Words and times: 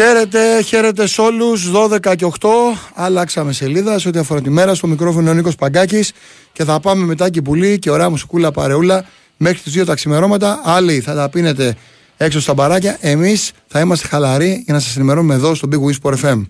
Χαίρετε, 0.00 0.62
χαίρετε 0.62 1.06
σε 1.06 1.20
όλους. 1.20 1.70
12 1.70 2.14
και 2.16 2.24
8. 2.24 2.48
Άλλαξαμε 2.94 3.52
σελίδα 3.52 3.98
σε 3.98 4.08
ό,τι 4.08 4.18
αφορά 4.18 4.40
τη 4.40 4.50
μέρα. 4.50 4.74
Στο 4.74 4.86
μικρόφωνο 4.86 5.30
ο 5.30 5.34
Νίκος 5.34 5.54
Παγκάκης 5.54 6.12
και 6.52 6.64
θα 6.64 6.80
πάμε 6.80 7.04
μετά 7.04 7.30
και 7.30 7.42
πουλί 7.42 7.78
και 7.78 7.90
ωραία 7.90 8.10
μουσικούλα 8.10 8.50
παρεούλα 8.50 9.04
μέχρι 9.36 9.58
τις 9.58 9.72
2 9.72 9.84
τα 9.86 9.94
ξημερώματα. 9.94 10.60
Άλλοι 10.64 11.00
θα 11.00 11.14
τα 11.14 11.28
πίνετε 11.28 11.76
έξω 12.16 12.40
στα 12.40 12.54
μπαράκια. 12.54 12.96
Εμείς 13.00 13.52
θα 13.66 13.80
είμαστε 13.80 14.08
χαλαροί 14.08 14.62
για 14.64 14.74
να 14.74 14.80
σας 14.80 14.96
ενημερώνουμε 14.96 15.34
εδώ 15.34 15.54
στο 15.54 15.68
Big 15.72 16.10
Whisper 16.10 16.14
FM. 16.24 16.46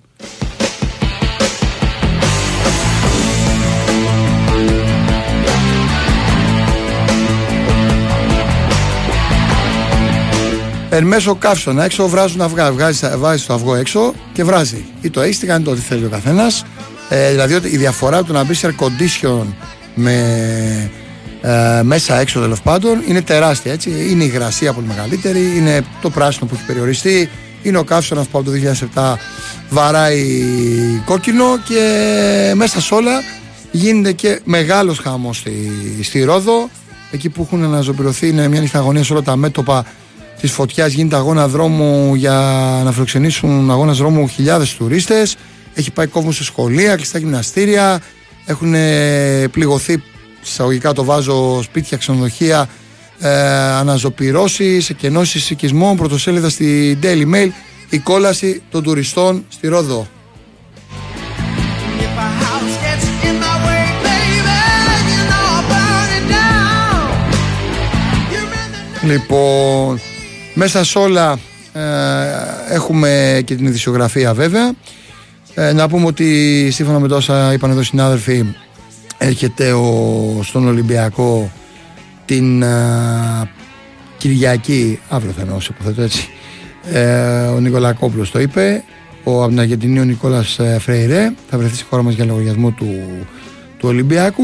Εν 10.98 11.06
μέσω 11.06 11.34
καύσωνα 11.34 11.84
έξω 11.84 12.08
βράζουν 12.08 12.40
αυγά. 12.40 12.72
Βγάζει, 12.72 13.00
βάζει 13.16 13.44
το 13.44 13.54
αυγό 13.54 13.74
έξω 13.74 14.14
και 14.32 14.44
βράζει. 14.44 14.84
Ή 15.00 15.10
το 15.10 15.20
έχει, 15.20 15.46
κάνει 15.46 15.64
το 15.64 15.70
ό,τι 15.70 15.80
θέλει 15.80 16.04
ο 16.04 16.08
καθένας. 16.08 16.64
Ε, 17.08 17.30
δηλαδή 17.30 17.54
η 17.54 17.76
διαφορά 17.76 18.22
του 18.22 18.32
να 18.32 18.44
μπει 18.44 18.54
σε 18.54 18.74
air 18.78 18.84
condition 18.84 19.44
με 19.94 20.90
ε, 21.40 21.82
μέσα 21.82 22.20
έξω 22.20 22.40
τέλος 22.40 22.60
πάντων 22.60 23.02
είναι 23.08 23.22
τεράστια 23.22 23.72
έτσι. 23.72 23.90
Είναι 23.90 24.24
η 24.24 24.30
υγρασία 24.32 24.72
πολύ 24.72 24.86
μεγαλύτερη, 24.86 25.52
είναι 25.56 25.84
το 26.02 26.10
πράσινο 26.10 26.46
που 26.46 26.54
έχει 26.54 26.64
περιοριστεί, 26.64 27.28
είναι 27.62 27.78
ο 27.78 27.84
καύσωνας 27.84 28.26
που 28.26 28.38
από 28.38 28.50
το 28.50 28.56
2007 28.94 29.14
βαράει 29.68 30.42
κόκκινο 31.04 31.58
και 31.68 32.52
μέσα 32.54 32.80
σε 32.80 32.94
όλα 32.94 33.22
γίνεται 33.70 34.12
και 34.12 34.40
μεγάλος 34.44 34.98
χάμο 34.98 35.32
στη, 35.32 35.70
στη 36.02 36.22
Ρόδο. 36.22 36.70
Εκεί 37.10 37.28
που 37.28 37.42
έχουν 37.42 37.64
αναζωπηρωθεί 37.64 38.28
είναι 38.28 38.48
μια 38.48 38.60
νυχταγωνία 38.60 39.04
σε 39.04 39.12
όλα 39.12 39.22
τα 39.22 39.36
μέτωπα 39.36 39.84
της 40.40 40.52
φωτιάς 40.52 40.92
γίνεται 40.92 41.16
αγώνα 41.16 41.48
δρόμου 41.48 42.14
για 42.14 42.32
να 42.84 42.92
φιλοξενήσουν 42.92 43.70
αγώνα 43.70 43.92
δρόμου 43.92 44.28
χιλιάδες 44.28 44.74
τουρίστες. 44.74 45.36
Έχει 45.74 45.90
πάει 45.90 46.06
κόσμο 46.06 46.32
σε 46.32 46.44
σχολεία, 46.44 46.96
κλειστά 46.96 47.18
γυμναστήρια. 47.18 48.00
Έχουν 48.44 48.74
πληγωθεί, 49.50 50.02
εισαγωγικά 50.42 50.92
το 50.92 51.04
βάζω, 51.04 51.62
σπίτια, 51.62 51.96
ξενοδοχεία, 51.96 52.68
ε, 53.18 53.30
αναζωπηρώσεις, 53.58 54.90
εκενώσεις 54.90 55.50
οικισμών. 55.50 55.96
Πρωτοσέλιδα 55.96 56.48
στη 56.48 56.98
Daily 57.02 57.34
Mail. 57.34 57.48
Η 57.90 57.98
κόλαση 57.98 58.62
των 58.70 58.82
τουριστών 58.82 59.44
στη 59.48 59.68
Ρόδο. 59.68 60.06
Λοιπόν, 69.02 70.00
μέσα 70.58 70.84
σε 70.84 70.98
όλα 70.98 71.38
ε, 71.72 71.80
έχουμε 72.68 73.42
και 73.44 73.54
την 73.54 73.66
ειδησιογραφία 73.66 74.34
βέβαια. 74.34 74.72
Ε, 75.54 75.72
να 75.72 75.88
πούμε 75.88 76.06
ότι 76.06 76.68
σύμφωνα 76.70 76.98
με 76.98 77.08
τόσα 77.08 77.52
είπαν 77.52 77.70
εδώ 77.70 77.82
συνάδελφοι 77.82 78.44
έρχεται 79.18 79.72
ο, 79.72 80.40
στον 80.42 80.66
Ολυμπιακό 80.66 81.52
την 82.24 82.62
ε, 82.62 83.50
Κυριακή, 84.18 85.00
αύριο 85.08 85.32
θα 85.32 85.40
εννοώ, 85.40 85.58
υποθέτω 85.70 86.02
έτσι, 86.02 86.28
ο 87.54 87.60
Νικολακόπουλος 87.60 88.30
το 88.30 88.40
είπε, 88.40 88.84
ο 89.24 89.42
από 89.42 89.48
την 89.48 89.60
Αργεντινή 89.60 90.00
ο 90.00 90.04
Νικόλας 90.04 90.60
Φρέιρε. 90.78 91.32
Θα 91.50 91.58
βρεθεί 91.58 91.74
στη 91.74 91.84
χώρα 91.90 92.02
μας 92.02 92.14
για 92.14 92.24
λογαριασμό 92.24 92.70
του, 92.70 92.86
του 93.78 93.88
Ολυμπιακού. 93.88 94.42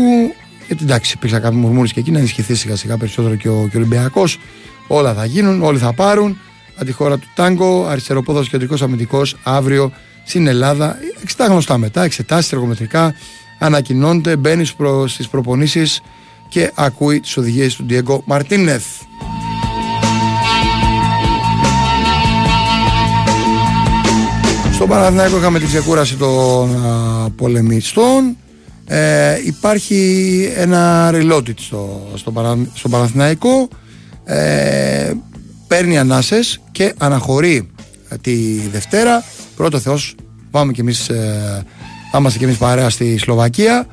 Γιατί 0.67 0.85
εντάξει 0.85 1.13
υπήρξαν 1.17 1.43
κάποιοι 1.43 1.59
μουρμούρες 1.61 1.93
και 1.93 2.01
εκεί 2.01 2.11
να 2.11 2.19
ενισχυθεί 2.19 2.55
σιγά 2.55 2.77
σιγά 2.77 2.97
περισσότερο 2.97 3.35
και 3.35 3.49
ο, 3.49 3.69
και 3.71 3.77
ο 3.77 3.81
Ολυμπιακός 3.81 4.39
Όλα 4.87 5.15
θα 5.15 5.25
γίνουν, 5.25 5.63
όλοι 5.63 5.79
θα 5.79 5.93
πάρουν. 5.93 6.39
Αντιχώρα 6.77 7.19
του 7.19 7.29
Τάγκο, 7.35 7.87
αριστεροπόδος 7.87 8.49
κεντρικός 8.49 8.83
αμυντικός 8.83 9.37
αύριο 9.43 9.93
στην 10.25 10.47
Ελλάδα. 10.47 10.97
Εξετά 11.23 11.47
γνωστά 11.47 11.79
μετά, 11.79 12.03
εξετάσεις 12.03 12.53
εργομετρικά, 12.53 13.15
ανακοινώνεται, 13.59 14.37
μπαίνει 14.37 14.67
προ, 14.77 15.07
στις 15.09 15.29
προπονήσεις 15.29 16.03
και 16.49 16.71
ακούει 16.75 17.21
τις 17.21 17.37
οδηγίες 17.37 17.75
του 17.75 17.85
Ντιέγκο 17.85 18.23
Μαρτίνεθ. 18.27 18.85
Στον 24.73 24.89
Παναθηναϊκό 24.89 25.37
είχαμε 25.37 25.59
την 25.59 25.69
ξεκούραση 25.69 26.17
των 26.17 26.87
α, 26.87 27.31
πολεμιστών. 27.37 28.37
Ε, 28.87 29.37
υπάρχει 29.45 30.53
ένα 30.57 31.11
reloaded 31.13 31.55
στο, 31.59 32.11
στο, 32.15 32.33
στο 32.75 32.89
Παναθηναϊκό 32.89 33.69
ε, 34.25 35.13
παίρνει 35.67 35.99
ανάσες 35.99 36.61
και 36.73 36.95
αναχωρεί 36.99 37.69
ε, 38.09 38.17
τη 38.17 38.35
Δευτέρα. 38.73 39.25
Πρώτο 39.57 39.79
Θεός 39.79 40.15
πάμε 40.51 40.73
κι 40.73 40.81
εμείς 40.81 41.09
ε, 41.09 41.65
θα 42.11 42.19
είμαστε 42.19 42.39
κι 42.39 42.45
εμείς 42.45 42.57
παρέα 42.57 42.91
στη 42.91 43.19
Σλοβακία. 43.19 43.87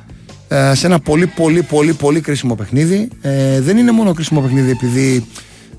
Ε, 0.48 0.74
σε 0.74 0.86
ένα 0.86 1.00
πολύ 1.00 1.26
πολύ 1.26 1.62
πολύ 1.62 1.92
πολύ 1.92 2.20
κρίσιμο 2.20 2.54
παιχνίδι. 2.54 3.08
Ε, 3.20 3.60
δεν 3.60 3.76
είναι 3.76 3.92
μόνο 3.92 4.12
κρίσιμο 4.12 4.40
παιχνίδι 4.40 4.70
επειδή 4.70 5.26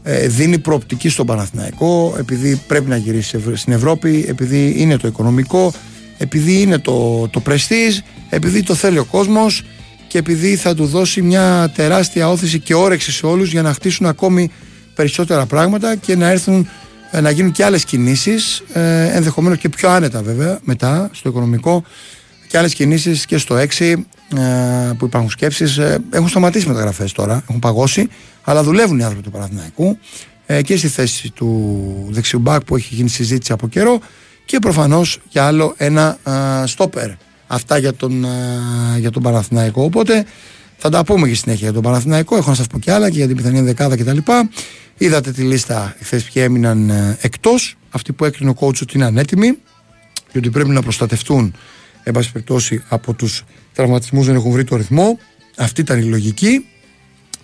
ε, 0.04 0.28
δίνει 0.28 0.60
προοπτική 0.60 1.10
στον 1.10 1.26
Παναθηναϊκό 1.26 2.16
επειδή 2.20 2.62
πρέπει 2.68 2.90
να 2.90 2.96
γυρίσει 2.96 3.40
στην 3.54 3.74
Ευρώπη 3.74 4.26
επειδή 4.28 4.74
είναι 4.78 4.98
το 4.98 5.08
οικονομικό 5.08 5.74
επειδή 6.18 6.62
είναι 6.62 6.78
το, 6.78 7.28
το 7.28 7.42
prestige 7.48 8.00
επειδή 8.30 8.64
το 8.64 8.74
θέλει 8.74 8.98
ο 8.98 9.04
κόσμος 9.04 9.64
και 10.14 10.20
επειδή 10.20 10.56
θα 10.56 10.76
του 10.76 10.86
δώσει 10.86 11.22
μια 11.22 11.72
τεράστια 11.76 12.30
όθηση 12.30 12.60
και 12.60 12.74
όρεξη 12.74 13.12
σε 13.12 13.26
όλους 13.26 13.52
για 13.52 13.62
να 13.62 13.74
χτίσουν 13.74 14.06
ακόμη 14.06 14.52
περισσότερα 14.96 15.46
πράγματα 15.46 15.96
και 15.96 16.16
να 16.16 16.30
έρθουν 16.30 16.70
ε, 17.12 17.22
να 17.22 17.30
γίνουν 17.30 17.52
και 17.52 17.64
άλλες 17.66 17.86
κινήσεις 17.86 18.64
ε, 18.74 19.16
ενδεχομένως 19.16 19.58
και 19.58 19.70
πιο 19.70 19.90
άνετα 19.90 20.22
βέβαια 20.22 20.60
μετά 20.64 21.10
στο 21.14 21.30
οικονομικό 21.30 21.84
και 22.48 22.58
άλλες 22.58 22.74
κινήσεις 22.74 23.26
και 23.26 23.38
στο 23.38 23.56
6 23.56 23.64
ε, 23.80 23.96
που 24.98 25.06
υπάρχουν 25.06 25.30
σκέψεις. 25.30 25.78
Ε, 25.78 26.00
έχουν 26.10 26.28
σταματήσει 26.28 26.68
μεταγραφές 26.68 27.12
τώρα, 27.12 27.44
έχουν 27.48 27.60
παγώσει 27.60 28.08
αλλά 28.44 28.64
δουλεύουν 28.64 29.00
οι 29.00 29.04
άνθρωποι 29.04 29.24
του 29.24 29.32
Παναθηναϊκού 29.32 29.98
ε, 30.46 30.62
και 30.62 30.78
στη 30.78 30.88
θέση 30.88 31.30
του 31.30 32.08
δεξιού 32.10 32.40
μπακ 32.40 32.64
που 32.64 32.76
έχει 32.76 32.96
γίνει 32.96 33.10
συζήτηση 33.10 33.52
από 33.52 33.68
καιρό 33.68 34.00
και 34.46 34.60
προφανώς 34.60 35.20
για 35.30 35.46
άλλο 35.46 35.74
ένα 35.78 36.18
στόπερ 36.66 37.10
Αυτά 37.48 37.78
για 37.78 37.94
τον, 37.94 38.26
για 39.00 39.12
τον 39.12 39.24
Παναθηναϊκό. 39.24 39.84
Οπότε 39.84 40.26
θα 40.78 40.90
τα 40.90 41.04
πούμε 41.04 41.28
και 41.28 41.36
συνέχεια 41.36 41.64
για 41.64 41.74
τον 41.74 41.82
Παναθηναϊκό. 41.82 42.36
Έχω 42.36 42.50
να 42.50 42.56
σας 42.56 42.68
πω 42.68 42.80
και 42.80 42.92
άλλα 42.92 43.10
και 43.10 43.18
για 43.18 43.28
την 43.28 43.36
πιθανή 43.36 43.62
δεκάδα 43.62 43.98
κτλ. 43.98 44.18
Είδατε 44.98 45.32
τη 45.32 45.42
λίστα 45.42 45.96
χθες 46.00 46.24
ποιοι 46.24 46.44
έμειναν 46.46 46.90
ε, 46.90 47.18
εκτός. 47.22 47.76
Αυτοί 47.90 48.14
που 48.14 48.26
έκρινε 48.26 48.50
ο 48.50 48.56
coach 48.60 48.82
ότι 48.82 48.92
είναι 48.96 49.06
ανέτοιμοι 49.06 49.58
και 50.32 50.38
ότι 50.38 50.50
πρέπει 50.50 50.70
να 50.70 50.82
προστατευτούν 50.82 51.54
εν 52.04 52.14
πάση 52.14 52.32
περιπτώσει 52.32 52.84
από 52.88 53.14
τους 53.14 53.44
τραυματισμούς 53.74 54.26
δεν 54.26 54.36
έχουν 54.36 54.52
βρει 54.52 54.64
το 54.64 54.76
ρυθμό. 54.76 55.20
Αυτή 55.58 55.82
ήταν 55.82 56.00
η 56.00 56.04
λογική. 56.04 56.66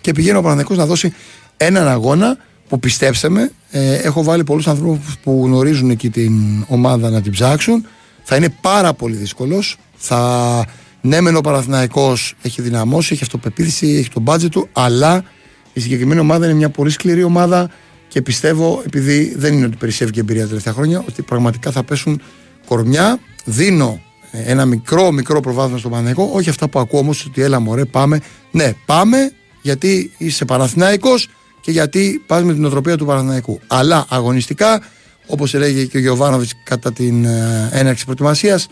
Και 0.00 0.12
πηγαίνει 0.12 0.36
ο 0.36 0.40
Παναθηναϊκός 0.40 0.76
να 0.76 0.86
δώσει 0.86 1.12
έναν 1.56 1.88
αγώνα 1.88 2.36
που 2.68 2.78
πιστέψαμε. 2.78 3.50
Ε, 3.70 3.94
έχω 3.94 4.22
βάλει 4.22 4.44
πολλούς 4.44 4.68
ανθρώπους 4.68 5.16
που 5.22 5.42
γνωρίζουν 5.44 5.90
εκεί 5.90 6.10
την 6.10 6.64
ομάδα 6.68 7.10
να 7.10 7.22
την 7.22 7.32
ψάξουν. 7.32 7.86
Θα 8.22 8.36
είναι 8.36 8.48
πάρα 8.60 8.94
πολύ 8.94 9.16
δύσκολος. 9.16 9.76
Θα, 10.02 10.64
ναι, 11.00 11.20
μεν 11.20 11.36
ο 11.36 11.40
Παναθηναϊκός 11.40 12.34
έχει 12.42 12.62
δυναμώσει, 12.62 13.12
έχει 13.12 13.22
αυτοπεποίθηση, 13.22 13.86
έχει 13.86 14.08
το 14.08 14.20
μπάτζετ 14.20 14.50
του, 14.50 14.68
αλλά 14.72 15.24
η 15.72 15.80
συγκεκριμένη 15.80 16.20
ομάδα 16.20 16.44
είναι 16.44 16.54
μια 16.54 16.70
πολύ 16.70 16.90
σκληρή 16.90 17.22
ομάδα 17.22 17.70
και 18.08 18.22
πιστεύω, 18.22 18.82
επειδή 18.86 19.34
δεν 19.36 19.52
είναι 19.52 19.66
ότι 19.66 19.76
περισσεύει 19.76 20.10
και 20.10 20.20
εμπειρία 20.20 20.42
τα 20.42 20.48
τελευταία 20.48 20.72
χρόνια, 20.72 21.04
ότι 21.08 21.22
πραγματικά 21.22 21.70
θα 21.70 21.82
πέσουν 21.82 22.22
κορμιά. 22.66 23.18
Δίνω 23.44 24.00
ένα 24.30 24.64
μικρό, 24.64 25.10
μικρό 25.12 25.40
προβάδισμα 25.40 25.78
στον 25.78 25.90
Παναθηναϊκό, 25.90 26.30
όχι 26.34 26.48
αυτά 26.48 26.68
που 26.68 26.78
ακούω 26.78 27.00
όμως, 27.00 27.24
ότι 27.26 27.42
έλα 27.42 27.60
μωρέ, 27.60 27.84
πάμε. 27.84 28.20
Ναι, 28.50 28.72
πάμε 28.86 29.32
γιατί 29.62 30.12
είσαι 30.18 30.44
Παναθηναϊκός 30.44 31.28
και 31.60 31.70
γιατί 31.70 32.22
πας 32.26 32.42
με 32.42 32.52
την 32.52 32.64
οτροπία 32.64 32.96
του 32.96 33.06
Παναθηναϊκού. 33.06 33.60
Αλλά 33.66 34.04
αγωνιστικά, 34.08 34.82
όπως 35.26 35.54
έλεγε 35.54 35.84
και 35.84 35.96
ο 35.96 36.00
Γιωβάνοβιτς 36.00 36.52
κατά 36.64 36.92
την 36.92 37.24
ε, 37.24 37.68
έναρξη 37.72 38.04
προετοιμασίας, 38.04 38.68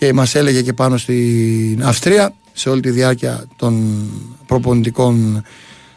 και 0.00 0.12
μας 0.12 0.34
έλεγε 0.34 0.62
και 0.62 0.72
πάνω 0.72 0.96
στην 0.96 1.82
Αυστρία 1.84 2.34
σε 2.52 2.68
όλη 2.68 2.80
τη 2.80 2.90
διάρκεια 2.90 3.44
των 3.56 4.04
προπονητικών 4.46 5.42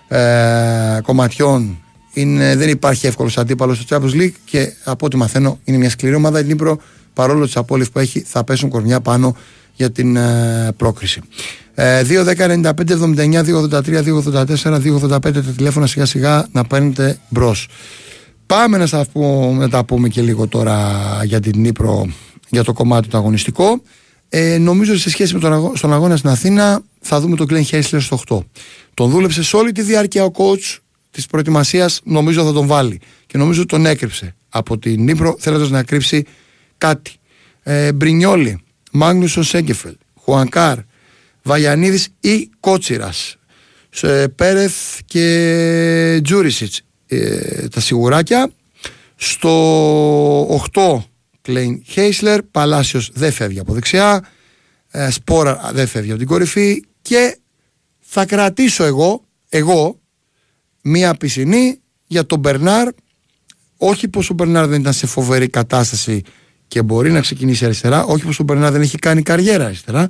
ε, 0.07 1.00
κομματιών 1.03 1.77
είναι, 2.13 2.55
δεν 2.55 2.69
υπάρχει 2.69 3.07
εύκολος 3.07 3.38
αντίπαλος 3.38 3.77
στο 3.77 3.97
Champions 3.97 4.21
League 4.21 4.33
και 4.45 4.73
από 4.83 5.05
ό,τι 5.05 5.17
μαθαίνω 5.17 5.59
είναι 5.63 5.77
μια 5.77 5.89
σκληρή 5.89 6.15
ομάδα 6.15 6.39
η 6.39 6.44
Νύπρο 6.44 6.77
παρόλο 7.13 7.45
τις 7.45 7.57
απώλειες 7.57 7.89
που 7.89 8.00
έχει 8.00 8.19
θα 8.19 8.44
πέσουν 8.44 8.69
κορμιά 8.69 9.01
πάνω 9.01 9.35
για 9.73 9.91
την 9.91 10.15
ε, 10.15 10.73
πρόκριση. 10.77 11.21
Ε, 11.73 12.01
2, 12.09 12.35
10, 12.38 12.63
95, 12.63 12.71
79, 12.71 13.44
283, 13.71 14.03
284, 14.25 14.81
285 15.03 15.19
τα 15.21 15.31
τηλέφωνα 15.31 15.88
σιγά 15.88 16.06
σιγά 16.06 16.47
να 16.51 16.63
παίρνετε 16.63 17.19
μπρος. 17.29 17.67
Πάμε 18.45 18.77
να, 18.77 18.85
στα 18.85 19.06
πούμε, 19.11 19.57
να 19.57 19.69
τα 19.69 19.85
πούμε 19.85 20.07
και 20.07 20.21
λίγο 20.21 20.47
τώρα 20.47 20.91
για 21.23 21.39
την 21.39 21.61
Νύπρο 21.61 22.07
για 22.53 22.63
το 22.63 22.73
κομμάτι 22.73 23.07
του 23.07 23.17
αγωνιστικό. 23.17 23.81
Ε, 24.29 24.57
νομίζω 24.57 24.91
ότι 24.91 25.01
σε 25.01 25.09
σχέση 25.09 25.33
με 25.33 25.39
τον 25.39 25.53
αγώ... 25.53 25.75
στον 25.75 25.94
αγώνα 25.94 26.17
στην 26.17 26.29
Αθήνα 26.29 26.81
θα 27.00 27.19
δούμε 27.19 27.35
τον 27.35 27.47
Κλέν 27.47 27.63
Χέσλερ 27.63 28.01
στο 28.01 28.19
8. 28.27 28.39
Τον 28.94 29.09
δούλεψε 29.09 29.44
σε 29.44 29.55
όλη 29.55 29.71
τη 29.71 29.81
διάρκεια 29.81 30.23
ο 30.23 30.31
coach 30.38 30.77
της 31.11 31.25
προετοιμασίας, 31.25 32.01
νομίζω 32.03 32.44
θα 32.44 32.53
τον 32.53 32.67
βάλει. 32.67 33.00
Και 33.25 33.38
νομίζω 33.38 33.59
ότι 33.59 33.69
τον 33.69 33.85
έκρυψε 33.85 34.35
από 34.50 34.77
την 34.77 35.03
Νύπρο, 35.03 35.35
θέλοντας 35.39 35.69
να 35.69 35.83
κρύψει 35.83 36.25
κάτι. 36.77 37.11
Ε, 37.63 37.91
Μπρινιόλι, 37.91 38.63
Μάγνουσον 38.91 39.44
Σέγκεφελ, 39.44 39.95
Χουανκάρ, 40.15 40.77
Βαγιανίδης 41.44 42.07
ή 42.19 42.49
Κότσιρας. 42.59 43.38
Πέρεθ 44.35 44.99
και 45.06 46.19
Τζούρισιτς. 46.23 46.81
Ε, 47.07 47.67
τα 47.67 47.79
σιγουράκια. 47.79 48.51
Στο 49.15 49.49
8 50.73 51.03
Κλέιν 51.44 51.84
Χέισλερ, 51.86 52.44
Παλάσιος 52.44 53.12
δεν 53.13 53.31
φεύγει 53.31 53.60
από 53.60 53.74
δεξιά. 53.74 54.28
Ε, 54.92 55.10
Σπόρα 55.10 55.72
δεν 55.74 55.88
φεύγει 55.88 56.10
από 56.10 56.19
την 56.19 56.28
κορυφή. 56.28 56.84
Και 57.01 57.38
θα 58.00 58.25
κρατήσω 58.25 58.84
εγώ, 58.84 59.25
εγώ 59.50 60.00
μία 60.81 61.16
πισινή 61.16 61.80
για 62.07 62.25
τον 62.25 62.40
Μπερνάρ. 62.40 62.88
Όχι 63.78 64.07
πως 64.07 64.30
ο 64.30 64.34
Μπερνάρ 64.34 64.68
δεν 64.68 64.80
ήταν 64.80 64.94
σε 64.94 65.07
φοβερή 65.07 65.48
κατάσταση 65.48 66.22
και 66.68 66.81
μπορεί 66.81 67.12
να 67.12 67.22
ξεκινήσει 67.22 67.66
αριστερά. 67.66 68.04
Όχι 68.04 68.24
πως 68.24 68.40
ο 68.40 68.44
Μπερνάρ 68.44 68.72
δεν 68.72 68.81
έχει 68.81 68.98
κάνει 68.98 69.22
καριέρα 69.22 69.66
αριστερά. 69.66 70.07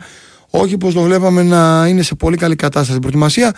Όχι 0.49 0.77
πως 0.77 0.93
το 0.93 1.01
βλέπαμε 1.01 1.43
να 1.43 1.87
είναι 1.87 2.01
σε 2.01 2.15
πολύ 2.15 2.37
καλή 2.37 2.55
κατάσταση 2.55 2.89
στην 2.89 2.99
προετοιμασία. 2.99 3.55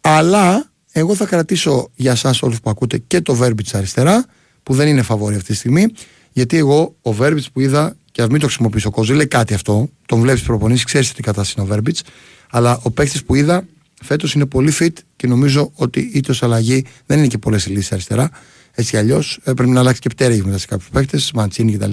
Αλλά 0.00 0.70
εγώ 0.92 1.14
θα 1.14 1.24
κρατήσω 1.24 1.90
για 1.94 2.12
εσάς 2.12 2.42
όλους 2.42 2.60
που 2.60 2.70
ακούτε 2.70 2.98
και 2.98 3.20
το 3.20 3.34
Βέρμπιτς 3.34 3.74
αριστερά, 3.74 4.24
που 4.62 4.74
δεν 4.74 4.88
είναι 4.88 5.02
φαβόρη 5.02 5.34
αυτή 5.34 5.46
τη 5.46 5.54
στιγμή. 5.54 5.86
Γιατί 6.34 6.56
εγώ 6.56 6.96
ο 7.02 7.12
Βέρμπιτς 7.12 7.50
που 7.50 7.60
είδα, 7.60 7.96
και 8.12 8.22
ας 8.22 8.28
μην 8.28 8.40
το 8.40 8.46
χρησιμοποιήσω 8.46 8.90
κόζο, 8.90 9.14
λέει 9.14 9.26
κάτι 9.26 9.54
αυτό. 9.54 9.88
Τον 10.06 10.20
βλέπεις 10.20 10.42
προπονήσεις, 10.42 10.84
ξέρεις 10.84 11.12
τι 11.12 11.22
κατάσταση 11.22 11.54
είναι 11.56 11.66
ο 11.66 11.72
Βέρμπιτς. 11.72 12.02
Αλλά 12.50 12.80
ο 12.82 12.90
παίκτης 12.90 13.24
που 13.24 13.34
είδα 13.34 13.66
φέτος 14.02 14.34
είναι 14.34 14.46
πολύ 14.46 14.72
fit 14.78 14.92
και 15.16 15.26
νομίζω 15.26 15.70
ότι 15.74 16.10
είτε 16.14 16.32
ω 16.32 16.34
αλλαγή 16.40 16.84
δεν 17.06 17.18
είναι 17.18 17.26
και 17.26 17.38
πολλές 17.38 17.66
λύσεις 17.66 17.92
αριστερά. 17.92 18.30
Έτσι 18.72 18.90
κι 18.90 18.96
αλλιώς 18.96 19.40
ε, 19.44 19.52
πρέπει 19.52 19.70
να 19.70 19.80
αλλάξει 19.80 20.00
και 20.00 20.08
πτέρυγη 20.08 20.42
μετά 20.42 20.58
σε 20.58 20.66
κάποιους 20.66 20.88
παίκτες, 20.88 21.30
Μαντσίνη 21.34 21.72
κτλ. 21.76 21.92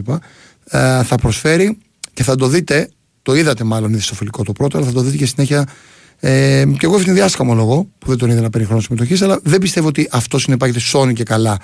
Ε, 0.63 1.03
θα 1.03 1.15
προσφέρει 1.21 1.77
και 2.13 2.23
θα 2.23 2.35
το 2.35 2.47
δείτε, 2.47 2.89
το 3.21 3.35
είδατε 3.35 3.63
μάλλον 3.63 3.91
ήδη 3.91 4.01
στο 4.01 4.15
φιλικό 4.15 4.43
το 4.43 4.51
πρώτο, 4.51 4.77
αλλά 4.77 4.85
θα 4.85 4.91
το 4.93 5.01
δείτε 5.01 5.17
και 5.17 5.25
συνέχεια. 5.25 5.67
Ε, 6.19 6.65
και 6.77 6.85
εγώ 6.85 6.97
την 6.97 7.13
διάσκαμο 7.13 7.53
λόγο 7.53 7.87
που 7.97 8.07
δεν 8.07 8.17
τον 8.17 8.29
είδα 8.29 8.41
να 8.41 8.49
παίρνει 8.49 8.67
χρόνος 8.67 8.83
συμμετοχής, 8.83 9.21
αλλά 9.21 9.39
δεν 9.43 9.59
πιστεύω 9.59 9.87
ότι 9.87 10.07
αυτός 10.11 10.43
είναι 10.43 10.57
παίκτης 10.57 10.83
σώνει 10.83 11.13
και 11.13 11.23
καλά 11.23 11.59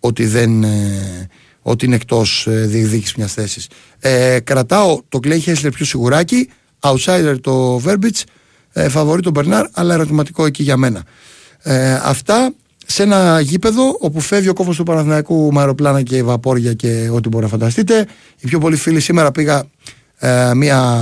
ότι, 0.00 0.26
δεν, 0.26 0.64
ε, 0.64 1.28
ότι 1.68 1.86
είναι 1.86 1.94
εκτός 1.94 2.46
ε, 2.46 2.66
διεκδίκησης 2.66 3.14
μιας 3.14 3.32
θέσης. 3.32 3.68
Ε, 3.98 4.38
κρατάω 4.40 5.00
το 5.08 5.20
Κλέι 5.20 5.40
Χέσλερ 5.40 5.72
πιο 5.72 5.84
σιγουράκι, 5.84 6.48
outsider 6.80 7.36
το 7.40 7.80
Verbitz, 7.84 8.22
ε, 8.72 8.88
φαβορεί 8.88 9.22
τον 9.22 9.32
Μπερνάρ, 9.32 9.66
αλλά 9.72 9.94
ερωτηματικό 9.94 10.46
εκεί 10.46 10.62
για 10.62 10.76
μένα. 10.76 11.02
Ε, 11.62 11.94
αυτά 11.94 12.54
σε 12.86 13.02
ένα 13.02 13.40
γήπεδο 13.40 13.96
όπου 14.00 14.20
φεύγει 14.20 14.48
ο 14.48 14.52
κόφος 14.52 14.76
του 14.76 14.82
Παναθηναϊκού 14.82 15.52
με 15.52 15.60
αεροπλάνα 15.60 16.02
και 16.02 16.22
βαπόρια 16.22 16.72
και 16.72 17.08
ό,τι 17.12 17.28
μπορεί 17.28 17.44
να 17.44 17.50
φανταστείτε. 17.50 18.06
Οι 18.40 18.46
πιο 18.46 18.58
πολλοί 18.58 18.76
φίλοι 18.76 19.00
σήμερα 19.00 19.30
πήγα 19.30 19.64
ε, 20.18 20.54
μία 20.54 20.96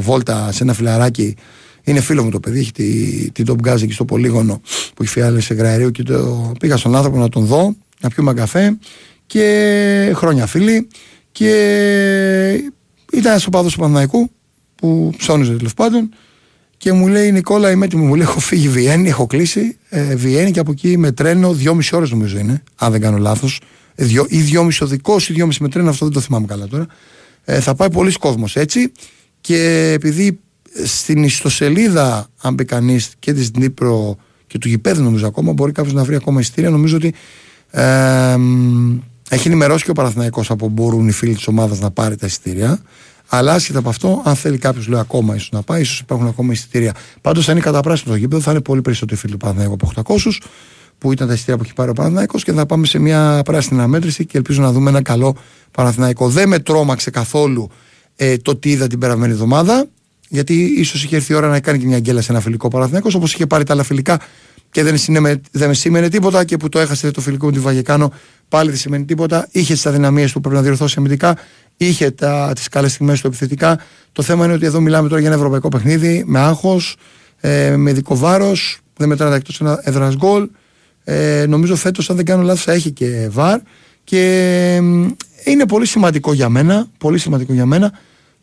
βόλτα 0.00 0.52
σε 0.52 0.62
ένα 0.62 0.72
φιλαράκι. 0.72 1.36
Είναι 1.82 2.00
φίλο 2.00 2.24
μου 2.24 2.30
το 2.30 2.40
παιδί, 2.40 2.58
έχει 2.58 2.72
την 2.72 3.32
τη 3.32 3.42
Top 3.46 3.68
Gas 3.68 3.82
εκεί 3.82 3.92
στο 3.92 4.04
πολύγωνο 4.04 4.60
που 4.94 5.02
έχει 5.02 5.12
φιάλει 5.12 5.40
σε 5.40 5.54
γραερίο 5.54 5.90
και 5.90 6.02
το 6.02 6.52
πήγα 6.58 6.76
στον 6.76 6.96
άνθρωπο 6.96 7.18
να 7.18 7.28
τον 7.28 7.44
δω, 7.44 7.74
να 8.00 8.08
πιούμε 8.08 8.34
καφέ 8.34 8.78
και 9.28 10.12
χρόνια 10.14 10.46
φίλοι. 10.46 10.88
Και 11.32 11.50
ήταν 13.12 13.30
ένας 13.30 13.46
οπαδός 13.46 13.72
του 13.72 13.78
Παναθηναϊκού 13.78 14.30
που 14.74 15.12
ψώνιζε 15.16 15.52
τέλο 15.52 15.70
πάντων 15.76 16.10
και 16.76 16.92
μου 16.92 17.08
λέει 17.08 17.32
Νικόλα 17.32 17.70
είμαι 17.70 17.84
έτοιμο. 17.84 18.04
Μου 18.04 18.14
λέει 18.14 18.26
έχω 18.26 18.40
φύγει 18.40 18.68
Βιέννη, 18.68 19.08
έχω 19.08 19.26
κλείσει 19.26 19.76
ε, 19.88 20.14
Βιέννη 20.14 20.50
και 20.50 20.60
από 20.60 20.70
εκεί 20.70 20.98
με 20.98 21.12
τρένο 21.12 21.52
δυόμιση 21.52 21.96
ώρες 21.96 22.10
νομίζω 22.10 22.38
είναι, 22.38 22.62
αν 22.76 22.92
δεν 22.92 23.00
κάνω 23.00 23.16
λάθος. 23.16 23.60
Ε, 23.94 24.04
δυο, 24.04 24.26
ή 24.28 24.40
δυόμιση 24.40 24.84
οδικό 24.84 25.16
ή 25.28 25.32
δυόμιση 25.32 25.62
με 25.62 25.68
τρένο, 25.68 25.90
αυτό 25.90 26.04
δεν 26.04 26.14
το 26.14 26.20
θυμάμαι 26.20 26.46
καλά 26.46 26.66
τώρα. 26.66 26.86
Ε, 27.44 27.60
θα 27.60 27.74
πάει 27.74 27.90
πολλοί 27.90 28.12
κόσμος 28.12 28.56
έτσι. 28.56 28.92
Και 29.40 29.90
επειδή 29.94 30.40
στην 30.84 31.22
ιστοσελίδα, 31.22 32.26
αν 32.40 32.54
μπει 32.54 32.64
κανείς 32.64 33.10
και 33.18 33.32
της 33.32 33.50
Νύπρο 33.50 34.16
και 34.46 34.58
του 34.58 34.68
γηπέδου 34.68 35.02
νομίζω 35.02 35.26
ακόμα, 35.26 35.52
μπορεί 35.52 35.72
κάποιος 35.72 35.94
να 35.94 36.04
βρει 36.04 36.14
ακόμα 36.14 36.40
ειστήρια. 36.40 36.70
Νομίζω 36.70 36.96
ότι 36.96 37.14
ε, 37.70 38.36
έχει 39.28 39.48
ενημερώσει 39.48 39.84
και 39.84 39.90
ο 39.90 39.94
Παναθηναϊκός 39.94 40.50
από 40.50 40.68
μπορούν 40.68 41.08
οι 41.08 41.12
φίλοι 41.12 41.34
της 41.34 41.46
ομάδας 41.46 41.80
να 41.80 41.90
πάρει 41.90 42.16
τα 42.16 42.26
εισιτήρια. 42.26 42.80
Αλλά 43.28 43.52
άσχετα 43.52 43.78
από 43.78 43.88
αυτό, 43.88 44.22
αν 44.24 44.34
θέλει 44.34 44.58
κάποιος 44.58 44.86
λέει 44.86 45.00
ακόμα 45.00 45.34
ίσως 45.34 45.50
να 45.52 45.62
πάει, 45.62 45.80
ίσως 45.80 45.98
υπάρχουν 45.98 46.26
ακόμα 46.26 46.52
εισιτήρια. 46.52 46.94
Πάντως, 47.20 47.48
αν 47.48 47.54
είναι 47.54 47.64
καταπράσινο 47.64 48.12
το 48.12 48.18
γήπεδο, 48.18 48.42
θα 48.42 48.50
είναι 48.50 48.60
πολύ 48.60 48.82
περισσότερο 48.82 49.20
φίλοι 49.20 49.32
του 49.32 49.38
Παναθηναϊκού 49.38 49.72
από 49.72 50.14
800 50.14 50.16
που 50.98 51.12
ήταν 51.12 51.26
τα 51.26 51.32
εισιτήρια 51.32 51.56
που 51.56 51.64
έχει 51.64 51.74
πάρει 51.74 51.90
ο 51.90 51.92
Παναθηναϊκός 51.92 52.44
και 52.44 52.52
θα 52.52 52.66
πάμε 52.66 52.86
σε 52.86 52.98
μια 52.98 53.42
πράσινη 53.44 53.78
αναμέτρηση 53.78 54.26
και 54.26 54.36
ελπίζω 54.36 54.62
να 54.62 54.72
δούμε 54.72 54.90
ένα 54.90 55.02
καλό 55.02 55.36
Παναθηναϊκό. 55.70 56.28
Δεν 56.28 56.48
με 56.48 56.58
τρόμαξε 56.58 57.10
καθόλου 57.10 57.70
ε, 58.16 58.36
το 58.36 58.56
τι 58.56 58.70
είδα 58.70 58.86
την 58.86 58.98
περασμένη 58.98 59.32
εβδομάδα, 59.32 59.86
γιατί 60.28 60.54
ίσως 60.76 61.04
είχε 61.04 61.16
έρθει 61.16 61.32
η 61.32 61.36
ώρα 61.36 61.48
να 61.48 61.60
κάνει 61.60 61.78
και 61.78 61.86
μια 61.86 61.98
γκέλα 61.98 62.20
σε 62.20 62.32
ένα 62.32 62.40
φιλικό 62.40 62.68
Παναθηναϊκός 62.68 63.14
όπως 63.14 63.32
είχε 63.32 63.46
πάρει 63.46 63.64
τα 63.64 63.72
άλλα 63.72 63.82
φιλικά 63.82 64.20
και 64.70 64.82
δεν, 64.82 64.98
συνέμε, 64.98 65.40
δεν 65.50 65.68
με 65.68 65.74
σήμαινε 65.74 66.08
τίποτα 66.08 66.44
και 66.44 66.56
που 66.56 66.68
το 66.68 66.78
έχασε 66.78 67.10
το 67.10 67.20
φιλικό 67.20 67.46
με 67.46 67.52
τη 67.52 67.58
Βαγεκάνο 67.58 68.12
πάλι 68.48 68.68
δεν 68.68 68.78
σημαίνει 68.78 69.04
τίποτα. 69.04 69.48
Είχε 69.50 69.72
τις 69.72 69.86
αδυναμίες 69.86 70.32
που 70.32 70.40
πρέπει 70.40 70.56
να 70.56 70.62
διορθώσει 70.62 70.94
αμυντικά 70.98 71.36
είχε 71.78 72.14
τις 72.54 72.68
καλές 72.68 72.92
στιγμές 72.92 73.20
του 73.20 73.26
επιθετικά. 73.26 73.80
Το 74.12 74.22
θέμα 74.22 74.44
είναι 74.44 74.54
ότι 74.54 74.66
εδώ 74.66 74.80
μιλάμε 74.80 75.08
τώρα 75.08 75.20
για 75.20 75.28
ένα 75.28 75.38
ευρωπαϊκό 75.38 75.68
παιχνίδι 75.68 76.22
με 76.26 76.38
άγχος, 76.38 76.96
ε, 77.40 77.76
με 77.76 77.90
ειδικό 77.90 78.16
βάρος, 78.16 78.80
δεν 78.96 79.08
μετράει 79.08 79.34
εκτός 79.34 79.60
ένα 79.60 79.80
έδρας 79.82 80.16
γκολ. 80.16 80.48
Ε, 81.04 81.44
νομίζω 81.48 81.76
φέτος, 81.76 82.10
αν 82.10 82.16
δεν 82.16 82.24
κάνω 82.24 82.42
λάθος, 82.42 82.62
θα 82.62 82.72
έχει 82.72 82.90
και 82.90 83.28
βαρ. 83.30 83.60
Και 84.04 84.20
ε, 85.44 85.50
είναι 85.50 85.66
πολύ 85.68 85.86
σημαντικό 85.86 86.32
για 86.32 86.48
μένα, 86.48 86.86
πολύ 86.98 87.18
σημαντικό 87.18 87.52
για 87.52 87.66
μένα 87.66 87.92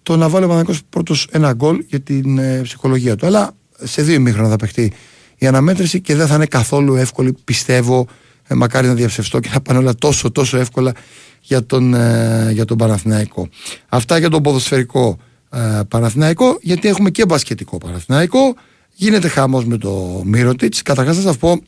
το 0.04 0.18
να 0.18 0.30
βάλει 0.30 0.46
ο 0.46 0.48
Παναγιώτο 0.48 0.80
πρώτος 0.90 1.28
ένα 1.32 1.54
γκολ 1.54 1.84
για 1.88 2.00
την 2.00 2.38
ε, 2.38 2.60
ψυχολογία 2.64 3.16
του. 3.16 3.26
Αλλά 3.26 3.52
σε 3.84 4.02
δύο 4.02 4.16
ημίχρονα 4.16 4.50
θα 4.50 4.56
παιχτεί 4.56 4.94
η 5.38 5.48
αναμέτρηση 5.48 6.02
και 6.02 6.16
δεν 6.16 6.28
θα 6.28 6.36
είναι 6.36 6.46
καθόλου 6.46 6.96
εύκολη, 6.96 7.36
πιστεύω. 7.44 8.08
Ε, 8.48 8.56
μακάρι 8.56 8.88
να 8.88 8.94
διαψευστώ 8.94 9.40
και 9.40 9.50
να 9.54 9.62
πάνε 9.62 9.80
όλα 9.80 9.96
τόσο 9.96 10.32
τόσο 10.32 10.58
εύκολα 10.58 10.94
για 11.42 11.66
τον, 11.66 11.94
ε, 11.94 12.50
για 12.52 12.66
τον 12.66 12.78
Παναθηναϊκό. 12.78 13.50
Αυτά 13.90 14.18
για 14.18 14.30
τον 14.30 14.44
ποδοσφαιρικό 14.44 15.18
ε, 15.50 15.80
Παναθηναϊκό, 15.88 16.58
γιατί 16.62 16.88
έχουμε 16.88 17.10
και 17.10 17.26
μπασκετικό 17.26 17.78
Παναθηναϊκό. 17.78 18.56
Γίνεται 18.96 19.28
χάμος 19.28 19.66
με 19.66 19.78
το 19.78 20.22
Μύρωτιτς. 20.26 20.82
Καταρχάς 20.82 21.16
θα 21.16 21.22
σας 21.22 21.38
πω 21.38 21.62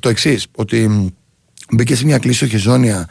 το 0.00 0.08
εξής 0.08 0.46
ότι 0.56 1.10
μπήκε 1.70 1.96
σε 1.96 2.04
μια 2.04 2.18
κλίση 2.18 2.44
οχιζόνια 2.44 3.08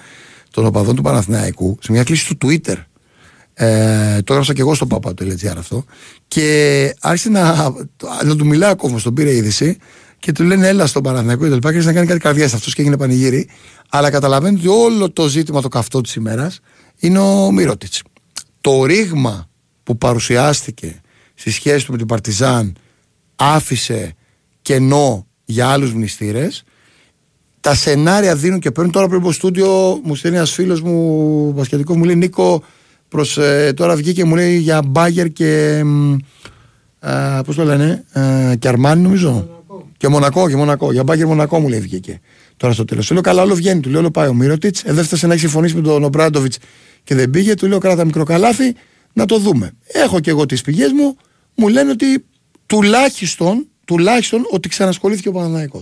των 0.51 0.65
οπαδών 0.65 0.95
του 0.95 1.01
Παναθηναϊκού, 1.01 1.77
σε 1.81 1.91
μια 1.91 2.03
κλίση 2.03 2.35
του 2.35 2.47
Twitter. 2.47 2.75
Ε, 3.57 4.21
το 4.21 4.33
έγραψα 4.33 4.53
και 4.53 4.61
εγώ 4.61 4.73
στο 4.75 4.85
παπα.gr 4.85 5.55
αυτό 5.57 5.83
και 6.27 6.95
άρχισε 6.99 7.29
να, 7.29 7.73
να 8.23 8.35
του 8.35 8.45
μιλάει 8.45 8.69
ακόμα, 8.69 8.99
τον 8.99 9.13
πήρε 9.13 9.35
είδηση 9.35 9.77
και 10.19 10.31
του 10.31 10.43
λένε 10.43 10.67
έλα 10.67 10.85
στον 10.85 11.03
Παναθηναϊκό 11.03 11.43
και 11.43 11.49
το 11.49 11.69
να 11.83 11.93
κάνει 11.93 12.07
κάτι 12.07 12.19
καρδιάς 12.19 12.53
αυτός 12.53 12.73
και 12.73 12.81
έγινε 12.81 12.97
πανηγύρι 12.97 13.49
αλλά 13.89 14.09
καταλαβαίνετε 14.09 14.69
ότι 14.69 14.77
όλο 14.83 15.11
το 15.11 15.27
ζήτημα 15.27 15.61
το 15.61 15.67
καυτό 15.67 16.01
της 16.01 16.15
ημέρας 16.15 16.59
είναι 16.99 17.19
ο 17.19 17.51
Μύρωτιτ. 17.51 17.93
Το 18.61 18.85
ρήγμα 18.85 19.49
που 19.83 19.97
παρουσιάστηκε 19.97 21.01
στη 21.33 21.51
σχέση 21.51 21.85
του 21.85 21.91
με 21.91 21.97
την 21.97 22.07
Παρτιζάν 22.07 22.75
άφησε 23.35 24.15
κενό 24.61 25.27
για 25.45 25.67
άλλους 25.67 25.93
μνηστήρες. 25.93 26.63
Τα 27.59 27.75
σενάρια 27.75 28.35
δίνουν 28.35 28.59
και 28.59 28.71
παίρνουν 28.71 28.91
τώρα 28.91 29.07
πριν 29.07 29.19
από 29.19 29.31
στούντιο. 29.31 29.99
Μου 30.03 30.15
στέλνει 30.15 30.37
ένας 30.37 30.51
φίλος 30.51 30.81
μου, 30.81 31.53
Πασχετικός, 31.53 31.95
μου 31.95 32.03
λέει 32.03 32.15
Νίκο, 32.15 32.63
προς, 33.07 33.37
ε, 33.37 33.73
τώρα 33.75 33.95
βγήκε 33.95 34.25
μου 34.25 34.35
λέει 34.35 34.57
για 34.57 34.81
μπάγκερ 34.81 35.31
και. 35.31 35.83
Ε, 36.99 37.39
Πώς 37.45 37.55
το 37.55 37.63
λένε, 37.63 38.03
ε, 38.11 38.55
και 38.59 38.67
Αρμάνι 38.67 39.01
νομίζω. 39.01 39.29
Μονακό. 39.29 39.89
Και 39.97 40.07
Μονακό, 40.07 40.49
και 40.49 40.55
Μονακό. 40.55 40.91
Για 40.91 41.03
μπάγκερ 41.03 41.27
Μονακό 41.27 41.59
μου 41.59 41.67
λέει 41.67 41.79
βγήκε 41.79 42.21
τώρα 42.57 42.73
στο 42.73 42.85
τέλος. 42.85 43.07
Του 43.07 43.13
λέω 43.13 43.21
καλά, 43.21 43.41
όλο 43.41 43.55
βγαίνει. 43.55 43.79
Του 43.79 43.89
λέω 43.89 43.99
όλο 43.99 44.11
πάει 44.11 44.27
ο 44.27 44.33
Μύρωτιτ. 44.33 44.77
Ε, 44.83 44.93
δεν 44.93 45.03
φτάσε 45.03 45.27
να 45.27 45.33
έχεις 45.33 45.43
συμφωνήσει 45.45 45.75
με 45.75 45.81
τον 45.81 46.03
Ομπράντοβιτς 46.03 46.57
και 47.03 47.15
δεν 47.15 47.29
πήγε. 47.29 47.53
Του 47.53 47.67
λέω 47.67 47.77
κράτα 47.77 48.05
μικρό 48.05 48.23
καλάθι 48.23 48.75
να 49.13 49.25
το 49.25 49.37
δούμε. 49.37 49.71
Έχω 49.87 50.19
και 50.19 50.29
εγώ 50.29 50.45
τις 50.45 50.61
πηγές 50.61 50.91
μου. 50.91 51.17
Μου 51.55 51.67
λένε 51.67 51.91
ότι 51.91 52.25
τουλάχιστον, 52.65 53.67
τουλάχιστον 53.85 54.41
ότι 54.51 54.69
ξανασχολήθηκε 54.69 55.27
ο 55.27 55.31
Παναναναϊκό. 55.31 55.79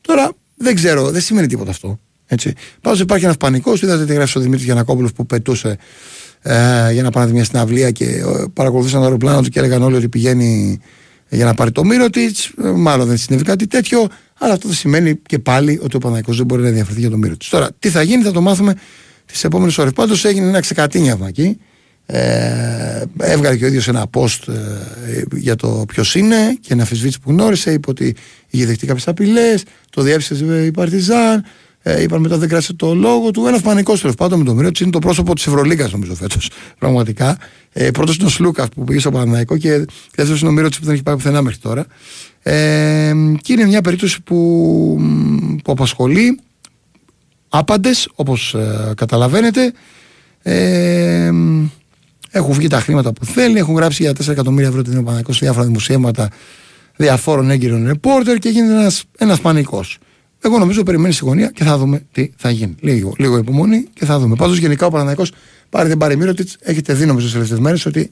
Τώρα 0.00 0.32
δεν 0.56 0.74
ξέρω, 0.74 1.10
δεν 1.10 1.20
σημαίνει 1.20 1.46
τίποτα 1.46 1.70
αυτό. 1.70 1.98
Έτσι. 2.26 2.52
Πάντως 2.80 3.00
υπάρχει 3.00 3.24
ένα 3.24 3.34
πανικός. 3.34 3.82
Είδατε 3.82 4.04
τι 4.04 4.14
γράφει 4.14 4.38
ο 4.38 4.40
Δημήτρης 4.40 4.64
Γιανακόπουλος 4.64 5.12
που 5.12 5.26
πετούσε 5.26 5.78
ε, 6.46 6.92
για 6.92 7.02
να 7.02 7.10
πάνε 7.10 7.32
μια 7.32 7.44
συναυλία 7.44 7.90
και 7.90 8.04
ε, 8.04 8.44
παρακολουθούσαν 8.52 8.98
το 8.98 9.04
αεροπλάνο 9.04 9.42
του 9.42 9.48
και 9.48 9.58
έλεγαν 9.58 9.82
όλοι 9.82 9.96
ότι 9.96 10.08
πηγαίνει 10.08 10.80
για 11.28 11.44
να 11.44 11.54
πάρει 11.54 11.70
το 11.70 11.84
Μύρωτιτ. 11.84 12.36
Ε, 12.64 12.68
μάλλον 12.68 13.06
δεν 13.06 13.16
συνέβη 13.16 13.44
κάτι 13.44 13.66
τέτοιο. 13.66 14.08
Αλλά 14.38 14.52
αυτό 14.52 14.68
δεν 14.68 14.76
σημαίνει 14.76 15.16
και 15.16 15.38
πάλι 15.38 15.80
ότι 15.82 15.96
ο 15.96 15.98
Παναγικός 15.98 16.36
δεν 16.36 16.46
μπορεί 16.46 16.62
να 16.62 16.70
διαφερθεί 16.70 17.00
για 17.00 17.10
το 17.10 17.16
Μύρωτιτ. 17.16 17.50
Τώρα, 17.50 17.68
τι 17.78 17.88
θα 17.88 18.02
γίνει 18.02 18.22
θα 18.22 18.32
το 18.32 18.40
μάθουμε 18.40 18.74
τις 19.26 19.44
επόμενες 19.44 19.78
ώρες. 19.78 19.92
Πάντως 19.92 20.24
έγινε 20.24 20.46
ένα 20.46 20.60
ξεκατίνιαμα 20.60 21.28
εκεί. 21.28 21.58
Ε, 22.06 23.02
έβγαλε 23.18 23.56
και 23.56 23.64
ο 23.64 23.66
ίδιος 23.66 23.88
ένα 23.88 24.06
post 24.10 24.48
ε, 24.48 25.22
για 25.34 25.56
το 25.56 25.84
ποιος 25.88 26.14
είναι 26.14 26.56
και 26.60 26.72
ένα 26.72 26.82
αφισβήτηση 26.82 27.20
που 27.20 27.30
γνώρισε. 27.30 27.72
Είπε 27.72 27.90
ότι 27.90 28.16
είχε 28.50 28.66
δεχτεί 28.66 28.86
κάποιες 28.86 29.08
απειλές, 29.08 29.64
το 29.90 30.02
διέψευσε 30.02 30.64
η 30.64 30.70
Παρτιζάν. 30.70 31.44
Ε, 31.86 32.02
είπαν 32.02 32.20
μετά 32.20 32.38
δεν 32.38 32.48
κράτησε 32.48 32.72
το 32.72 32.94
λόγο 32.94 33.30
του. 33.30 33.46
Ένας 33.46 33.60
πανικός 33.60 34.00
τέλο 34.00 34.12
πάντων 34.12 34.38
με 34.38 34.44
τον 34.44 34.56
Μύρο 34.56 34.70
είναι 34.80 34.90
το 34.90 34.98
πρόσωπο 34.98 35.34
της 35.34 35.46
Ευρωλίγα 35.46 35.88
νομίζω 35.92 36.14
φέτος. 36.14 36.50
Πραγματικά. 36.78 37.38
Ε, 37.72 37.90
Πρώτος 37.90 38.16
είναι 38.16 38.26
ο 38.26 38.28
Σλούκας 38.28 38.68
που 38.68 38.84
πήγε 38.84 38.98
στο 38.98 39.10
Παναναϊκό 39.10 39.56
και 39.56 39.84
δεύτερος 40.14 40.40
είναι 40.40 40.50
ο 40.50 40.52
Μύρο 40.52 40.68
που 40.68 40.78
δεν 40.80 40.94
έχει 40.94 41.02
πάει 41.02 41.14
πουθενά 41.14 41.42
μέχρι 41.42 41.58
τώρα. 41.58 41.86
Ε, 42.42 43.12
και 43.42 43.52
είναι 43.52 43.66
μια 43.66 43.80
περίπτωση 43.80 44.22
που, 44.22 44.36
που 45.64 45.72
απασχολεί 45.72 46.38
άπαντες 47.48 48.08
όπως 48.14 48.54
ε, 48.54 48.92
καταλαβαίνετε. 48.96 49.72
Ε, 50.42 51.30
έχουν 52.30 52.52
βγει 52.52 52.68
τα 52.68 52.80
χρήματα 52.80 53.12
που 53.12 53.24
θέλει, 53.24 53.58
έχουν 53.58 53.74
γράψει 53.74 54.02
για 54.02 54.12
4 54.12 54.28
εκατομμύρια 54.28 54.68
ευρώ 54.68 54.82
την 54.82 55.04
Παναναϊκό 55.04 55.32
σε 55.32 55.38
διάφορα 55.42 55.66
δημοσιεύματα 55.66 56.28
διαφόρων 56.96 57.50
έγκυρων 57.50 57.86
ρεπόρτερ 57.86 58.38
και 58.38 58.48
γίνεται 58.48 58.72
ένας 58.72 59.04
ένας 59.18 59.40
πανικός. 59.40 59.98
Εγώ 60.44 60.58
νομίζω 60.58 60.82
περιμένεις 60.82 61.16
στη 61.16 61.24
γωνία 61.24 61.50
και 61.54 61.64
θα 61.64 61.78
δούμε 61.78 62.02
τι 62.12 62.30
θα 62.36 62.50
γίνει. 62.50 62.74
Λίγο, 62.80 63.14
λίγο 63.18 63.36
υπομονή 63.36 63.86
και 63.94 64.04
θα 64.04 64.18
δούμε. 64.18 64.36
Πάντως 64.36 64.58
γενικά 64.58 64.86
ο 64.86 64.90
Παναναναϊκό 64.90 65.24
πάρει 65.70 65.88
την 65.88 65.98
Παρημύρωτιτ. 65.98 66.48
Έχετε 66.60 66.94
δει 66.94 67.06
νομίζω 67.06 67.24
τις 67.24 67.34
τελευταίες 67.34 67.60
μέρες 67.60 67.86
ότι 67.86 68.10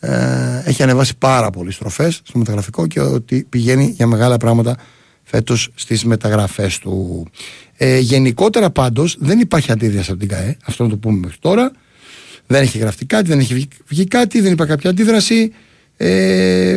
ε, 0.00 0.62
έχει 0.64 0.82
ανεβάσει 0.82 1.16
πάρα 1.18 1.50
πολλές 1.50 1.74
στροφές 1.74 2.20
στο 2.24 2.38
μεταγραφικό 2.38 2.86
και 2.86 3.00
ότι 3.00 3.46
πηγαίνει 3.48 3.92
για 3.96 4.06
μεγάλα 4.06 4.36
πράγματα 4.36 4.76
φέτος 5.22 5.70
στις 5.74 6.04
μεταγραφές 6.04 6.78
του. 6.78 7.26
Ε, 7.76 7.98
γενικότερα 7.98 8.70
πάντως 8.70 9.16
δεν 9.20 9.40
υπάρχει 9.40 9.72
αντίδραση 9.72 10.10
από 10.10 10.20
την 10.20 10.28
ΚΑΕ. 10.28 10.56
Αυτό 10.64 10.82
να 10.82 10.88
το 10.88 10.96
πούμε 10.96 11.18
μέχρι 11.18 11.36
τώρα. 11.40 11.72
Δεν 12.46 12.62
έχει 12.62 12.78
γραφτεί 12.78 13.06
κάτι, 13.06 13.28
δεν 13.28 13.38
έχει 13.38 13.68
βγει 13.86 14.06
κάτι, 14.06 14.40
δεν 14.40 14.52
υπάρχει 14.52 14.72
κάποια 14.72 14.90
αντίδραση. 14.90 15.52
Ε, 16.02 16.76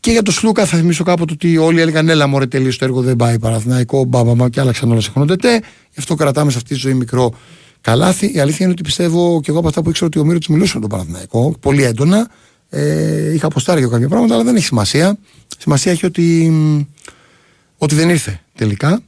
και 0.00 0.10
για 0.10 0.22
το 0.22 0.32
Σλούκα 0.32 0.66
θα 0.66 0.76
θυμίσω 0.76 1.04
κάποτε 1.04 1.32
ότι 1.32 1.56
όλοι 1.56 1.80
έλεγαν 1.80 2.08
έλα 2.08 2.26
μωρέ 2.26 2.46
τελείως 2.46 2.78
το 2.78 2.84
έργο 2.84 3.00
δεν 3.00 3.16
πάει 3.16 3.38
παραθυναϊκό, 3.38 4.04
μπαμπαμα 4.04 4.48
και 4.48 4.60
άλλαξαν 4.60 4.90
όλα 4.90 5.00
σε 5.00 5.10
χρονοτετέ. 5.10 5.52
Γι' 5.90 5.98
αυτό 5.98 6.14
κρατάμε 6.14 6.50
σε 6.50 6.56
αυτή 6.56 6.74
τη 6.74 6.80
ζωή 6.80 6.94
μικρό 6.94 7.34
καλάθι. 7.80 8.32
Η 8.34 8.40
αλήθεια 8.40 8.58
είναι 8.60 8.72
ότι 8.72 8.82
πιστεύω 8.82 9.40
και 9.40 9.50
εγώ 9.50 9.58
από 9.58 9.68
αυτά 9.68 9.82
που 9.82 9.88
ήξερα 9.88 10.06
ότι 10.06 10.18
ο 10.18 10.24
Μύρος 10.24 10.40
του 10.40 10.52
μιλούσε 10.52 10.74
με 10.74 10.80
τον 10.80 10.90
Παναθηναϊκό 10.90 11.56
πολύ 11.60 11.82
έντονα. 11.82 12.30
Ε, 12.68 13.32
είχα 13.34 13.46
αποστάρει 13.46 13.80
και 13.80 13.86
κάποια 13.86 14.08
πράγματα, 14.08 14.34
αλλά 14.34 14.44
δεν 14.44 14.56
έχει 14.56 14.64
σημασία. 14.64 15.18
Σημασία 15.58 15.92
έχει 15.92 16.06
ότι, 16.06 16.52
ότι 17.76 17.94
δεν 17.94 18.08
ήρθε 18.08 18.40
τελικά. 18.54 19.02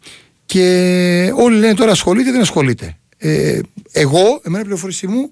Και 0.47 1.33
όλοι 1.37 1.59
λένε 1.59 1.75
τώρα 1.75 1.91
ασχολείται, 1.91 2.31
δεν 2.31 2.41
ασχολείται. 2.41 2.97
Ε, 3.17 3.59
εγώ, 3.93 4.41
εμένα 4.43 4.61
η 4.61 4.65
πληροφορήσή 4.65 5.07
μου 5.07 5.31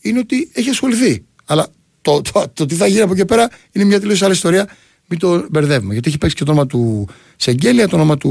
είναι 0.00 0.18
ότι 0.18 0.50
έχει 0.52 0.68
ασχοληθεί. 0.68 1.24
Αλλά 1.44 1.66
το, 2.08 2.22
το, 2.32 2.44
το, 2.54 2.66
τι 2.66 2.74
θα 2.74 2.86
γίνει 2.86 3.00
από 3.00 3.12
εκεί 3.12 3.24
πέρα 3.24 3.48
είναι 3.72 3.84
μια 3.84 4.00
τελείως 4.00 4.22
άλλη 4.22 4.32
ιστορία. 4.32 4.68
Μην 5.06 5.18
το 5.18 5.46
μπερδεύουμε. 5.50 5.92
Γιατί 5.92 6.08
έχει 6.08 6.18
παίξει 6.18 6.36
και 6.36 6.44
το 6.44 6.50
όνομα 6.50 6.66
του 6.66 7.08
Σεγγέλια, 7.36 7.88
το 7.88 7.96
όνομα 7.96 8.16
του 8.16 8.30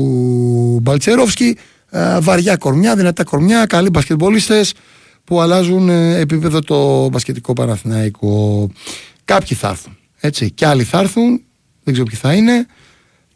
Μπαλτσερόφσκι. 0.81 1.57
Ε, 1.89 2.19
βαριά 2.19 2.55
κορμιά, 2.55 2.95
δυνατά 2.95 3.23
κορμιά, 3.23 3.65
καλοί 3.65 3.89
μπασκετμπολίστες 3.89 4.73
που 5.23 5.41
αλλάζουν 5.41 5.89
ε, 5.89 6.19
επίπεδο 6.19 6.59
το 6.59 7.09
μπασκετικό 7.09 7.53
Παναθηναϊκό. 7.53 8.69
Κάποιοι 9.25 9.57
θα 9.57 9.67
έρθουν. 9.67 9.97
Έτσι. 10.19 10.51
Και 10.51 10.65
άλλοι 10.65 10.83
θα 10.83 10.99
έρθουν. 10.99 11.41
Δεν 11.83 11.93
ξέρω 11.93 12.05
ποιοι 12.05 12.17
θα 12.17 12.33
είναι. 12.33 12.65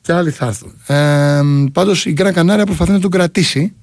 Και 0.01 0.13
άλλοι 0.13 0.31
θα 0.31 0.45
έρθουν. 0.45 0.73
Ε, 0.87 1.41
Πάντως 1.71 2.05
η 2.05 2.11
Γκραν 2.11 2.33
Κανάρια 2.33 2.65
προσπαθεί 2.65 2.91
να 2.91 2.99
τον 2.99 3.11
κρατήσει. 3.11 3.73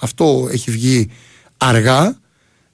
Αυτό 0.00 0.48
έχει 0.50 0.70
βγει 0.70 1.08
αργά 1.56 2.18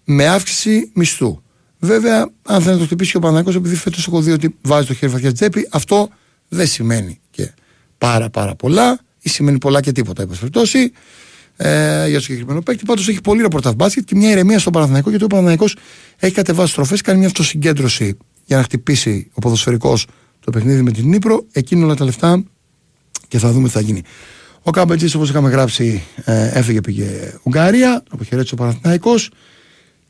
με 0.04 0.26
αύξηση 0.26 0.90
μισθού. 0.94 1.42
Βέβαια, 1.84 2.30
αν 2.42 2.60
θέλει 2.60 2.72
να 2.72 2.78
το 2.78 2.84
χτυπήσει 2.84 3.10
και 3.10 3.16
ο 3.16 3.20
Παναγιώ, 3.20 3.52
επειδή 3.56 3.76
φέτος 3.76 4.06
έχω 4.06 4.20
δει 4.20 4.30
ότι 4.30 4.54
βάζει 4.62 4.86
το 4.86 4.94
χέρι 4.94 5.12
βαθιά 5.12 5.32
τσέπη, 5.32 5.68
αυτό 5.70 6.08
δεν 6.48 6.66
σημαίνει 6.66 7.20
και 7.30 7.52
πάρα 7.98 8.30
πάρα 8.30 8.54
πολλά 8.54 8.98
ή 9.20 9.28
σημαίνει 9.28 9.58
πολλά 9.58 9.80
και 9.80 9.92
τίποτα, 9.92 10.22
εν 10.22 10.28
περιπτώσει, 10.28 10.92
ε, 11.56 12.08
για 12.08 12.16
το 12.16 12.22
συγκεκριμένο 12.22 12.62
παίκτη. 12.62 12.84
Πάντως 12.84 13.08
έχει 13.08 13.20
πολύ 13.20 13.42
ρεπορτάζ 13.42 13.72
μπάσκετ 13.72 14.04
και 14.04 14.14
μια 14.14 14.30
ηρεμία 14.30 14.58
στον 14.58 14.72
Παναθηναϊκό, 14.72 15.08
γιατί 15.08 15.24
ο 15.24 15.26
Παναθηναϊκός 15.26 15.76
έχει 16.18 16.34
κατεβάσει 16.34 16.72
στροφές, 16.72 17.00
κάνει 17.00 17.18
μια 17.18 17.26
αυτοσυγκέντρωση 17.26 18.16
για 18.44 18.56
να 18.56 18.62
χτυπήσει 18.62 19.30
ο 19.32 19.40
ποδοσφαιρικός 19.40 20.06
το 20.40 20.50
παιχνίδι 20.50 20.82
με 20.82 20.90
την 20.90 21.08
Νύπρο. 21.08 21.46
Εκείνο 21.52 21.84
όλα 21.84 21.94
τα 21.94 22.04
λεφτά 22.04 22.42
και 23.28 23.38
θα 23.38 23.52
δούμε 23.52 23.66
τι 23.66 23.72
θα 23.72 23.80
γίνει. 23.80 24.02
Ο 24.62 24.70
Κάμπετζή, 24.70 25.16
όπως 25.16 25.28
είχαμε 25.28 25.50
γράψει, 25.50 26.02
ε, 26.24 26.50
έφυγε, 26.52 26.80
πήγε 26.80 27.34
Ουγγαρία, 27.42 28.02
αποχαιρέτησε 28.10 28.54
ο 28.54 28.56
Παναθηναϊκός 28.56 29.30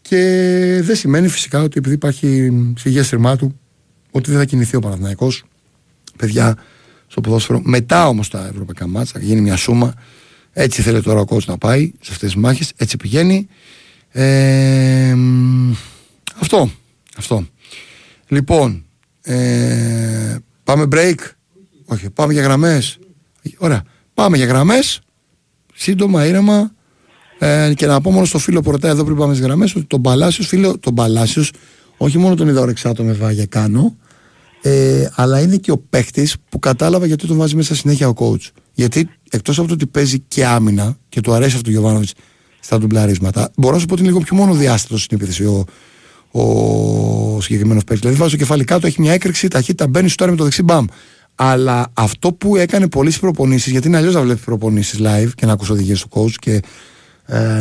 και 0.08 0.80
δεν 0.82 0.96
σημαίνει 0.96 1.28
φυσικά 1.28 1.62
ότι 1.62 1.78
επειδή 1.78 1.94
υπάρχει 1.94 2.50
στη 2.76 3.02
του 3.38 3.58
ότι 4.10 4.30
δεν 4.30 4.38
θα 4.38 4.44
κινηθεί 4.44 4.76
ο 4.76 4.80
Παναθηναϊκός 4.80 5.44
παιδιά 6.16 6.56
στο 7.06 7.20
ποδόσφαιρο. 7.20 7.60
Μετά 7.64 8.08
όμως 8.08 8.28
τα 8.28 8.46
ευρωπαϊκά 8.46 8.86
μάτσα 8.86 9.12
θα 9.18 9.24
γίνει 9.24 9.40
μια 9.40 9.56
σούμα. 9.56 9.94
Έτσι 10.52 10.82
θέλει 10.82 11.02
τώρα 11.02 11.20
ο 11.20 11.24
κόσμο 11.24 11.52
να 11.52 11.58
πάει 11.58 11.92
σε 12.00 12.12
αυτές 12.12 12.32
τις 12.32 12.36
μάχες. 12.36 12.72
Έτσι 12.76 12.96
πηγαίνει. 12.96 13.48
Ε, 14.10 15.16
αυτό. 16.40 16.70
Αυτό. 17.16 17.46
Λοιπόν, 18.28 18.84
ε, 19.22 20.36
πάμε 20.64 20.88
break. 20.92 21.18
Όχι, 21.84 22.10
πάμε 22.10 22.32
για 22.32 22.42
γραμμές. 22.42 22.98
Ωραία. 23.56 23.82
Πάμε 24.14 24.36
για 24.36 24.46
γραμμές. 24.46 25.00
Σύντομα, 25.74 26.26
ήρεμα. 26.26 26.74
Ε, 27.46 27.74
και 27.74 27.86
να 27.86 28.00
πω 28.00 28.10
μόνο 28.10 28.24
στο 28.24 28.38
φίλο 28.38 28.60
που 28.60 28.70
ρωτάει 28.70 28.90
εδώ 28.90 29.04
πριν 29.04 29.16
πάμε 29.16 29.34
στις 29.34 29.46
γραμμές 29.46 29.74
ότι 29.74 29.84
τον 29.84 30.02
Παλάσιος, 30.02 30.46
φίλο, 30.46 30.78
τον 30.78 30.94
Παλάσιος, 30.94 31.52
όχι 31.96 32.18
μόνο 32.18 32.34
τον 32.34 32.48
είδα 32.48 32.60
ορεξάτο 32.60 33.02
με 33.02 33.12
βάγια 33.12 33.46
κάνω, 33.46 33.96
ε, 34.62 35.08
αλλά 35.14 35.40
είναι 35.40 35.56
και 35.56 35.70
ο 35.70 35.78
παίχτης 35.90 36.36
που 36.48 36.58
κατάλαβα 36.58 37.06
γιατί 37.06 37.26
τον 37.26 37.36
βάζει 37.36 37.56
μέσα 37.56 37.74
συνέχεια 37.74 38.08
ο 38.08 38.12
coach. 38.16 38.48
Γιατί 38.72 39.08
εκτός 39.30 39.58
από 39.58 39.68
το 39.68 39.74
ότι 39.74 39.86
παίζει 39.86 40.18
και 40.28 40.46
άμυνα 40.46 40.96
και 41.08 41.20
του 41.20 41.32
αρέσει 41.32 41.50
αυτό 41.50 41.62
το 41.62 41.70
Γιωβάνοβιτς 41.70 42.12
στα 42.60 42.78
ντουμπλαρίσματα, 42.78 43.50
μπορώ 43.56 43.74
να 43.74 43.80
σου 43.80 43.86
πω 43.86 43.92
ότι 43.92 44.02
είναι 44.02 44.10
λίγο 44.10 44.24
πιο 44.24 44.36
μόνο 44.36 44.54
διάστατο 44.54 44.98
στην 44.98 45.16
επίθεση 45.16 45.44
ο, 45.44 45.64
ο 46.30 47.40
συγκεκριμένος 47.40 47.84
παίκτης. 47.84 48.00
Δηλαδή 48.00 48.18
βάζει 48.18 48.32
το 48.32 48.38
κεφάλι 48.38 48.64
κάτω, 48.64 48.86
έχει 48.86 49.00
μια 49.00 49.12
έκρηξη, 49.12 49.48
ταχύτητα, 49.48 49.88
μπαίνει 49.88 50.08
στο 50.08 50.26
με 50.26 50.36
το 50.36 50.44
δεξί 50.44 50.62
μπαμ. 50.62 50.84
Αλλά 51.34 51.90
αυτό 51.94 52.32
που 52.32 52.56
έκανε 52.56 52.88
πολλές 52.88 53.18
προπονήσεις, 53.18 53.72
γιατί 53.72 53.88
είναι 53.88 53.96
αλλιώς 53.96 54.14
να 54.14 54.20
βλέπεις 54.20 54.44
προπονήσεις 54.44 55.00
live 55.02 55.30
και 55.34 55.46
να 55.46 55.52
ακούσει 55.52 55.72
οδηγίες 55.72 56.00
του 56.00 56.08
coach 56.12 56.34
και 56.38 56.52
ε, 56.52 56.58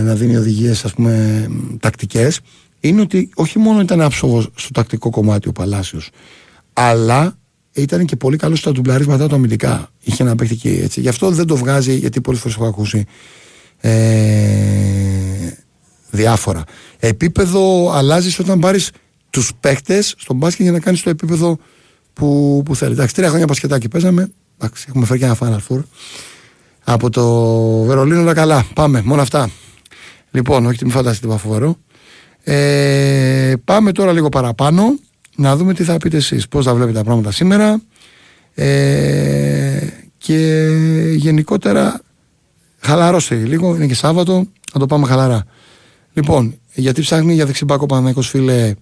να 0.04 0.14
δίνει 0.16 0.36
οδηγίες 0.36 0.86
ας 0.86 0.94
πούμε 0.94 1.46
τακτικές 1.80 2.40
είναι 2.80 3.02
ότι 3.02 3.30
όχι 3.36 3.60
μόνο 3.60 3.82
ήταν 3.82 4.02
άψογο 4.02 4.42
στο 4.42 4.72
τακτικό 4.72 5.10
κομμάτι 5.10 5.48
ο 5.48 5.52
Παλάσιος 5.52 6.10
αλλά 6.74 7.38
ήταν 7.74 8.06
και 8.06 8.16
πολύ 8.16 8.38
καλός 8.38 8.60
στα 8.60 8.72
ντουμπλαρίσματα 8.72 9.28
του 9.28 9.36
αμυντικά. 9.36 9.90
Είχε 10.00 10.24
ένα 10.24 10.36
παίχτη 10.36 10.56
και 10.56 10.70
έτσι. 10.70 11.02
Γι' 11.02 11.08
αυτό 11.08 11.30
δεν 11.30 11.48
το 11.48 11.56
βγάζει 11.56 11.96
γιατί 11.96 12.22
πολλές 12.22 12.40
φορές 12.40 12.56
έχω 12.56 12.66
ακούσει 12.66 13.06
ε, 13.80 13.92
διάφορα. 16.10 16.64
Επίπεδο 17.00 17.92
αλλάζεις 17.92 18.40
όταν 18.40 18.60
πάρεις 18.60 18.92
τους 19.30 19.52
παίχτες 19.60 20.14
στον 20.18 20.36
μπάσκετ 20.36 20.62
για 20.62 20.72
να 20.72 20.80
κάνεις 20.80 21.02
το 21.02 21.10
επίπεδο 21.10 21.58
που, 22.14 22.62
που 22.66 22.76
θέλεις. 22.76 22.94
Εντάξει 22.94 23.16
τρία 23.16 23.30
χρόνια 23.30 23.48
πασχετάκι 23.48 23.88
παίζαμε. 23.88 24.32
Εντάξει, 24.58 24.86
έχουμε 24.90 25.06
φέρει 25.06 25.20
και 25.20 25.26
ένα 25.26 25.38
Final 25.40 25.60
Four 25.68 25.82
από 26.84 27.10
το 27.10 27.26
Βερολίνο 27.84 28.22
όλα 28.22 28.34
καλά. 28.34 28.66
Πάμε, 28.74 29.02
μόνο 29.06 29.22
αυτά. 29.22 29.50
Λοιπόν, 30.32 30.66
όχι, 30.66 30.78
μην 30.82 30.92
φανταστείτε 30.92 31.28
τίποτα 31.28 31.48
φοβερό. 31.48 31.78
Ε, 32.44 33.54
πάμε 33.64 33.92
τώρα 33.92 34.12
λίγο 34.12 34.30
παραπάνω 34.30 34.84
να 35.36 35.56
δούμε 35.56 35.74
τι 35.74 35.84
θα 35.84 35.98
πείτε 35.98 36.18
εσείς, 36.18 36.48
πώς 36.48 36.66
θα 36.66 36.74
βλέπετε 36.74 36.98
τα 36.98 37.04
πράγματα 37.04 37.32
σήμερα 37.32 37.82
ε, 38.54 39.88
και 40.18 40.68
γενικότερα 41.16 42.02
χαλαρώστε 42.80 43.36
λίγο, 43.36 43.76
είναι 43.76 43.88
και 43.88 43.96
Σάββατο, 43.96 44.46
να 44.74 44.80
το 44.80 44.86
πάμε 44.86 45.08
χαλαρά. 45.08 45.46
Λοιπόν, 46.14 46.58
γιατί 46.74 47.02
ψάχνει 47.02 47.34
για 47.34 47.46
δεξιμπάκο 47.46 47.86
Παναναϊκός 47.86 48.30
φίλε, 48.30 48.74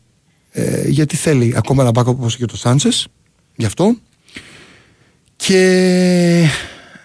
ε, 0.51 0.87
γιατί 0.87 1.15
θέλει 1.15 1.53
ακόμα 1.57 1.81
ένα 1.81 1.91
μπάκο 1.91 2.09
όπως 2.11 2.37
και 2.37 2.45
το 2.45 2.57
Σάντσες, 2.57 3.07
γι' 3.55 3.65
αυτό. 3.65 3.95
Και 5.35 6.45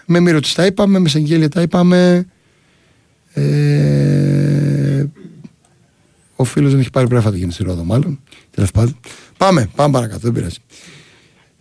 με 0.09 0.19
Μύρο 0.19 0.39
τα 0.55 0.65
είπαμε, 0.65 0.99
με 0.99 1.09
Σεγγέλια 1.09 1.49
τα 1.49 1.61
είπαμε. 1.61 2.25
Ε, 3.33 5.05
ο 6.35 6.43
φίλος 6.43 6.71
δεν 6.71 6.79
έχει 6.79 6.89
πάρει 6.89 7.07
πρέπει 7.07 7.25
να 7.25 7.35
γίνει 7.35 7.51
στη 7.51 7.63
Ρόδο 7.63 7.83
μάλλον. 7.83 8.19
πάντων. 8.73 8.99
Πάμε, 9.37 9.69
πάμε 9.75 9.93
παρακάτω, 9.93 10.19
δεν 10.19 10.31
πειράζει. 10.31 10.57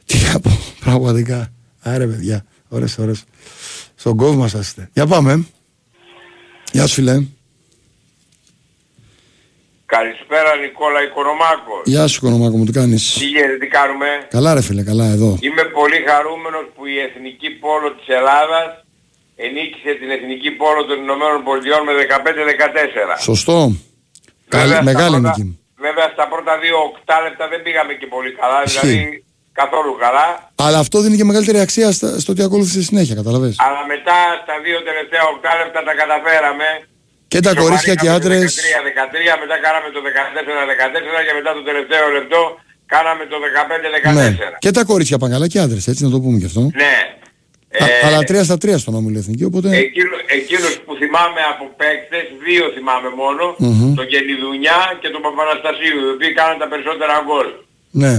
Τι 0.04 0.18
να 0.32 0.40
πω, 0.40 0.50
πραγματικά. 0.84 1.52
Άρε 1.80 2.06
παιδιά, 2.06 2.44
ώρες 2.68 2.98
ώρες. 2.98 3.24
Στον 3.94 4.16
κόβο 4.16 4.34
μας 4.34 4.52
είστε. 4.52 4.88
Για 4.92 5.06
πάμε. 5.06 5.46
Γεια 6.72 6.86
σου 6.86 6.94
φίλε. 6.94 7.24
Καλησπέρα 9.94 10.50
Νικόλα 10.62 11.00
Οικονομάκος. 11.08 11.82
Γεια 11.92 12.04
σου 12.06 12.16
Οικονομάκο 12.20 12.56
μου, 12.58 12.64
τι 12.68 12.74
κάνεις; 12.80 13.02
Τι 13.18 13.26
γίνεται, 13.32 13.56
τι 13.62 13.68
κάνουμε; 13.78 14.08
Καλά 14.36 14.50
ρε 14.54 14.62
φίλε, 14.66 14.82
καλά 14.90 15.06
εδώ. 15.16 15.30
Είμαι 15.46 15.64
πολύ 15.78 15.98
χαρούμενος 16.08 16.64
που 16.74 16.82
η 16.94 16.96
Εθνική 17.06 17.50
Πόλο 17.64 17.88
της 17.98 18.08
Ελλάδας 18.18 18.66
ενίκησε 19.46 19.90
την 20.00 20.08
Εθνική 20.16 20.50
Πόλο 20.60 20.80
των 20.88 20.96
Ηνωμένων 21.04 21.40
Πολιτειών 21.48 21.80
με 21.88 21.92
15-14. 23.18 23.20
Σωστό. 23.30 23.56
Καλή, 24.54 24.74
μεγάλη 24.90 25.16
νίκη. 25.24 25.44
Βέβαια 25.86 26.06
στα 26.14 26.24
πρώτα 26.32 26.52
δύο 26.64 26.76
οκτάλεπτα 26.88 27.44
δεν 27.52 27.60
πήγαμε 27.64 27.92
και 28.00 28.06
πολύ 28.14 28.30
καλά, 28.40 28.58
δηλαδή 28.68 29.24
καθόλου 29.60 29.92
καλά. 30.04 30.28
Αλλά 30.66 30.78
αυτό 30.84 30.96
δίνει 31.04 31.16
και 31.20 31.28
μεγαλύτερη 31.30 31.60
αξία 31.66 31.88
στο 32.22 32.30
ότι 32.34 32.42
ακολούθησε 32.42 32.82
συνέχεια, 32.90 33.14
καταλαβες. 33.20 33.54
Αλλά 33.66 33.80
μετά 33.92 34.18
στα 34.42 34.54
δύο 34.64 34.78
τελευταία 34.88 35.24
οκτάλεπτα 35.34 35.80
τα 35.88 35.92
καταφέραμε 36.02 36.68
Και 37.28 37.40
τα 37.40 37.54
κορίτσια 37.54 37.94
και 37.94 38.06
οι 38.06 38.08
άντρες. 38.08 38.54
13-13, 38.54 39.40
μετά 39.42 39.56
κάναμε 39.66 39.88
το 39.94 40.00
14-14 40.08 41.26
και 41.26 41.34
μετά 41.38 41.50
το 41.58 41.62
τελευταίο 41.68 42.06
λεπτό 42.16 42.40
κάναμε 42.94 43.22
το 43.32 43.36
15-14. 44.10 44.14
Ναι. 44.14 44.36
Και 44.58 44.70
τα 44.70 44.84
κορίτσια 44.84 45.18
πάνε 45.18 45.32
καλά 45.34 45.46
και 45.48 45.58
οι 45.58 45.60
άντρες, 45.60 45.86
έτσι 45.88 46.02
να 46.04 46.10
το 46.10 46.20
πούμε 46.20 46.38
και 46.38 46.44
αυτό. 46.52 46.60
Ναι. 46.82 46.94
Α, 47.82 47.86
Ε, 47.86 48.06
αλλά 48.06 48.22
τρία 48.24 48.44
στα 48.44 48.58
τρία 48.58 48.78
στον 48.78 48.94
όμιλο 48.94 49.18
εθνική, 49.18 49.44
οπότε. 49.44 49.68
Εκείνο, 49.76 50.14
εκείνος 50.38 50.72
που 50.84 50.92
θυμάμαι 51.00 51.40
από 51.52 51.64
παίκτες, 51.80 52.24
δύο 52.46 52.64
θυμάμαι 52.76 53.08
μόνο, 53.22 53.44
Μμμ. 53.58 53.94
τον 53.94 54.06
Γελιδουνιά 54.12 54.78
και 55.00 55.08
τον 55.14 55.20
Παπαναστασίου, 55.26 55.98
οι 56.06 56.10
οποίοι 56.14 56.32
κάναν 56.34 56.58
τα 56.58 56.68
περισσότερα 56.68 57.14
γκολ. 57.26 57.48
Ναι. 58.02 58.14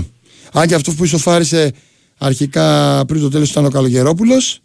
Αν 0.53 0.67
και 0.67 0.75
αυτός 0.79 0.95
που 0.95 1.03
ισοφάρισε 1.03 1.71
αρχικά 2.17 2.65
πριν 3.07 3.21
το 3.21 3.29
τέλος 3.29 3.49
ήταν 3.49 3.65
ο 3.65 3.69
Καλογερόπουλος. 3.69 4.59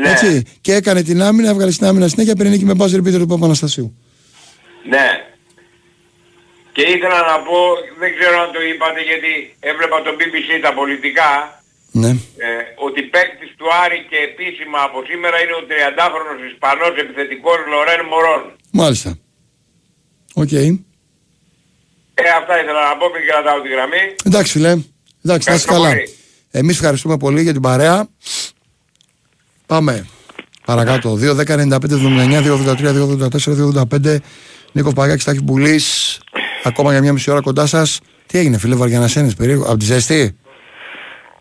Ναι. 0.00 0.10
Έτσι. 0.10 0.42
Και 0.60 0.72
έκανε 0.74 1.02
την 1.02 1.22
άμυνα, 1.22 1.48
έβγαλε 1.48 1.70
στην 1.70 1.86
άμυνα 1.86 2.08
συνέχεια 2.08 2.34
πριν 2.36 2.50
νίκη 2.50 2.64
με 2.64 2.74
μπάζερ 2.74 3.00
πίτερ 3.02 3.20
του 3.20 3.26
Παπαναστασίου. 3.26 3.88
Ναι. 4.88 5.06
Και 6.72 6.82
ήθελα 6.94 7.20
να 7.30 7.36
πω, 7.46 7.58
δεν 8.00 8.10
ξέρω 8.18 8.36
αν 8.44 8.48
το 8.56 8.60
είπατε 8.70 9.00
γιατί 9.10 9.32
έβλεπα 9.70 9.96
το 10.06 10.10
BBC 10.18 10.50
τα 10.66 10.72
πολιτικά, 10.80 11.30
Ναι. 12.02 12.10
ε, 12.46 12.50
ότι 12.86 13.00
παίκτης 13.14 13.50
του 13.58 13.66
Άρη 13.84 13.98
και 14.10 14.18
επίσημα 14.30 14.78
από 14.88 14.98
σήμερα 15.10 15.36
είναι 15.42 15.54
ο 15.60 15.62
30χρονος 15.70 16.40
Ισπανός 16.52 16.92
επιθετικός 17.04 17.58
Λορέν 17.72 18.02
Μωρόν. 18.10 18.42
Μάλιστα. 18.80 19.10
Οκ. 20.42 20.52
Ε, 22.20 22.28
αυτά 22.40 22.54
ήθελα 22.62 22.82
να 22.88 22.94
πω, 23.00 23.06
μην 23.14 23.22
κρατάω 23.28 23.58
τη 23.64 23.68
γραμμή. 23.74 24.02
Εντάξει 24.28 24.52
φίλε. 24.52 24.72
Εντάξει, 25.24 25.48
να 25.48 25.54
είσαι 25.54 25.64
Ευχαριστώ 25.64 25.72
καλά. 25.72 25.88
πολύ. 25.88 26.04
Εμείς 26.50 26.74
ευχαριστούμε 26.78 27.16
πολύ 27.16 27.42
για 27.42 27.52
την 27.52 27.62
παρέα. 27.62 28.08
Πάμε. 29.68 30.06
Παρακάτω. 30.66 31.14
2, 31.14 31.34
10, 31.34 31.56
95, 31.56 31.94
79, 31.94 32.42
2, 32.42 32.52
83, 32.52 32.92
2, 32.92 33.02
84, 33.02 33.54
2, 33.54 33.66
85. 33.66 34.16
Νίκος 34.72 34.92
Παγάκης, 34.92 35.24
Τάκης 35.24 35.42
Μπουλής. 35.42 36.18
Ακόμα 36.64 36.90
για 36.92 37.00
μια 37.00 37.12
μισή 37.12 37.30
ώρα 37.30 37.40
κοντά 37.40 37.66
σας. 37.66 38.00
Τι 38.26 38.38
έγινε 38.38 38.58
φίλε 38.58 38.74
Βαριανασένης 38.74 39.34
περίεργο. 39.34 39.64
Από 39.64 39.76
τη 39.76 39.84
ζέστη; 39.84 40.36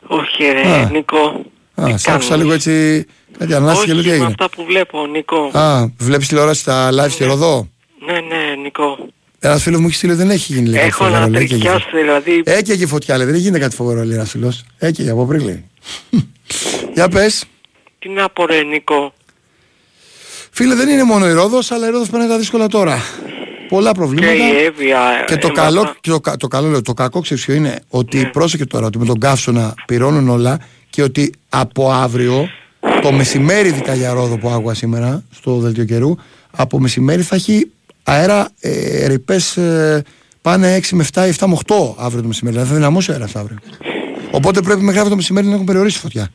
Όχι 0.07 0.43
ρε 0.43 0.71
Α. 0.71 0.89
Νίκο. 0.91 1.45
Α, 1.75 1.83
Τι 1.85 1.97
σ' 1.97 2.07
άκουσα 2.07 2.29
κάνεις; 2.29 2.43
λίγο 2.43 2.53
έτσι 2.53 3.05
κάτι 3.37 3.53
ανάστηκε 3.53 3.85
και 3.91 3.93
λέω 3.93 4.01
τι 4.03 4.09
Όχι 4.09 4.17
με 4.19 4.25
έγινε. 4.25 4.25
αυτά 4.41 4.49
που 4.49 4.63
βλέπω 4.65 5.05
Νίκο. 5.07 5.51
Α, 5.53 5.85
βλέπεις 5.97 6.27
τηλεόραση 6.27 6.59
στα 6.59 6.89
live 6.93 7.09
στη 7.09 7.23
Ροδό; 7.23 7.67
Ναι 8.05 8.13
ναι 8.13 8.55
Νίκο. 8.63 8.97
Ένας 9.39 9.61
φίλος 9.63 9.79
μου 9.79 9.85
έχει 9.87 9.95
στείλει 9.95 10.13
δεν 10.13 10.29
έχει 10.29 10.53
γίνει 10.53 10.67
λέει, 10.67 10.73
κάτι 10.75 10.87
Έχω 10.87 11.03
φοβερό, 11.03 11.19
να 11.19 11.27
λέει, 11.29 11.47
και 11.47 11.53
εκεί. 11.55 11.63
τρικιάσει 11.63 11.85
δηλαδή. 11.93 12.41
Έκαι 12.45 12.75
και 12.75 12.87
φωτιά 12.87 13.17
λέει, 13.17 13.25
δεν 13.25 13.35
γίνεται 13.35 13.59
κάτι 13.59 13.75
φοβερό 13.75 14.03
λέει 14.03 14.15
ένας 14.15 14.29
φίλος. 14.29 14.63
Έκαι 14.77 15.09
από 15.09 15.25
πριν 15.25 15.43
λέει. 15.43 15.65
Για 16.95 17.07
πες. 17.09 17.45
Τι 17.99 18.09
να 18.09 18.29
πω 18.29 18.45
ρε 18.45 18.63
Νίκο; 18.63 19.13
Φίλε 20.51 20.75
δεν 20.75 20.89
είναι 20.89 21.03
μόνο 21.03 21.27
η 21.29 21.31
Ρόδος, 21.33 21.71
αλλά 21.71 21.87
η 21.87 21.89
Ρόδος 21.89 22.09
παίρνει 22.09 22.27
τα 22.27 22.37
δύσκολα 22.37 22.67
τώρα. 22.67 22.97
Πολλά 23.69 23.91
Και 23.91 23.97
προβλήματα. 23.97 24.33
η 24.33 24.63
Εύβοια. 24.65 25.23
Και 25.27 25.35
το 25.37 25.47
ε, 25.47 25.51
καλό, 25.51 25.81
μετά- 25.81 25.97
και 26.01 26.09
το, 26.09 26.19
κα- 26.19 26.37
το 26.37 26.47
καλό 26.47 26.67
λέω, 26.67 26.81
το 26.81 26.93
κακό 26.93 27.21
ξέρεις 27.21 27.45
ποιο 27.45 27.53
είναι 27.53 27.79
ότι 27.89 28.17
Ναι. 28.17 28.25
πρόσεχε 28.29 28.65
τώρα 28.65 28.85
ότι 28.85 28.97
με 28.97 29.05
τον 29.05 29.19
καύσωνα 29.19 29.73
πυρώνουν 29.87 30.29
όλα 30.29 30.59
και 30.89 31.01
ότι 31.03 31.33
από 31.49 31.91
αύριο 31.91 32.49
το 33.01 33.11
μεσημέρι 33.11 33.67
ειδικά 33.67 33.93
για 33.93 34.13
Ρόδο 34.13 34.37
που 34.37 34.49
άκουγα 34.49 34.73
σήμερα 34.73 35.23
στο 35.35 35.57
δελτίο 35.57 35.83
καιρού 35.85 36.15
από 36.51 36.79
μεσημέρι 36.79 37.21
θα 37.21 37.35
έχει 37.35 37.71
αέρα 38.03 38.49
ε, 38.59 39.07
ρηπές 39.07 39.57
ε, 39.57 40.03
πάνε 40.41 40.79
6 40.83 40.87
με 40.91 41.05
7 41.13 41.27
ή 41.31 41.35
7 41.39 41.45
με 41.47 41.57
8 41.67 41.75
αύριο 41.97 42.21
το 42.21 42.27
μεσημέρι 42.27 42.55
δηλαδή 42.55 42.69
θα 42.71 42.75
δυναμώσει 42.75 43.11
ο 43.11 43.13
αέρας 43.13 43.35
αύριο 43.35 43.57
οπότε 44.31 44.61
πρέπει 44.61 44.79
μέχρι 44.81 44.95
αύριο 44.95 45.09
το 45.09 45.15
μεσημέρι 45.15 45.47
να 45.47 45.53
έχουν 45.53 45.65
περιορίσει 45.65 45.99
φωτιά 45.99 46.29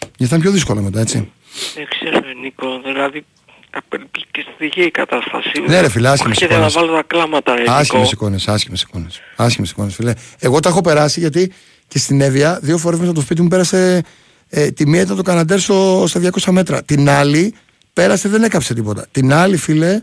γιατί 0.00 0.26
θα 0.26 0.34
είναι 0.34 0.38
πιο 0.44 0.50
δύσκολο 0.50 0.80
μετά 0.82 1.00
έτσι 1.00 1.30
Δεν 1.74 1.86
ξέρω 1.90 2.20
ρε 2.20 2.32
Νίκο. 2.42 2.80
Δηλαδή 2.84 3.24
απελπιστική 3.70 4.80
η 4.80 4.90
κατάσταση. 4.90 5.50
Ναι, 5.68 5.80
ρε 5.80 5.88
φίλε, 5.88 6.08
άσχημες 6.08 6.36
Έρχεται 6.36 6.60
να 6.60 6.66
εικόνες. 6.66 6.74
βάλω 6.74 6.92
τα 6.96 7.02
κλάματα 7.06 7.54
ρε 7.54 7.62
Άσχημες 7.66 7.92
Νίκο. 7.92 8.10
εικόνες, 8.12 8.48
άσχημες 8.48 8.82
εικόνες. 8.82 9.20
Άσχημες 9.36 9.70
εικόνες, 9.70 9.94
φίλε. 9.94 10.12
Εγώ 10.38 10.60
τα 10.60 10.68
έχω 10.68 10.80
περάσει 10.80 11.20
γιατί 11.20 11.52
και 11.88 11.98
στην 11.98 12.20
Εύβοια 12.20 12.58
δύο 12.62 12.78
φορές 12.78 12.98
μέσα 12.98 13.10
από 13.10 13.18
το 13.18 13.24
σπίτι 13.24 13.42
μου 13.42 13.48
πέρασε. 13.48 14.02
Ε, 14.48 14.70
τη 14.70 14.86
μία 14.88 15.00
ήταν 15.00 15.16
το 15.16 15.22
Καναντέρ 15.22 15.60
στο, 15.60 16.04
στα 16.08 16.20
200 16.40 16.52
μέτρα. 16.52 16.82
Την 16.82 17.08
άλλη 17.08 17.54
πέρασε, 17.92 18.28
δεν 18.28 18.42
έκαψε 18.42 18.74
τίποτα. 18.74 19.06
Την 19.12 19.32
άλλη, 19.32 19.56
φίλε, 19.56 20.00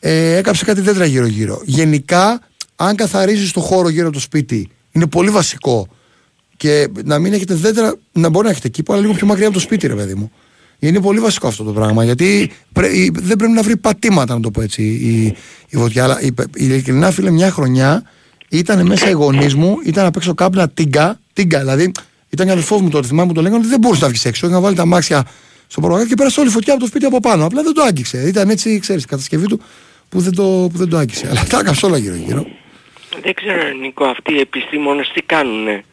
ε, 0.00 0.36
έκαψε 0.36 0.64
κάτι 0.64 0.80
δέντρα 0.80 1.04
γύρω-γύρω. 1.04 1.60
Γενικά, 1.64 2.40
αν 2.76 2.96
καθαρίζεις 2.96 3.52
το 3.52 3.60
χώρο 3.60 3.88
γύρω 3.88 4.04
από 4.06 4.14
το 4.14 4.20
σπίτι, 4.20 4.70
είναι 4.92 5.06
πολύ 5.06 5.30
βασικό. 5.30 5.88
Και 6.56 6.88
να 7.04 7.18
μην 7.18 7.32
έχετε 7.32 7.54
δέντρα, 7.54 7.94
να 8.12 8.28
μπορεί 8.28 8.44
να 8.44 8.50
έχετε 8.50 8.66
εκεί, 8.66 8.82
αλλά 8.88 9.00
λίγο 9.00 9.12
πιο 9.12 9.26
μακριά 9.26 9.44
από 9.46 9.54
το 9.54 9.60
σπίτι, 9.60 9.86
ρε 9.86 9.94
παιδί 9.94 10.14
μου. 10.14 10.32
Είναι 10.78 11.00
πολύ 11.00 11.20
βασικό 11.20 11.46
αυτό 11.46 11.64
το 11.64 11.72
πράγμα. 11.72 12.04
Γιατί 12.04 12.50
πρέ- 12.72 12.92
η- 12.94 13.10
δεν 13.14 13.36
πρέπει 13.36 13.52
να 13.52 13.62
βρει 13.62 13.76
πατήματα, 13.76 14.34
να 14.34 14.40
το 14.40 14.50
πω 14.50 14.60
έτσι, 14.60 14.82
η, 14.82 15.24
η 15.68 15.76
βοτιά. 15.76 16.04
Αλλά 16.04 16.20
η- 16.20 16.34
ειλικρινά, 16.54 17.10
φίλε, 17.10 17.30
μια 17.30 17.50
χρονιά 17.50 18.02
ήταν 18.48 18.86
μέσα 18.86 19.08
οι 19.08 19.12
γονείς 19.12 19.54
μου, 19.54 19.78
ήταν 19.84 20.06
απ' 20.06 20.16
έξω 20.16 20.34
κάπνα 20.34 20.68
τίγκα, 20.68 21.20
τίγκα, 21.32 21.58
δηλαδή 21.58 21.92
ήταν 22.30 22.46
και 22.46 22.52
αδερφό 22.52 22.80
μου 22.80 22.88
τότε, 22.88 23.06
θυμάμαι 23.06 23.28
που 23.28 23.34
το 23.34 23.40
λέγανε 23.42 23.60
ότι 23.60 23.68
δεν 23.68 23.78
μπορούσε 23.80 24.04
να 24.04 24.08
βγει 24.08 24.20
έξω. 24.28 24.46
Είχαν 24.46 24.60
βάλει 24.62 24.76
τα 24.76 24.84
μάξια 24.86 25.26
στο 25.66 25.80
προγράμμα 25.80 26.06
και 26.08 26.14
πέρασε 26.14 26.40
όλη 26.40 26.48
η 26.48 26.52
φωτιά 26.52 26.72
από 26.72 26.82
το 26.82 26.88
σπίτι 26.88 27.04
από 27.04 27.20
πάνω. 27.20 27.44
Απλά 27.44 27.62
δεν 27.62 27.72
το 27.74 27.82
άγγιξε. 27.82 28.22
Ήταν 28.26 28.48
έτσι, 28.50 28.78
ξέρεις, 28.78 29.02
η 29.02 29.06
κατασκευή 29.06 29.46
του 29.46 29.60
που 30.08 30.20
δεν 30.20 30.34
το, 30.34 30.42
που 30.72 30.78
δεν 30.78 30.88
το 30.88 30.96
άγγιξε. 30.96 31.26
Αλλά 31.30 31.44
τα 31.48 31.58
έκαψε 31.58 31.86
όλα 31.86 31.96
γύρω-γύρω. 31.98 32.46
Δεν 33.22 33.34
ξέρω 33.34 33.62
ρε 33.62 33.72
Νίκο 33.72 34.04
αυτοί 34.04 34.32
οι 34.34 34.38
επιστήμονες 34.40 35.10
τι 35.14 35.22
κάνουνε; 35.22 35.84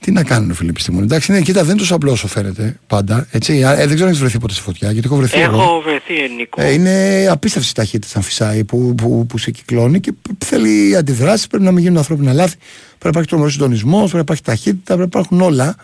Τι 0.00 0.12
να 0.12 0.24
κάνουν, 0.24 0.54
φίλε 0.54 0.70
επιστήμονε; 0.70 1.04
Εντάξει, 1.04 1.32
ναι, 1.32 1.40
κοίτα, 1.40 1.60
δεν 1.60 1.70
είναι 1.70 1.78
τόσο 1.78 1.94
απλό 1.94 2.10
όσο 2.10 2.26
φαίνεται 2.26 2.78
πάντα. 2.86 3.26
Έτσι. 3.30 3.58
Ε, 3.58 3.74
δεν 3.76 3.86
ξέρω 3.86 4.02
αν 4.02 4.08
έχεις 4.08 4.18
βρεθεί 4.18 4.38
ποτέ 4.38 4.52
στη 4.54 4.62
φωτιά, 4.62 4.90
γιατί 4.90 5.06
έχω 5.06 5.16
βρεθεί 5.16 5.40
εγώ. 5.40 5.60
Έχω 5.60 5.80
βρεθεί 5.80 6.14
ρε 6.14 6.26
Νίκο. 6.26 6.62
Ε, 6.62 6.72
είναι 6.72 7.26
απίστευτη 7.30 7.68
η 7.68 7.72
ταχύτητα 7.72 8.06
σαν 8.06 8.22
φυσάει 8.22 8.64
που, 8.64 8.94
που, 8.94 9.26
που 9.26 9.38
σε 9.38 9.50
κυκλώνει 9.50 10.00
και 10.00 10.12
π- 10.12 10.44
θέλει 10.44 10.96
αντιδράσεις. 10.96 11.46
Πρέπει 11.46 11.64
να 11.64 11.72
μην 11.72 11.82
γίνουν 11.82 11.98
ανθρώπινα 11.98 12.32
λάθη. 12.32 12.56
Πρέπει 12.88 13.02
να 13.02 13.10
υπάρχει 13.10 13.28
τρομερός 13.28 13.52
συντονισμός, 13.52 14.00
πρέπει 14.00 14.14
να 14.14 14.20
υπάρχει 14.20 14.42
ταχύτητα, 14.42 14.94
πρέπει 14.96 14.98
να 14.98 15.04
υπάρχουν 15.04 15.40
όλα. 15.40 15.76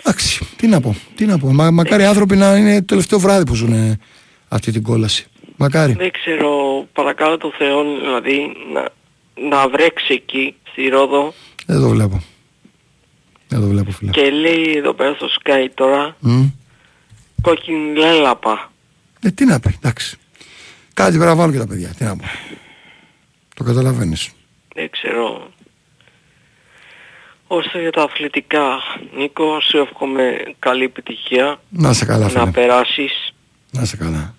Εντάξει, 0.00 0.46
τι 0.56 0.66
να 0.66 0.80
πω. 0.80 0.96
Τι 1.14 1.24
να 1.26 1.38
πω. 1.38 1.52
Μα, 1.52 1.70
μακάρι 1.70 2.02
οι 2.02 2.06
άνθρωποι 2.06 2.36
να 2.36 2.56
είναι 2.56 2.78
το 2.78 2.84
τελευταίο 2.84 3.18
βράδυ 3.18 3.44
που 3.44 3.54
ζουν 3.54 3.98
αυτή 4.48 4.72
την 4.72 4.82
κόλαση. 4.82 5.26
Μακάρι. 5.56 5.92
Δεν 5.92 6.10
ξέρω, 6.10 6.48
παρακαλώ 6.92 7.36
το 7.36 7.52
Θεό, 7.58 7.82
δηλαδή 8.00 8.52
να, 8.72 8.88
να 9.48 9.68
βρέξει 9.68 10.12
εκεί 10.14 10.54
στη 10.70 10.88
Ρόδο 10.88 11.34
Δεν 11.66 11.80
το 11.80 11.88
βλέπω. 11.88 12.22
Δεν 13.50 13.60
το 13.60 13.66
βλέπω, 13.66 13.90
φίλε. 13.90 14.10
και 14.10 14.30
λέει 14.30 14.74
εδώ 14.76 14.92
πέρα 14.94 15.14
στο 15.14 15.26
Sky 15.42 15.66
τώρα 15.74 16.16
Μμ. 16.20 16.46
κόκκινη 17.42 17.96
λέλαπα. 17.98 18.70
Ε, 19.22 19.30
τι 19.30 19.44
να 19.44 19.60
πει, 19.60 19.78
εντάξει. 19.82 20.16
Κάτι 20.94 21.10
πρέπει 21.10 21.24
να 21.30 21.34
βάλουν 21.36 21.52
και 21.52 21.58
τα 21.58 21.66
παιδιά. 21.66 21.88
Τι 21.98 22.04
να 22.04 22.16
πω. 22.16 22.24
Το 23.54 23.64
καταλαβαίνεις. 23.64 24.30
Δεν 24.74 24.90
ξέρω. 24.90 25.48
Όσο 27.46 27.78
για 27.78 27.92
τα 27.92 28.02
αθλητικά, 28.02 28.66
Νίκο, 29.16 29.60
σου 29.60 29.78
εύχομαι 29.78 30.42
καλή 30.58 30.84
επιτυχία 30.84 31.60
Να 31.68 31.92
σε 31.92 32.04
καλά, 32.04 32.28
φίλε. 32.28 32.44
να 32.44 32.50
περάσεις. 32.50 33.32
Να 33.70 33.84
σε 33.84 33.96
καλά. 33.96 34.34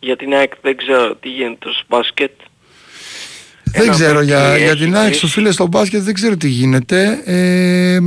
Για 0.00 0.16
την 0.16 0.34
ΑΕΚ 0.34 0.52
δεν 0.62 0.76
ξέρω 0.76 1.14
τι 1.14 1.28
γίνεται 1.28 1.70
στο 1.72 1.84
μπάσκετ. 1.88 2.30
Δεν 3.72 3.82
Ένα 3.82 3.92
ξέρω 3.92 4.20
για, 4.20 4.38
παίκτη 4.42 4.62
για 4.62 4.70
έχει 4.70 4.84
την 4.84 4.96
ΑΕΚ 4.96 5.04
κλείσει. 5.04 5.18
στο 5.18 5.26
φίλε 5.28 5.50
στο 5.50 5.66
μπάσκετ 5.66 6.02
δεν 6.02 6.14
ξέρω 6.14 6.36
τι 6.36 6.48
γίνεται. 6.48 7.22
Ε, 7.24 7.98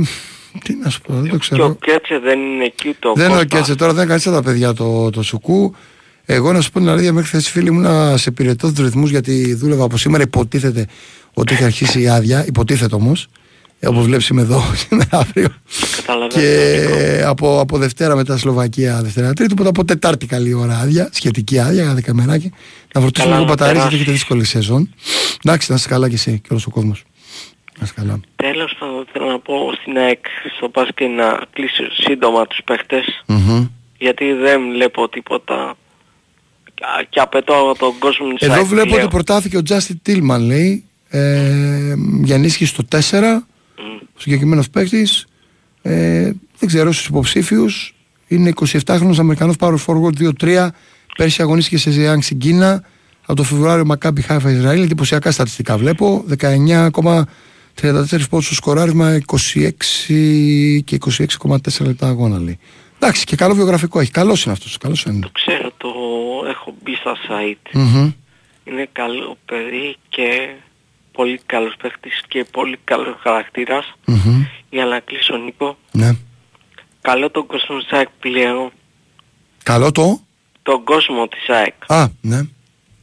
τι 0.64 0.74
να 0.82 0.90
σου 0.90 1.00
πω, 1.00 1.12
δεν 1.14 1.22
το 1.22 1.28
Και 1.28 1.34
ο 1.34 1.38
ξέρω. 1.38 1.76
Κέτσε 1.80 2.18
δεν 2.18 2.38
είναι 2.40 2.64
εκεί 2.64 2.88
ούτε 2.88 3.08
ο 3.08 3.12
Δεν 3.14 3.24
είναι 3.28 3.34
ο 3.34 3.40
Κώστα. 3.40 3.56
Κέτσε 3.56 3.74
τώρα, 3.74 3.92
δεν 3.92 4.06
κάνει 4.06 4.20
τα 4.20 4.42
παιδιά 4.42 4.72
το, 4.74 5.10
το 5.10 5.22
σουκού. 5.22 5.74
Εγώ 6.24 6.52
να 6.52 6.60
σου 6.60 6.70
πω 6.70 6.78
την 6.78 6.88
αλήθεια, 6.88 7.12
μέχρι 7.12 7.28
χθες 7.28 7.50
φίλοι 7.50 7.70
μου 7.70 7.80
να 7.80 8.16
σε 8.16 8.28
υπηρετώ 8.30 8.72
τους 8.72 8.84
ρυθμούς 8.84 9.10
γιατί 9.10 9.54
δούλευα 9.54 9.84
από 9.84 9.96
σήμερα. 9.96 10.22
Υποτίθεται 10.22 10.86
ότι 11.34 11.54
έχει 11.54 11.64
αρχίσει 11.64 12.00
η 12.00 12.08
άδεια. 12.08 12.46
Υποτίθεται 12.46 12.94
όμως. 12.94 13.28
Ε, 13.84 13.88
Όπω 13.88 14.00
βλέπεις 14.00 14.28
είμαι 14.28 14.40
εδώ 14.40 14.62
σήμερα 14.88 15.06
αύριο. 15.10 15.48
Καταλαβαίνω. 15.96 16.40
Νίκο. 16.82 16.96
Και 16.96 17.22
από, 17.26 17.60
από 17.60 17.78
Δευτέρα 17.78 18.16
μετά 18.16 18.36
Σλοβακία, 18.36 19.00
Δευτέρα 19.02 19.32
Τρίτη, 19.32 19.52
οπότε 19.52 19.68
από 19.68 19.84
Τετάρτη 19.84 20.26
καλή 20.26 20.54
ώρα 20.54 20.78
άδεια, 20.78 21.08
σχετική 21.12 21.58
άδεια, 21.58 21.82
για 21.82 21.94
δεκαμεράκι. 21.94 22.52
Να 22.94 23.00
φορτίσουμε 23.00 23.32
Καλά 23.32 23.42
λίγο 23.42 23.54
να 23.54 23.56
μπαταρίες 23.56 23.72
γιατί 23.72 23.78
περάσει. 23.78 23.94
έχετε 23.96 24.10
δύσκολη 24.12 24.44
σεζόν. 24.44 24.94
Εντάξει, 25.44 25.70
να 25.70 25.76
είσαι 25.76 25.88
καλά 25.88 26.08
κι 26.08 26.14
εσύ 26.14 26.38
και 26.40 26.48
όλος 26.50 26.66
ο 26.66 26.70
κόσμος. 26.70 27.04
Να 27.78 27.84
είσαι 27.84 27.92
καλά. 27.96 28.20
Τέλος 28.36 28.76
πάντων 28.78 29.06
θέλω 29.12 29.26
να 29.26 29.38
πω 29.38 29.54
στην 29.80 29.96
ΑΕΚ 29.96 30.24
στο 30.56 30.68
μπάσκετ 30.72 31.08
να 31.08 31.40
κλείσει 31.52 31.82
σύντομα 32.04 32.46
τους 32.46 32.60
παίχτες 32.64 33.22
Μμμ. 33.26 33.66
γιατί 33.98 34.32
δεν 34.32 34.60
βλέπω 34.72 35.08
τίποτα 35.08 35.74
και- 36.74 37.06
και 37.08 37.20
απαιτώ 37.20 37.54
από 37.54 37.78
τον 37.78 37.98
κόσμο 37.98 38.26
της 38.32 38.46
Εδώ 38.46 38.54
ΑΕΚ 38.54 38.64
βλέπω 38.64 38.86
πλέον. 38.88 39.02
ότι 39.02 39.10
προτάθηκε 39.14 39.56
ο 39.56 39.62
Τζάστι 39.62 39.94
Τίλμαν, 40.02 40.42
λέει, 40.42 40.84
ε, 41.08 41.94
για 42.22 42.34
ενίσχυση 42.34 42.70
στο 42.70 42.82
4, 42.84 43.46
Μμ. 44.22 44.28
ο 44.28 44.30
συγκεκριμένος 44.30 44.70
παίκτης. 44.70 45.26
Ε, 45.82 46.32
δεν 46.58 46.68
ξέρω 46.68 46.92
στους 46.92 47.06
υποψήφιους. 47.06 47.94
Είναι 48.28 48.52
27χρονος 48.60 49.18
Αμερικανός 49.18 49.56
power 49.58 49.74
forward 49.86 50.32
2-3. 50.40 50.68
Πέρσι 51.16 51.42
αγωνίστηκε 51.42 51.78
σε 51.78 51.90
Ζιάνγκ 51.90 52.22
στην 52.22 52.38
Κίνα. 52.38 52.84
Από 53.22 53.36
το 53.36 53.42
Φεβρουάριο 53.42 53.84
Μακάμπι 53.84 54.22
Χάιφα 54.22 54.50
Ισραήλ. 54.50 54.82
Εντυπωσιακά 54.82 55.30
στατιστικά 55.30 55.76
βλέπω. 55.76 56.24
19,34 56.38 58.28
πόντους 58.30 58.46
στο 58.46 58.54
σκοράρισμα, 58.54 59.18
26 59.26 60.82
και 60.84 60.98
26,4 61.38 61.84
λεπτά 61.86 62.08
αγώνα 62.08 62.38
λέει. 62.38 62.58
Εντάξει 62.98 63.24
και 63.24 63.36
καλό 63.36 63.54
βιογραφικό 63.54 64.00
έχει. 64.00 64.10
Καλός 64.10 64.44
είναι 64.44 64.52
αυτός. 64.52 64.78
Καλός 64.78 65.02
είναι. 65.04 65.20
Το 65.20 65.30
ξέρω, 65.32 65.70
το 65.76 65.88
έχω 66.48 66.74
μπει 66.82 66.94
στα 66.94 67.16
site. 67.28 67.70
Μμμ. 67.72 68.12
Είναι 68.64 68.88
καλό 68.92 69.36
παιδί 69.44 69.96
και 70.08 70.48
πολύ 71.12 71.40
καλός 71.46 71.74
παίχτης 71.82 72.22
και 72.28 72.44
πολύ 72.44 72.78
καλός 72.84 73.16
χαρακτήρας. 73.22 73.92
Μμμ. 74.06 74.44
Για 74.70 74.84
να 74.84 75.00
κλείσω 75.00 75.36
Νίκο, 75.36 75.76
Ναι. 75.92 76.10
καλό 77.00 77.30
τον 77.30 77.46
κόσμο 77.46 77.78
της 77.78 77.90
ΑΕΚ 77.90 78.08
πλέον, 78.20 78.70
Καλό 79.62 79.92
το; 79.92 80.20
τον 80.62 80.84
κόσμο 80.84 81.28
της 81.28 81.48
ΑΕΚ, 81.48 81.74
Α, 81.86 82.06
ναι. 82.20 82.40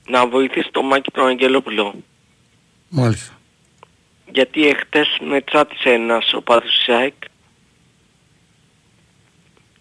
να 0.07 0.27
βοηθήσει 0.27 0.69
τον 0.71 0.85
Μάκη 0.85 1.11
τον 1.11 1.27
Αγγελόπουλο. 1.27 1.95
Μάλιστα. 2.89 3.33
Γιατί 4.31 4.67
εχθές 4.67 5.17
με 5.29 5.41
τράτησε 5.41 5.89
ένας 5.89 6.33
οπαδός 6.33 6.77
της 6.85 6.95
ΑΕΚ 6.95 7.13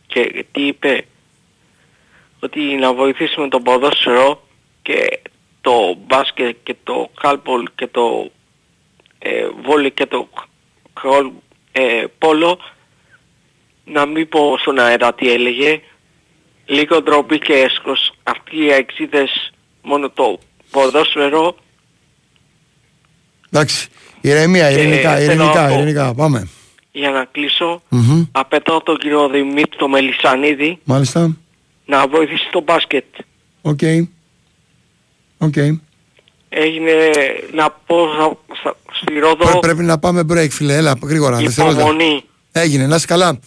και 0.06 0.44
τι 0.52 0.66
είπε 0.66 1.04
ότι 2.40 2.60
να 2.60 2.92
βοηθήσουμε 2.94 3.48
τον 3.48 3.62
ποδόσφαιρο 3.62 4.46
και 4.82 5.20
το 5.68 5.96
μπάσκετ 6.06 6.56
και 6.62 6.76
το 6.84 7.10
χάλμπολ 7.20 7.68
και 7.74 7.86
το 7.86 8.30
ε, 9.18 9.46
βόλι 9.64 9.90
και 9.90 10.06
το 10.06 10.28
χολ, 11.00 11.30
ε, 11.72 12.04
πόλο 12.18 12.58
να 13.84 14.06
μην 14.06 14.28
πω 14.28 14.56
στον 14.60 14.78
αέρα 14.78 15.14
τι 15.14 15.32
έλεγε 15.32 15.80
λίγο 16.66 17.02
ντροπή 17.02 17.38
και 17.38 17.52
έσχος 17.52 18.12
αυτοί 18.22 18.56
οι 18.56 18.70
εξίδες 18.70 19.52
μόνο 19.82 20.10
το 20.10 20.38
ποδόσφαιρο 20.70 21.56
Εντάξει. 23.52 23.88
Ηρεμία, 24.20 24.72
Και 24.72 24.80
ειρηνικά, 24.80 25.16
θέλω 25.16 25.32
ειρηνικά, 25.32 25.62
να 25.62 25.68
πω- 25.68 25.74
ειρηνικά. 25.76 26.14
Πάμε. 26.14 26.48
για 26.92 27.10
να 27.10 27.24
κλείσω 27.24 27.82
Μμμ. 27.88 28.24
απαιτώ 28.32 28.80
τον 28.84 28.98
κύριο 28.98 29.28
Δημήτρη 29.28 29.78
το 29.78 29.88
Μελισανίδη 29.88 30.78
Μάλιστα. 30.84 31.36
να 31.86 32.06
βοηθήσει 32.08 32.48
το 32.50 32.60
μπάσκετ. 32.60 33.04
Οκ. 33.62 33.80
Οκ. 35.38 35.56
Έγινε 36.48 36.92
να 37.54 37.70
πω 37.86 37.96
στα- 38.14 38.38
στα- 38.60 38.76
στη 39.02 39.18
Ρόδο 39.18 39.36
Πρέ- 39.36 39.58
Πρέπει 39.58 39.82
να 39.82 39.98
πάμε 39.98 40.22
break, 40.32 40.48
φίλε. 40.50 40.76
Έλα, 40.76 40.94
γρήγορα. 41.02 41.36
δευτερόλεπτα. 41.36 41.82
υπομονή. 41.82 42.24
Έγινε, 42.52 42.86
να 42.86 42.96
είσαι 42.96 43.06
καλά. 43.06 43.38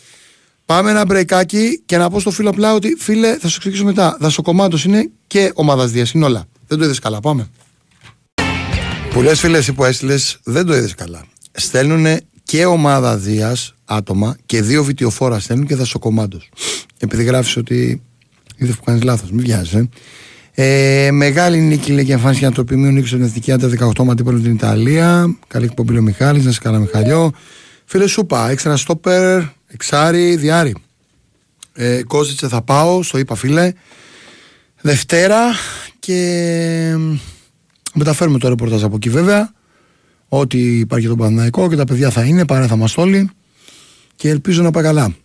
Πάμε 0.65 0.89
ένα 0.89 1.05
μπρεκάκι 1.05 1.81
και 1.85 1.97
να 1.97 2.09
πω 2.09 2.19
στο 2.19 2.31
φίλο 2.31 2.49
απλά 2.49 2.73
ότι 2.73 2.95
φίλε, 2.99 3.37
θα 3.37 3.47
σου 3.47 3.55
εξηγήσω 3.57 3.83
μετά. 3.83 4.17
Δασοκομάντο 4.19 4.77
είναι 4.85 5.09
και 5.27 5.51
ομάδας 5.55 5.91
Δίας. 5.91 6.11
Είναι 6.11 6.25
όλα. 6.25 6.45
Δεν 6.67 6.77
το 6.77 6.83
είδες 6.83 6.99
καλά. 6.99 7.19
Πάμε. 7.19 7.49
Πολλέ 9.13 9.35
φίλε 9.35 9.61
που 9.61 9.83
έστειλες 9.83 10.39
δεν 10.43 10.65
το 10.65 10.75
είδες 10.75 10.95
καλά. 10.95 11.23
Στέλνουν 11.51 12.17
και 12.43 12.65
ομάδα 12.65 13.17
Δίας 13.17 13.73
άτομα 13.85 14.37
και 14.45 14.61
δύο 14.61 14.83
βυτιοφόρα 14.83 15.39
στέλνουν 15.39 15.67
και 15.67 15.75
δασοκομάντο. 15.75 16.39
Επειδή 16.99 17.23
γράφεις 17.23 17.57
ότι 17.57 18.01
είδες 18.57 18.75
που 18.75 18.83
κάνεις 18.83 19.03
λάθος, 19.03 19.31
μην 19.31 19.43
βιάζει. 19.45 19.77
Ε. 19.77 19.89
Ε, 20.53 21.09
μεγάλη 21.11 21.57
νίκη 21.57 21.91
λέει 21.91 22.05
και 22.05 22.13
εμφάνιση 22.13 22.39
για 22.39 22.51
το 22.51 22.63
Πιμίου 22.63 22.91
νίκη 22.91 23.07
στην 23.07 23.21
Εθνική 23.21 23.51
Άντα 23.51 23.69
18 23.95 24.03
ματίπολο 24.03 24.39
την 24.39 24.51
Ιταλία. 24.51 25.35
Καλή 25.47 25.65
εκπομπή 25.65 25.97
ο 25.97 26.01
Μιχάλης, 26.01 26.45
να 26.45 26.51
σε 26.51 26.59
καλά 26.59 26.79
Μιχαλιό. 26.79 27.31
Φίλε 27.85 28.07
Σούπα, 28.07 28.49
έξτρα 28.49 28.77
στόπερ, 28.77 29.41
εξάρι, 29.67 30.35
διάρι. 30.35 30.75
Ε, 31.73 32.03
Κόζιτσε 32.03 32.47
θα 32.47 32.61
πάω, 32.61 33.03
στο 33.03 33.17
είπα 33.17 33.35
φίλε. 33.35 33.73
Δευτέρα 34.81 35.39
και 35.99 36.95
μεταφέρουμε 37.93 38.37
το 38.37 38.47
ρεπορτάζ 38.47 38.83
από 38.83 38.95
εκεί 38.95 39.09
βέβαια. 39.09 39.53
Ότι 40.27 40.79
υπάρχει 40.79 41.07
τον 41.07 41.17
Παναναϊκό 41.17 41.69
και 41.69 41.75
τα 41.75 41.83
παιδιά 41.83 42.09
θα 42.09 42.23
είναι, 42.23 42.45
παρά 42.45 42.67
θα 42.67 42.75
μας 42.75 42.97
όλοι. 42.97 43.29
Και 44.15 44.29
ελπίζω 44.29 44.61
να 44.63 44.71
πάει 44.71 44.83
καλά. 44.83 45.15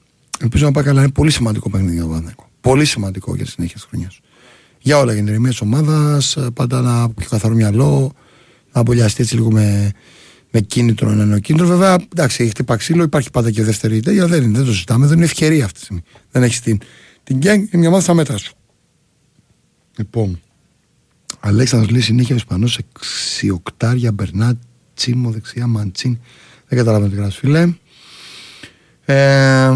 Ελπίζω 0.41 0.65
να 0.65 0.73
πάει 0.73 0.85
καλά. 0.85 1.01
Είναι 1.01 1.11
πολύ 1.11 1.31
σημαντικό 1.31 1.71
παιχνίδι 1.71 1.93
για 1.93 2.03
τον 2.03 2.11
Παναναϊκό. 2.11 2.49
Πολύ 2.61 2.85
σημαντικό 2.85 3.35
για 3.35 3.45
τη 3.45 3.51
συνέχεια 3.51 3.75
της 3.75 3.87
χρονιάς. 3.91 4.21
Για 4.87 4.99
όλα 4.99 5.13
για 5.13 5.23
την 5.23 5.31
ηρεμία 5.31 5.51
τη 5.51 5.59
ομάδα, 5.63 6.21
πάντα 6.55 6.81
να 6.81 7.11
πιο 7.11 7.29
καθαρό 7.29 7.55
μυαλό, 7.55 8.13
να 8.73 8.81
απολιαστεί 8.81 9.23
έτσι 9.23 9.35
λίγο 9.35 9.51
με, 9.51 9.93
με 10.51 10.61
κίνητρο, 10.61 11.11
ένα 11.11 11.25
νέο 11.25 11.39
κίνητρο. 11.39 11.67
Βέβαια, 11.67 11.97
εντάξει, 12.13 12.43
έχει 12.43 12.51
χτυπά 12.51 12.77
ξύλο, 12.77 13.03
υπάρχει 13.03 13.31
πάντα 13.31 13.51
και 13.51 13.63
δεύτερη 13.63 13.97
ιδέα, 13.97 14.27
δεν, 14.27 14.43
είναι, 14.43 14.57
δεν 14.57 14.67
το 14.67 14.73
συζητάμε, 14.73 15.07
δεν 15.07 15.17
είναι 15.17 15.25
ευκαιρία 15.25 15.65
αυτή 15.65 15.79
τη 15.79 15.85
στιγμή. 15.85 16.03
Δεν 16.31 16.43
έχεις 16.43 16.61
την, 16.61 16.79
την 17.25 17.37
γκέγκ, 17.37 17.59
είναι 17.59 17.69
μια 17.73 17.89
ομάδα 17.89 18.03
στα 18.03 18.15
μέτρα 18.15 18.37
σου. 18.37 18.53
Λοιπόν, 19.97 20.41
Αλέξανδρος 21.41 21.91
λέει 21.93 22.01
συνέχεια 22.01 22.35
ο 22.35 22.39
Ισπανός 22.39 22.79
εξιοκτάρια, 22.79 24.13
Μπερνάτ, 24.13 24.57
Τσίμο, 24.95 25.31
δεξιά, 25.31 25.67
Μαντσίν. 25.67 26.19
Δεν 26.69 26.79
καταλαβαίνω 26.79 27.11
τι 27.11 27.17
γράφεις, 27.17 27.37
φίλε. 27.37 27.73
Ε, 29.05 29.73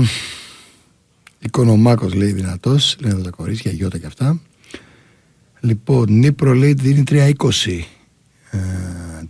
Οικονομάκος 1.38 2.14
λέει 2.14 2.32
δυνατός, 2.32 2.96
λένε 3.00 3.14
εδώ 3.14 3.22
τα 3.22 3.30
κορίτσια, 3.30 3.70
γιώτα 3.70 3.98
και 3.98 4.06
αυτά. 4.06 4.40
Λοιπόν, 5.60 6.12
Νίπρο 6.12 6.52
λέει 6.54 6.72
δίνει 6.72 7.02
3-20. 7.10 7.32
Ε, 8.50 8.58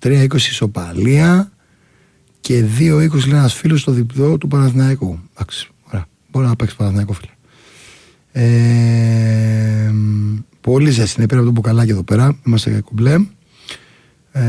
3-20 0.02 0.34
ισοπαλία 0.34 1.52
και 2.40 2.64
2-20 2.64 2.68
λέει 2.78 3.38
ένας 3.38 3.54
φίλος 3.54 3.80
στο 3.80 3.92
διπλό 3.92 4.38
του 4.38 4.48
Παναθηναϊκού. 4.48 5.18
Εντάξει, 5.34 5.68
ωραία. 5.82 6.06
Μπορεί 6.30 6.46
να 6.46 6.56
παίξει 6.56 6.76
Παναθηναϊκό 6.76 7.12
φίλε. 7.12 7.30
Ε, 8.32 9.92
πολύ 10.60 10.90
ζέστη 10.90 11.14
είναι 11.18 11.28
πέρα 11.28 11.40
από 11.40 11.48
το 11.48 11.54
μπουκαλάκι 11.54 11.90
εδώ 11.90 12.02
πέρα. 12.02 12.38
Είμαστε 12.46 12.80
κουμπλέ. 12.80 13.14
Ε, 14.32 14.40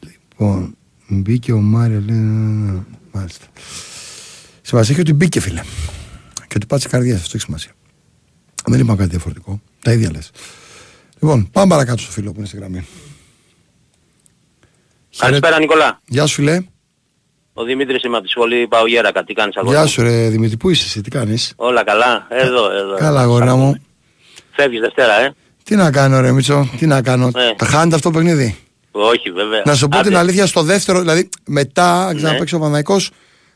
λοιπόν, 0.00 0.76
μπήκε 1.08 1.52
ο 1.52 1.60
Μάριο. 1.60 2.02
Λέει, 2.06 2.16
μάλιστα. 3.12 3.46
Σημασία 4.62 4.92
έχει 4.92 5.00
ότι 5.00 5.12
μπήκε, 5.12 5.40
φίλε. 5.40 5.62
Και 6.52 6.58
ότι 6.58 6.66
πάτησε 6.66 6.88
καρδιά, 6.88 7.14
αυτό 7.14 7.30
έχει 7.34 7.44
σημασία. 7.44 7.70
Δεν 8.66 8.80
είπαμε 8.80 8.96
κάτι 8.98 9.10
διαφορετικό. 9.10 9.60
Τα 9.82 9.92
ίδια 9.92 10.10
λες. 10.10 10.30
Λοιπόν, 11.20 11.50
πάμε 11.52 11.68
παρακάτω 11.68 12.02
στο 12.02 12.10
φίλο 12.10 12.30
που 12.32 12.38
είναι 12.38 12.46
στη 12.46 12.56
γραμμή. 12.56 12.86
Καλησπέρα 15.16 15.58
Νικολά. 15.58 16.00
Γεια 16.06 16.26
σου, 16.26 16.34
φίλε. 16.34 16.60
Ο 17.52 17.64
Δημήτρης 17.64 18.02
είμαι 18.02 18.16
από 18.16 18.24
τη 18.24 18.30
σχολή 18.30 18.66
Παογέρακα. 18.68 19.24
Τι 19.24 19.32
κάνεις 19.34 19.56
αγόρι 19.56 19.74
Γεια 19.74 19.82
μου; 19.84 19.88
σου, 19.90 20.02
ρε 20.02 20.28
Δημήτρη, 20.28 20.56
πού 20.56 20.70
είσαι, 20.70 20.84
εσύ, 20.84 21.00
τι 21.00 21.10
κάνεις; 21.10 21.52
Όλα 21.56 21.84
καλά. 21.84 22.26
Εδώ, 22.30 22.70
εδώ. 22.72 22.96
Καλά, 22.96 23.20
αγόρινα 23.20 23.56
μου. 23.56 23.74
Φεύγεις 24.50 24.80
Δευτέρα, 24.80 25.20
ε; 25.20 25.34
Τι 25.62 25.76
να 25.76 25.90
κάνω, 25.90 26.20
ρε 26.20 26.32
Μίτσο, 26.32 26.68
τι 26.78 26.86
να 26.86 27.02
κάνω. 27.02 27.26
Ε. 27.26 27.54
Τα 27.56 27.66
χάνετε 27.66 27.94
αυτό 27.94 28.10
το 28.10 28.18
παιχνίδι; 28.18 28.58
Όχι 28.90 29.30
βέβαια. 29.30 29.62
Να 29.64 29.74
σου 29.74 29.88
πω 29.88 29.98
Άντε. 29.98 30.08
την 30.08 30.16
αλήθεια, 30.16 30.46
στο 30.46 30.62
δεύτερο, 30.62 31.00
δηλαδή 31.00 31.28
μετά, 31.46 32.06
αν 32.06 32.14
Ναι. 32.14 32.14
ξαναπαίξει 32.22 32.54
ο 32.54 32.58
Παναϊκός, 32.58 33.10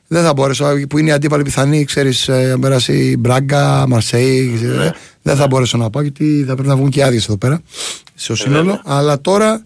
δεν 0.09 0.23
θα 0.23 0.33
μπορέσω. 0.33 0.67
Που 0.89 0.99
είναι 0.99 1.09
η 1.09 1.13
αντίπαλη 1.13 1.43
πιθανή, 1.43 1.85
ξέρεις, 1.85 2.29
αν 2.29 2.61
περάσει 2.61 2.93
η 3.11 3.17
Μπράγκα, 3.19 3.85
Μαρσέη. 3.89 4.59
Ναι. 4.63 4.85
ε, 4.85 4.91
Δεν 5.23 5.37
θα 5.37 5.47
μπορέσω 5.47 5.77
να 5.79 5.91
πάω 5.91 6.03
γιατί 6.03 6.45
θα 6.47 6.53
πρέπει 6.55 6.69
να 6.69 6.77
βγουν 6.77 6.91
και 6.91 7.05
άδειες 7.05 7.25
εδώ 7.25 7.37
πέρα. 7.39 7.61
Στο 8.15 8.33
Ε, 8.33 8.37
σύνολο. 8.37 8.81
Αλλά 8.85 9.21
τώρα 9.21 9.63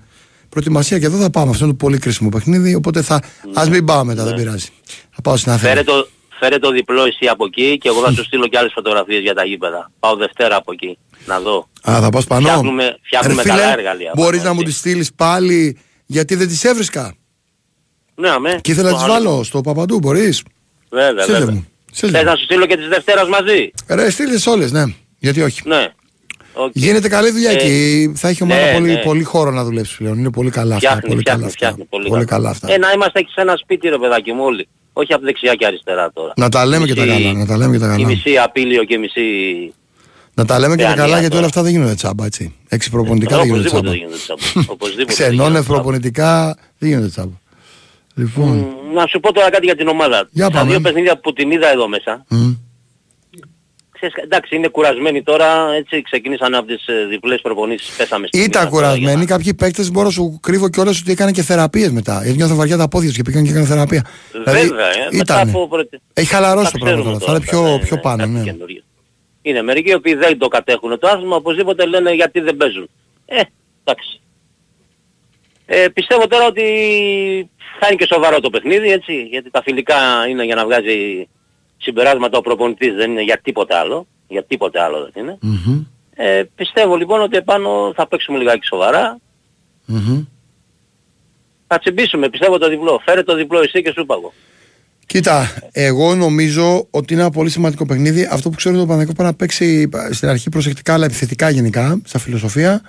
προετοιμασία 0.48 0.98
και 0.98 1.06
εδώ 1.06 1.16
θα 1.16 1.30
πάμε. 1.30 1.50
Αυτό 1.50 1.64
είναι 1.64 1.72
το 1.72 1.78
πολύ 1.84 1.98
κρίσιμο 1.98 2.28
παιχνίδι. 2.28 2.74
Οπότε 2.74 3.02
θα. 3.02 3.14
Α 3.54 3.68
μην 3.70 3.84
πάω 3.84 4.04
μετά, 4.04 4.24
δεν 4.24 4.34
πειράζει. 4.34 4.68
Θα 5.10 5.22
πάω 5.22 5.36
στην 5.36 5.52
Ναι. 5.52 5.58
Φέρε 5.58 5.72
Αθήνα. 5.80 5.84
το, 5.96 6.08
φέρε 6.38 6.58
το 6.58 6.70
διπλό 6.70 7.04
εσύ 7.04 7.26
από 7.26 7.44
εκεί 7.44 7.78
και 7.78 7.88
εγώ 7.88 8.00
θα 8.04 8.12
σου 8.12 8.24
στείλω 8.24 8.46
και 8.48 8.58
άλλες 8.58 8.72
φωτογραφίες 8.74 9.20
για 9.20 9.34
τα 9.34 9.44
γήπεδα. 9.44 9.90
Πάω 10.00 10.16
Δευτέρα 10.16 10.56
από 10.56 10.72
εκεί. 10.72 10.98
Να 11.26 11.40
δω. 11.40 11.68
Α, 11.90 11.98
θα 12.00 12.08
πας 12.10 12.24
πάνω. 12.24 12.40
Φτιάχνουμε- 12.48 12.96
φτιάχνουμε 13.02 13.42
καλά 13.42 13.72
εργαλεία 13.72 14.12
Μπορείς 14.14 14.38
πάνω, 14.38 14.48
να 14.48 14.54
μου 14.54 14.60
έτσι. 14.60 14.72
τη 14.72 14.78
στείλεις 14.78 15.12
πάλι 15.12 15.78
γιατί 16.06 16.34
δεν 16.34 16.48
τις 16.48 16.64
έβρισκα. 16.64 17.14
Ναι, 18.14 18.28
αμέ. 18.28 18.58
Και 18.62 18.70
ήθελα 18.70 18.90
να 18.90 18.96
Το 18.98 19.04
τις 19.04 19.14
άλλο. 19.14 19.24
βάλω 19.30 19.42
στο 19.44 19.60
Παπαντού, 19.60 19.98
μπορείς; 19.98 20.42
Βέβαια, 20.90 21.22
Στείλ' 21.22 21.33
τες 21.33 21.38
βέβαια. 21.38 21.54
μου. 21.54 21.66
Στείλ' 21.92 22.08
τες 22.08 22.16
Θες 22.16 22.24
μου. 22.24 22.30
να 22.30 22.36
σου 22.36 22.44
στείλω 22.44 22.66
και 22.66 22.76
τις 22.76 22.88
Δευτέρας 22.88 23.28
μαζί; 23.28 23.70
Ρε, 23.88 24.10
στείλ' 24.10 24.37
τες 24.37 24.50
όλες, 24.50 24.72
ναι. 24.72 24.82
Γιατί 25.18 25.42
όχι; 25.42 25.60
Ναι. 25.64 25.88
Οκ. 26.54 26.70
Γίνεται 26.74 27.08
καλή 27.08 27.30
δουλειά 27.30 27.50
Ε, 27.50 27.54
και 27.54 28.10
θα 28.14 28.28
έχει 28.28 28.42
ομάδα 28.42 28.64
ναι, 28.66 28.72
πολύ, 28.72 28.92
ναι. 28.92 28.96
πολύ 29.02 29.22
χώρο 29.22 29.50
να 29.50 29.64
δουλέψεις 29.64 29.96
πλέον. 29.96 30.18
Είναι 30.18 30.30
πολύ 30.30 30.50
καλά 30.50 30.74
αυτά. 30.76 30.88
Φτιάχνει, 30.88 31.08
Πολύ 31.10 31.22
καλά 31.22 31.36
φτιάχνει, 31.38 31.44
αυτά. 31.44 31.56
φτιάχνει. 31.66 31.84
Πολύ, 31.84 32.08
Πολύ 32.08 32.24
καλά 32.24 32.50
αυτά. 32.50 32.72
Ε, 32.72 32.76
να 32.78 32.92
είμαστε 32.94 33.20
και 33.20 33.28
σε 33.34 33.40
ένα 33.40 33.56
σπίτι 33.56 33.88
ρε 33.88 33.98
παιδάκι 33.98 34.32
μου 34.32 34.42
όλοι. 34.44 34.68
Όχι 34.92 35.12
από 35.12 35.24
δεξιά 35.24 35.54
και 35.54 35.66
αριστερά 35.66 36.10
τώρα. 36.12 36.32
Να 36.36 36.48
τα 36.48 36.66
λέμε 36.66 36.86
και 36.86 36.94
τα 36.94 37.04
Μισή- 37.04 37.22
καλά. 37.22 37.32
Να 37.38 37.46
τα 37.46 37.56
λέμε 37.56 37.72
και 37.72 37.78
τα 37.78 37.86
Η 37.86 37.90
καλά. 37.90 38.06
μισή 38.06 38.38
απίλιο 38.38 38.84
και 38.84 38.98
μισή... 38.98 39.20
Να 40.34 40.44
τα 40.44 40.58
λέμε 40.58 40.74
και 40.76 40.82
τα 40.82 40.86
Παιανία 40.86 41.04
καλά 41.04 41.14
γιατί 41.18 41.28
τώρα. 41.28 41.38
όλα 41.38 41.46
αυτά 41.46 41.62
δεν 41.62 41.72
γίνονται 41.72 41.94
τσάμπα, 41.94 42.24
έτσι. 42.24 42.54
Έξι 42.68 42.90
προπονητικά 42.90 43.34
Ε, 43.34 43.38
δεν 43.38 43.46
γίνονται 43.46 43.68
Οπωσδήποτε 43.68 43.96
τσάμπα. 43.96 43.98
δεν 43.98 43.98
γίνονται 43.98 44.42
τσάμπα. 44.52 44.72
Οπωσδήποτε 44.72 45.14
δεν 45.14 45.26
Ξενώνευ 45.26 45.36
γίνονται 45.46 45.60
τσάμπα. 45.62 45.74
προπονητικά 45.80 46.56
δεν 46.78 46.88
γίνονται 46.88 47.08
τσάμπα. 47.08 47.32
Λοιπόν. 48.20 48.46
Μ, 48.90 48.92
Να 48.94 49.06
σου 49.06 49.20
πω 49.20 49.32
τώρα 49.32 49.50
κάτι 49.50 49.64
για 49.64 49.76
την 49.76 49.88
ομάδα. 49.88 50.28
Για 50.30 50.44
Στα 50.44 50.58
πάμε. 50.58 50.70
δύο 50.70 50.80
παιχνίδια 50.80 51.18
που 51.18 51.32
την 51.32 51.50
είδα 51.50 51.68
εδώ 51.70 51.88
μέσα. 51.88 52.24
μ. 52.28 52.50
Ξέρεις, 54.02 54.24
εντάξει, 54.24 54.56
είναι 54.56 54.68
κουρασμένοι 54.68 55.22
τώρα, 55.22 55.72
έτσι 55.74 56.02
ξεκίνησαν 56.02 56.54
από 56.54 56.66
τις 56.66 56.86
ε, 56.86 57.06
διπλές 57.08 57.40
προπονήσεις, 57.40 57.96
πέσαμε 57.96 58.26
στην 58.26 58.40
Ήταν 58.40 58.48
μοίρα 58.64 58.70
τώρα 58.70 58.86
για 58.86 58.96
κουρασμένοι. 58.96 59.26
να- 59.30 59.36
Κάποιοι 59.36 59.54
παίκτες 59.54 59.90
μπορώ 59.90 60.06
να 60.06 60.12
σου 60.12 60.38
κρύβω 60.42 60.68
κιόλας 60.68 61.00
ότι 61.00 61.10
έκανε 61.10 61.30
και 61.32 61.42
θεραπείες 61.42 61.90
μετά. 61.90 62.20
Γιατί 62.22 62.36
νιώθω 62.36 62.54
βαριά 62.54 62.76
τα 62.76 62.88
πόδια 62.88 63.08
τους 63.08 63.16
και 63.16 63.22
πήγαν 63.22 63.44
και 63.44 63.50
έκανε 63.50 63.66
θεραπεία. 63.66 64.04
Δηλαδή, 64.32 64.68
Βέβαια, 64.68 64.86
ε, 64.86 65.08
μετά 65.10 65.34
ήτανε. 65.34 65.50
από 65.50 65.68
προτε- 65.68 66.00
Έχει 66.14 66.28
χαλαρώσει 66.28 66.72
τα 66.72 66.78
το 66.78 66.84
πράγμα 66.84 67.00
ξέρουμε 67.00 67.18
τώρα. 67.24 67.32
Θα 67.32 67.36
είναι 67.38 67.50
πιο, 67.50 67.74
αυτά, 67.74 67.86
πιο 67.86 67.96
ναι, 67.96 68.02
πάνω, 68.02 68.16
κάτι 68.18 68.30
ναι. 68.30 68.42
καινούριο. 68.42 68.82
Είναι 69.42 69.62
μερικοί 69.62 69.90
οι 69.90 69.94
οποίοι 69.94 70.14
δεν 70.14 70.38
το 70.38 70.48
κατέχουν 70.48 70.98
το 70.98 71.08
άθλημα, 71.08 71.36
οπωσδήποτε 71.36 71.86
λένε 71.86 72.10
γιατί 72.14 72.40
δεν 72.40 72.56
παίζουν. 72.56 72.88
Ε, 73.26 73.40
εντάξει. 73.84 74.20
Ε, 75.72 75.88
πιστεύω 75.88 76.26
τώρα 76.26 76.46
ότι 76.46 76.62
θα 77.80 77.86
είναι 77.86 77.96
και 77.96 78.06
σοβαρό 78.12 78.40
το 78.40 78.50
παιχνίδι, 78.50 78.90
έτσι, 78.90 79.22
γιατί 79.22 79.50
τα 79.50 79.62
φιλικά 79.62 79.96
είναι 80.28 80.44
για 80.44 80.54
να 80.54 80.64
βγάζει 80.64 81.28
συμπεράσματα 81.76 82.38
ο 82.38 82.40
προπονητής 82.40 82.94
δεν 82.94 83.10
είναι 83.10 83.22
για 83.22 83.40
τίποτε 83.42 83.76
άλλο. 83.76 84.06
Για 84.28 84.44
τίποτε 84.44 84.80
άλλο 84.80 85.10
δεν 85.12 85.22
είναι. 85.22 85.38
Μμμ. 85.40 85.84
Ε, 86.14 86.42
πιστεύω 86.54 86.96
λοιπόν 86.96 87.20
ότι 87.20 87.36
επάνω 87.36 87.92
θα 87.96 88.08
παίξουμε 88.08 88.38
λιγάκι 88.38 88.66
σοβαρά. 88.66 89.18
Μμμ. 89.84 90.24
Θα 91.66 91.78
τσιμπήσουμε, 91.78 92.28
πιστεύω 92.28 92.58
το 92.58 92.68
διπλό. 92.68 93.00
Φέρε 93.04 93.22
το 93.22 93.34
διπλό 93.34 93.60
εσύ 93.60 93.82
και 93.82 93.92
σου 93.94 94.00
είπα 94.00 94.14
εγώ. 94.18 94.32
Κοίτα, 95.06 95.54
εγώ 95.72 96.14
νομίζω 96.14 96.86
ότι 96.90 97.12
είναι 97.12 97.22
ένα 97.22 97.30
πολύ 97.30 97.50
σημαντικό 97.50 97.86
παιχνίδι. 97.86 98.28
Αυτό 98.30 98.50
που 98.50 98.56
ξέρω 98.56 98.74
ότι 98.74 98.84
το 98.84 98.90
Παναγικό 98.90 99.12
πρέπει 99.12 99.28
να 99.28 99.34
παίξει 99.34 99.88
στην 100.10 100.28
αρχή 100.28 100.48
προσεκτικά, 100.48 100.94
αλλά 100.94 101.04
επιθετικά 101.04 101.50
γενικά, 101.50 102.00
στα 102.04 102.18
φιλοσοφία. 102.18 102.82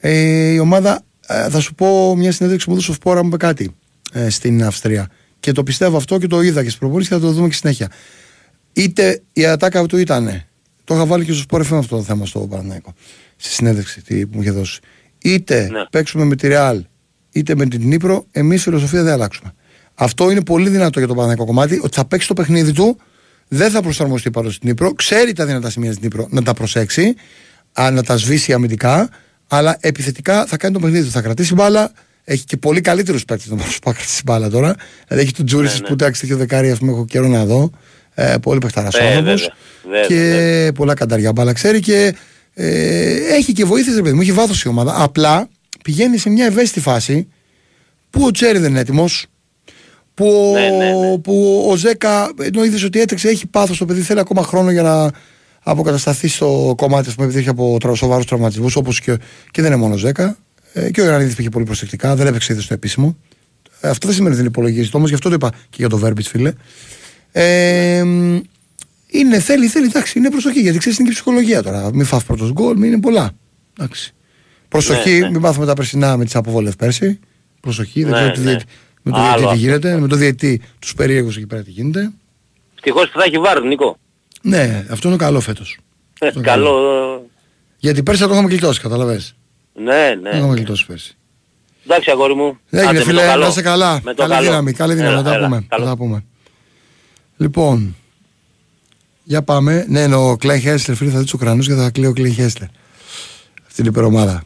Ε, 0.00 0.52
η 0.52 0.58
ομάδα, 0.58 1.02
ε, 1.28 1.48
θα 1.48 1.60
σου 1.60 1.74
πω 1.74 2.16
μια 2.16 2.32
συνέντευξη 2.32 2.66
που 2.66 2.72
μου 2.72 2.76
έδωσε 2.76 2.90
ο 2.90 2.94
Σπόρα 2.94 3.22
μου 3.22 3.28
είπε 3.28 3.36
κάτι 3.36 3.76
ε, 4.12 4.30
στην 4.30 4.64
Αυστρία. 4.64 5.08
Και 5.40 5.52
το 5.52 5.62
πιστεύω 5.62 5.96
αυτό 5.96 6.18
και 6.18 6.26
το 6.26 6.40
είδα 6.40 6.62
και 6.62 6.68
στην 6.68 6.80
προπόνηση 6.80 7.08
και 7.08 7.14
θα 7.14 7.20
το 7.20 7.30
δούμε 7.30 7.48
και 7.48 7.54
συνέχεια. 7.54 7.90
Είτε 8.72 9.22
η 9.32 9.46
ατάκα 9.46 9.86
του 9.86 9.96
ήταν. 9.96 10.42
Το 10.84 10.94
είχα 10.94 11.06
βάλει 11.06 11.24
και 11.24 11.32
στο 11.32 11.40
Σπόρα 11.40 11.64
FM 11.64 11.76
αυτό 11.78 11.96
το 11.96 12.02
θέμα 12.02 12.26
στο 12.26 12.40
Παναγικό. 12.40 12.94
Στη 13.36 13.52
συνέντευξη 13.52 14.02
τι, 14.02 14.26
που 14.26 14.36
μου 14.36 14.42
είχε 14.42 14.50
δώσει. 14.50 14.80
Είτε 15.22 15.68
Ναι. 15.70 15.84
παίξουμε 15.90 16.24
με 16.24 16.36
τη 16.36 16.48
Ρεάλ, 16.48 16.84
είτε 17.30 17.54
με 17.54 17.66
την 17.66 17.88
Νύπρο, 17.88 18.26
εμείς 18.30 18.62
φιλοσοφία 18.62 19.02
δεν 19.02 19.12
αλλάξουμε. 19.12 19.52
Αυτό 19.94 20.30
είναι 20.30 20.42
πολύ 20.42 20.68
δυνατό 20.68 20.98
για 20.98 21.08
το 21.08 21.14
Παναγικό 21.14 21.44
κομμάτι, 21.44 21.80
ότι 21.82 21.96
θα 21.96 22.04
παίξει 22.04 22.28
το 22.28 22.34
παιχνίδι 22.34 22.72
του, 22.72 22.96
δεν 23.48 23.70
θα 23.70 23.82
προσαρμοστεί 23.82 24.30
πάνω 24.30 24.50
στην 24.50 24.68
Νύπρο, 24.68 24.92
ξέρει 24.92 25.32
τα 25.32 25.46
δυνατά 25.46 25.70
σημεία 25.70 25.90
στην 25.90 26.02
Νύπρο 26.04 26.26
να 26.30 26.42
τα 26.42 26.54
προσέξει, 26.54 27.14
α, 27.72 27.90
να 27.90 28.02
τα 28.02 28.16
σβήσει 28.16 28.52
αμυντικά, 28.52 29.08
αλλά 29.48 29.76
επιθετικά 29.80 30.46
θα 30.46 30.56
κάνει 30.56 30.74
το 30.74 30.80
παιχνίδι 30.80 31.04
του. 31.04 31.10
Θα 31.10 31.20
κρατήσει 31.20 31.54
μπάλα, 31.54 31.92
έχει 32.24 32.44
και 32.44 32.56
πολύ 32.56 32.80
καλύτερους 32.80 33.24
παίκτες 33.24 33.46
να 33.48 33.54
μπορούσε 33.56 33.78
να 33.86 33.92
κρατήσει 33.92 34.22
μπάλα 34.24 34.50
τώρα. 34.50 34.74
Δηλαδή 35.06 35.24
έχει 35.26 35.34
τον 35.34 35.46
Τζούρισι 35.46 35.80
ναι. 35.80 35.86
που 35.86 35.92
εντάξει 35.92 36.20
τέτοιο 36.20 36.36
δεκάρι, 36.36 36.70
ας 36.70 36.78
πούμε, 36.78 36.92
έχω 36.92 37.04
καιρό 37.04 37.28
να 37.28 37.44
δω. 37.44 37.70
Ε, 38.14 38.34
πολύ 38.42 38.58
παιχταράς 38.58 38.94
Ε, 38.94 38.98
άνθρωπος. 39.06 39.40
βέβαια, 39.40 39.54
βέβαια, 39.84 40.06
Και 40.06 40.14
βέβαια. 40.14 40.72
πολλά 40.72 40.94
κανταριά 40.94 41.32
μπάλα 41.32 41.52
ξέρει 41.52 41.80
και 41.80 42.14
ε, 42.54 43.34
έχει 43.34 43.52
και 43.52 43.64
βοήθειες, 43.64 43.96
ρε 43.96 44.02
παιδί 44.02 44.14
μου, 44.14 44.20
έχει 44.20 44.32
βάθος 44.32 44.62
η 44.62 44.68
ομάδα. 44.68 45.02
Απλά 45.02 45.48
πηγαίνει 45.84 46.18
σε 46.18 46.30
μια 46.30 46.44
ευαίσθητη 46.46 46.80
φάση 46.80 47.28
που 48.10 48.24
ο 48.24 48.30
Τσέρι 48.30 48.58
δεν 48.58 48.70
είναι 48.70 48.80
έτοιμος. 48.80 49.26
Που, 50.14 50.26
ο- 50.50 50.58
Ναι, 50.58 50.68
ναι, 50.68 50.92
ναι. 50.92 51.18
που 51.18 51.66
ο 51.70 51.76
Ζέκα, 51.76 52.30
ενώ 52.42 52.64
είδες 52.64 52.82
ότι 52.84 53.00
έτρεξε, 53.00 53.28
έχει 53.28 53.46
πάθος 53.46 53.78
το 53.78 53.84
παιδί, 53.84 54.00
θέλει 54.00 54.20
ακόμα 54.20 54.42
χρόνο 54.42 54.70
για 54.70 54.82
να 54.82 55.10
αποκατασταθεί 55.62 56.28
στο 56.28 56.74
κομμάτι, 56.76 57.08
ας 57.08 57.14
πούμε, 57.14 57.26
επειδή 57.26 57.40
έχει 57.40 57.48
από 57.48 57.78
σοβαρούς 57.94 58.26
τραυματισμούς, 58.26 58.76
όπως 58.76 59.00
και, 59.00 59.16
και 59.50 59.62
δεν 59.62 59.72
είναι 59.72 59.80
μόνος 59.80 59.96
ο 60.02 60.06
Ζέκα. 60.06 60.36
Ε, 60.72 60.90
και 60.90 61.00
ο 61.00 61.04
Ιωαννίδης 61.04 61.34
πήγε 61.34 61.48
πολύ 61.48 61.64
προσεκτικά, 61.64 62.14
δεν 62.16 62.26
έπαιξε 62.26 62.52
είδε 62.52 62.62
στο 62.62 62.74
επίσημο. 62.74 63.16
Ε, 63.80 63.88
αυτό 63.88 64.06
δεν 64.06 64.16
σημαίνει 64.16 64.34
ότι 64.34 64.42
δεν 64.42 64.50
υπολογίζεται 64.52 64.96
όμως, 64.96 65.08
γι' 65.08 65.14
αυτό 65.14 65.28
το 65.28 65.34
είπα 65.34 65.50
και 65.50 65.76
για 65.78 65.88
το 65.88 65.96
Βέρμπιτ, 65.98 66.26
φίλε. 66.26 66.52
Ε, 67.32 68.02
μ, 68.04 68.38
είναι, 69.10 69.38
θέλει, 69.40 69.66
θέλει, 69.66 69.86
εντάξει, 69.86 70.18
είναι 70.18 70.30
προσοχή 70.30 70.60
γιατί 70.60 70.78
ξέρεις 70.78 70.98
είναι 70.98 71.06
και 71.08 71.12
η 71.12 71.16
ψυχολογία 71.16 71.62
τώρα. 71.62 71.90
Μην 71.94 72.04
φας 72.04 72.24
πρώτος 72.24 72.52
γκολ, 72.52 72.76
μην 72.78 72.92
είναι 72.92 73.00
πολλά. 73.00 73.30
Εντάξει. 73.78 74.12
Προσοχή, 74.68 75.10
Ναι, 75.10 75.18
ναι. 75.18 75.30
μην 75.30 75.40
πάθουμε 75.40 75.66
τα 75.66 75.74
περσινά 75.74 76.16
με 76.16 76.24
τις 76.24 76.34
αποβολές 76.36 76.76
πέρσι. 76.76 77.18
Προσοχή, 77.60 78.02
δεν 78.02 78.10
Ναι, 78.10 78.16
ξέρω 78.16 78.32
τι 78.32 78.40
ναι. 78.40 78.44
διαιτή- 78.50 78.68
με 79.02 79.10
το 79.12 79.18
Άλλο 79.18 79.26
διαιτή 79.28 79.40
τι 79.42 79.46
αυτό. 79.48 79.58
γίνεται, 79.58 79.98
με 80.00 80.08
το 80.08 80.16
διαιτή 80.16 80.60
τους 80.78 80.94
περίεργους 80.94 81.36
εκεί 81.36 81.46
πέρα 81.46 81.62
τι 81.62 81.70
γίνεται. 81.70 82.10
Ευτυχώς 82.74 83.10
που 83.10 83.18
θα 83.18 83.24
έχει 83.24 83.38
βάρ, 83.38 83.62
Νίκο. 83.62 83.98
Ναι, 84.42 84.86
αυτό 84.90 85.08
είναι 85.08 85.16
καλό 85.16 85.40
φέτος. 85.40 85.78
Ε, 86.20 86.26
Αυτό 86.26 86.40
Καλό. 86.40 87.26
Γιατί 87.78 88.02
πέρσι 88.02 88.20
θα 88.22 88.28
το 88.28 88.32
είχαμε 88.34 88.48
γλιτώσει, 88.48 88.80
καταλαβέ. 88.80 89.22
Ναι, 89.74 90.12
Το 90.14 90.20
ναι. 90.30 90.36
είχαμε 90.36 90.54
γλιτώσει 90.54 90.86
πέρσι. 90.86 91.16
Εντάξει 91.84 92.10
αγόρι 92.10 92.34
μου. 92.34 92.58
Έγινε 92.70 92.88
Άντε, 92.90 92.98
με 92.98 93.04
φίλε, 93.04 93.20
το 93.20 93.26
καλό. 93.26 93.42
να 93.42 93.48
είσαι 93.48 93.62
καλά. 93.62 94.00
Με 94.04 94.14
το 94.14 94.22
Καλή 94.22 94.34
καλό. 94.34 94.46
δύναμη, 94.46 94.72
καλή 94.72 94.94
δύναμη. 94.94 95.12
Έλα, 95.12 95.22
Να 95.22 95.28
τα 95.30 95.34
έλα, 95.36 95.46
πούμε. 95.46 95.64
καλό. 95.68 95.84
Να 95.84 95.90
τα 95.90 95.96
πούμε. 95.96 96.24
Λοιπόν, 97.36 97.96
για 99.24 99.42
πάμε. 99.42 99.84
Ναι, 99.88 100.00
είναι 100.00 100.14
ο 100.14 100.36
Κλέιν 100.36 100.60
Χέσλερ, 100.60 100.96
φίλε, 100.96 101.10
θα 101.10 101.16
δεις 101.16 101.24
τους 101.24 101.34
Ουκρανούς 101.34 101.66
και 101.66 101.74
θα 101.74 101.90
κλαίει 101.90 102.08
ο 102.08 102.12
Κλέιν 102.12 102.32
Χέσλερ. 102.34 102.68
Αυτή 103.66 103.80
είναι 103.80 103.88
η 103.88 103.92
υπερομάδα. 103.92 104.42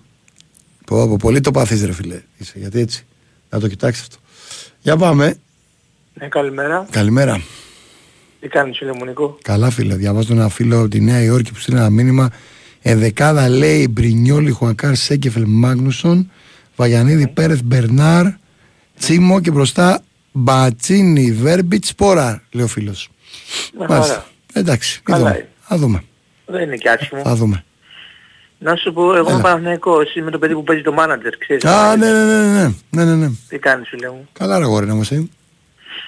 Πω, 0.86 1.08
πω, 1.08 1.16
πολύ 1.16 1.40
το 1.40 1.50
παθείς 1.50 1.84
ρε 1.84 1.92
φίλε. 1.92 2.20
Είσαι, 2.36 2.52
γιατί 2.56 2.80
έτσι. 2.80 3.06
Να 3.50 3.60
το 3.60 3.68
κοιτάξεις 3.68 4.02
αυτό. 4.02 4.16
Για 4.80 4.96
πάμε. 4.96 5.36
Ναι, 6.14 6.28
καλημέρα. 6.28 6.86
Καλημέρα. 6.90 7.40
Τι 8.42 8.48
κάνεις 8.48 8.76
φίλε 8.78 8.92
μου 8.92 9.04
Νικό. 9.04 9.38
Καλά 9.42 9.70
φίλε. 9.70 9.94
Διαβάζω 9.94 10.32
ένα 10.32 10.48
φίλο 10.48 10.78
από 10.78 10.88
τη 10.88 11.00
Νέα 11.00 11.22
Υόρκη 11.22 11.52
που 11.52 11.58
στείλει 11.58 11.76
ένα 11.76 11.90
μήνυμα. 11.90 12.30
Ενδεκάδα 12.82 13.48
λέει 13.48 13.88
Μπρινιόλι, 13.90 14.50
Χουακάρ, 14.50 14.94
Σέκεφελ, 14.94 15.44
Μάγνουσον, 15.46 16.30
Βαγιανίδη, 16.76 17.28
Πέρεθ, 17.28 17.60
Μπερνάρ, 17.64 18.26
Τσίμο 18.98 19.40
και 19.40 19.50
μπροστά 19.50 20.00
Μπατσίνη, 20.32 21.32
Βέρμπιτς, 21.32 21.88
Σπόρα, 21.88 22.42
λέει 22.50 22.64
ο 22.64 22.68
φίλος. 22.68 23.08
Μια 23.78 23.86
χαρά. 23.86 24.26
Εντάξει, 24.52 25.00
Καλά 25.02 25.18
θα 25.18 25.24
δούμε. 25.24 25.38
είναι. 25.38 25.48
Θα 25.60 25.76
δούμε. 25.76 26.02
Δεν 26.46 26.62
είναι 26.62 26.76
και 26.76 26.88
άσχημο. 26.90 27.22
Θα 27.22 27.34
δούμε. 27.34 27.64
Να 28.58 28.76
σου 28.76 28.92
πω, 28.92 29.02
εγώ 29.02 29.14
Έλα. 29.26 29.30
είμαι 29.32 29.42
Παναθηναϊκός, 29.42 30.08
εσύ 30.08 30.22
με 30.22 30.30
το 30.30 30.38
παιδί 30.38 30.54
που 30.54 30.62
παίζει 30.64 30.82
το 30.82 30.94
manager, 30.98 31.32
ξέρεις. 31.38 31.64
Α, 31.64 31.96
ναι, 31.96 32.12
ναι, 32.12 32.24
ναι, 32.24 32.52
ναι, 32.52 32.72
ναι, 32.90 33.04
ναι, 33.04 33.14
ναι. 33.14 33.30
Τι 33.48 33.58
κάνεις 33.58 33.88
φίλε 33.88 34.08
μου; 34.10 34.28
Καλά 34.32 34.58
ρε 34.58 34.64
γόρι 34.64 34.86
να 34.86 34.94
μου 34.94 35.00
εσύ. 35.00 35.30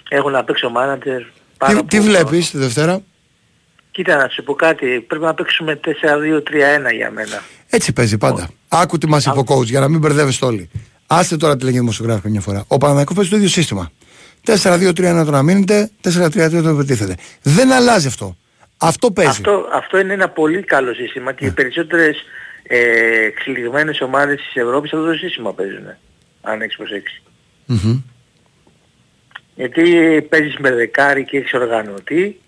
Έχω 0.08 0.30
να 0.30 0.44
παίξω 0.44 0.72
manager. 0.76 1.20
Πάρα 1.58 1.74
Τι, 1.80 1.84
τι 1.86 1.96
πολύ. 1.96 2.08
βλέπεις 2.10 2.50
τη 2.50 2.58
Δευτέρα; 2.58 3.00
Κοίτα 3.90 4.16
να 4.16 4.28
σου 4.28 4.42
πω 4.42 4.54
κάτι, 4.54 5.00
πρέπει 5.08 5.24
να 5.24 5.34
παίξουμε 5.34 5.80
4-2-3-1 5.84 5.90
για 6.96 7.10
μένα. 7.10 7.42
Έτσι 7.68 7.92
παίζει 7.92 8.18
πάντα. 8.18 8.48
Άκου 8.68 8.98
τι 8.98 9.08
μας 9.08 9.26
είπε 9.26 9.38
ο 9.38 9.44
coach 9.48 9.64
για 9.64 9.80
να 9.80 9.88
μην 9.88 9.98
μπερδεύεστε 10.00 10.44
όλοι. 10.46 10.70
Άστε 11.06 11.36
τώρα 11.36 11.56
τι 11.56 11.64
λέγει 11.64 11.78
δημοσιογράφη 11.78 12.20
καμιά 12.22 12.40
φορά. 12.40 12.64
Ο 12.68 12.78
Παναγιακός 12.78 13.14
παίζει 13.16 13.30
το 13.30 13.36
ίδιο 13.36 13.48
σύστημα. 13.48 13.90
4-2-3-1 14.46 14.92
το 15.24 15.30
να 15.30 15.42
μείνετε, 15.42 15.90
4-3-3 16.04 16.62
το 16.62 16.74
πετύχετε. 16.74 17.14
Δεν 17.42 17.72
αλλάζει 17.72 18.06
αυτό. 18.06 18.36
Αυτό 18.78 19.10
παίζει. 19.10 19.30
Αυτό, 19.30 19.68
αυτό 19.72 19.98
είναι 19.98 20.12
ένα 20.12 20.28
πολύ 20.28 20.62
καλό 20.62 20.94
σύστημα 20.94 21.32
και 21.32 21.44
οι 21.44 21.48
Ναι. 21.48 21.54
περισσότερες 21.54 22.16
ε, 22.62 22.78
εξελιγμένες 23.26 24.00
ομάδες 24.00 24.36
της 24.40 24.62
Ευρώπης 24.62 24.92
αυτό 24.92 25.06
το 25.06 25.12
σύστημα 25.12 25.54
παίζουν. 25.54 25.86
Αν 26.42 26.60
έχεις 26.62 26.76
προσέξει. 26.76 27.22
Μμμ. 27.66 28.00
Γιατί 29.56 29.82
παίζεις 30.28 30.56
με 30.58 30.72
δεκάρι 30.72 31.24
και 31.24 31.36
έχεις 31.36 31.52
οργανωτή. 31.52 32.38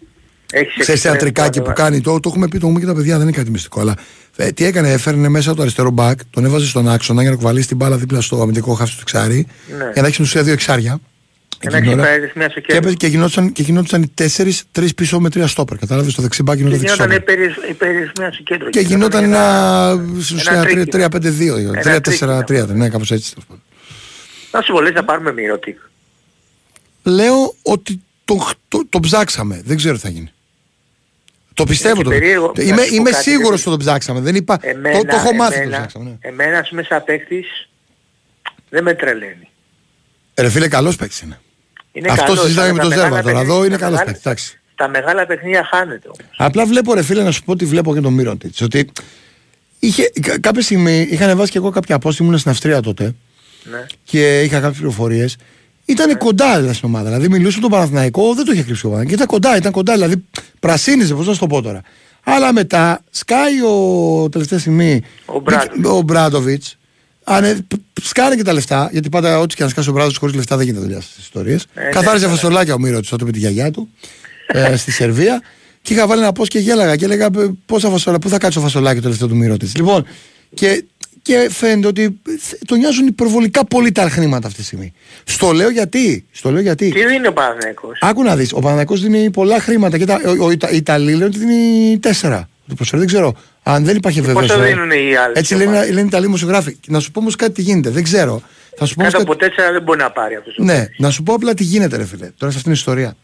Έχεις 0.52 0.74
Ξέρεις 0.78 1.04
ένα 1.04 1.14
εξτρέμ 1.14 1.32
τρικάκι 1.32 1.58
που 1.58 1.64
ανεβα- 1.66 1.82
κάνει, 1.82 2.00
το, 2.00 2.20
το 2.20 2.28
έχουμε 2.28 2.48
πει, 2.48 2.58
το 2.58 2.66
έχουμε 2.66 2.80
και 2.80 2.86
τα 2.86 2.94
παιδιά, 2.94 3.18
δεν 3.18 3.26
είναι 3.28 3.36
κάτι 3.36 3.50
μυστικό. 3.50 3.80
Αλλά 3.80 3.94
ε, 4.36 4.50
τι 4.52 4.64
έκανε, 4.64 4.92
έφερνε 4.92 5.28
μέσα 5.28 5.54
το 5.54 5.62
αριστερό 5.62 5.90
μπακ, 5.90 6.18
τον 6.30 6.44
έβαζε 6.44 6.66
στον 6.66 6.88
άξονα 6.88 7.20
για 7.22 7.30
να 7.30 7.36
κουβαλήσει 7.36 7.68
την 7.68 7.76
μπάλα 7.76 7.96
δίπλα 7.96 8.20
στο 8.20 8.42
αμυντικό 8.42 8.72
χάφι 8.74 8.92
του 8.94 8.98
εξάρι. 9.00 9.46
Ναι. 9.78 9.90
Για 9.92 10.02
να 10.02 10.06
έχει 10.06 10.12
στην 10.12 10.24
ουσία 10.24 10.42
δύο 10.42 10.52
εξάρια. 10.52 11.00
Και 11.58 11.68
να 11.70 11.76
Εκείνη 11.76 11.92
έχεις 11.92 12.02
την 12.02 12.08
ώρα. 12.10 12.14
υπαριθμία 12.16 12.48
στο 12.50 12.60
Και, 12.60 12.66
κέντρο. 12.66 12.76
έπαιζε- 12.78 12.96
και, 12.98 13.06
γινόταν, 13.06 13.52
και 13.52 13.62
γινόταν 13.62 14.02
οι 14.02 14.08
τέσσερις, 14.14 14.62
τρεις 14.72 14.94
πίσω 14.94 15.20
με 15.20 15.30
τρία 15.30 15.46
στόπερ. 15.46 15.78
Κατάλαβες 15.78 16.14
το 16.14 16.22
δεξί 16.22 16.42
μπακ 16.42 16.56
Και 16.56 16.62
γινόταν 16.62 16.80
δεξί 16.80 16.94
γινόταν 16.96 17.22
στόπερ. 17.22 17.70
υπεραριθμία 17.70 18.32
στο 18.32 18.42
κέντρο. 18.42 18.70
Και 18.70 18.80
γινόταν 18.80 19.24
ένα. 19.24 20.04
Στην 20.20 20.36
ουσία 20.36 20.60
τρίκι. 20.60 20.90
3-5-2. 20.90 21.56
Ένα 21.58 21.80
3-4-3. 21.82 22.44
τρίκι. 22.46 22.72
Ναι, 22.72 22.88
κάπως 22.88 23.10
έτσι. 23.10 23.30
τέλος 23.30 23.44
πάντων. 23.48 23.62
Να 24.52 24.60
σου 24.62 24.72
πω, 24.72 24.80
λες 24.80 24.92
να 24.94 25.04
πάρουμε 25.04 25.32
Μίροτιτς. 25.32 25.78
Λέω 27.10 27.54
ότι 27.62 28.02
το, 28.24 28.48
το, 28.68 28.86
το 28.88 29.00
ψάξαμε. 29.00 29.62
Δεν 29.64 29.76
ξέρω 29.76 29.94
τι 29.94 30.00
θα 30.00 30.08
γίνει. 30.08 30.30
Το 31.54 31.64
πιστεύω. 31.64 31.96
και 31.96 32.02
Το, 32.02 32.10
περίεργο. 32.10 32.46
το- 32.52 32.62
Να 32.62 32.68
είμαι 32.68 32.82
σου 32.82 32.88
πω 32.88 32.94
είμαι 32.94 33.10
κάτι, 33.10 33.22
σίγουρος 33.22 33.48
γιατί- 33.48 33.68
ότι 33.70 33.78
το 33.84 33.84
ψάξαμε. 33.90 34.20
Δεν 34.20 34.34
είπα, 34.34 34.58
Εμένα, 34.60 34.98
το, 34.98 35.04
το 35.04 35.16
έχω 35.16 35.32
μάθει 35.34 35.52
ότι 35.52 35.60
το 35.62 35.66
εμένα, 35.68 35.76
ψάξαμε. 35.78 36.04
Ναι. 36.10 36.16
εμένα 36.28 36.58
ας 36.58 36.68
πούμε 36.68 36.82
σαν 36.82 37.04
παίκτης 37.04 37.68
δεν 38.68 38.82
με 38.82 38.94
τρελαίνει. 38.94 39.48
Ε, 40.34 40.42
Ρε 40.42 40.50
φίλε, 40.50 40.68
καλός 40.68 40.96
παίκτης 40.96 41.20
είναι. 41.20 41.40
Είναι 41.92 42.08
Αυτό 42.10 42.22
καλός, 42.24 42.40
συζητάμε 42.40 42.66
αλλά 42.68 42.74
με 42.76 42.80
τον 42.82 42.90
τα 42.90 42.96
Ζέρβα 42.96 43.08
μεγάλα 43.14 43.22
τώρα. 43.22 43.34
παιχνίδια- 43.34 43.54
Εδώ 43.54 43.64
είναι 43.64 43.74
τα 43.74 43.80
καλός 43.80 43.98
μεγάλα- 43.98 44.04
παίκτης. 44.18 44.26
Εντάξει. 44.26 44.60
Τα 44.74 44.88
μεγάλα 44.88 45.26
παιχνίδια 45.26 45.64
χάνεται 45.64 46.08
όμως. 46.08 46.34
Απλά 46.36 46.66
βλέπω 46.66 46.94
ρε 46.94 47.02
φίλε 47.02 47.22
να 47.22 47.30
σου 47.30 47.42
πω 47.44 47.52
ότι 47.52 47.64
βλέπω 47.64 47.94
και 47.94 48.00
τον 48.00 48.12
Μύρον 48.12 48.38
της, 48.38 48.60
Ότι 48.60 48.90
είχε, 49.78 50.10
κα- 50.22 50.40
κάποια 50.40 50.62
στιγμή 50.62 51.06
είχα 51.10 51.24
ανεβάσει 51.24 51.50
και 51.50 51.58
εγώ 51.58 51.70
κάποια 51.70 51.94
απόσταση, 51.94 52.22
ήμουν 52.28 52.38
στην 52.38 52.50
Αυστρία 52.50 52.80
τότε 52.80 53.14
Ναι. 53.70 53.86
και 54.04 54.40
είχα 54.42 54.60
κάποιες 54.60 54.76
πληροφορίες. 54.76 55.36
Ήταν 55.86 56.18
κοντά 56.18 56.56
δηλαδή, 56.56 56.74
στην 56.74 56.88
ομάδα. 56.88 57.04
Δηλαδή 57.08 57.28
μιλούσε 57.28 57.60
τον 57.60 57.70
Παναθηναϊκό, 57.70 58.34
δεν 58.34 58.44
το 58.44 58.52
είχε 58.52 58.62
κρύψει 58.62 58.86
ο 58.86 58.90
Παναθηναϊκός. 58.90 59.14
Ήταν 59.14 59.26
κοντά, 59.26 59.56
ήταν 59.56 59.72
κοντά. 59.72 59.92
Δηλαδή 59.92 60.24
πρασίνιζε, 60.60 61.14
πώς 61.14 61.26
να 61.26 61.32
σου 61.32 61.38
το 61.38 61.46
πω 61.46 61.62
τώρα. 61.62 61.80
Αλλά 62.24 62.52
μετά 62.52 63.00
σκάει 63.10 63.60
ο 63.62 64.28
τελευταία 64.28 64.58
στιγμή 64.58 65.02
Ο 65.26 65.40
Μπράντοβιτς. 65.40 65.88
ο 65.88 66.00
Μπράντοβιτς. 66.02 66.76
Ανε, 67.28 67.54
π- 67.68 68.00
σκάνε 68.02 68.36
και 68.36 68.42
τα 68.42 68.52
λεφτά, 68.52 68.88
γιατί 68.92 69.08
πάντα 69.08 69.38
ό,τι 69.38 69.54
και 69.54 69.62
αν 69.62 69.68
σκάσει 69.68 69.88
ο 69.88 69.92
Μπράντοβιτς 69.92 70.18
χωρίς 70.20 70.34
λεφτά 70.34 70.56
δεν 70.56 70.66
γίνεται 70.66 70.82
δουλειά 70.84 71.00
στις 71.00 71.16
ιστορίες. 71.24 71.66
Ε, 71.74 71.80
ναι, 71.82 71.88
Καθάριζε 71.90 72.24
καλά. 72.24 72.36
φασολάκια 72.36 72.74
ο 72.74 72.78
Μύρωτης 72.78 73.08
τότε 73.08 73.24
με 73.24 73.30
τη 73.32 73.38
γιαγιά 73.38 73.70
του 73.70 73.88
ε, 74.46 74.76
στη 74.82 74.90
Σερβία. 74.90 75.42
Και 75.82 75.94
είχα 75.94 76.06
βάλει 76.06 76.20
ένα 76.22 76.32
πώ 76.32 76.46
και 76.46 76.58
γέλαγα 76.58 76.96
και 76.96 77.04
έλεγα 77.04 77.30
«Π- 77.30 77.50
πόσα 77.66 77.88
φασολά, 77.90 78.18
πού 78.18 78.28
θα 78.28 78.38
κάτσει 78.38 78.58
το 78.58 78.64
φασολάκι 78.64 78.96
το 78.96 79.02
τελευταίο 79.02 79.28
του 79.28 79.36
Μύρωτης. 79.36 79.76
Λοιπόν, 79.76 80.06
και, 80.54 80.84
και 81.26 81.48
φαίνεται 81.50 81.86
ότι 81.86 82.20
τον 82.66 82.78
νοιάζουν 82.78 83.06
υπερβολικά 83.06 83.64
πολύ 83.64 83.92
τα 83.92 84.08
χρήματα 84.08 84.46
αυτή 84.46 84.58
τη 84.58 84.64
στιγμή. 84.66 84.92
Στο 85.24 85.52
λέω 85.52 85.70
γιατί. 85.70 86.26
Στο 86.32 86.50
λέω 86.50 86.60
γιατί. 86.62 86.90
Τι 86.90 87.06
δίνει 87.06 87.26
ο 87.26 87.32
Παναθηναϊκός; 87.32 87.98
Άκου 88.00 88.22
να 88.22 88.36
δεις, 88.36 88.52
ο 88.52 88.58
Παναγιακός 88.60 89.00
δίνει 89.02 89.30
πολλά 89.30 89.60
χρήματα. 89.60 89.98
Και 89.98 90.04
τα, 90.04 90.20
ο, 90.40 90.44
ο, 90.44 90.50
Ιτα- 90.50 90.70
οι 90.70 90.76
Ιταλοί 90.76 91.12
λένε 91.12 91.24
ότι 91.24 91.38
δίνει 91.38 91.98
τέσσερα. 91.98 92.48
Το 92.68 92.74
προσφέρει, 92.74 92.98
δεν 93.02 93.08
ξέρω. 93.10 93.34
Αν 93.62 93.84
δεν 93.84 93.96
υπάρχει 93.96 94.20
Και 94.20 94.26
βεβαίως. 94.26 94.46
πόσο 94.46 94.62
ε. 94.62 94.66
δίνουν 94.66 94.90
οι 94.90 95.16
άλλες 95.16 95.38
Έτσι 95.38 95.54
λένε, 95.54 95.70
ομάδες. 95.70 95.88
λένε 95.88 96.00
οι 96.00 96.06
Ιταλοί 96.06 96.24
δημοσιογράφοι. 96.24 96.76
Να 96.86 97.00
σου 97.00 97.10
πω 97.10 97.20
όμως 97.20 97.36
κάτι 97.36 97.52
τι 97.52 97.62
γίνεται. 97.62 97.90
Δεν 97.90 98.02
ξέρω. 98.02 98.42
Θα 98.76 98.84
σου 98.86 98.94
πω 98.94 99.00
όμως 99.00 99.12
Κάτω 99.12 99.24
κάτι... 99.26 99.38
από 99.40 99.48
τέσσερα 99.54 99.72
δεν 99.72 99.82
μπορεί 99.82 99.98
να 99.98 100.10
πάρει 100.10 100.34
αυτός 100.34 100.56
ο 100.58 100.62
Ναι, 100.64 100.78
παίκτης. 100.78 100.98
να 100.98 101.10
σου 101.10 101.22
πω 101.22 101.34
απλά 101.34 101.54
τι 101.54 101.64
γίνεται 101.64 101.96
ρε 101.96 102.04
φίλε. 102.06 102.26
Τώρα 102.36 102.52
σε 102.52 102.58
αυτήν 102.58 102.62
την 102.62 102.72
ιστορία. 102.72 103.16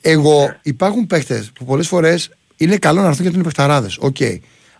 Εγώ 0.00 0.54
υπάρχουν 0.62 1.06
παίχτες 1.06 1.44
που 1.54 1.64
πολλές 1.64 1.86
φορές 1.88 2.30
είναι 2.56 2.76
καλό 2.76 3.00
να 3.00 3.06
έρθουν 3.06 3.20
γιατί 3.22 3.36
είναι 3.36 3.44
παιχταράδες. 3.44 3.96
Οκ. 4.00 4.16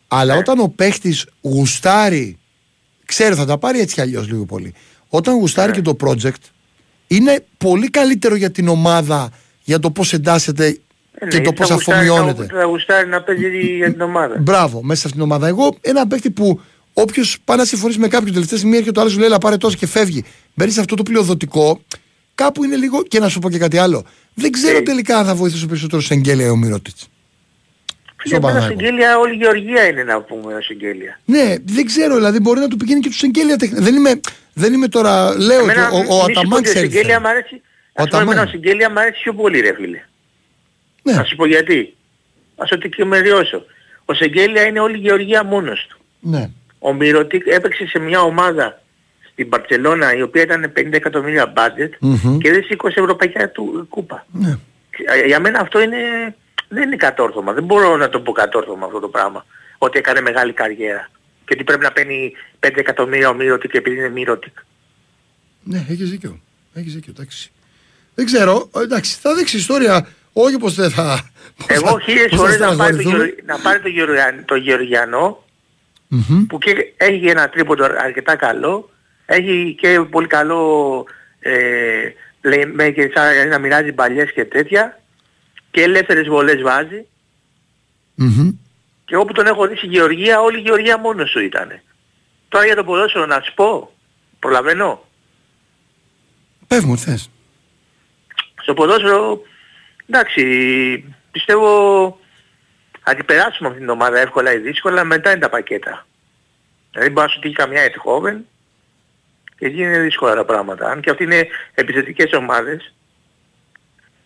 Αλλά 0.09 0.37
όταν 0.37 0.59
ο 0.59 0.73
παίχτης 0.77 1.17
γουστάρει, 1.41 2.39
ξέρει 3.05 3.35
θα 3.35 3.45
τα 3.45 3.59
πάρει 3.59 3.81
έτσι 3.81 3.95
κι 3.95 4.01
αλλιώς 4.01 4.29
λίγο 4.29 4.45
πολύ. 4.45 4.75
Όταν 5.09 5.35
γουστάρει 5.39 5.73
και 5.73 5.83
το 5.83 5.97
project, 6.05 6.43
είναι 7.07 7.45
πολύ 7.59 7.91
καλύτερο 7.91 8.35
για 8.35 8.51
την 8.51 8.69
ομάδα 8.69 9.31
για 9.65 9.79
το 9.79 9.91
πώς 9.91 10.13
εντάσσεται 10.13 10.79
Ε, 11.19 11.27
και 11.29 11.39
ναι, 11.39 11.45
το 11.45 11.51
θα 11.51 11.55
πώς 11.57 11.71
γουστάρει- 11.71 12.09
αφομοιώνεται. 12.11 12.47
Θα 12.47 12.59
θα 12.59 12.65
γουστάρει 12.65 13.09
να 13.09 13.23
παίζει 13.23 13.49
για 13.77 13.93
την 13.93 14.01
ομάδα. 14.01 14.39
Μπράβο, 14.41 14.83
μέσα 14.83 15.01
σε 15.01 15.07
αυτήν 15.07 15.23
την 15.23 15.31
ομάδα. 15.33 15.47
Εγώ 15.47 15.77
ένα 15.81 16.07
παίκτη 16.07 16.31
που 16.31 16.61
όποιος 16.93 17.39
πάει 17.45 17.57
να 17.57 17.65
συμφωνήσει 17.65 17.99
με 17.99 18.09
κάποιον 18.09 18.33
τελευταία 18.33 18.59
στιγμή 18.59 18.77
έρχεται 18.77 18.99
ο 18.99 19.01
άλλος 19.01 19.13
σου 19.15 19.19
λέει: 19.21 19.29
Έλα 19.29 19.39
πάρε 19.39 19.57
τόσο 19.57 19.77
και 19.77 19.87
φεύγει. 19.87 20.25
Μπαίνει 20.55 20.71
σε 20.71 20.81
αυτό 20.81 20.95
το 20.95 21.03
πλειοδοτικό, 21.03 21.81
κάπου 22.35 22.65
είναι 22.65 22.77
λίγο. 22.77 23.03
Και 23.03 23.19
να 23.21 23.29
σου 23.29 23.39
πω 23.39 23.51
και 23.51 23.59
κάτι 23.59 23.79
άλλο. 23.79 24.05
Δεν 24.35 24.51
ξέρω 24.53 24.77
Ε. 24.77 24.81
τελικά 24.83 25.19
αν 25.19 25.27
θα 25.27 25.35
βοηθήσω 25.35 25.67
περισσότερο 25.67 26.03
σε 26.03 26.15
εγγέλια 26.15 26.47
ή 26.47 26.49
ο 26.49 26.57
Μύρωτιτ. 26.57 26.97
Φίλε, 28.25 28.37
εμένα 28.37 28.61
συγγέλια, 28.61 29.19
όλη 29.19 29.33
η 29.33 29.37
Γεωργία 29.37 29.87
είναι 29.87 30.03
να 30.05 30.21
πούμε 30.21 30.59
συγγέλια. 30.63 31.21
Ναι, 31.25 31.55
δεν 31.65 31.87
ξέρω, 31.87 32.15
δηλαδή 32.15 32.41
μπορεί 32.41 32.61
να 32.61 32.69
του 32.69 32.77
πηγαίνει 32.77 33.01
και 33.01 33.09
του 33.09 33.27
εγγέλια 33.27 33.57
τεχνικά. 33.57 33.83
Δεν 33.83 33.95
είμαι, 33.95 34.21
δεν 34.55 34.73
είμαι 34.73 34.89
τώρα, 34.89 35.39
λέω 35.39 35.63
ότι 35.63 35.71
Εμένα, 35.71 35.91
ο, 35.91 35.97
ο, 35.97 36.01
μη 36.01 36.05
σου 36.05 36.09
πω 36.09 36.23
Αταμάν 36.41 36.53
ότι 36.59 36.63
ξέρει. 36.63 36.87
τι 36.89 36.93
συγγέλια 36.93 37.15
θέλει. 37.15 37.21
μ' 37.23 37.27
αρέσει. 37.27 37.55
Ο 37.93 38.03
Ας 38.03 38.09
πούμε 38.09 38.23
εμένα 38.23 38.31
Αταμάν. 38.41 38.47
ο 38.47 38.51
συγγέλια 38.51 38.91
μ' 38.91 38.99
αρέσει 38.99 39.21
πιο 39.23 39.33
πολύ 39.35 39.61
ρε 39.61 39.75
φίλε. 39.75 40.01
Ναι, 41.03 41.13
Να 41.13 41.25
σου 41.25 41.37
πω 41.37 41.47
γιατί. 41.47 41.97
Ας 42.57 42.71
ότι 42.73 42.89
και 42.89 43.05
με 43.05 43.19
ριώσω. 43.19 43.65
Ο 44.05 44.15
Σεγγέλια 44.15 44.63
είναι 44.63 44.81
όλη 44.81 44.97
η 44.97 45.01
Γεωργία 45.01 45.45
μόνος 45.45 45.87
του. 45.91 45.99
ναι. 46.21 46.51
Ο 46.79 46.93
Μυρωτίκ 46.93 47.47
έπαιξε 47.47 47.87
σε 47.87 47.99
μια 47.99 48.21
ομάδα 48.21 48.83
στην 49.33 49.47
Μπαρτσελώνα 49.47 50.15
η 50.17 50.23
οποία 50.23 50.43
ήταν 50.43 50.73
50 50.77 50.93
εκατομμύρια 50.93 51.53
budget 51.57 51.89
Μμμ. 52.01 52.39
και 52.39 52.51
δεν 52.53 52.65
σήκωσε 52.65 53.01
ευρωπαϊκά 53.01 53.49
του 53.51 53.87
κούπα. 53.89 54.27
ναι. 54.33 54.59
Ε, 55.23 55.27
Για 55.27 55.41
μένα 55.41 55.61
αυτό 55.61 55.81
είναι, 55.81 55.97
δεν 56.75 56.83
είναι 56.83 56.97
κατόρθωμα. 56.97 57.53
Δεν 57.53 57.65
μπορώ 57.65 57.97
να 57.97 58.09
το 58.09 58.21
πω 58.21 58.33
κατόρθωμα 58.33 58.87
αυτό 58.87 58.99
το 59.01 59.09
πράγμα. 59.09 59.47
Ότι 59.79 59.99
έκανε 59.99 60.21
μεγάλη 60.21 60.53
καριέρα. 60.53 61.11
Και 61.45 61.53
ότι 61.55 61.65
πρέπει 61.65 61.83
να 61.83 61.93
παίρνει 61.93 62.33
5 62.61 62.71
εκατομμύρια 62.75 63.29
ο 63.29 63.35
Μυρωτίκ 63.35 63.75
επειδή 63.75 63.97
είναι 63.97 64.09
Μυρωτίκ. 64.09 64.57
Ναι, 65.63 65.85
έχεις 65.91 66.11
δίκιο. 66.11 66.41
Έχεις 66.75 66.95
δίκιο, 66.95 67.13
εντάξει. 67.17 67.51
Δεν 68.15 68.25
ξέρω, 68.27 68.71
εντάξει, 68.77 69.17
θα 69.21 69.35
δείξει 69.35 69.57
η 69.57 69.59
ιστορία. 69.59 70.09
Όχι 70.33 70.57
πως 70.59 70.75
δεν 70.75 70.91
θα. 70.91 71.31
πως 71.57 71.67
Εγώ 71.69 71.89
θα- 71.89 72.01
χίλιες 72.01 72.27
πως 72.29 72.39
θα 72.39 72.45
φορές 72.45 72.59
να 72.59 72.67
πάρει, 72.77 72.77
το, 72.97 73.01
στεναχωρηθούμε. 73.03 73.17
Γεωργ- 73.17 73.45
να 73.45 73.59
πάρει 73.59 73.81
το, 73.81 73.89
Γεωργιαν- 73.89 74.45
το 74.45 74.55
Γεωργιανό 74.55 75.45
Μμμ. 76.09 76.47
που 76.47 76.59
και 76.59 76.93
έχει 76.97 77.27
ένα 77.27 77.49
τρίποντο 77.49 77.85
αρκετά 77.85 78.37
καλό, 78.37 78.91
έχει 79.27 79.77
και 79.81 80.01
πολύ 80.11 80.27
καλό 80.27 81.05
ε, 81.41 81.53
playmaker 82.45 83.09
σαν 83.15 83.49
να 83.49 83.59
μοιράζει 83.59 83.93
μπαλιές 83.93 84.33
και 84.33 84.45
τέτοια 84.45 85.01
και 85.75 85.83
ελεύθερες 85.83 86.29
βολές 86.29 86.63
βάζει 86.63 87.07
Μμμ. 88.15 88.51
και 89.05 89.17
όπου 89.17 89.33
τον 89.33 89.47
έχω 89.47 89.67
δει 89.67 89.77
στη 89.77 89.87
Γεωργία, 89.87 90.41
όλη 90.41 90.59
η 90.59 90.61
Γεωργία 90.61 90.99
μόνος 90.99 91.31
σου 91.31 91.41
ήταν. 91.41 91.81
Τώρα 92.49 92.65
για 92.65 92.77
το 92.77 92.85
ποδόσφαιρο 92.85 93.27
να 93.27 93.41
σου 93.41 93.55
πω, 93.55 93.93
προλαβαίνω. 94.39 95.05
Πες 96.67 96.85
μου, 96.85 96.95
τι 96.95 97.01
θες. 97.01 97.31
Στο 98.63 98.75
ποδόσφαιρο, 98.75 99.43
εντάξει, 100.07 100.45
πιστεύω 101.31 102.19
θα 103.03 103.15
την 103.15 103.25
περάσουμε 103.25 103.69
αυτήν 103.69 103.85
την 103.85 103.95
ομάδα 103.95 104.19
εύκολα 104.19 104.53
ή 104.53 104.59
δύσκολα, 104.59 105.05
μετά 105.05 105.31
είναι 105.31 105.41
τα 105.41 105.49
πακέτα. 105.49 106.07
Δηλαδή 106.91 107.11
μπορεί 107.11 107.27
να 107.27 107.33
σου 107.33 107.39
τύχει 107.39 107.55
καμιά 107.55 107.83
Ετχόβεν 107.83 108.47
και 109.57 109.67
εκεί 109.67 109.83
είναι 109.83 109.99
δύσκολα 109.99 110.35
τα 110.35 110.45
πράγματα. 110.45 110.91
Αν 110.91 111.01
και 111.01 111.11
αυτοί 111.11 111.25
είναι 111.25 111.47
επιθετικές 111.75 112.33
ομάδες 112.33 112.95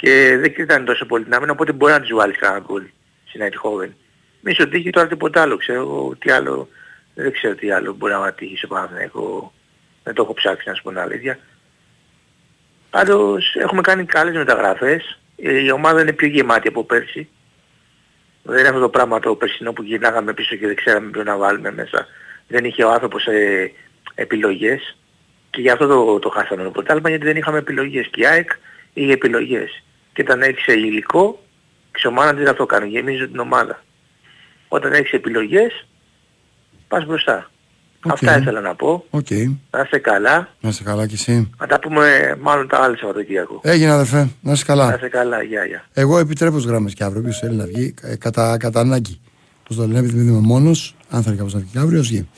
και 0.01 0.37
δεν 0.37 0.55
κοιτάνε 0.55 0.85
τόσο 0.85 1.07
πολύ 1.07 1.25
την 1.25 1.35
άμυνα, 1.35 1.53
οπότε 1.53 1.73
μπορεί 1.73 1.93
να 1.93 2.01
τους 2.01 2.13
βάλεις 2.13 2.39
κανένα 2.39 2.65
γκολ 2.67 2.83
στην 3.25 3.41
Ετχόβεν. 3.41 3.95
Μη 4.41 4.55
σου 4.55 4.69
τύχει 4.69 4.91
τώρα 4.91 5.07
τίποτα 5.07 5.43
άλλο, 5.43 5.57
ξέρω 5.57 5.81
εγώ 5.81 6.17
τι 6.19 6.31
άλλο, 6.31 6.69
δεν 7.15 7.33
ξέρω 7.33 7.55
τι 7.55 7.71
άλλο 7.71 7.93
μπορεί 7.93 8.13
να 8.13 8.33
τύχει 8.33 8.57
στο 8.57 8.67
Παναθηναϊκό. 8.67 9.53
Δεν 10.03 10.15
το 10.15 10.23
έχω 10.23 10.35
ψάξει 10.35 10.69
να 10.69 10.75
σου 10.75 10.83
πω 10.83 10.89
την 10.89 10.99
αλήθεια. 10.99 11.39
Πάντως 12.91 13.55
έχουμε 13.55 13.81
κάνει 13.81 14.05
καλές 14.05 14.35
μεταγραφές. 14.35 15.19
Ε, 15.37 15.59
Η 15.65 15.71
ομάδα 15.71 16.01
είναι 16.01 16.13
πιο 16.13 16.29
γεμάτη 16.29 16.69
από 16.69 16.85
πέρσι. 16.85 17.29
Δεν 18.43 18.59
είναι 18.59 18.69
αυτό 18.69 18.81
το 18.81 18.89
πράγμα 18.89 19.21
το 19.21 19.35
περσινό 19.35 19.73
που 19.73 19.83
γυρνάγαμε 19.83 20.33
πίσω 20.33 20.57
και 20.57 20.67
δεν 20.67 20.77
ξέραμε 20.77 21.11
ποιο 21.11 21.23
να 21.23 21.37
βάλουμε 21.37 21.73
μέσα. 21.73 22.07
Δεν 22.49 22.65
είχε 22.65 22.85
ο 22.85 22.91
άνθρωπος 22.91 23.27
ε, 23.27 23.73
επιλογές. 24.15 24.97
Και 25.51 25.61
γι' 25.61 25.71
αυτό 25.71 25.87
το, 25.87 26.19
το 26.19 26.29
χάσαμε 26.29 26.63
το 26.63 26.71
πρωτάθλημα 26.71 27.09
γιατί 27.09 27.25
δεν 27.25 27.37
είχαμε 27.37 27.59
επιλογές. 27.59 28.09
Και 28.11 28.21
η 28.21 28.27
ΑΕΚ 28.27 28.51
είχε 28.93 29.13
επιλογές. 29.13 29.83
Και 30.19 30.25
όταν 30.27 30.43
έχεις 30.43 30.67
υλικό, 30.67 31.43
και 31.93 32.07
ο 32.07 32.11
μάνατζερ 32.11 32.49
αυτό 32.49 32.67
κάνει, 32.67 32.89
γεμίζει 32.89 33.29
την 33.29 33.39
ομάδα. 33.39 33.83
Όταν 34.69 34.93
έχεις 34.93 35.13
επιλογές, 35.13 35.87
πας 36.89 37.07
μπροστά. 37.07 37.51
Οκ. 38.05 38.13
Αυτά 38.13 38.39
ήθελα 38.39 38.61
να 38.61 38.75
πω. 38.75 39.05
Οκ. 39.11 39.31
Να 39.71 39.81
είστε 39.83 39.99
καλά. 39.99 40.49
Να 40.61 40.69
είσαι 40.69 40.83
καλά 40.83 41.07
κι 41.07 41.15
εσύ. 41.15 41.51
Θα 41.59 41.67
τα 41.67 41.79
πούμε 41.79 42.37
μάλλον 42.41 42.69
τα 42.69 42.79
άλλα 42.83 42.97
Σαββατοκύριακο. 42.97 43.61
Έγινε 43.63 43.91
αδερφέ, 43.91 44.29
να 44.41 44.53
είσαι 44.53 44.65
Να 44.67 44.75
καλά. 44.75 44.95
είστε 44.95 45.09
καλά. 45.09 45.43
Γεια, 45.43 45.65
γεια. 45.65 45.85
Εγώ 45.93 46.19
επιτρέπω 46.19 46.57
τις 46.57 46.65
γραμμές 46.67 46.95
και 46.95 47.05
αύριο. 47.05 47.23
Ποιος 47.23 47.39
θέλει 47.39 47.57
να 47.57 47.65
βγει, 47.65 47.95
ε, 48.03 48.17
κατά, 48.17 48.57
κατά 48.57 48.81
ανάγκη. 48.81 49.21
Πώς 49.69 49.77
το 49.77 49.87
λένε, 49.87 49.99
επειδή 49.99 50.19
δεν 50.19 50.29
είμαι 50.29 50.41
μόνος, 50.47 50.97
αν 51.11 51.23
θέλει 51.23 51.37
κάποιος 51.37 51.55
να 51.55 51.61
βγει 51.61 51.69
και 51.73 51.79
αύριο, 51.79 52.01
ας 52.01 52.07
βγει. 52.09 52.29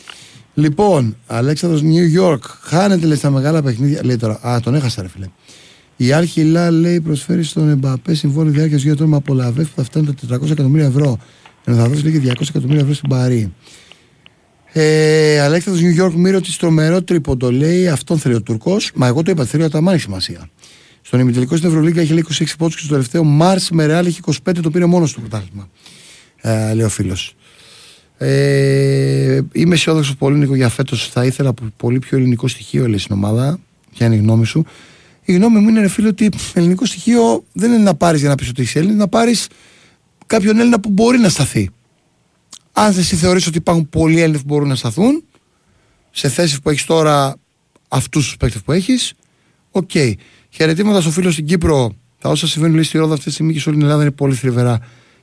Λοιπόν, 0.55 1.17
Αλέξανδρος 1.27 1.83
New 1.83 2.21
York. 2.23 2.41
Χάνεται 2.63 3.07
λέει 3.07 3.17
στα 3.17 3.31
μεγάλα 3.31 3.63
παιχνίδια. 3.63 4.01
Λέει 4.05 4.17
τώρα, 4.17 4.41
α, 4.49 4.61
τον 4.61 4.75
έχασα 4.75 5.03
ρε 5.03 5.09
φίλε. 5.09 5.27
Η 6.03 6.13
Αλ 6.13 6.27
Χιλάλ 6.27 6.71
λέει 6.71 7.01
προσφέρει 7.01 7.43
στον 7.43 7.69
Εμπαπέ 7.69 8.15
συμβόλαιο 8.15 8.53
διάρκειας 8.53 8.83
δύο 8.83 8.93
ετών 8.93 9.09
με 9.09 9.17
απολαβές 9.17 9.63
που 9.63 9.71
θα 9.77 9.85
φτάνουν 9.85 10.17
τα 10.29 10.37
400 10.37 10.51
εκατομμύρια 10.51 10.87
ευρώ. 10.87 11.19
Ενώ 11.65 11.77
θα 11.77 11.89
δώσει 11.89 12.03
λέει 12.03 12.21
και 12.21 12.31
200 12.31 12.43
εκατομμύρια 12.49 12.81
ευρώ 12.81 12.95
στην 12.95 13.09
Παρή. 13.09 13.53
Ε, 14.73 15.41
Αλέξανδρος 15.41 15.85
New 15.85 16.05
York 16.05 16.13
μύρο 16.15 16.41
της 16.41 16.57
τρομερό 16.57 17.03
τρίποντο 17.03 17.53
λέει 17.53 17.89
αυτόν 17.89 18.19
θέλει 18.19 18.35
ο 18.35 18.43
Τουρκός. 18.43 18.91
Μα 18.95 19.07
εγώ 19.07 19.23
το 19.23 19.31
είπα, 19.31 19.45
θέλει 19.45 19.63
ο 19.63 19.69
Ταμάν 19.69 19.95
έχει 19.95 20.03
σημασία. 20.03 20.49
Στον 21.03 21.21
ημιτελικό 21.21 21.57
στην 21.57 21.69
Ευρωλίγκα 21.69 22.01
έχει 22.01 22.13
λέει 22.13 22.25
26 22.39 22.45
πόντους 22.59 22.75
και 22.75 22.83
στο 22.83 22.93
τελευταίο 22.93 23.25
Μάρς 23.25 23.71
με 23.71 23.87
Ρεάλ 23.87 24.07
έχει 24.07 24.21
25 24.47 24.59
το 24.63 24.71
πήρε 24.71 24.87
μόνος 24.87 25.11
στο 25.11 25.21
πρωτάθλημα. 25.21 25.69
Ε, 26.41 26.75
λέει 26.75 26.85
ο 26.85 26.89
φίλος. 26.89 27.35
Ε, 28.19 29.41
είμαι 29.53 29.75
αισιόδοξος 29.75 30.17
πολύ 30.17 30.39
Νίκο 30.39 30.55
για 30.55 30.69
φέτος. 30.69 31.09
Θα 31.09 31.25
ήθελα 31.25 31.55
πολύ 31.77 31.99
πιο 31.99 32.19
ελληνικό 32.19 32.49
στοιχείο 32.49 32.89
λέει 32.89 32.99
στην 32.99 33.15
ομάδα. 33.15 33.59
Ποια 33.95 34.07
είναι 34.07 34.15
η 34.15 34.19
γνώμη 34.19 34.47
σου. 34.47 34.65
Η 35.31 35.33
γνώμη 35.33 35.59
μου 35.59 35.69
είναι, 35.69 35.81
ρε 35.81 35.89
φίλε, 35.89 36.09
ότι 36.09 36.29
ελληνικό 36.53 36.85
στοιχείο 36.85 37.45
δεν 37.53 37.73
είναι 37.73 37.83
να 37.83 37.95
πάρεις 37.95 38.21
για 38.21 38.29
να 38.29 38.35
πεις 38.35 38.49
ότι 38.49 38.63
είσαι 38.63 38.79
Έλληνας, 38.79 38.99
να 38.99 39.09
πάρεις 39.09 39.47
κάποιον 40.27 40.59
Έλληνα 40.59 40.81
που 40.81 40.91
μπορεί 40.91 41.19
να 41.19 41.29
σταθεί. 41.29 41.71
Αν 42.73 42.99
εσύ 42.99 43.17
θεωρείς 43.17 43.47
ότι 43.47 43.57
υπάρχουν 43.57 43.89
πολλοί 43.89 44.21
Έλληνες 44.21 44.41
που 44.41 44.47
μπορούν 44.47 44.69
να 44.69 44.75
σταθούν 44.75 45.25
σε 46.11 46.29
θέσεις 46.29 46.61
που 46.61 46.71
έχεις 46.71 46.85
τώρα 46.85 47.37
αυτούς 47.89 48.25
τους 48.25 48.37
παίκτες 48.37 48.63
που 48.63 48.73
έχεις, 48.73 49.13
οκ. 49.71 49.91
Χαιρετίσματα 50.51 51.01
στο 51.01 51.11
φίλο 51.11 51.31
στην 51.31 51.47
Κύπρο. 51.47 51.93
Τα 52.21 52.29
όσα 52.29 52.47
συμβαίνουν 52.47 52.75
λέει, 52.75 52.85
στη 52.85 52.99
Ρόδο 52.99 53.13
αυτή 53.13 53.25
τη 53.25 53.33
στιγμή 53.33 53.53
και 53.53 53.61
σε 53.61 53.69
όλη 53.69 53.79
την 53.79 53.87
Ελλάδα 53.87 54.03
είναι 54.05 54.13
πολύ 54.13 54.35
θλιβερά 54.35 54.79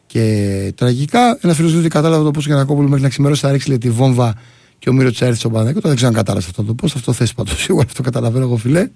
και 0.06 0.74
τραγικά. 0.76 1.40
Ένας 1.42 1.54
φίλος 1.54 1.72
λέει 1.72 1.80
ότι 1.80 1.90
κατάλαβε 1.90 2.24
το 2.24 2.32
πώς 2.32 2.46
και 2.46 2.54
να 2.54 2.66
μέχρι 2.66 3.02
να 3.02 3.10
ξημερώσει 3.10 3.42
θα 3.42 3.52
ρίξει 3.52 3.68
λέει, 3.68 3.78
τη 3.78 3.90
βόμβα 3.90 4.36
και 4.80 4.90
ο 4.90 4.94
Μύρος 4.94 5.18
τη 5.18 5.26
έρθει 5.26 5.38
στον 5.38 5.52
Παναγιώτο. 5.52 5.88
Δεν 5.88 5.96
ξέρω 5.96 6.12
αν 6.12 6.18
κατάλαβες 6.18 6.48
αυτό 6.48 6.64
το 6.64 6.74
πώ. 6.74 6.86
Αυτό 6.86 7.14
θες 7.14 7.34
πάντως 7.34 7.62
σίγουρα 7.64 7.86
αυτό 7.86 8.04
καταλαβαίνω 8.04 8.46
εγώ 8.46 8.58
φίλε. 8.58 8.90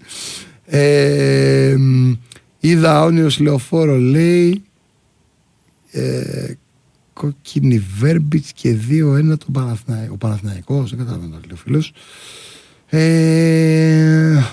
Ε, 0.65 1.75
μ, 1.77 2.13
είδα 2.59 3.03
όνειρο 3.03 3.29
λεωφόρο 3.39 3.97
λέει. 3.97 4.63
Ε, 5.91 6.53
κόκκινη 7.13 7.83
Βέρμπιτ 7.97 8.45
και 8.53 8.77
2-1 8.89 9.37
τον 9.37 9.51
Παναθηναϊκό. 9.51 10.13
Ο 10.13 10.17
Παναθηναϊκός, 10.17 10.89
δεν 10.89 10.99
καταλαβαίνω 10.99 11.37
τι 11.37 11.47
λέει 11.47 11.53
ο 11.53 11.55
φίλος. 11.55 11.93
Ε, 12.87 14.43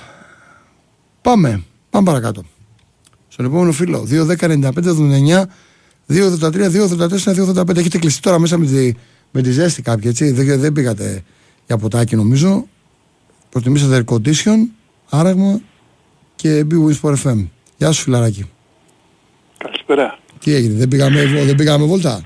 πάμε, 1.20 1.62
πάμε 1.90 2.06
παρακάτω. 2.06 2.44
Στον 3.28 3.44
επόμενο 3.44 3.72
φίλο, 3.72 4.06
2-10-95-79, 4.10 5.44
2-83, 6.08 6.70
2-84, 6.70 7.68
2-85. 7.68 7.76
Έχετε 7.76 7.98
κλειστεί 7.98 8.20
τώρα 8.20 8.38
μέσα 8.38 8.58
με 8.58 8.66
τη, 8.66 8.92
με 9.30 9.42
τη 9.42 9.50
ζέστη 9.50 9.82
κάποιοι, 9.82 10.04
έτσι; 10.06 10.30
Δεν, 10.30 10.60
δεν 10.60 10.72
πήγατε 10.72 11.22
για 11.66 11.76
ποτάκι 11.76 12.16
νομίζω. 12.16 12.66
Προτιμήσατε 13.50 14.04
air 14.06 14.14
condition, 14.14 14.56
άραγμα 15.08 15.60
και 16.38 16.66
Big 16.70 16.80
Wins 16.84 17.00
for 17.02 17.14
FM. 17.24 17.48
Γεια 17.76 17.92
σου 17.92 18.02
φιλαράκι. 18.02 18.50
Καλησπέρα. 19.58 20.18
Τι 20.40 20.54
έγινε, 20.54 20.78
δεν 20.78 20.88
πήγαμε, 20.88 21.24
δεν 21.24 21.54
πήγαμε 21.54 21.84
βόλτα; 21.84 22.22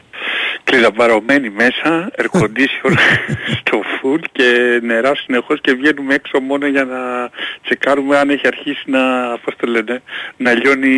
Κλειδαμπαρωμένοι 0.64 1.50
μέσα, 1.50 2.10
air 2.16 2.40
condition 2.40 2.92
στο 3.60 3.80
full 3.80 4.20
και 4.32 4.80
νερά 4.82 5.14
συνεχώς 5.14 5.60
και 5.60 5.72
βγαίνουμε 5.72 6.14
έξω 6.14 6.40
μόνο 6.40 6.66
για 6.66 6.84
να 6.84 7.30
τσεκάρουμε 7.64 8.18
αν 8.18 8.30
έχει 8.30 8.46
αρχίσει 8.46 8.90
να, 8.90 9.00
πώς 9.44 9.56
το 9.56 9.66
λένε, 9.66 10.02
να 10.36 10.52
λιώνει 10.52 10.90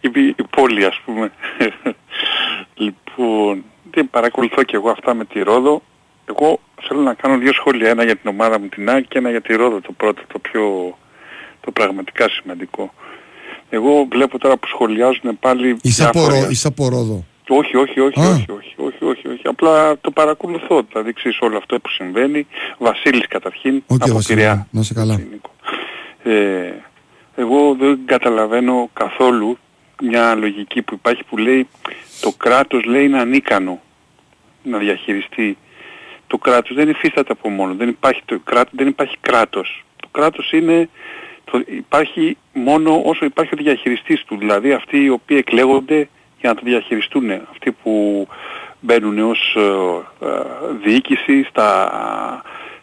η, 0.00 0.10
η, 0.14 0.26
η 0.26 0.44
πόλη 0.50 0.84
ας 0.84 1.00
πούμε. 1.04 1.32
λοιπόν, 2.82 3.64
δεν 3.90 4.10
παρακολουθώ 4.10 4.62
και 4.62 4.76
εγώ 4.76 4.90
αυτά 4.90 5.14
με 5.14 5.24
τη 5.24 5.42
Ρόδο. 5.42 5.82
Εγώ 6.24 6.60
θέλω 6.82 7.00
να 7.00 7.14
κάνω 7.14 7.38
δύο 7.38 7.52
σχόλια, 7.52 7.88
ένα 7.90 8.04
για 8.04 8.16
την 8.16 8.30
ομάδα 8.30 8.58
μου 8.60 8.68
την 8.68 8.90
ΑΕΚ 8.90 9.04
και 9.08 9.18
ένα 9.18 9.30
για 9.30 9.40
τη 9.40 9.54
Ρόδο, 9.54 9.80
το 9.80 9.92
πρώτο, 9.92 10.22
το 10.32 10.38
πιο, 10.38 10.94
το 11.60 11.70
πραγματικά 11.70 12.28
σημαντικό. 12.28 12.92
Εγώ 13.70 14.06
βλέπω 14.10 14.38
τώρα 14.38 14.56
που 14.56 14.66
σχολιάζουν 14.66 15.38
πάλι 15.40 15.76
Είσαι 15.82 16.04
από, 16.04 16.12
διάφορα- 16.20 16.40
Ρο- 16.40 16.50
είσαι 16.50 16.68
από 16.68 16.88
Ρόδο. 16.88 17.24
όχι, 17.48 17.76
όχι, 17.76 18.00
όχι, 18.00 18.20
Α. 18.20 18.28
όχι, 18.28 18.46
όχι, 18.50 18.74
όχι, 18.76 19.04
όχι, 19.04 19.28
όχι. 19.28 19.40
Απλά 19.46 19.98
το 20.00 20.10
παρακολουθώ. 20.10 20.82
Θα 20.92 21.02
δείξεις 21.02 21.38
όλο 21.40 21.56
αυτό 21.56 21.80
που 21.80 21.88
συμβαίνει. 21.88 22.46
Βασίλης 22.78 23.26
καταρχήν 23.26 23.82
Οκ, 23.86 24.02
από 24.02 24.12
Βασίλη, 24.14 24.36
Πειραιά. 24.36 24.66
να 24.70 24.80
είσαι 24.80 24.94
καλά. 24.94 25.12
Έτσι, 25.14 25.26
Νίκο. 25.30 25.50
Ε, 26.22 26.72
εγώ 27.36 27.74
δεν 27.74 27.98
καταλαβαίνω 28.04 28.90
καθόλου 28.92 29.58
μια 30.02 30.34
λογική 30.34 30.82
που 30.82 30.94
υπάρχει 30.94 31.24
που 31.24 31.36
λέει 31.36 31.68
το 32.20 32.32
κράτος 32.36 32.84
λέει 32.84 33.04
είναι 33.04 33.18
ανίκανο 33.20 33.80
να 34.62 34.78
διαχειριστεί. 34.78 35.56
Το 36.26 36.38
κράτος 36.38 36.76
δεν 36.76 36.88
υφίσταται 36.88 37.32
από 37.32 37.48
μόνο. 37.48 37.74
Δεν 37.74 37.88
υπάρχει, 37.88 38.22
το 38.24 38.38
κράτος, 38.44 38.72
δεν 38.76 38.86
υπάρχει 38.86 39.16
κράτος. 39.20 39.84
Το 39.96 40.08
κράτος 40.10 40.52
είναι, 40.52 40.88
το, 41.50 41.62
υπάρχει 41.66 42.36
μόνο 42.52 43.02
όσο 43.04 43.24
υπάρχει 43.24 43.54
ο 43.54 43.56
διαχειριστής 43.62 44.24
του. 44.24 44.36
Δηλαδή 44.38 44.72
αυτοί 44.72 45.04
οι 45.04 45.08
οποίοι 45.08 45.36
εκλέγονται 45.40 46.08
για 46.40 46.48
να 46.48 46.54
το 46.54 46.60
διαχειριστούν. 46.64 47.30
Αυτοί 47.50 47.72
που 47.82 48.26
μπαίνουν 48.80 49.18
ως 49.18 49.56
ε, 49.56 49.60
ε, 50.26 50.28
διοίκηση 50.84 51.44
στα, 51.48 51.90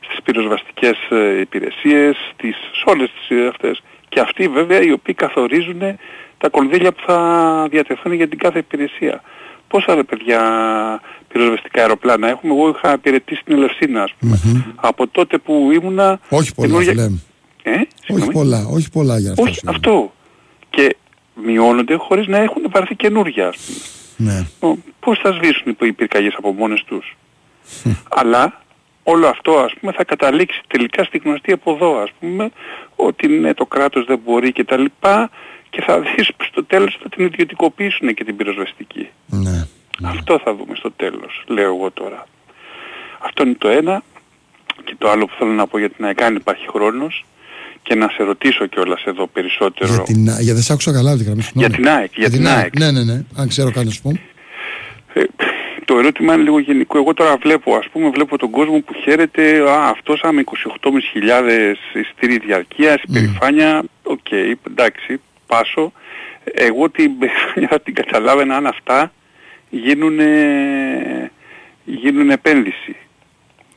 στις 0.06 0.18
πυροσβαστικές 0.24 0.98
ε, 1.10 1.40
υπηρεσίες, 1.40 2.16
στις, 2.34 2.56
σε 2.56 2.84
όλες 2.86 3.10
τις 3.12 3.38
ε, 3.38 3.48
αυτές. 3.48 3.82
Και 4.10 4.20
αυτοί 4.20 4.48
βέβαια 4.48 4.82
οι 4.82 4.92
οποίοι 4.92 5.14
καθορίζουν 5.14 5.82
τα 6.38 6.50
κονδύλια 6.50 6.92
που 6.92 7.04
θα 7.06 7.18
διατεθούν 7.70 8.12
για 8.14 8.28
την 8.28 8.38
κάθε 8.38 8.60
υπηρεσία. 8.60 9.22
Πόσα 9.68 9.96
ρε 9.96 10.04
παιδιά 10.04 10.42
πυροσβεστικά 11.28 11.82
αεροπλάνα 11.82 12.28
έχουμε, 12.30 12.54
εγώ 12.54 12.70
είχα 12.70 12.94
υπηρετήσει 12.94 13.42
στην 13.42 13.56
Ελευσίνα 13.56 14.04
ας 14.04 14.14
πούμε. 14.20 14.40
Από 14.76 15.08
τότε 15.08 15.38
που 15.38 15.70
ήμουνα... 15.74 16.20
Όχι 16.30 16.54
πολλά, 16.56 16.68
καινούργια- 16.68 16.92
φίλε. 16.94 17.10
Ε, 17.70 17.74
Όχι 17.80 17.88
συγγνώμη. 18.06 18.32
πολλά, 18.34 18.66
όχι 18.72 18.90
πολλά 18.92 19.20
για 19.20 19.30
αυτό. 19.30 19.44
Όχι, 19.44 19.54
φίλε. 19.60 19.72
αυτό. 19.72 20.14
Και 20.70 20.96
μειώνονται 21.46 21.96
χωρίς 21.96 22.28
να 22.28 22.38
έχουν 22.38 22.62
πάρθει 22.72 22.96
καινούργια 22.96 23.48
ας 23.48 23.58
πούμε. 23.58 24.32
Ναι. 24.32 24.70
Ο- 24.70 24.78
Πώς 25.00 25.20
θα 25.20 25.32
σβήσουν 25.32 25.76
οι 25.82 25.92
πυρκαγιές 25.94 26.34
από 26.38 26.52
μόνες 26.54 26.84
τους. 26.84 27.18
Αλλά 28.10 28.62
όλο 29.04 29.28
αυτό 29.28 29.58
ας 29.58 29.74
πούμε 29.80 29.92
θα 29.92 30.04
καταλήξει 30.04 30.62
τελικά 30.68 31.04
στη 31.04 31.18
γνωστή 31.18 31.52
από 31.52 31.72
εδώ 31.74 31.98
ας 31.98 32.10
πούμε 32.20 32.50
ότι 32.96 33.28
ναι 33.28 33.54
το 33.54 33.66
κράτος 33.66 34.06
δεν 34.06 34.20
μπορεί 34.26 34.52
και 34.52 34.64
τα 34.64 34.78
λοιπά 34.78 35.30
και 35.70 35.82
θα 35.82 36.00
δεις 36.00 36.30
στο 36.50 36.64
τέλος 36.66 36.98
θα 37.02 37.10
την 37.10 37.26
ιδιωτικοποιήσουν 37.26 38.14
και 38.14 38.24
την 38.24 38.36
πυροσβεστική. 38.36 39.08
ναι. 39.28 39.68
Αυτό 40.04 40.40
θα 40.44 40.56
δούμε 40.56 40.76
στο 40.76 40.92
τέλος, 40.92 41.44
λέω 41.48 41.74
εγώ 41.76 41.92
τώρα. 41.92 42.28
Αυτό 43.20 43.44
είναι 43.44 43.56
το 43.58 43.68
ένα. 43.68 44.04
Και 44.84 44.96
το 44.98 45.10
άλλο 45.10 45.26
που 45.26 45.34
θέλω 45.38 45.52
να 45.52 45.68
πω 45.68 45.78
για 45.78 45.90
την 45.90 46.06
ΑΕΚ, 46.06 46.22
αν 46.22 46.36
υπάρχει 46.36 46.68
χρόνος, 46.68 47.26
και 47.88 47.96
να 47.96 48.10
σε 48.10 48.24
ρωτήσω 48.24 48.66
κιόλας 48.66 49.04
εδώ 49.04 49.28
περισσότερο. 49.28 49.94
Για 49.94 50.04
την, 50.04 50.24
για 50.40 50.54
δεν 50.54 50.64
σ' 50.64 50.72
άκουσα 50.72 50.92
καλά 50.92 51.18
τη 51.18 51.24
γραμμή. 51.24 51.42
συγγνώμη. 51.42 51.68
Για 51.68 51.78
την 51.78 51.88
ΑΕΚ, 51.88 52.12
για 52.16 52.30
την 52.30 52.48
ΑΕΚ. 52.48 52.80
Ναι, 52.80 52.92
ναι, 52.92 53.04
ναι. 53.04 53.24
Αν 53.36 53.48
ξέρω 53.48 53.72
κάτι 53.72 53.86
να 53.86 53.92
σου 53.92 54.02
πω. 54.02 54.10
Ε, 55.14 55.24
το 55.86 55.98
ερώτημα 55.98 56.34
είναι 56.34 56.44
λίγο 56.44 56.60
γενικό. 56.60 56.98
Εγώ 56.98 57.14
τώρα 57.14 57.38
βλέπω, 57.38 57.76
ας 57.76 57.88
πούμε, 57.92 58.10
βλέπω 58.10 58.38
τον 58.38 58.50
κόσμο 58.50 58.80
που 58.80 58.94
χαίρεται, 58.94 59.70
α, 59.70 59.90
αυτός 59.90 60.22
άμα 60.24 60.42
28.500 60.42 62.00
εισιτήρια 62.00 62.40
διαρκείας, 62.46 63.02
υπερηφάνεια, 63.08 63.84
οκ, 64.04 64.32
εντάξει, 64.68 65.22
πάσω. 65.48 65.92
Εγώ 66.44 66.90
την 66.90 67.18
περηφάνεια 67.18 67.68
θα 67.70 67.80
την 67.80 67.94
καταλάβαινα 67.94 68.56
αν 68.56 68.66
αυτά 68.66 69.12
γίνουν, 69.70 70.20
γίνουν 71.86 72.30
επένδυση. 72.30 72.96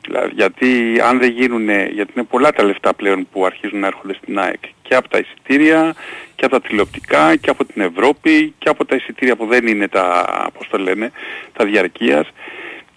Δηλαδή, 0.07 0.31
γιατί 0.35 0.67
αν 1.09 1.19
δεν 1.19 1.31
γίνουν, 1.31 1.69
γιατί 1.69 2.11
είναι 2.15 2.25
πολλά 2.29 2.51
τα 2.51 2.63
λεφτά 2.63 2.93
πλέον 2.93 3.27
που 3.31 3.45
αρχίζουν 3.45 3.79
να 3.79 3.87
έρχονται 3.87 4.13
στην 4.23 4.39
ΑΕΚ 4.39 4.59
και 4.81 4.95
από 4.95 5.09
τα 5.09 5.17
εισιτήρια 5.17 5.93
και 6.35 6.45
από 6.45 6.59
τα 6.59 6.67
τηλεοπτικά 6.67 7.35
και 7.35 7.49
από 7.49 7.65
την 7.65 7.81
Ευρώπη 7.81 8.53
και 8.57 8.69
από 8.69 8.85
τα 8.85 8.95
εισιτήρια 8.95 9.35
που 9.35 9.45
δεν 9.45 9.67
είναι 9.67 9.87
τα, 9.87 10.25
πώς 10.57 10.67
το 10.71 10.77
λένε, 10.77 11.11
τα 11.53 11.65
διαρκείας 11.65 12.27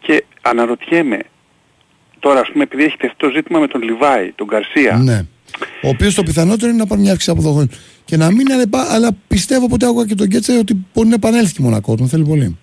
και 0.00 0.24
αναρωτιέμαι 0.42 1.18
τώρα 2.18 2.40
ας 2.40 2.48
πούμε 2.52 2.62
επειδή 2.64 2.84
έχει 2.84 2.96
τεθεί 2.96 3.14
το 3.16 3.30
ζήτημα 3.34 3.58
με 3.58 3.66
τον 3.66 3.82
Λιβάη, 3.82 4.32
τον 4.34 4.46
Γκαρσία 4.46 4.96
Ναι. 4.96 5.26
Ο 5.82 5.88
οποίος 5.88 6.14
το 6.14 6.22
πιθανότερο 6.22 6.68
είναι 6.70 6.78
να 6.78 6.86
πάρει 6.86 7.00
μια 7.00 7.10
αύξηση 7.10 7.30
αποδοχών. 7.30 7.70
Και 8.04 8.16
να 8.16 8.26
μην 8.30 8.46
είναι, 8.50 8.66
πα- 8.66 8.86
αλλά 8.92 9.10
πιστεύω 9.28 9.68
ποτέ 9.68 9.86
άκουγα 9.86 10.04
και 10.06 10.14
τον 10.14 10.28
Κέτσε 10.28 10.58
ότι 10.58 10.76
μπορεί 10.94 11.08
να 11.08 11.14
επανέλθει 11.14 11.52
και 11.54 11.62
Μονακό. 11.62 11.94
Τον 11.96 12.08
θέλει 12.08 12.24
πολύ. 12.24 12.58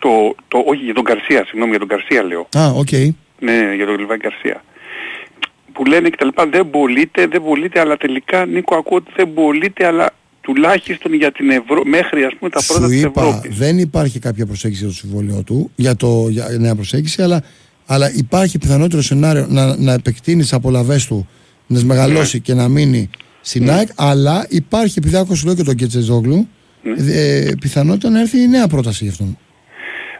το, 0.00 0.34
το, 0.48 0.62
όχι 0.66 0.84
για 0.84 0.94
τον 0.94 1.02
Γκαρσία, 1.04 1.44
συγγνώμη 1.44 1.70
για 1.70 1.78
τον 1.78 1.88
Γκαρσία 1.88 2.22
λέω, 2.22 2.48
Α, 2.58 2.66
οκ. 2.66 2.88
Ναι 3.38 3.74
για 3.74 3.86
τον 3.86 3.98
Λιβάη 3.98 4.16
Γκαρσία 4.16 4.64
που 5.72 5.84
λένε 5.84 6.08
και 6.08 6.16
τα 6.16 6.24
λοιπά 6.24 6.46
δεν 6.46 6.66
μπορείτε, 6.66 7.26
δεν 7.26 7.42
μπορείτε 7.42 7.80
αλλά 7.80 7.96
τελικά 7.96 8.46
Νίκο 8.46 8.74
ακούω 8.74 8.96
ότι 8.96 9.12
δεν 9.16 9.28
μπορείτε 9.28 9.86
αλλά 9.86 10.10
τουλάχιστον 10.40 11.14
για 11.14 11.32
την 11.32 11.50
Ευρώ... 11.50 11.82
μέχρι 11.84 12.24
ας 12.24 12.34
πούμε 12.38 12.50
τα 12.50 12.60
πρώτα 12.66 12.82
Σου 12.82 12.88
της 12.88 13.02
είπα, 13.02 13.22
Ευρώπης. 13.22 13.56
δεν 13.58 13.78
υπάρχει 13.78 14.18
κάποια 14.18 14.46
προσέγγιση 14.46 14.80
για 14.80 14.90
το 14.92 14.96
συμβόλαιο 14.98 15.42
του, 15.42 15.70
για, 15.74 15.96
το, 15.96 16.26
για 16.28 16.46
νέα 16.58 16.74
προσέγγιση, 16.74 17.22
αλλά, 17.22 17.42
αλλά 17.86 18.12
υπάρχει 18.14 18.58
πιθανότερο 18.58 19.02
σενάριο 19.02 19.46
να, 19.48 19.76
να 19.76 19.92
επεκτείνεις 19.92 20.48
τι 20.48 20.56
απολαυές 20.56 21.06
του, 21.06 21.28
να 21.66 21.76
τις 21.76 21.84
μεγαλώσει 21.84 22.40
και 22.40 22.54
να 22.54 22.68
μείνει 22.68 23.10
στην 23.40 23.70
ΑΕΚ, 23.70 23.88
αλλά 23.96 24.46
υπάρχει, 24.48 24.94
επειδή 24.98 25.16
άκουσα 25.16 25.34
σου 25.34 25.46
λέω 25.46 25.54
και 25.54 25.62
τον 25.62 25.74
Κετσεζόγλου, 25.74 26.48
ε, 27.08 27.50
πιθανότητα 27.60 28.10
να 28.10 28.20
έρθει 28.20 28.38
η 28.38 28.48
νέα 28.48 28.66
πρόταση 28.66 29.04
γι' 29.04 29.10
αυτόν. 29.10 29.38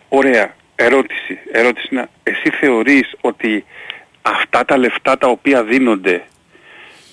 Ωραία. 0.09 0.55
Ερώτηση. 0.77 1.39
Ερώτηση 1.53 1.95
να... 1.95 2.09
Εσύ 2.23 2.51
θεωρείς 2.61 3.13
ότι 3.21 3.65
αυτά 4.23 4.65
τα 4.65 4.77
λεφτά 4.77 5.19
τα 5.19 5.27
οποία 5.29 5.63
δίνονται 5.65 6.23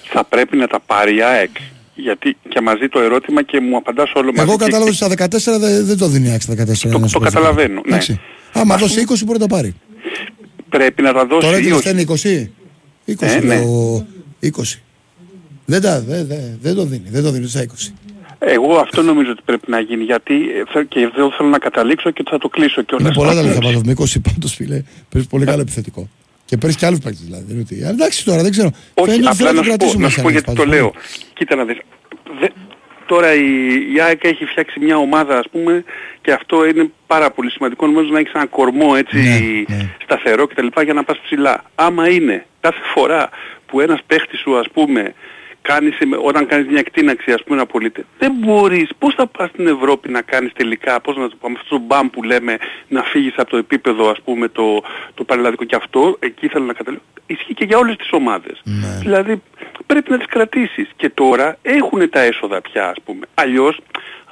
θα 0.03 0.24
πρέπει 0.24 0.57
να 0.57 0.68
τα 0.68 0.80
πάρει 0.80 1.16
η 1.16 1.22
ΑΕΚ; 1.22 1.49
Γιατί 1.95 2.38
και 2.49 2.61
μαζί 2.61 2.88
το 2.88 2.99
ερώτημα 2.99 3.43
και 3.43 3.59
μου 3.59 3.78
απαντάς 3.78 4.11
όλο 4.14 4.32
μαζί. 4.34 4.47
Εγώ 4.49 4.57
και- 4.57 4.64
κατάλαβα 4.64 4.89
ότι 4.89 4.95
στα 4.95 5.07
14 5.55 5.59
δεν, 5.59 5.86
δεν 5.86 5.97
το 5.97 6.07
δίνει 6.07 6.28
η 6.28 6.32
ΑΕΚ 6.32 6.41
στα 6.41 6.53
14. 6.53 6.89
Το- 6.89 6.97
ένας 6.97 7.11
το 7.11 7.20
παίκτης. 7.20 7.34
καταλαβαίνω, 7.36 7.74
ναι. 7.74 7.82
Εντάξει. 7.86 8.20
Άμα 8.53 8.74
Ας 8.74 8.82
δώσει 8.82 8.99
20 9.09 9.26
μπορεί 9.26 9.39
να 9.39 9.47
τα 9.47 9.55
πάρει. 9.55 9.76
Πρέπει 10.70 11.01
να 11.01 11.14
τα 11.14 11.26
δώσει 11.26 11.45
Τώρα 11.45 11.57
ή 11.57 11.61
τι 11.61 11.72
όχι. 11.72 11.80
φταίνει 11.82 12.01
20. 12.01 12.49
20 13.05 13.14
Ε, 13.20 13.39
ναι. 13.39 13.55
λέω, 13.55 14.07
20. 14.41 14.80
Δεν, 15.66 15.82
τα, 15.82 16.01
δεν, 16.01 16.28
δεν, 16.28 16.57
δεν 16.61 16.76
το 16.76 16.84
δίνει, 16.86 17.07
δεν 17.09 17.24
το 17.24 17.32
δίνει 17.32 17.47
στα 17.47 17.66
20. 17.66 17.93
Εγώ 18.46 18.78
αυτό 18.78 19.02
νομίζω 19.02 19.32
ότι 19.32 19.41
πρέπει 19.46 19.72
να 19.72 19.80
γίνει 19.80 20.04
γιατί 20.04 20.34
ε, 20.36 20.64
θε- 20.72 20.88
και 20.88 21.00
δεν 21.16 21.32
θέλω 21.32 21.50
να 21.50 21.58
καταλήξω 21.60 22.12
και 22.12 22.24
θα 22.30 22.38
το 22.38 22.50
κλείσω 22.50 22.82
κιόλας. 22.82 23.06
Είναι 23.08 23.16
πολλά 23.16 23.34
τα 23.36 23.41
λεφτά 23.41 23.60
πάντως, 23.60 23.82
με 23.84 23.94
20 24.00 24.06
πάντως 24.34 24.54
φίλε. 24.54 24.84
Παίρνεις 25.10 25.30
πολύ 25.30 25.46
καλό 25.46 25.62
επιθετικό. 25.62 26.10
Και 26.46 26.58
παίρνεις 26.58 26.78
και 26.78 26.86
άλλους 26.86 27.00
παίκτες 27.00 27.22
δηλαδή. 27.24 27.44
δεν 27.48 27.56
είναι 27.56 27.66
ότι- 27.72 27.82
Αλλά 27.84 27.89
Εντάξει 27.89 28.26
τώρα, 28.26 28.41
δεν 28.41 28.52
ξέρω. 28.52 28.68
Όχι, 28.94 29.10
Φαίνεται 29.10 29.30
ότι 29.30 29.41
απλά 29.41 29.52
θέλει 29.52 29.56
να 29.56 29.56
το 29.56 29.64
σου 29.64 29.70
πω, 29.70 29.78
κρατήσουμε 29.78 30.04
να 30.04 30.10
σου 30.10 30.16
πω 30.16 30.22
σαν 30.22 30.32
γιατί 30.32 30.46
πάντως, 30.46 30.64
το 30.64 30.70
πολύ. 30.70 30.76
λέω. 30.82 30.94
Κοίτα 31.34 31.56
να 31.56 31.64
δεις. 31.66 31.78
Δε- 32.39 32.48
Τώρα 33.06 33.34
η, 33.34 33.48
η 33.96 34.02
ΑΕΚ 34.02 34.24
έχει 34.24 34.46
φτιάξει 34.46 34.80
μια 34.80 34.98
ομάδα 34.98 35.38
ας 35.38 35.46
πούμε 35.52 35.84
και 36.22 36.32
αυτό 36.32 36.66
είναι 36.66 36.91
πάρα 37.08 37.32
πολύ 37.32 37.50
σημαντικό 37.52 37.86
νομίζω 37.88 38.10
να 38.12 38.20
έχεις 38.20 38.32
ένα 38.34 38.46
κορμό 38.46 38.94
έτσι 38.98 39.18
Ναι, 39.70 39.76
ναι. 39.76 39.89
σταθερό 40.04 40.48
κτλ 40.48 40.68
για 40.84 40.94
να 40.94 41.04
πας 41.04 41.20
ψηλά. 41.24 41.64
Άμα 41.76 42.10
είναι 42.10 42.46
κάθε 42.62 42.80
φορά 42.94 43.30
που 43.66 43.80
ένας 43.80 44.00
παίχτης 44.08 44.39
σου 44.39 44.58
ας 44.58 44.66
πούμε 44.74 45.14
κάνεις, 45.64 45.97
όταν 46.24 46.45
κάνεις 46.45 46.68
μια 46.68 46.80
εκτείναξη 46.80 47.32
ας 47.32 47.43
πούμε 47.43 47.57
να 47.57 47.66
πωλείται 47.66 48.05
δεν 48.18 48.34
μπορείς. 48.38 48.89
Πώς 48.97 49.14
θα 49.14 49.28
πας 49.28 49.49
στην 49.49 49.68
Ευρώπη 49.68 50.09
να 50.09 50.22
κάνεις 50.22 50.51
τελικά 50.53 51.01
πώς 51.01 51.16
να 51.18 51.30
το 51.30 51.36
πάμε 51.41 51.55
αυτό 51.59 51.76
το 51.76 51.82
μπαμ 51.86 52.09
που 52.09 52.24
λέμε 52.24 52.57
να 52.88 53.03
φύγεις 53.03 53.34
από 53.38 53.49
το 53.49 53.57
επίπεδο 53.57 54.09
ας 54.09 54.22
πούμε 54.22 54.47
το, 54.47 54.84
το 55.14 55.24
παραλλαδικό 55.24 55.64
και 55.64 55.76
αυτό 55.76 56.18
εκεί 56.20 56.47
θέλω 56.47 56.66
να 56.66 56.74
καταλήξω 56.74 57.05
ισχύει 57.26 57.53
και 57.53 57.66
για 57.66 57.78
όλες 57.78 57.95
τις 57.95 58.11
ομάδες. 58.11 58.61
Ναι. 58.64 58.97
δηλαδή 59.01 59.41
πρέπει 59.86 60.11
να 60.11 60.18
τις 60.18 60.28
κρατήσεις. 60.28 60.89
Και 60.95 61.09
τώρα 61.09 61.57
έχουν 61.61 62.09
τα 62.09 62.20
έσοδα 62.20 62.61
πια 62.61 62.89
ας 62.89 62.97
πούμε. 63.05 63.26
Αλλιώς 63.34 63.80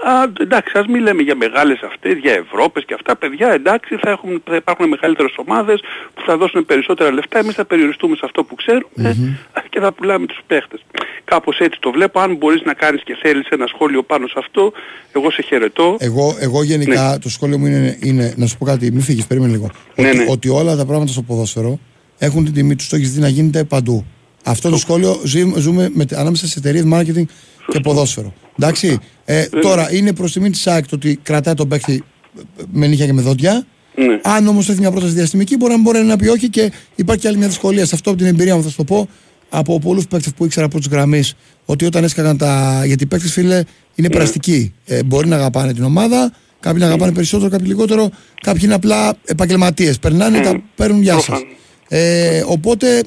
Α, 0.03 0.11
εντάξει, 0.39 0.77
ας 0.77 0.85
μην 0.87 1.01
λέμε 1.01 1.21
για 1.21 1.35
μεγάλες 1.35 1.79
αυτές, 1.81 2.17
για 2.17 2.33
Ευρώπες 2.33 2.83
και 2.85 2.93
αυτά, 2.93 3.15
παιδιά, 3.15 3.47
εντάξει, 3.51 3.95
θα, 4.01 4.09
έχουν, 4.09 4.41
θα 4.45 4.55
υπάρχουν 4.55 4.87
μεγαλύτερες 4.87 5.33
ομάδες 5.37 5.79
που 6.13 6.21
θα 6.25 6.37
δώσουν 6.37 6.65
περισσότερα 6.65 7.11
λεφτά, 7.11 7.39
εμείς 7.39 7.55
θα 7.55 7.65
περιοριστούμε 7.65 8.15
σε 8.15 8.21
αυτό 8.25 8.43
που 8.43 8.55
ξέρουμε 8.55 9.35
και 9.69 9.79
θα 9.79 9.91
πουλάμε 9.91 10.25
τους 10.25 10.39
παίχτες. 10.47 10.85
Κάπως 11.23 11.57
έτσι 11.59 11.79
το 11.79 11.91
βλέπω, 11.91 12.19
αν 12.19 12.35
μπορείς 12.35 12.61
να 12.65 12.73
κάνεις 12.73 13.03
και 13.03 13.17
θέλεις 13.21 13.47
ένα 13.47 13.67
σχόλιο 13.67 14.03
πάνω 14.03 14.27
σε 14.27 14.33
αυτό, 14.37 14.71
εγώ 15.11 15.31
σε 15.31 15.41
χαιρετώ. 15.41 15.95
Εγώ, 15.99 16.35
εγώ 16.39 16.63
γενικά 16.63 17.09
Ναι. 17.11 17.19
το 17.19 17.29
σχόλιο 17.29 17.57
μου 17.57 17.65
είναι, 17.65 17.97
είναι, 18.01 18.33
να 18.37 18.45
σου 18.47 18.57
πω 18.57 18.65
κάτι, 18.65 18.91
μην 18.91 19.01
φύγεις, 19.01 19.25
περίμενε 19.27 19.51
λίγο. 19.51 19.69
Ναι, 19.95 20.07
ότι, 20.09 20.17
ναι. 20.17 20.25
ότι 20.29 20.49
όλα 20.49 20.75
τα 20.75 20.85
πράγματα 20.85 21.11
στο 21.11 21.21
ποδόσφαιρο 21.21 21.79
έχουν 22.17 22.43
την 22.43 22.53
τιμή 22.53 22.75
τους, 22.75 22.87
το 22.89 22.95
έχεις 22.95 23.13
δει 23.13 23.19
να 23.19 23.27
γίνεται 23.27 23.63
παντού. 23.63 24.05
Αυτό 24.45 24.69
το 24.69 24.77
σχόλιο 24.77 25.19
ζει- 25.23 25.53
ζούμε 25.57 25.89
με, 25.93 26.05
ανάμεσα 26.15 26.47
σε 26.47 26.59
εταιρείες 26.59 26.83
marketing 26.93 27.23
και 27.67 27.79
ποδόσφαιρο. 27.79 28.33
Εντάξει. 28.61 28.97
Ε, 29.25 29.45
τώρα 29.45 29.93
είναι 29.93 30.13
προς 30.13 30.31
τιμή 30.31 30.49
της 30.49 30.67
ΑΕΚ 30.67 30.87
το 30.87 30.95
ότι 30.95 31.19
κρατάει 31.23 31.53
τον 31.53 31.67
παίκτη 31.67 32.03
ε, 32.37 32.63
με 32.71 32.87
νύχια 32.87 33.05
και 33.05 33.13
με 33.13 33.21
δόντια. 33.21 33.65
Ναι. 33.95 34.19
Αν 34.23 34.47
όμως 34.47 34.69
έρθει 34.69 34.79
μια 34.81 34.91
πρόταση 34.91 35.13
διαστημική, 35.13 35.57
μπορεί 35.57 35.71
να 35.73 35.79
μπορεί 35.81 36.03
να 36.03 36.15
πει 36.15 36.27
όχι 36.27 36.49
και 36.49 36.71
υπάρχει 36.95 37.21
και 37.21 37.27
άλλη 37.27 37.37
μια 37.37 37.47
δυσκολία. 37.47 37.85
Σε 37.85 37.95
αυτό 37.95 38.09
από 38.09 38.19
την 38.19 38.27
εμπειρία 38.27 38.55
μου 38.55 38.63
θα 38.63 38.69
σου 38.69 38.75
το 38.75 38.83
πω 38.83 39.07
από 39.49 39.79
πολλούς 39.79 40.07
παίκτες 40.07 40.33
που 40.33 40.45
ήξερα 40.45 40.65
από 40.65 40.79
του 40.79 40.87
γραμμής 40.91 41.35
ότι 41.65 41.85
όταν 41.85 42.03
έσκαγαν 42.03 42.37
τα. 42.37 42.81
Γιατί 42.85 43.03
οι 43.03 43.07
παίκτες, 43.07 43.31
φίλε, 43.31 43.63
είναι 43.95 44.09
περαστικοί. 44.09 44.73
Ε, 44.85 45.03
μπορεί 45.03 45.27
να 45.27 45.35
αγαπάνε 45.35 45.73
την 45.73 45.83
ομάδα, 45.83 46.33
κάποιοι 46.59 46.79
να 46.81 46.87
αγαπάνε 46.87 47.11
περισσότερο, 47.11 47.49
κάποιοι 47.49 47.65
λιγότερο, 47.69 48.09
κάποιοι 48.41 48.61
είναι 48.63 48.73
απλά 48.73 49.13
επαγγελματίες. 49.25 49.99
Περνάνε, 49.99 50.39
τα 50.39 50.61
παίρνουν 50.75 51.01
γεια 51.01 51.13
σας. 51.13 51.25
Προφανώς. 51.25 51.55
Ε, 51.87 52.43
οπότε 52.47 53.03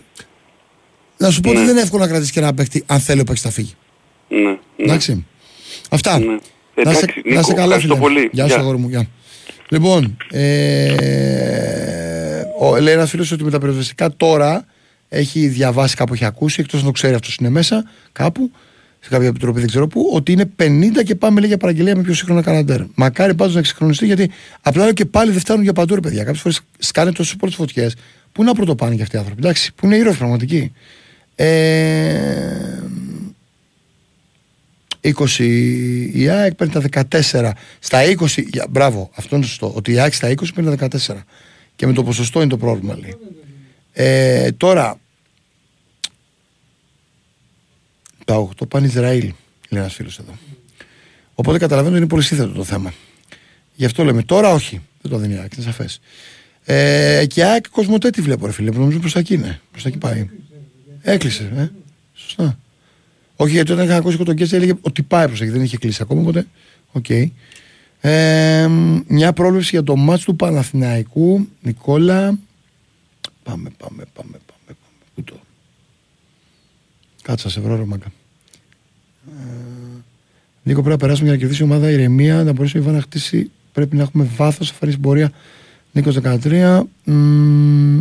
να 1.17 1.31
σου 1.31 1.41
πω 1.41 1.49
ότι 1.49 1.59
Ναι. 1.59 1.65
δεν 1.65 1.75
είναι 1.75 1.83
εύκολο 1.83 2.03
να 2.03 2.09
κρατήσεις 2.09 2.33
και 2.33 2.41
ένα 2.41 2.55
παίκτη 2.55 2.83
αν 2.87 3.01
θέλει 3.01 3.21
ο 3.21 3.25
παίκτης 3.25 3.45
να 3.45 3.51
φύγει. 3.51 3.73
Ναι, 4.29 4.39
ναι. 4.41 4.57
Εντάξει. 4.77 5.27
Αυτά. 5.95 6.19
Ναι. 6.19 6.25
Να 6.27 6.39
Εντάξει, 6.77 6.99
σε, 7.01 7.13
Νίκο, 7.25 7.35
να 7.37 7.43
σε 7.43 7.53
καλά, 7.53 7.75
ευχαριστώ 7.75 7.95
φίλε. 7.95 8.07
πολύ. 8.07 8.29
Γεια 8.33 8.45
σου, 8.45 8.49
Γεια. 8.51 8.59
αγόρι 8.59 8.79
μου. 8.79 8.89
Γεια. 8.89 9.07
Λοιπόν, 9.69 10.17
ε, 10.31 10.93
ο, 12.61 12.77
λέει 12.81 12.95
ένας 12.95 13.11
φίλος 13.11 13.33
ότι 13.33 13.45
με 13.45 13.51
τα 13.51 13.59
περιοριστικά 13.59 14.17
τώρα 14.17 14.65
έχει 15.09 15.47
διαβάσει 15.47 15.97
κάπου, 15.97 16.15
έχει 16.15 16.25
ακούσει, 16.25 16.61
εκτός 16.61 16.81
να 16.81 16.87
το 16.87 16.93
ξέρει 16.93 17.15
αυτός 17.15 17.37
είναι 17.37 17.49
μέσα, 17.49 17.85
κάπου, 18.13 18.51
σε 19.01 19.09
κάποια 19.11 19.29
επιτροπή 19.29 19.59
δεν 19.59 19.69
ξέρω 19.69 19.87
πού, 19.87 20.11
ότι 20.13 20.33
είναι 20.33 20.51
50 20.63 20.69
και 21.05 21.15
πάμε 21.15 21.39
λέει 21.41 21.49
για 21.49 21.59
παραγγελία 21.59 21.97
με 21.97 22.03
πιο 22.03 22.15
σύγχρονα 22.15 22.43
καναντέρ. 22.43 22.81
Μακάρι 22.95 23.35
πάντως 23.35 23.53
να 23.55 23.59
εξυγχρονιστεί 23.61 24.07
γιατί 24.07 24.31
απλά 24.61 24.83
λέω 24.85 24.93
και 24.93 25.05
πάλι 25.05 25.31
δεν 25.31 25.41
φτάνουν 25.41 25.63
για 25.63 25.73
παντού, 25.73 25.95
ρε 25.95 26.01
παιδιά. 26.01 26.25
Κάποιες 26.25 26.41
φορές 26.43 26.61
σκάνε 26.79 27.13
τόσο 27.13 27.37
πολλέ 27.37 27.53
φωτιές. 27.53 27.95
Πού 28.33 28.45
να 28.45 28.55
πρωτοπάνε 28.55 28.95
και 28.95 29.03
αυτοί 29.03 29.17
οι 29.17 29.19
άνθρωποι, 29.19 29.41
εντάξει, 29.43 29.73
που 29.75 29.87
είναι 29.87 29.97
ήρωες 29.97 30.17
πραγματικοί. 30.17 30.73
Ε, 31.35 31.47
20 35.05 36.11
η 36.13 36.29
ΑΕΚ 36.29 36.55
παίρνει 36.55 36.73
τα 36.73 37.07
14. 37.21 37.51
Στα 37.79 38.03
20, 38.05 38.43
για- 38.53 38.67
μπράβο, 38.71 39.11
αυτό 39.15 39.37
είναι 39.37 39.45
σωστό. 39.45 39.73
Ότι 39.75 39.93
η 39.93 39.99
ΑΕΚ 39.99 40.15
στα 40.15 40.29
20 40.29 40.53
παίρνει 40.55 40.77
τα 40.77 40.89
14. 40.89 41.25
Και 41.77 41.87
με 41.87 41.93
το 41.93 42.03
ποσοστό 42.05 42.41
είναι 42.41 42.51
το 42.51 42.57
πρόβλημα, 42.57 42.97
λέει. 42.99 43.17
Ε, 43.93 44.53
τώρα, 44.53 44.99
τα 48.25 48.37
8 48.37 48.67
πάνε 48.69 48.87
Ισραήλ, 48.87 49.21
λέει 49.69 49.81
ένας 49.83 49.95
φίλος 49.95 50.19
εδώ. 50.19 50.39
Οπότε 51.35 51.59
καταλαβαίνω 51.59 51.91
ότι 51.91 51.99
είναι 52.03 52.09
πολύ 52.11 52.23
σύνθετο 52.23 52.53
το 52.53 52.65
θέμα. 52.65 52.93
Γι' 53.75 53.85
αυτό 53.85 54.05
λέμε 54.05 54.23
τώρα 54.23 54.53
όχι. 54.53 54.81
Δεν 55.03 55.11
το 55.11 55.19
δίνει 55.19 55.35
η 55.35 55.37
ΑΕΚ, 55.37 55.53
είναι 55.55 55.65
σαφές. 55.65 56.01
Ε, 56.65 57.25
και 57.29 57.41
η 57.41 57.43
ΑΕΚ 57.43 57.69
Cosmote 57.71 58.11
TV 58.11 58.21
βλέπω, 58.21 58.47
ρε 58.47 58.53
φίλε. 58.53 58.71
Νομίζω 58.71 58.99
προς 58.99 59.13
τα 59.13 59.19
εκεί 59.19 59.35
είναι. 59.35 59.61
Προς 59.71 59.83
τα 59.83 59.89
εκεί 59.89 59.99
πάει. 59.99 60.29
Έκλεισε, 61.03 61.53
ε. 61.57 61.69
Σωστά. 62.15 62.59
Όχι, 63.37 63.53
γιατί 63.53 63.73
όταν 63.73 63.85
είχα 63.85 63.97
ακούσει 63.97 64.17
τον 64.17 64.35
Κέσσερ 64.35 64.57
έλεγε 64.57 64.79
ότι 64.81 65.03
πάει 65.03 65.27
προς 65.27 65.35
εκεί, 65.35 65.51
δεν 65.51 65.63
είχε 65.63 65.77
κλείσει 65.77 66.03
ακόμα. 66.03 66.21
Οπότε, 66.21 66.47
οκ. 66.93 67.11
Ε, 68.01 68.69
μια 69.07 69.33
πρόβλεψη 69.33 69.69
για 69.71 69.83
το 69.83 69.97
ματς 69.97 70.25
του 70.25 70.37
Παναθηναϊκού. 70.37 71.49
Νικόλα. 71.63 72.39
Πάμε, 73.43 73.71
πάμε, 73.77 74.05
πάμε, 74.13 74.33
πάμε. 74.33 74.39
πάμε. 74.67 74.79
Πού 75.15 75.23
το; 75.23 75.41
Κάτσα, 77.23 77.51
σε 77.51 77.61
βρω, 77.61 77.77
ρε 77.77 77.85
μάγκα. 77.85 78.07
Ε, 79.29 79.33
Νίκο, 80.63 80.81
πρέπει 80.81 80.89
να 80.89 80.97
περάσουμε 80.97 81.25
για 81.27 81.35
να 81.35 81.41
κερδίσει 81.41 81.63
η 81.63 81.65
ομάδα 81.65 81.91
ηρεμία, 81.91 82.45
να 82.45 82.53
μπορέσει 82.53 82.77
ο 82.77 82.81
Ιβάν 82.81 82.95
να 82.95 83.01
χτίσει. 83.01 83.51
Πρέπει 83.73 83.97
να 83.97 84.03
έχουμε 84.03 84.29
βάθος, 84.37 84.71
αφαρή 84.71 84.99
πορεία. 84.99 85.33
Νίκος 85.93 86.19
13. 86.23 86.83
Μ, 87.05 87.99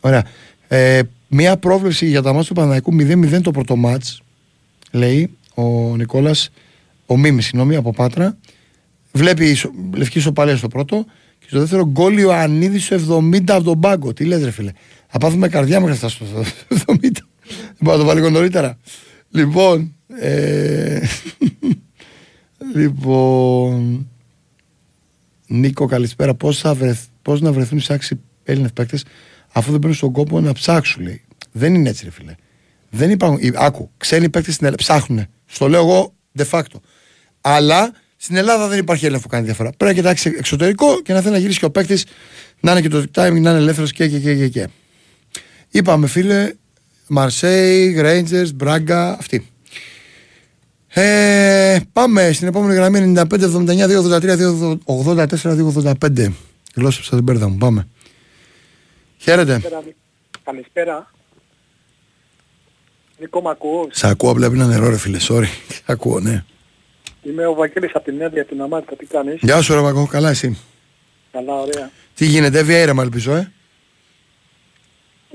ωραία. 0.00 0.24
Ε, 0.68 1.02
μια 1.34 1.56
πρόβλεψη 1.56 2.06
για 2.06 2.22
τα 2.22 2.32
μάτια 2.32 2.48
του 2.48 2.54
Παναναϊκού 2.54 2.92
0-0 3.00 3.40
το 3.42 3.50
πρώτο 3.50 3.76
μάτς 3.76 4.22
λέει 4.90 5.36
ο 5.54 5.96
Νικόλας 5.96 6.50
ο 7.06 7.16
Μίμης 7.16 7.44
συγγνώμη 7.44 7.76
από 7.76 7.92
Πάτρα. 7.92 8.36
Βλέπει 9.12 9.50
ισο, 9.50 9.70
λευκή 9.94 10.18
ισοπαλία 10.18 10.56
στο 10.56 10.68
πρώτο 10.68 11.04
και 11.38 11.46
στο 11.48 11.58
δεύτερο 11.58 11.86
γκολ 11.86 12.18
Ιωαννίδης 12.18 12.84
στο 12.84 13.28
70 13.32 13.50
από 13.50 13.64
τον 13.64 13.80
πάγκο. 13.80 14.12
Τι 14.12 14.24
λες 14.24 14.44
ρε 14.44 14.50
φίλε; 14.50 14.72
Θα 15.08 15.18
πάθουμε 15.18 15.48
καρδιά 15.48 15.80
μέχρι 15.80 15.94
αυτά 15.94 16.08
στο 16.08 16.26
70 16.68 16.98
δεν 17.66 17.76
μπορώ 17.78 17.96
να 17.96 18.02
το 18.02 18.08
βάλω 18.08 18.18
λίγο 18.18 18.30
νωρίτερα. 18.30 18.78
Λοιπόν 19.30 19.94
ε, 20.20 21.00
λοιπόν 22.76 24.06
Νίκο 25.46 25.86
καλησπέρα. 25.86 26.34
Πώς, 26.34 26.58
θα 26.58 26.74
βρεθ, 26.74 27.04
πώς 27.22 27.40
να 27.40 27.52
βρεθούν 27.52 27.78
οι 27.78 27.82
άξιοι 27.88 28.20
Έλληνες 28.44 28.72
παίκτες 28.72 29.04
αφού 29.52 29.70
δεν 29.70 29.78
παίρνουν 29.78 29.96
στον 29.96 30.12
κόπο 30.12 30.40
να 30.40 30.52
ψάξουν, 30.52 31.02
λέει. 31.02 31.22
Δεν 31.52 31.74
είναι 31.74 31.88
έτσι, 31.88 32.04
ρε 32.04 32.10
φίλε. 32.10 32.34
Δεν 32.90 33.10
υπάρχουν. 33.10 33.38
οι- 33.42 33.52
Άκου, 33.54 33.90
ξένοι 33.96 34.28
παίκτες 34.28 34.54
στην 34.54 34.66
Ελλάδα 34.66 34.82
ψάχνουν. 34.82 35.26
Στο 35.46 35.68
λέω 35.68 35.80
εγώ 35.80 36.14
de 36.38 36.44
facto. 36.50 36.80
Αλλά 37.40 37.92
στην 38.16 38.36
Ελλάδα 38.36 38.68
δεν 38.68 38.78
υπάρχει 38.78 39.04
Έλληνα 39.04 39.20
που 39.22 39.28
κάνει 39.28 39.44
διαφορά. 39.44 39.70
Πρέπει 39.76 39.94
να 39.94 40.00
κοιτάξει 40.00 40.32
εξωτερικό 40.38 41.02
και 41.02 41.12
να 41.12 41.20
θέλει 41.20 41.32
να 41.32 41.38
γυρίσει 41.38 41.58
και 41.58 41.64
ο 41.64 41.70
παίκτης 41.70 42.04
να 42.60 42.70
είναι 42.72 42.80
και 42.80 42.88
το 42.88 42.98
timing, 42.98 43.12
να 43.14 43.26
είναι 43.50 43.50
ελεύθερος 43.56 43.92
και, 43.92 44.08
και, 44.08 44.18
και, 44.18 44.34
και, 44.36 44.48
και. 44.48 44.68
Είπαμε, 45.70 46.06
φίλε, 46.06 46.52
Μαρσέη, 47.06 47.96
Rangers, 47.98 48.48
Μπράγκα, 48.54 49.12
αυτή. 49.18 49.46
Ε, 50.88 51.78
πάμε 51.92 52.32
στην 52.32 52.48
επόμενη 52.48 52.74
γραμμή 52.74 53.12
95, 53.16 53.24
79, 53.30 53.86
283, 53.86 54.36
284, 54.86 55.56
285. 56.00 56.32
Γλώσσα 56.74 57.16
την 57.16 57.24
πέρδα 57.24 57.48
μου. 57.48 57.56
Πάμε. 57.56 57.88
Χαίρετε. 59.22 59.60
Καλησπέρα. 60.44 61.10
Νίκο 63.18 63.40
μ' 63.40 63.48
ακούς; 63.48 63.96
Σε 63.96 64.08
ακούω, 64.08 64.30
απλά 64.30 64.46
ένα 64.46 64.66
νερό, 64.66 64.88
ρε 64.88 64.96
φίλε. 64.96 65.18
Sorry. 65.28 65.46
Σε 65.68 65.82
ακούω, 65.92 66.20
ναι. 66.20 66.44
Είμαι 67.22 67.46
ο 67.46 67.54
Βαγγέλης 67.54 67.90
από 67.94 68.04
την 68.04 68.20
Έδεια, 68.20 68.44
την 68.44 68.62
Αμάρικα. 68.62 68.96
Τι 68.96 69.06
κάνεις; 69.06 69.38
Γεια 69.42 69.62
σου, 69.62 69.74
ρε 69.74 69.80
Μακό. 69.80 70.06
Καλά, 70.06 70.30
εσύ; 70.30 70.58
Καλά, 71.32 71.54
ωραία. 71.54 71.90
Τι 72.14 72.24
γίνεται, 72.26 72.58
έβια 72.58 72.78
ήρεμα, 72.82 73.02
ελπίζω, 73.02 73.34
ε; 73.34 73.52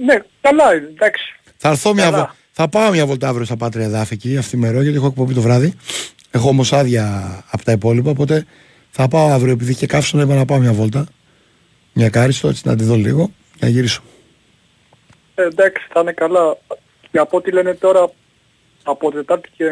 Ναι, 0.06 0.16
καλά 0.42 0.76
είναι, 0.76 0.88
εντάξει. 0.88 1.24
Θα 1.58 1.70
έρθω 1.70 1.94
μια 1.94 2.04
Καλά. 2.04 2.18
βο... 2.18 2.32
Θα 2.52 2.70
πάω 2.70 2.92
μια 2.92 3.06
βολτά 3.06 3.28
αύριο 3.28 3.46
στα 3.46 3.58
Πάτρια 3.58 3.86
Εδάφη 3.86 4.14
εκεί, 4.14 4.38
αυτή 4.38 4.58
μερό, 4.58 4.82
γιατί 4.82 4.98
έχω 4.98 5.08
εκπομπή 5.08 5.34
το 5.34 5.42
βράδυ. 5.42 5.74
Έχω 6.32 6.50
όμως 6.50 6.74
άδεια 6.74 7.44
από 7.50 7.64
τα 7.64 7.72
υπόλοιπα, 7.72 8.10
οπότε 8.10 8.46
θα 8.90 9.08
πάω 9.08 9.28
αύριο, 9.28 9.54
επειδή 9.54 9.76
και 9.76 9.88
καύσωνα 9.88 10.24
είπα 10.24 10.36
να 10.36 10.46
πάω 10.46 10.58
μια 10.58 10.74
βόλτα. 10.74 11.08
Μια 11.94 12.10
κάριστο, 12.10 12.48
έτσι 12.48 12.62
να 12.66 12.76
τη 12.76 12.84
δω 12.84 12.96
λίγο, 12.96 13.32
να 13.60 13.68
γυρίσω. 13.68 14.02
Ε, 15.36 15.44
εντάξει, 15.44 15.88
θα 15.94 16.00
είναι 16.00 16.12
καλά. 16.12 16.58
Και 17.12 17.18
από 17.18 17.38
ό,τι 17.38 17.52
λένε 17.52 17.74
τώρα, 17.74 18.12
από 18.84 19.12
Τετάρτη 19.12 19.50
και... 19.58 19.66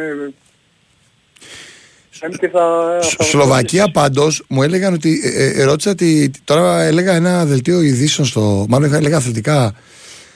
Πέμπτη 2.20 2.48
θα... 2.48 2.98
Σ- 3.02 3.16
θα- 3.18 3.24
Σλοβακία 3.24 3.92
πάντως 3.92 4.44
μου 4.50 4.64
έλεγαν 4.64 4.94
ότι. 4.94 5.20
Ε, 5.24 5.46
ε, 5.62 5.64
ρώτησα 5.64 5.92
ότι. 5.92 6.32
Τώρα 6.44 6.82
έλεγα 6.84 7.16
ένα 7.16 7.46
δελτίο 7.46 7.82
ειδήσεων 7.82 8.28
στο. 8.28 8.66
Μάλλον 8.70 8.88
είχα- 8.88 8.98
έλεγα 8.98 9.18
αθλητικά 9.18 9.76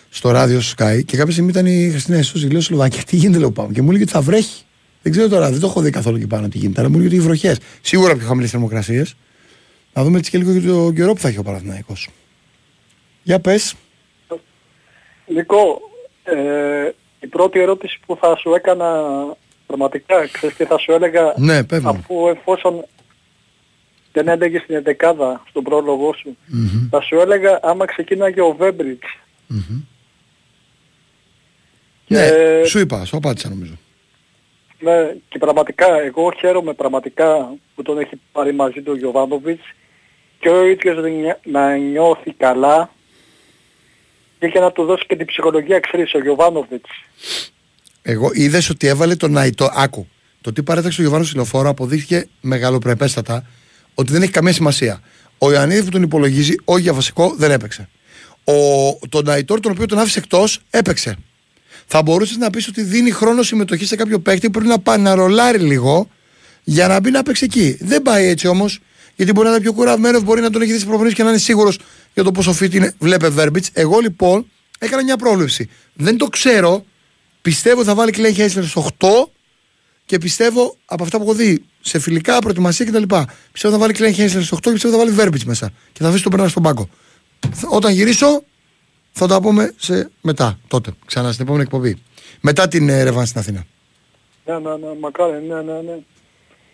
στο 0.09 0.31
ράδιο 0.31 0.61
στο 0.61 0.85
Sky 0.85 1.01
και 1.05 1.17
κάποια 1.17 1.31
στιγμή 1.31 1.49
ήταν 1.49 1.65
η 1.65 1.89
Χριστίνα 1.89 2.17
Ισούση. 2.17 2.47
Λέω 2.47 2.61
Σλοβακία, 2.61 3.03
τι 3.03 3.15
γίνεται, 3.15 3.39
λέω 3.39 3.51
πάμε. 3.51 3.73
Και 3.73 3.81
μου 3.81 3.89
έλεγε 3.89 4.03
ότι 4.03 4.11
θα 4.13 4.21
βρέχει. 4.21 4.63
Δεν 5.01 5.11
ξέρω 5.11 5.27
τώρα, 5.27 5.49
δεν 5.51 5.59
το 5.59 5.67
έχω 5.67 5.81
δει 5.81 5.89
καθόλου 5.89 6.15
εκεί 6.17 6.27
πάνω 6.27 6.47
τι 6.47 6.57
γίνεται. 6.57 6.79
Αλλά 6.79 6.89
μου 6.89 6.95
έλεγε 6.97 7.09
ότι 7.15 7.23
οι 7.23 7.25
βροχέ. 7.27 7.57
Σίγουρα 7.81 8.15
πιο 8.15 8.27
χαμηλές 8.27 8.51
θερμοκρασίες. 8.51 9.15
Να 9.93 10.03
δούμε 10.03 10.17
έτσι 10.17 10.29
και 10.31 10.37
λίγο 10.37 10.53
και 10.53 10.67
το 10.67 10.91
καιρό 10.95 11.13
που 11.13 11.19
θα 11.19 11.27
έχει 11.27 11.37
ο 11.37 11.43
Παναθηναϊκός. 11.43 12.09
Για 13.23 13.39
πες. 13.39 13.75
Νίκο, 15.27 15.81
ε, 16.23 16.89
η 17.19 17.27
πρώτη 17.27 17.59
ερώτηση 17.59 17.99
που 18.05 18.17
θα 18.21 18.37
σου 18.37 18.53
έκανα 18.53 19.03
πραγματικά, 19.65 20.27
ξέρεις 20.27 20.55
τι 20.55 20.65
θα 20.65 20.77
σου 20.77 20.91
έλεγα, 20.91 21.33
Ναι, 21.37 21.63
πες 21.63 21.81
μου. 21.83 21.89
αφού 21.89 22.27
εφόσον 22.27 22.85
δεν 24.11 24.27
έλεγες 24.27 24.63
την 24.65 24.75
εντεκάδα 24.75 25.43
στον 25.49 25.63
πρόλογο 25.63 26.13
σου, 26.13 26.37
θα 26.89 27.01
σου 27.01 27.15
έλεγα 27.15 27.59
άμα 27.61 27.85
ξεκίναγε 27.85 28.41
ο 28.41 28.55
Βέμπριτς 28.57 29.07
Ναι, 32.07 32.25
Ε, 32.25 32.63
σου 32.65 32.79
είπα, 32.79 33.05
σου 33.05 33.17
απάντησα 33.17 33.49
νομίζω. 33.49 33.73
Ναι, 34.79 35.13
και 35.29 35.37
πραγματικά, 35.37 35.99
εγώ 36.01 36.31
χαίρομαι 36.39 36.73
πραγματικά 36.73 37.53
που 37.75 37.81
τον 37.81 37.99
έχει 37.99 38.19
πάρει 38.31 38.53
μαζί 38.53 38.81
του 38.81 38.91
ο 38.91 38.97
Γιωβάνοβιτς 38.97 39.63
και 40.39 40.49
ο 40.49 40.65
ίδιος 40.65 40.95
να 40.97 41.07
νιώ- 41.09 41.39
να 41.43 41.75
νιώθει 41.77 42.31
καλά 42.33 42.89
και 44.39 44.47
για 44.47 44.61
να 44.61 44.71
του 44.71 44.83
δώσει 44.83 45.05
και 45.07 45.15
την 45.15 45.25
ψυχολογία, 45.25 45.79
ξέρεις, 45.79 46.13
ο 46.13 46.19
Γιωβάνοβιτς. 46.19 46.89
Εγώ 48.01 48.29
είδες 48.33 48.69
ότι 48.69 48.87
έβαλε 48.87 49.15
τον 49.15 49.31
Ναϊτό. 49.31 49.69
Άκου. 49.73 50.07
Το 50.41 50.53
τι 50.53 50.63
παρέταξε 50.63 51.01
ο 51.01 51.03
Γιωβάνος 51.03 51.29
Σιλοφόρο 51.29 51.69
αποδείχθηκε 51.69 52.27
μεγαλοπρεπέστατα 52.41 53.45
ότι 53.93 54.11
δεν 54.11 54.21
έχει 54.21 54.31
καμία 54.31 54.53
σημασία. 54.53 55.01
Ο 55.37 55.51
Ιωαννίδης 55.51 55.83
που 55.83 55.89
τον 55.89 56.01
υπολογίζει, 56.01 56.55
όχι 56.63 56.81
για 56.81 56.93
βασικό, 56.93 57.33
δεν 57.37 57.51
έπαιξε. 57.51 57.89
Ο, 58.43 58.53
τον 59.09 59.25
Ναϊτόρ, 59.25 59.59
τον 59.59 59.71
οποίο 59.71 59.85
τον 59.85 59.99
άφησε 59.99 60.19
εκτός, 60.19 60.59
έπαιξε. 60.69 61.17
Θα 61.85 62.01
μπορούσες 62.01 62.37
να 62.37 62.49
πεις 62.49 62.67
ότι 62.67 62.81
δίνει 62.81 63.11
χρόνο 63.11 63.43
συμμετοχή 63.43 63.85
σε 63.85 63.95
κάποιο 63.95 64.19
παίκτη 64.19 64.45
που 64.45 64.51
πρέπει 64.51 64.67
να 64.67 64.79
πάει 64.79 64.97
να 64.97 65.15
ρολάρει 65.15 65.57
λίγο 65.57 66.09
για 66.63 66.87
να 66.87 66.99
μπει 66.99 67.11
να 67.11 67.23
παίξει 67.23 67.43
εκεί. 67.43 67.77
Δεν 67.81 68.01
πάει 68.01 68.27
έτσι 68.27 68.47
όμως, 68.47 68.79
γιατί 69.15 69.31
μπορεί 69.31 69.47
να 69.47 69.53
είναι 69.53 69.63
πιο 69.63 69.73
κουρασμένος, 69.73 70.23
μπορεί 70.23 70.41
να 70.41 70.49
τον 70.49 70.61
έχει 70.61 70.73
δει 70.73 70.85
προπονήσεις 70.85 71.17
και 71.17 71.23
να 71.23 71.29
είναι 71.29 71.37
σίγουρος 71.37 71.79
για 72.21 72.31
το 72.31 72.31
πόσο 72.31 72.51
fit 72.51 72.73
είναι. 72.73 72.93
Βλέπε 72.99 73.29
Βέρμπιτς. 73.29 73.69
Εγώ 73.73 73.99
λοιπόν 73.99 74.45
έκανα 74.79 75.03
μια 75.03 75.17
πρόβλεψη. 75.17 75.69
Δεν 75.93 76.17
το 76.17 76.25
ξέρω. 76.27 76.85
Πιστεύω 77.41 77.83
θα 77.83 77.95
βάλει 77.95 78.11
Κλέιν 78.11 78.33
Χέισλερ 78.33 78.63
στο 78.65 78.87
8 78.99 79.07
και 80.05 80.17
πιστεύω 80.17 80.75
από 80.85 81.03
αυτά 81.03 81.17
που 81.17 81.23
έχω 81.23 81.33
δει 81.33 81.63
σε 81.81 81.99
φιλικά, 81.99 82.39
προετοιμασία 82.39 82.85
κτλ. 82.85 83.03
Πιστεύω 83.51 83.73
θα 83.73 83.79
βάλει 83.79 83.93
Κλέιν 83.93 84.13
Χέισλερ 84.13 84.43
στο 84.43 84.55
8 84.57 84.59
και 84.61 84.71
πιστεύω 84.71 84.93
θα 84.93 84.99
βάλει 84.99 85.11
Βέρμπιτς 85.11 85.45
μέσα. 85.45 85.71
Και 85.93 85.99
θα 86.03 86.07
αφήσει 86.07 86.23
τον 86.23 86.31
περνά 86.31 86.47
στον 86.47 86.63
πάγκο. 86.63 86.89
Θα- 87.53 87.67
Όταν 87.69 87.91
γυρίσω 87.93 88.43
θα 89.11 89.27
τα 89.27 89.41
πούμε 89.41 89.73
σε 89.77 90.09
μετά, 90.21 90.59
τότε, 90.67 90.91
ξανά 91.05 91.31
στην 91.31 91.43
επόμενη 91.43 91.63
εκπομπή. 91.63 91.97
Μετά 92.41 92.67
την 92.67 92.89
ε, 92.89 93.03
ρευάν 93.03 93.25
στην 93.25 93.39
Αθήνα. 93.39 93.65
Ναι, 94.45 94.53
ναι, 94.53 94.59
ναι, 94.75 94.87
μακάρι, 94.99 95.31
ναι, 95.47 95.55
ναι, 95.61 95.73
ναι. 95.81 95.97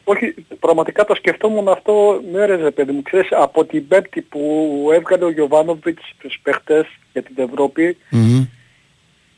Όχι, 0.08 0.36
πραγματικά 0.60 1.06
το 1.06 1.16
σκεφτόμουν 1.16 1.68
αυτό 1.68 2.22
μέρες, 2.32 2.62
ρε 2.62 2.72
παιδί 2.72 2.92
μου. 2.92 3.02
Ξέρεις, 3.02 3.28
από 3.32 3.66
την 3.66 3.88
πέμπτη 3.88 4.22
που 4.22 4.42
έβγαλε 4.94 5.26
ο 5.26 5.32
Γιωβάνοβιτς 5.32 6.02
τους 6.18 6.40
παίχτες 6.44 6.86
για 7.14 7.24
την 7.24 7.36
Ευρώπη, 7.38 7.98
Μμμ. 8.10 8.46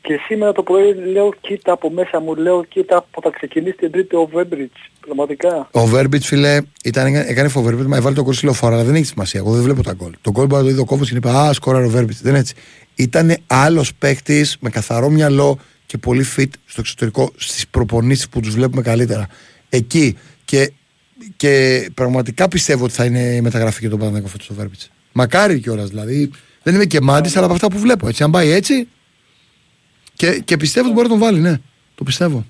Και 0.00 0.20
σήμερα 0.26 0.52
το 0.52 0.62
πρωί 0.62 0.94
λέω 0.94 1.34
κοίτα 1.40 1.72
από 1.72 1.90
μέσα 1.90 2.20
μου, 2.20 2.34
λέω 2.34 2.64
κοίτα 2.64 3.06
που 3.10 3.20
θα 3.22 3.30
ξεκινήσει 3.30 3.76
την 3.76 3.90
τρίτη 3.90 4.16
ο 4.16 4.28
Βέμπριτς. 4.32 4.80
Πραγματικά. 5.00 5.68
Ο 5.70 5.86
Βέρμπιτ, 5.86 6.22
φίλε, 6.22 6.60
ήταν, 6.84 7.14
έκανε 7.14 7.48
φοβερή 7.48 7.76
μα 7.76 7.96
έβαλε 7.96 8.14
το 8.14 8.22
γκολ 8.22 8.34
στη 8.34 8.44
λεωφόρα, 8.44 8.74
αλλά 8.74 8.84
δεν 8.84 8.94
έχει 8.94 9.04
σημασία. 9.04 9.40
Εγώ 9.40 9.52
δεν 9.52 9.62
βλέπω 9.62 9.82
τα 9.82 9.92
γκολ. 9.92 10.12
Το 10.20 10.30
γκολ 10.30 10.46
μπορεί 10.46 10.62
να 10.62 10.68
το 10.68 10.74
δει 10.74 10.80
ο 10.80 10.84
κόβος 10.84 11.10
και 11.10 11.16
είπε 11.16 11.30
Α, 11.30 11.52
σκόρα 11.52 11.78
ο 11.84 11.88
Βέρμπιτ. 11.88 12.16
Δεν 12.22 12.30
είναι 12.30 12.38
έτσι. 12.38 12.54
Ήταν 12.94 13.36
άλλος 13.46 13.94
παίκτη 13.94 14.46
με 14.60 14.70
καθαρό 14.70 15.08
μυαλό 15.08 15.58
και 15.86 15.98
πολύ 15.98 16.24
fit 16.36 16.50
στο 16.64 16.80
εξωτερικό 16.80 17.32
στις 17.36 17.68
προπονήσεις 17.68 18.28
που 18.28 18.40
τους 18.40 18.54
βλέπουμε 18.54 18.82
καλύτερα. 18.82 19.28
Εκεί. 19.68 20.16
Και, 20.48 20.72
και 21.36 21.90
πραγματικά 21.94 22.48
πιστεύω 22.48 22.84
ότι 22.84 22.92
θα 22.92 23.04
είναι 23.04 23.20
η 23.20 23.40
μεταγραφή 23.40 23.80
και 23.80 23.88
τον 23.88 23.98
Παναγιώτο 23.98 24.28
φέτος 24.28 24.50
ο 24.50 24.54
Βέρμπιτς. 24.54 24.90
Μακάρι 25.12 25.60
κιόλας 25.60 25.88
δηλαδή. 25.88 26.30
Δεν 26.62 26.74
είμαι 26.74 26.84
και 26.84 27.00
μάντης, 27.00 27.36
αλλά 27.36 27.44
από 27.44 27.54
αυτά 27.54 27.68
που 27.68 27.78
βλέπω. 27.78 28.08
Έτσι, 28.08 28.22
αν 28.22 28.30
πάει 28.30 28.50
έτσι. 28.50 28.88
Και, 30.14 30.42
και 30.44 30.56
πιστεύω 30.56 30.86
ότι 30.86 30.94
μπορεί 30.94 31.08
να 31.08 31.12
τον 31.12 31.22
βάλει, 31.22 31.40
ναι. 31.40 31.58
Το 31.94 32.04
πιστεύω. 32.04 32.46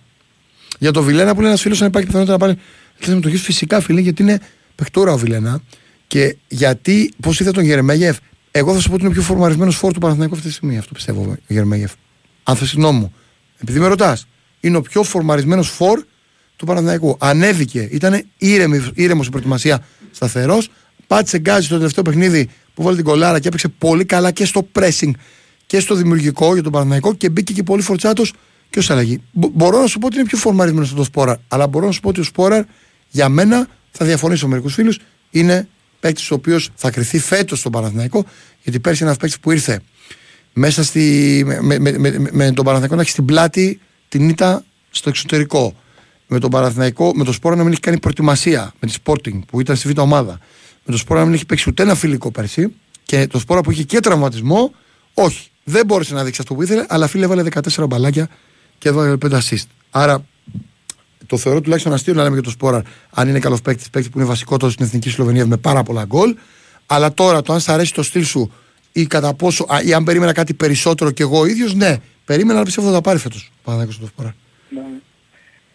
Για 0.79 0.91
το 0.91 1.03
Βιλένα 1.03 1.35
που 1.35 1.41
λέει 1.41 1.49
ένας 1.49 1.61
φίλος, 1.61 1.81
αν 1.81 1.89
υπάρχει 1.89 2.07
πιθανότητα 2.07 2.39
να 2.39 2.47
πάρει. 2.47 2.59
Θε 2.99 3.15
να 3.15 3.21
το 3.21 3.29
έχει 3.29 3.37
φυσικά, 3.37 3.81
φίλε, 3.81 4.01
γιατί 4.01 4.23
είναι 4.23 4.41
παιχτούρα 4.75 5.13
ο 5.13 5.19
Βιλένα. 5.19 5.61
Και 6.07 6.37
γιατί, 6.49 7.13
πώς 7.23 7.41
είδα 7.41 7.53
τον 7.53 7.65
Γερμέγεφ, 7.65 8.19
εγώ 8.51 8.75
θα 8.75 8.81
σου 8.81 8.89
πω 8.89 8.95
ότι 8.95 9.03
είναι 9.03 9.11
ο 9.11 9.15
πιο 9.15 9.23
φορμαρισμένος 9.23 9.77
φόρ 9.77 9.93
του 9.93 10.01
Παναθηναϊκού 10.01 10.35
αυτή 10.35 10.47
τη 10.47 10.53
στιγμή. 10.53 10.79
Αυτό 10.79 10.93
πιστεύω, 10.95 11.23
ο 11.23 11.37
Γερμέγεφ. 11.47 11.93
Αν 12.43 12.57
θες 12.57 12.69
συγγνώμη 12.69 12.99
μου. 12.99 13.13
Επειδή 13.59 13.79
με 13.79 13.87
ρωτάς, 13.87 14.27
είναι 14.61 14.77
ο 14.77 14.83
πιο 14.83 15.03
φορμαρισμένος 15.03 15.69
φόρ 15.69 16.03
του 16.59 16.67
Παναθηναϊκού. 16.67 17.17
Ανέβηκε, 17.21 17.89
ήταν 17.91 18.23
ήρεμος 18.39 19.19
στην 19.19 19.31
προετοιμασία, 19.31 19.85
σταθερός. 20.11 20.71
Πάτησε 21.07 21.39
γκάζι 21.39 21.67
στο 21.67 21.77
τελευταίο 21.77 22.03
παιχνίδι 22.05 22.49
που 22.75 22.83
βάλει 22.83 22.97
την 22.97 23.05
κολάρα 23.05 23.39
και 23.41 23.49
έπαιξε 23.49 23.69
πολύ 23.69 24.05
καλά 24.05 24.31
και 24.31 24.45
στο 24.45 24.69
pressing 24.73 25.11
και 25.67 25.81
στο 25.81 25.95
δημιουργικό 25.95 26.53
για 26.55 26.63
τον 26.63 26.73
Παναθηναϊκό 26.73 27.15
και 27.15 27.29
μπήκε 27.29 27.53
και 27.53 27.63
πολύ 27.63 27.83
φορτσάτος 27.83 28.33
και 28.71 28.79
ω 28.79 28.83
αλλαγή. 28.89 29.23
Μπο- 29.33 29.51
μπορώ 29.55 29.81
να 29.81 29.87
σου 29.87 29.99
πω 29.99 30.07
ότι 30.07 30.17
είναι 30.17 30.27
πιο 30.27 30.39
φορμαρισμένο 30.39 30.87
από 30.87 30.95
τον 30.95 31.05
Σπόραρ, 31.05 31.37
αλλά 31.49 31.67
μπορώ 31.67 31.87
να 31.87 31.93
σου 31.93 32.01
πω 32.01 32.09
ότι 32.09 32.21
ο 32.21 32.23
Σπόραρ 32.23 32.65
για 33.09 33.29
μένα 33.29 33.69
θα 33.91 34.05
διαφωνήσω 34.05 34.45
με 34.45 34.51
μερικούς 34.51 34.75
φίλους. 34.75 34.99
Είναι 35.31 35.69
παίκτης 36.01 36.31
ο 36.31 36.35
οποίος 36.35 36.71
θα 36.75 36.91
κρυθεί 36.91 37.19
φέτος 37.19 37.59
στον 37.59 37.73
Παναθηναϊκό, 37.73 38.25
γιατί 38.63 38.81
πέρσι 38.81 39.03
ένας 39.05 39.17
παίκτης 39.17 39.41
που 39.41 39.51
ήρθε 39.51 39.81
μέσα 40.53 40.85
στη, 40.85 41.43
με, 41.47 41.61
με, 41.61 41.79
με, 41.79 41.99
με, 41.99 42.29
με 42.31 42.53
τον 42.53 42.65
Παναθηναϊκό 42.65 42.95
να 42.95 43.01
έχει 43.01 43.11
στην 43.11 43.25
πλάτη 43.25 43.81
την 44.09 44.29
ήττα 44.29 44.65
στο 44.91 45.09
εξωτερικό. 45.09 45.75
Με 46.29 46.39
τον 46.39 46.51
Παναθηναϊκό, 46.51 47.13
με 47.15 47.25
τον 47.25 47.33
Σπόρα 47.33 47.57
να 47.57 47.63
μην 47.63 47.73
έχει 47.73 47.81
κάνει 47.81 47.99
προετοιμασία 47.99 48.73
με 48.81 48.89
τη 48.89 48.95
Sporting 49.05 49.41
που 49.47 49.61
ήταν 49.61 49.77
στη 49.77 49.93
β' 49.93 49.99
ομάδα. 49.99 50.33
Με 50.85 50.95
τον 50.95 50.97
Σπόρα 50.97 51.21
να 51.21 51.27
μην 51.27 51.35
έχει 51.35 51.47
παίξει 51.47 51.69
ούτε 51.69 51.83
ένα 51.83 51.95
φιλικό 51.95 52.31
πέρσι 52.31 52.75
και 53.05 53.27
το 53.27 53.39
Σπόρα 53.39 53.61
που 53.61 53.71
είχε 53.71 53.83
και 53.83 54.01
τραυματισμό, 54.01 54.75
όχι. 55.15 55.49
Δεν 55.65 55.87
μπόρεσε 55.87 56.15
να 56.15 56.25
δείξει 56.25 56.41
αυτό 56.41 56.55
που 56.55 56.63
ήθελε, 56.63 56.85
αλλά 56.89 57.07
φίλε 57.07 57.25
έβαλε 57.25 57.43
14 57.77 57.85
μπαλάκια 57.89 58.29
και 58.79 58.89
έβαλε 58.89 59.17
5 59.27 59.31
assist. 59.31 59.67
Άρα 59.91 60.25
το 61.27 61.37
θεωρώ 61.37 61.61
τουλάχιστον 61.61 61.93
αστείο 61.93 62.15
να 62.15 62.23
λέμε 62.23 62.35
για 62.35 62.43
το 62.43 62.51
Σπόρα 62.51 62.83
αν 63.11 63.29
είναι 63.29 63.39
καλός 63.39 63.63
παίκτης, 63.63 63.91
παίκτης 63.91 64.11
που 64.11 64.19
είναι 64.19 64.29
βασικότερος 64.29 64.73
στην 64.73 64.85
εθνική 64.85 65.11
Σλοβενία 65.11 65.47
με 65.47 65.57
πάρα 65.57 65.83
πολλά 65.83 66.05
γκολ. 66.05 66.37
Αλλά 66.87 67.15
τώρα 67.15 67.43
το 67.43 67.53
αν 67.53 67.61
σ' 67.61 67.69
αρέσει 67.69 67.95
το 67.95 68.03
στυλ 68.03 68.25
σου 68.25 68.53
ή 68.93 69.07
κατά 69.07 69.35
πόσο, 69.35 69.67
α, 69.69 69.83
ή 69.83 69.93
αν 69.93 70.05
περίμενα 70.05 70.33
κάτι 70.33 70.55
περισσότερο 70.55 71.11
κι 71.11 71.23
εγώ 71.23 71.47
ίδιος, 71.47 71.75
ναι. 71.75 71.97
Περίμενα, 72.25 72.55
αλλά 72.55 72.65
πιστεύω 72.65 72.87
θα 72.87 72.93
τα 72.93 73.01
πάρει 73.01 73.19
φέτος. 73.19 73.53
Παναγιώτο 73.65 74.01
το 74.01 74.07
Σπόρα. 74.07 74.35
Ναι. 74.69 74.81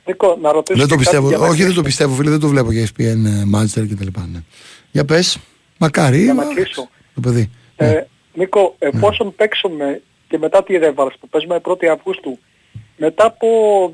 Νίκο, 0.05 0.37
να 0.41 0.51
ρωτήσω 0.51 0.79
Δεν 0.79 0.87
το 0.87 0.95
και 0.95 1.03
κάτι 1.03 1.15
πιστεύω. 1.15 1.27
για 1.27 1.37
να 1.37 1.43
Όχι, 1.43 1.55
δεν 1.55 1.63
κλείσω. 1.65 1.79
το 1.81 1.85
πιστεύω, 1.85 2.13
φίλε, 2.15 2.29
δεν 2.29 2.39
το 2.39 2.47
βλέπω 2.47 2.71
για 2.71 2.85
ESPN, 2.85 3.25
ε, 3.25 3.43
Manchester 3.55 3.87
και 3.87 3.95
τα 3.95 4.03
λοιπά. 4.03 4.29
Ναι. 4.33 4.39
Για 4.91 5.05
πες, 5.05 5.37
μακάρι. 5.77 6.23
Για 6.23 6.33
να 6.33 6.43
μα, 6.45 6.53
κλείσω. 6.53 6.89
Το 7.13 7.19
παιδί. 7.21 7.49
Ε, 7.75 7.85
Ναι. 7.85 8.05
Νίκο, 8.33 8.75
εφόσον 8.79 9.35
παίξουμε 9.35 10.01
και 10.27 10.37
μετά 10.37 10.63
τη 10.63 10.77
Ρέβαρς 10.77 11.15
που 11.19 11.27
παίζουμε 11.29 11.55
1η 11.63 11.85
Αυγούστου, 11.85 12.39
μετά 12.97 13.25
από 13.25 13.47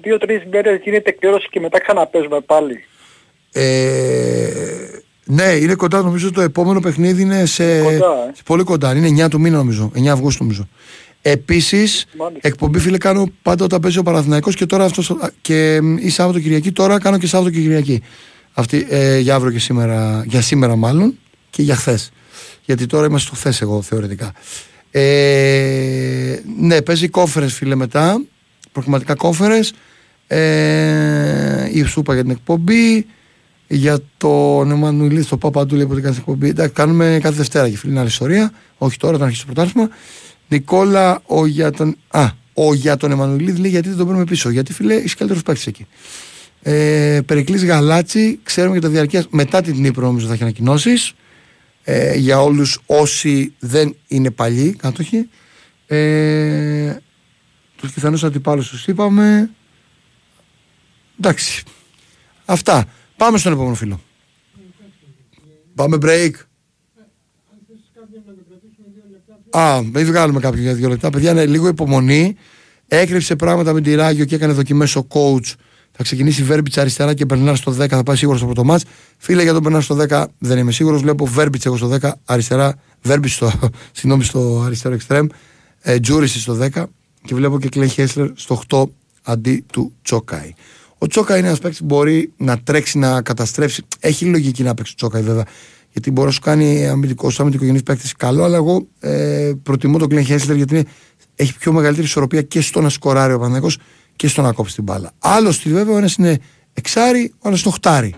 2-3 0.03 0.41
μέρες 0.51 0.79
γίνεται 0.83 1.11
κλήρωση 1.11 1.47
και 1.51 1.59
μετά 1.59 1.79
ξαναπέζουμε 1.81 2.39
πάλι; 2.39 2.83
Ε, 3.53 4.49
ναι, 5.25 5.43
είναι 5.43 5.75
κοντά. 5.75 6.01
Νομίζω 6.01 6.31
το 6.31 6.41
επόμενο 6.41 6.79
παιχνίδι 6.79 7.21
είναι 7.21 7.45
σε, 7.45 7.81
Κοντά, 7.81 7.95
ε. 7.95 8.31
σε 8.35 8.43
πολύ 8.45 8.63
κοντά. 8.63 8.95
Είναι 8.95 9.25
9 9.25 9.29
του 9.29 9.39
μήνα 9.39 9.57
νομίζω. 9.57 9.91
9 9.95 10.07
Αυγούστου 10.07 10.43
νομίζω. 10.43 10.67
Επίσης, 11.21 12.05
Μάλιστα. 12.17 12.47
εκπομπή 12.47 12.79
φίλε 12.79 12.97
κάνω 12.97 13.31
πάντα 13.41 13.63
όταν 13.63 13.79
παίζει 13.79 13.97
ο 13.97 14.03
Παναθηναϊκός 14.03 14.55
και 14.55 14.65
τώρα 14.65 14.85
αυτός. 14.85 15.15
Και 15.41 15.79
μ, 15.81 15.97
ή 15.97 16.09
Σάββατο 16.09 16.39
Κυριακή. 16.39 16.71
Τώρα 16.71 16.99
κάνω 16.99 17.17
και 17.17 17.27
Σάββατο 17.27 17.53
και 17.55 17.61
Κυριακή. 17.61 18.01
Αυτή, 18.53 18.87
ε, 18.89 19.19
για 19.19 19.35
αύριο 19.35 19.51
και 19.51 19.59
σήμερα. 19.59 20.23
Για 20.27 20.41
σήμερα 20.41 20.75
μάλλον 20.75 21.17
και 21.49 21.61
για 21.61 21.75
χθες. 21.75 22.11
Γιατί 22.65 22.85
τώρα 22.85 23.05
είμαστε 23.05 23.27
στο 23.27 23.35
χθες 23.35 23.61
εγώ 23.61 23.81
θεωρητικά. 23.81 24.33
Ε, 24.91 26.39
ναι, 26.59 26.81
παίζει 26.81 27.09
conference 27.11 27.47
φίλε 27.47 27.75
μετά. 27.75 28.21
Προγραμματικά 28.71 29.15
conference. 29.21 29.69
Ε, 30.27 31.69
η 31.73 31.83
Σούπα 31.83 32.13
για 32.13 32.21
την 32.21 32.31
εκπομπή. 32.31 33.05
Για 33.71 33.99
τον 34.17 34.71
Εμμανουηλίδη, 34.71 35.23
στο 35.23 35.37
Παπαντούλη 35.37 35.85
που 35.87 35.93
έκανε 35.93 36.15
εκπομπή. 36.17 36.49
Εντάξει, 36.49 36.73
κάνουμε 36.73 37.19
κάθε 37.21 37.35
Δευτέρα 37.35 37.69
και 37.69 37.77
φίλοι, 37.77 37.91
είναι 37.91 37.99
άλλη 37.99 38.09
ιστορία. 38.09 38.51
Όχι 38.77 38.97
τώρα, 38.97 39.13
όταν 39.13 39.27
αρχίσει 39.27 39.45
το 39.45 39.53
πρωτάθλημα. 39.53 39.89
Νικόλα, 40.49 41.21
ο 41.25 41.45
για 41.45 41.71
τον. 41.71 41.95
Α, 42.07 42.29
ο 42.53 42.73
για 42.73 42.97
τον 42.97 43.11
Εμμανουηλίδη 43.11 43.59
λέει 43.59 43.71
γιατί 43.71 43.87
δεν 43.87 43.97
τον 43.97 44.05
παίρνουμε 44.05 44.25
πίσω. 44.25 44.49
Γιατί 44.49 44.73
φίλε, 44.73 44.93
είσαι 44.93 45.15
καλύτερος 45.15 45.43
παίκτης 45.43 45.67
εκεί. 45.67 45.87
Ε, 46.61 47.19
Περικλής 47.25 47.65
Γαλάτσι, 47.65 48.39
ξέρουμε 48.43 48.73
για 48.73 48.81
τα 48.81 48.89
διαρκεία. 48.89 49.25
Μετά 49.29 49.61
την 49.61 49.75
Νύπρο 49.75 50.05
νομίζω 50.05 50.27
θα 50.27 50.33
έχει 50.33 50.43
ανακοινώσεις. 50.43 51.13
Ε, 51.83 52.15
για 52.15 52.41
όλους 52.41 52.79
όσοι 52.85 53.53
δεν 53.59 53.95
είναι 54.07 54.31
παλιοί 54.31 54.73
κάτοχοι. 54.73 55.29
Ε, 55.87 56.95
τους 57.75 57.93
πιθανούς 57.93 58.23
αντιπάλους 58.23 58.69
τους 58.69 58.87
είπαμε. 58.87 59.49
Εντάξει. 61.19 61.63
Αυτά. 62.45 62.85
Πάμε 63.17 63.37
στον 63.37 63.51
επόμενο 63.53 63.75
φίλο. 63.75 64.01
Πάμε 65.75 65.97
break. 66.01 66.31
Α, 69.51 69.81
μην 69.93 70.05
βγάλουμε 70.05 70.39
κάποιον 70.39 70.61
για 70.63 70.73
δύο 70.73 70.89
λεπτά. 70.89 71.09
Παιδιά, 71.09 71.31
είναι 71.31 71.45
λίγο 71.45 71.67
υπομονή. 71.67 72.35
Έκρυψε 72.87 73.35
πράγματα 73.35 73.73
με 73.73 73.81
τη 73.81 73.95
Ράγιο 73.95 74.25
και 74.25 74.35
έκανε 74.35 74.53
δοκιμές 74.53 74.95
ο 74.95 75.07
coach. 75.09 75.53
Θα 75.91 76.03
ξεκινήσει 76.03 76.43
Βέρμπιτς 76.43 76.77
αριστερά 76.77 77.13
και 77.13 77.25
Μπερνάρ 77.25 77.55
στο 77.55 77.75
10. 77.79 77.87
Θα 77.87 78.03
πάει 78.03 78.15
σίγουρος 78.15 78.39
στο 78.39 78.47
πρώτο 78.47 78.63
μάτ. 78.63 78.81
Φίλε 79.17 79.43
για 79.43 79.53
τον 79.53 79.61
Μπερνάρ 79.61 79.81
στο 79.81 79.97
10 80.09 80.25
δεν 80.37 80.57
είμαι 80.57 80.71
σίγουρος. 80.71 81.01
Βλέπω 81.01 81.25
Βέρμπιτς 81.25 81.65
εγώ 81.65 81.77
στο 81.77 81.97
10. 82.01 82.11
Αριστερά. 82.25 82.75
Βέρμπιτς 83.01 83.33
στο, 83.33 83.51
συγγνώμη, 83.97 84.23
στο 84.23 84.63
αριστερό 84.65 84.93
εξτρέμ. 84.93 85.27
Ε, 85.81 85.99
Τζούρισι 85.99 86.39
στο 86.39 86.57
10. 86.73 86.83
Και 87.25 87.35
βλέπω 87.35 87.59
και 87.59 87.69
Κλέι 87.69 87.87
Χέσλερ 87.87 88.29
στο 88.35 88.61
8 88.69 88.83
αντί 89.23 89.65
του 89.71 89.93
Τσόκαη. 90.01 90.53
Ο 90.97 91.07
Τσόκαη 91.07 91.37
είναι 91.37 91.47
ένας 91.47 91.59
παίκτης 91.59 91.79
που 91.79 91.85
μπορεί 91.85 92.33
να 92.37 92.59
τρέξει, 92.59 92.97
να 92.97 93.21
καταστρέψει. 93.21 93.85
Έχει 93.99 94.25
λογική 94.25 94.63
να 94.63 94.73
παίξει 94.73 94.91
ο 94.91 94.95
Τσόκαη 94.97 95.21
βέβαια. 95.21 95.45
Γιατί 95.99 96.13
μπορεί 96.13 96.27
να 96.27 96.33
σου 96.33 96.39
κάνει 96.39 96.87
αμυντικός, 96.87 97.39
αμυντικογενή 97.39 97.83
παίκτης 97.83 98.13
καλό, 98.13 98.43
αλλά 98.43 98.55
εγώ 98.55 98.87
ε, 98.99 99.51
προτιμώ 99.63 99.97
τον 99.97 100.09
Κλέν 100.09 100.25
Χέσλερ 100.25 100.55
γιατί 100.55 100.73
είναι, 100.75 100.85
έχει 101.35 101.57
πιο 101.57 101.71
μεγαλύτερη 101.71 102.07
ισορροπία 102.07 102.41
και 102.41 102.61
στο 102.61 102.81
να 102.81 102.89
σκοράρει 102.89 103.33
ο 103.33 103.39
Παναγιώ 103.39 103.69
και 104.15 104.27
στο 104.27 104.41
να 104.41 104.53
κόψει 104.53 104.75
την 104.75 104.83
μπάλα. 104.83 105.11
Άλλο 105.19 105.55
στυλ 105.55 105.73
βέβαια, 105.73 105.93
ο 105.93 105.97
ένας 105.97 106.15
είναι 106.15 106.39
εξάρι, 106.73 107.33
ο 107.35 107.47
άλλος 107.47 107.61
είναι 107.61 107.69
οχτάρι. 107.69 108.15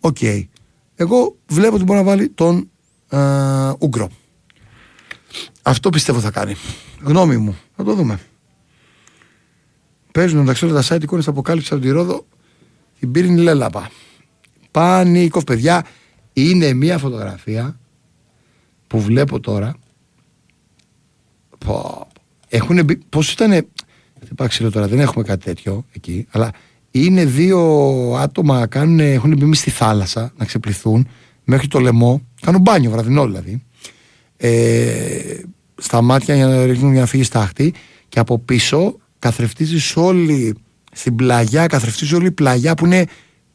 Οκ. 0.00 0.16
Εγώ 0.94 1.36
βλέπω 1.46 1.74
ότι 1.74 1.84
μπορεί 1.84 1.98
να 1.98 2.04
βάλει 2.04 2.28
τον 2.28 2.70
ε, 3.08 3.18
Ούγκρο. 3.78 4.08
Αυτό 5.62 5.90
πιστεύω 5.90 6.20
θα 6.20 6.30
κάνει. 6.30 6.54
Γνώμη 7.02 7.36
μου. 7.36 7.56
Θα 7.76 7.84
το 7.84 7.94
δούμε. 7.94 8.20
Παίζουν 10.12 10.38
μεταξύ 10.38 10.64
όλα 10.64 10.82
τα 10.82 10.96
site 10.96 11.02
εικόνες 11.02 11.28
αποκάλυψης 11.28 11.72
από 11.72 11.80
τη 11.80 11.90
Ρόδο 11.90 12.26
την 12.98 13.10
πύρινη 13.10 13.40
λαίλαπα. 13.40 13.90
Πανίκο, 14.70 15.42
παιδιά. 15.44 15.84
Είναι 16.32 16.72
μία 16.72 16.98
φωτογραφία 16.98 17.78
που 18.86 19.00
βλέπω 19.00 19.40
τώρα. 19.40 19.74
Πω, 21.58 22.06
έχουν 22.48 22.84
μπει. 22.84 22.96
Πώς 22.96 23.32
ήταν. 23.32 23.50
Δεν 23.50 24.34
πάω 24.36 24.48
ξέρω 24.48 24.70
τώρα, 24.70 24.88
δεν 24.88 25.00
έχουμε 25.00 25.24
κάτι 25.24 25.44
τέτοιο 25.44 25.84
εκεί. 25.92 26.26
Αλλά 26.30 26.50
είναι 26.90 27.24
δύο 27.24 27.60
άτομα 28.14 28.66
κάνουν, 28.66 29.00
έχουν 29.00 29.36
μπει 29.36 29.44
μες 29.44 29.58
στη 29.58 29.70
θάλασσα 29.70 30.32
να 30.36 30.44
ξεπληθούν 30.44 31.08
μέχρι 31.44 31.68
το 31.68 31.78
λαιμό. 31.78 32.22
Κάνουν 32.40 32.60
μπάνιο 32.60 32.90
βραδινό 32.90 33.26
δηλαδή. 33.26 33.62
Ε, 34.36 35.40
στα 35.74 36.02
μάτια 36.02 36.34
για 36.34 36.46
να 36.46 36.64
ρίχνουν 36.64 36.92
για 36.92 37.00
να 37.00 37.06
φύγει 37.06 37.22
στάχτη. 37.22 37.74
Και 38.08 38.18
από 38.18 38.38
πίσω 38.38 38.96
καθρεφτίζει 39.18 39.92
όλη 39.94 40.54
στην 40.92 41.16
πλαγιά, 41.16 41.66
καθρεφτίζει 41.66 42.14
όλη 42.14 42.26
η 42.26 42.30
πλαγιά 42.30 42.74
που 42.74 42.86
είναι 42.86 43.06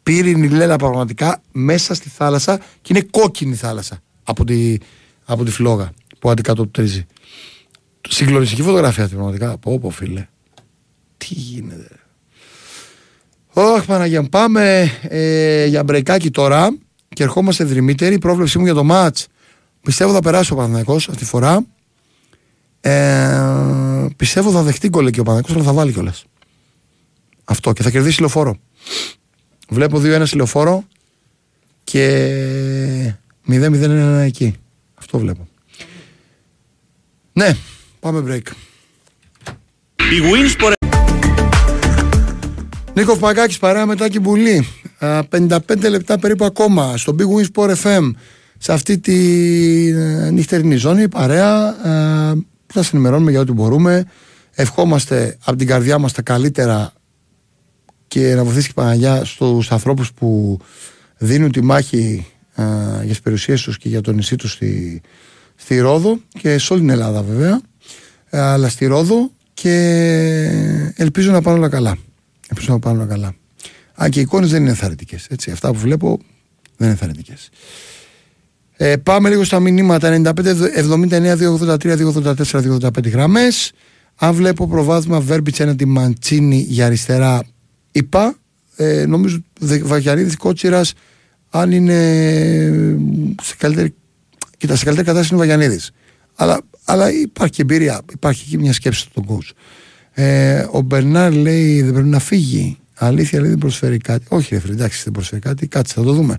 πύρινη 0.07 0.49
λέλα 0.49 0.75
πραγματικά 0.75 1.41
μέσα 1.51 1.93
στη 1.93 2.09
θάλασσα 2.09 2.57
και 2.57 2.93
είναι 2.93 3.01
κόκκινη 3.11 3.55
θάλασσα 3.55 4.01
από 4.23 4.45
τη, 4.45 4.77
από 5.25 5.43
τη 5.43 5.51
φλόγα 5.51 5.91
που 6.19 6.29
αντικατοπτρίζει. 6.29 7.05
Συγκλονιστική 8.09 8.61
φωτογραφία 8.61 9.03
αυτή 9.03 9.15
πραγματικά. 9.15 9.57
Πω 9.57 9.79
πω 9.79 9.89
φίλε. 9.89 10.27
Τι 11.17 11.27
γίνεται. 11.29 11.89
Όχι 13.53 13.85
Παναγία 13.85 14.21
μου. 14.21 14.29
Πάμε 14.29 14.91
ε, 15.01 15.65
για 15.65 15.83
μπρεκάκι 15.83 16.31
τώρα 16.31 16.77
και 17.09 17.23
ερχόμαστε 17.23 17.63
δρυμύτερη. 17.63 18.15
Η 18.15 18.19
πρόβλεψή 18.19 18.57
μου 18.57 18.65
για 18.65 18.73
το 18.73 18.83
μάτς 18.83 19.27
πιστεύω 19.81 20.13
θα 20.13 20.19
περάσει 20.19 20.53
ο 20.53 20.55
Παναθηναϊκός 20.55 21.09
αυτή 21.09 21.21
τη 21.21 21.29
φορά. 21.29 21.65
Ε, 22.81 24.05
πιστεύω 24.15 24.51
θα 24.51 24.61
δεχτεί 24.61 24.87
γκολ 24.89 25.09
και 25.09 25.19
ο 25.19 25.23
Παναθηναϊκός 25.23 25.55
αλλά 25.55 25.63
θα 25.63 25.73
βάλει 25.73 25.93
κιόλας. 25.93 26.25
Αυτό 27.43 27.73
και 27.73 27.83
θα 27.83 27.89
κερδίσει 27.89 28.19
λεωφόρο. 28.19 28.57
Βλέπω 29.69 30.01
2-1 30.03 30.23
λεωφόρο 30.35 30.83
και 31.83 33.13
0-0-1 33.49 34.21
εκεί. 34.23 34.55
Αυτό 34.95 35.19
βλέπω. 35.19 35.47
Ναι, 37.33 37.55
πάμε 37.99 38.23
break. 38.27 38.51
Η 39.97 40.19
Winsport 40.21 40.73
Νίκος 42.93 43.17
Παγκάκης 43.17 43.57
παρέα 43.57 43.85
μετά 43.85 44.09
και 44.09 44.19
μπουλή. 44.19 44.67
55 44.99 45.59
λεπτά 45.89 46.19
περίπου 46.19 46.45
ακόμα 46.45 46.97
στο 46.97 47.15
Big 47.19 47.23
Win 47.23 47.45
Sport 47.53 47.75
FM 47.75 48.11
σε 48.57 48.73
αυτή 48.73 48.97
τη 48.97 49.17
ε, 49.89 50.29
νυχτερινή 50.31 50.75
ζώνη. 50.75 51.07
Παρέα. 51.09 51.67
Ε, 51.67 52.33
θα 52.67 52.83
σας 52.83 52.93
ενημερώνουμε 52.93 53.31
για 53.31 53.39
ό,τι 53.39 53.51
μπορούμε. 53.51 54.05
Ευχόμαστε 54.51 55.37
από 55.43 55.57
την 55.57 55.67
καρδιά 55.67 55.97
μας 55.97 56.13
τα 56.13 56.21
καλύτερα 56.21 56.93
και 58.07 58.35
να 58.35 58.43
βοηθήσει 58.43 58.67
η 58.69 58.73
Παναγιά 58.73 59.25
στους 59.25 59.71
ανθρώπους 59.71 60.13
που 60.13 60.59
δίνουν 61.17 61.51
τη 61.51 61.63
μάχη 61.63 62.25
ε, 62.55 62.63
για 62.99 63.09
τις 63.09 63.21
περιουσίες 63.21 63.61
τους 63.61 63.77
και 63.77 63.89
για 63.89 64.01
το 64.01 64.11
νησί 64.11 64.35
τους 64.35 64.51
στη, 64.51 65.01
στη 65.55 65.79
Ρόδο 65.79 66.19
και 66.39 66.57
σε 66.57 66.73
όλη 66.73 66.81
την 66.81 66.89
Ελλάδα 66.89 67.21
βέβαια 67.21 67.61
αλλά 68.29 68.69
στη 68.69 68.85
Ρόδο 68.85 69.31
και 69.53 69.73
ελπίζω 70.95 71.31
να 71.31 71.41
πάνε 71.41 71.57
όλα 71.57 71.69
καλά. 71.69 71.97
Ελπίζω 72.49 72.73
να 72.73 72.79
πάνε 72.79 72.97
όλα 72.97 73.07
καλά. 73.07 73.35
Αν 73.93 74.09
και 74.09 74.19
οι 74.19 74.21
εικόνες 74.21 74.49
δεν 74.49 74.61
είναι 74.61 74.69
ενθαρρυντικές. 74.69 75.27
Αυτά 75.51 75.71
που 75.71 75.77
βλέπω 75.77 76.07
δεν 76.77 76.87
είναι 76.87 76.89
ενθαρρυντικές. 76.89 77.49
Ε, 78.77 78.97
πάμε 78.97 79.29
λίγο 79.29 79.43
στα 79.43 79.59
μηνύματα. 79.59 80.09
95, 80.09 80.31
79, 80.35 81.35
283, 81.35 81.97
284, 81.97 82.61
285 82.61 83.11
γραμμές. 83.11 83.71
Αν 84.15 84.33
βλέπω 84.33 84.67
προβάδισμα 84.67 85.19
Βέρμπιτ 85.19 85.59
έναντι 85.59 85.85
Μαντσίνη 85.85 86.65
για 86.69 86.85
αριστερά, 86.85 87.43
είπα. 87.97 88.37
Ε, 88.75 89.05
νομίζω 89.05 89.39
Βαγιαρίδη 89.83 90.35
Κότσιρας, 90.35 90.93
αν 91.49 91.71
είναι 91.71 91.93
σε 93.41 93.55
καλύτερη. 93.57 93.93
Κοίτα, 94.57 94.75
σε 94.75 94.83
καλύτερη 94.83 95.07
κατάσταση 95.07 95.33
είναι 95.33 95.43
ο 95.43 95.47
Βαγιανίδης. 95.47 95.91
Αλλά, 96.35 96.61
αλλά 96.85 97.11
υπάρχει 97.11 97.61
εμπειρία, 97.61 98.01
υπάρχει 98.13 98.49
και 98.49 98.57
μια 98.57 98.73
σκέψη 98.73 98.99
στον 98.99 99.25
coach. 99.27 99.51
Ε, 100.11 100.65
ο 100.71 100.81
Μπερνάρ 100.81 101.33
λέει 101.33 101.81
δεν 101.81 101.93
πρέπει 101.93 102.07
να 102.07 102.19
φύγει. 102.19 102.77
Αλήθεια 102.93 103.39
λέει 103.39 103.49
δεν 103.49 103.57
προσφέρει 103.57 103.97
κάτι. 103.97 104.25
Όχι, 104.29 104.55
ρε 104.65 104.71
εντάξει, 104.71 105.01
δεν 105.03 105.13
προσφέρει 105.13 105.41
κάτι. 105.41 105.67
Κάτσε, 105.67 105.93
θα 105.93 106.03
το 106.03 106.13
δούμε. 106.13 106.37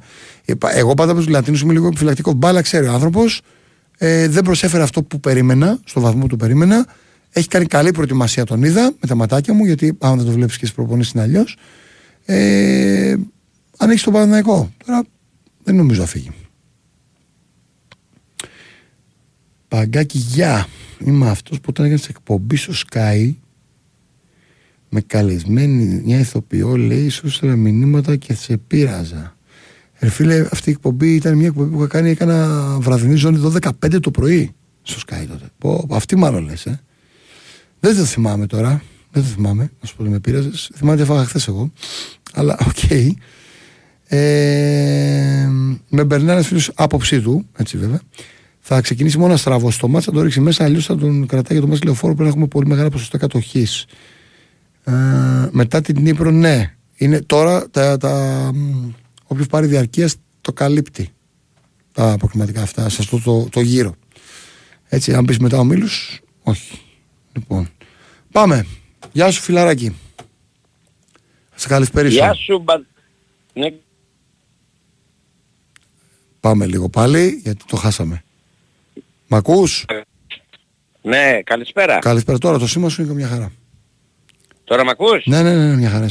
Εγώ 0.75 0.95
πάντα 0.95 1.15
με 1.15 1.21
τους 1.21 1.29
Λατίνους 1.29 1.61
είμαι 1.61 1.73
λίγο 1.73 1.87
επιφυλακτικό. 1.87 2.33
Μπάλα 2.33 2.61
ξέρει 2.61 2.87
ο 2.87 2.93
άνθρωπος. 2.93 3.41
Ε, 3.99 4.29
δεν 4.29 4.43
προσέφερε 4.43 4.83
αυτό 4.83 5.03
που 5.03 5.21
περίμενα, 5.21 5.79
στο 5.85 6.01
βαθμό 6.01 6.27
που 6.27 6.37
περίμενα. 6.37 6.87
Έχει 7.39 7.49
κάνει 7.49 7.67
καλή 7.67 7.91
προετοιμασία, 7.91 8.45
τον 8.45 8.63
είδα 8.63 8.93
με 9.01 9.07
τα 9.09 9.15
ματάκια 9.15 9.55
μου, 9.55 9.65
γιατί 9.65 9.97
αν 9.99 10.17
δεν 10.17 10.27
το 10.27 10.33
βλέπεις 10.33 10.57
και 10.57 10.65
στις 10.65 10.77
προπονήσεις 10.77 11.13
είναι 11.13 11.23
αλλιώς. 11.23 11.57
Ε, 12.25 13.17
αν 13.77 13.91
έχεις 13.91 14.03
τον 14.03 14.13
Παναναϊκό. 14.13 14.73
Τώρα 14.87 15.05
δεν 15.63 15.75
νομίζω 15.75 16.01
να 16.01 16.07
φύγει. 16.07 16.31
Παγκάκι, 19.69 20.19
γεια. 20.19 20.67
Είμαι 21.05 21.29
αυτός 21.29 21.57
που 21.61 21.67
όταν 21.69 21.85
έκανες 21.85 22.09
εκπομπή 22.09 22.57
στο 22.57 22.73
Sky 22.73 23.33
με 24.89 25.01
καλεσμένη 25.01 26.03
μια 26.05 26.19
ηθοποιό 26.19 26.77
λέει 26.77 27.09
σου 27.09 27.27
έστελνα 27.27 27.57
μηνύματα 27.57 28.17
και 28.17 28.35
σε 28.35 28.57
πείραζα 28.57 29.37
Ρε 29.99 30.09
φίλε 30.09 30.47
αυτή 30.53 30.69
η 30.69 30.73
εκπομπή 30.73 31.15
ήταν 31.15 31.37
μια 31.37 31.47
εκπομπή 31.47 31.71
που 31.71 31.79
είχα 31.79 31.87
κάνει 31.87 32.11
έκανα 32.11 32.67
βραδινή 32.81 33.15
ζώνη 33.15 33.53
12-15 33.85 34.01
το 34.01 34.11
πρωί 34.11 34.55
στο 34.83 35.01
Sky 35.07 35.25
τότε 35.29 35.51
Πω, 35.59 35.87
αυτή 35.91 36.17
μάλλον 36.17 36.45
λες 36.45 36.67
ε. 36.67 36.81
Δεν 37.81 37.97
το 37.97 38.05
θυμάμαι 38.05 38.47
τώρα 38.47 38.83
δεν 39.11 39.23
το 39.23 39.29
θυμάμαι 39.29 39.71
να 39.81 39.89
σου 39.89 39.97
πω 39.97 40.03
ότι 40.03 40.11
με 40.11 40.19
πείραζες 40.19 40.71
θυμάμαι 40.75 40.93
ότι 40.93 41.03
έφαγα 41.03 41.25
χθες 41.25 41.49
εγώ 41.49 41.73
αλλά 42.33 42.59
οκ 42.67 42.77
okay. 42.83 43.09
ε, 44.05 45.49
με 45.89 46.05
περνάει 46.05 46.35
ένας 46.35 46.47
φίλος 46.47 46.71
άποψή 46.75 47.21
του 47.21 47.47
έτσι 47.57 47.79
βέβαια 47.79 48.01
θα 48.71 48.81
ξεκινήσει 48.81 49.19
μόνο 49.19 49.37
στραβό 49.37 49.71
στο 49.71 49.89
μάτσα, 49.89 50.11
θα 50.11 50.17
το 50.19 50.23
ρίξει 50.23 50.41
μέσα, 50.41 50.65
αλλιώς 50.65 50.87
θα 50.87 50.97
τον 50.97 51.27
κρατάει 51.27 51.53
για 51.53 51.61
το 51.61 51.67
μάτσα 51.67 51.85
λεωφόρο 51.85 52.15
που 52.15 52.23
έχουμε 52.23 52.47
πολύ 52.47 52.67
μεγάλα 52.67 52.91
ποσοστά 52.91 53.19
κατοχής. 53.19 53.85
Ε, 54.85 54.93
μετά 55.51 55.81
την 55.81 56.03
Νύπρο, 56.03 56.31
ναι. 56.31 56.75
Είναι 56.97 57.21
τώρα 57.21 57.71
τα, 57.71 57.97
τα, 57.97 58.51
όποιος 59.25 59.47
πάρει 59.47 59.67
διαρκείας 59.67 60.17
το 60.41 60.53
καλύπτει 60.53 61.09
τα 61.93 62.13
αποκλειματικά 62.13 62.63
αυτά 62.63 62.89
σε 62.89 62.97
αυτό 63.01 63.21
το, 63.21 63.49
το 63.51 63.61
γύρο. 63.61 63.95
Έτσι, 64.89 65.15
αν 65.15 65.25
πεις 65.25 65.39
μετά 65.39 65.59
ο 65.59 65.65
Μίλους, 65.65 66.21
όχι. 66.43 66.81
Λοιπόν, 67.39 67.69
πάμε. 68.33 68.67
Γεια 69.13 69.31
σου 69.31 69.41
φιλαράκι. 69.41 69.97
Σε 71.55 71.69
καλησπέρισω. 71.69 72.15
Γεια 72.15 72.35
σου, 72.35 72.59
μπα... 72.59 72.75
ναι. 73.53 73.73
Πάμε 76.41 76.67
λίγο 76.67 76.89
πάλι, 76.89 77.41
γιατί 77.43 77.65
το 77.67 77.77
χάσαμε. 77.77 78.25
Μ' 79.27 79.35
ακούς; 79.35 79.85
Ναι, 81.03 81.43
καλησπέρα. 81.43 81.99
Καλησπέρα. 81.99 82.39
Τώρα 82.39 82.59
το 82.59 82.67
σήμα 82.67 82.89
σου 82.89 83.03
είναι 83.03 83.13
μια 83.13 83.29
χαρά. 83.29 83.53
Τώρα 84.65 84.85
με 84.85 84.91
ακούς; 84.91 85.27
Ναι, 85.27 85.43
ναι, 85.43 85.55
ναι, 85.55 85.77
μια 85.77 85.91
χαρά 85.91 86.09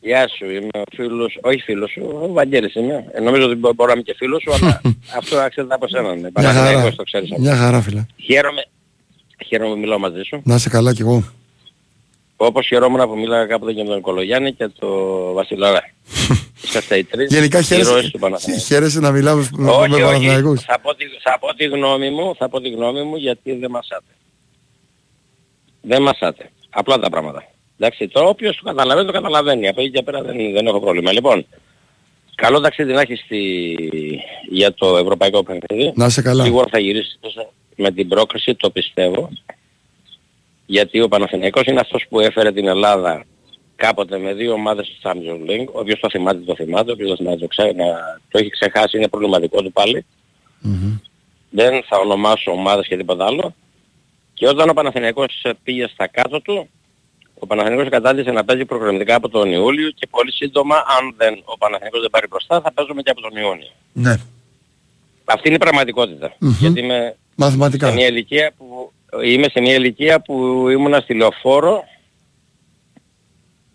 Γεια 0.00 0.28
σου, 0.28 0.44
είμαι 0.44 0.68
ο 0.74 0.82
φίλος, 0.94 1.38
όχι 1.42 1.60
φίλος 1.60 1.90
σου, 1.90 2.18
ο 2.22 2.32
Βαγγέλης 2.32 2.74
είμαι. 2.74 3.04
Ε, 3.12 3.20
νομίζω 3.20 3.44
ότι 3.44 3.54
μπορώ 3.54 3.86
να 3.86 3.92
είμαι 3.92 4.02
και 4.02 4.14
φίλος 4.16 4.42
σου, 4.42 4.52
αλλά 4.52 4.80
αυτό 5.18 5.36
αξίζει 5.36 5.66
από 5.70 5.88
σένα. 5.88 6.14
Ναι. 6.14 6.28
Μια 6.38 6.52
χαρά, 6.52 6.94
το 6.94 7.02
ξέρεις 7.02 7.30
μια 7.38 7.56
χαρά 7.56 7.80
φίλε. 7.80 8.06
Χαίρομαι, 8.16 8.68
χαίρομαι 9.46 9.72
που 9.74 9.78
μιλάω 9.78 9.98
μαζί 9.98 10.22
σου. 10.22 10.40
Να 10.44 10.54
είσαι 10.54 10.68
καλά 10.68 10.94
κι 10.94 11.00
εγώ. 11.00 11.24
Όπως 12.36 12.66
χαιρόμουν 12.66 13.08
που 13.08 13.18
μίλαγα 13.18 13.46
κάποτε 13.46 13.72
για 13.72 13.84
τον 13.84 14.00
Κολογιάννη 14.00 14.52
και 14.52 14.68
τον 14.78 15.32
Βασιλαρά. 15.32 15.90
Είσαστε 16.64 16.96
οι 16.96 17.04
τρεις 17.04 17.32
Γενικά 17.32 17.62
χαίρεσαι, 17.62 18.10
χαίρεσαι 18.66 19.00
να 19.00 19.10
μιλάμε 19.10 19.48
με 19.52 19.66
Παναθηναϊκούς. 19.66 20.62
Θα 20.62 20.80
πω, 20.80 20.90
θα 21.22 21.38
πω 21.40 21.54
τη 21.54 21.64
γνώμη 21.64 22.10
μου, 22.10 22.34
θα 22.36 22.48
πω 22.48 22.60
τη 22.60 22.68
γνώμη 22.68 23.02
μου 23.02 23.16
γιατί 23.16 23.52
δεν 23.52 23.70
μασάτε. 23.70 24.12
Δεν 25.80 26.02
μασάτε. 26.02 26.50
Απλά 26.70 26.98
τα 26.98 27.10
πράγματα. 27.10 27.44
Εντάξει, 27.78 28.08
τώρα 28.08 28.28
όποιος 28.28 28.56
το 28.56 28.62
καταλαβαίνει 28.64 29.06
το 29.06 29.12
καταλαβαίνει. 29.12 29.68
Από 29.68 29.80
εκεί 29.80 29.90
και 29.90 30.02
πέρα 30.02 30.22
δεν, 30.22 30.36
δεν 30.52 30.66
έχω 30.66 30.80
πρόβλημα. 30.80 31.12
Λοιπόν, 31.12 31.46
καλό 32.34 32.60
ταξίδι 32.60 32.92
να 32.92 33.00
έχεις 33.00 33.20
στη... 33.20 33.76
για 34.50 34.74
το 34.74 34.96
ευρωπαϊκό 34.96 35.42
παιχνίδι. 35.42 35.92
Να 35.96 36.06
είσαι 36.06 36.22
καλά. 36.22 36.44
Σίγουρα 36.44 36.66
θα 36.70 36.78
γυρίσεις 36.78 37.18
με 37.78 37.90
την 37.90 38.08
πρόκριση, 38.08 38.54
το 38.54 38.70
πιστεύω. 38.70 39.30
Γιατί 40.66 41.00
ο 41.00 41.08
Παναθηναϊκός 41.08 41.66
είναι 41.66 41.80
αυτός 41.80 42.06
που 42.08 42.20
έφερε 42.20 42.52
την 42.52 42.68
Ελλάδα 42.68 43.24
κάποτε 43.76 44.18
με 44.18 44.34
δύο 44.34 44.52
ομάδες 44.52 44.86
στο 44.86 45.10
Champions 45.10 45.50
League. 45.50 45.66
Όποιος 45.72 46.00
το 46.00 46.08
θυμάται 46.10 46.38
το 46.38 46.54
θυμάται, 46.54 46.92
όποιος 46.92 47.08
το 47.08 47.16
θυμάται 47.16 47.36
το, 47.36 47.46
ξέ, 47.46 47.62
να, 47.62 47.84
το 48.30 48.38
έχει 48.38 48.48
ξεχάσει 48.48 48.96
είναι 48.96 49.08
προβληματικό 49.08 49.62
του 49.62 49.72
πάλι. 49.72 50.06
Mm-hmm. 50.64 51.00
Δεν 51.50 51.82
θα 51.88 51.98
ονομάσω 51.98 52.50
ομάδες 52.50 52.86
και 52.86 52.96
τίποτα 52.96 53.26
άλλο. 53.26 53.54
Και 54.34 54.48
όταν 54.48 54.68
ο 54.68 54.72
Παναθηναϊκός 54.72 55.44
πήγε 55.62 55.86
στα 55.86 56.06
κάτω 56.06 56.40
του, 56.40 56.68
ο 57.38 57.46
Παναθηναϊκός 57.46 57.88
κατάντησε 57.88 58.30
να 58.30 58.44
παίζει 58.44 58.64
προγραμματικά 58.64 59.14
από 59.14 59.28
τον 59.28 59.52
Ιούλιο 59.52 59.90
και 59.90 60.06
πολύ 60.10 60.32
σύντομα, 60.32 60.76
αν 60.76 61.14
δεν, 61.16 61.42
ο 61.44 61.58
Παναθηναϊκός 61.58 62.00
δεν 62.00 62.10
πάρει 62.10 62.26
μπροστά, 62.26 62.60
θα 62.60 62.72
παίζουμε 62.72 63.02
και 63.02 63.10
από 63.10 63.20
τον 63.20 63.36
Ιούνιο. 63.36 63.70
Ναι. 63.92 64.14
Αυτή 65.32 65.46
είναι 65.48 65.56
η 65.56 65.58
πραγματικότητα. 65.58 66.32
Mm-hmm. 66.32 66.56
Γιατί 66.60 66.80
είμαι 66.80 67.16
Μαθηματικά. 67.36 67.88
σε 67.88 67.94
μια 67.94 68.06
ηλικία 68.06 68.52
που, 68.56 68.92
είμαι 69.24 69.46
σε 69.48 69.60
μια 69.60 69.74
ηλικία 69.74 70.20
που 70.20 70.68
ήμουνα 70.68 71.00
στη 71.00 71.14
λεωφόρο 71.14 71.84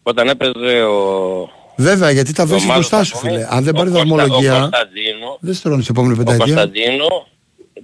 όταν 0.04 0.28
έπαιζε 0.28 0.84
ο... 0.84 1.50
Βέβαια, 1.76 2.12
γιατί 2.12 2.34
τα 2.34 2.46
βρίσκεις 2.46 2.74
μπροστά 2.74 3.04
σου, 3.04 3.18
φίλε. 3.18 3.48
Αν 3.50 3.64
δεν 3.64 3.74
πάρει 3.74 3.90
δρομολογία, 3.90 4.70
δεν 5.40 5.54
στρώνεις 5.54 5.90
επόμενη 5.90 6.16
πενταετία. 6.16 6.44
Ο 6.44 6.48
Κωνσταντίνο 6.48 7.28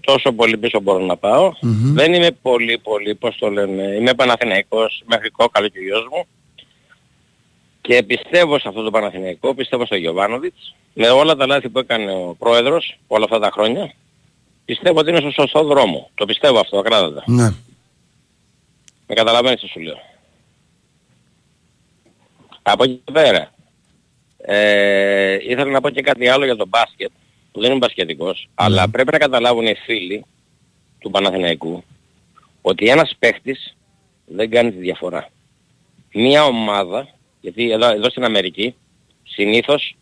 τόσο 0.02 0.32
πολύ 0.32 0.58
πίσω 0.58 0.80
μπορώ 0.80 1.06
να 1.06 1.18
πάω. 1.18 1.50
Mm-hmm. 1.50 1.94
Δεν 1.94 2.14
είμαι 2.14 2.32
πολύ 2.42 2.78
πολύ, 2.78 3.16
πώς 3.16 3.38
το 3.38 3.50
λένε, 3.50 3.84
είμαι 3.84 4.14
Παναθηναϊκός, 4.14 5.04
μέχρι 5.06 5.30
κόκαλο 5.30 5.68
και 5.68 5.80
ο 5.80 5.82
γιος 5.82 6.08
μου. 6.12 6.26
Και 7.82 8.04
πιστεύω 8.04 8.60
σε 8.60 8.68
αυτό 8.68 8.82
το 8.82 8.92
Παναθηναϊκό, 8.92 9.54
πιστεύω 9.54 9.86
στο 9.86 9.96
Γιωβάνοβιτς. 9.96 10.76
Με 10.94 11.10
όλα 11.10 11.36
τα 11.36 11.48
λάθη 11.48 11.70
που 11.70 11.80
έκανε 11.80 12.12
ο 12.12 12.36
πρόεδρος 12.40 13.00
όλα 13.08 13.24
αυτά 13.24 13.40
τα 13.40 13.52
χρόνια, 13.52 13.94
πιστεύω 14.66 15.00
ότι 15.00 15.10
είναι 15.10 15.20
στο 15.20 15.32
σωστό 15.32 15.64
δρόμο. 15.64 16.10
Το 16.16 16.26
πιστεύω 16.26 16.60
αυτό, 16.60 16.78
ακράδαντα. 16.80 17.24
Ναι. 17.26 17.54
Με 19.08 19.16
καταλαβαίνεις 19.16 19.60
τι 19.60 19.68
σου 19.68 19.80
λέω. 19.80 19.98
Από 22.62 22.84
εκεί 22.84 23.02
πέρα. 23.14 23.54
Ε, 24.42 25.34
ήθελα 25.34 25.72
να 25.72 25.82
πω 25.82 25.90
και 25.90 26.02
κάτι 26.02 26.28
άλλο 26.28 26.46
για 26.46 26.56
το 26.56 26.68
μπάσκετ 26.68 27.10
που 27.52 27.60
δεν 27.60 27.70
είναι 27.70 27.80
μπασκετικός, 27.80 28.48
mm. 28.48 28.52
αλλά 28.56 28.90
πρέπει 28.90 29.12
να 29.12 29.18
καταλάβουν 29.18 29.66
οι 29.66 29.76
φίλοι 29.76 30.26
του 31.00 31.12
Παναθηναϊκού 31.12 31.84
ότι 32.62 32.90
ένας 32.90 33.16
παίχτης 33.20 33.76
δεν 34.26 34.50
κάνει 34.50 34.72
τη 34.72 34.78
διαφορά. 34.78 35.30
Μία 36.14 36.46
ομάδα, 36.46 37.08
γιατί 37.42 37.72
εδώ, 37.72 37.88
εδώ 37.88 38.10
στην 38.10 38.24
Αμερική, 38.24 38.76
συνήθως 39.24 39.96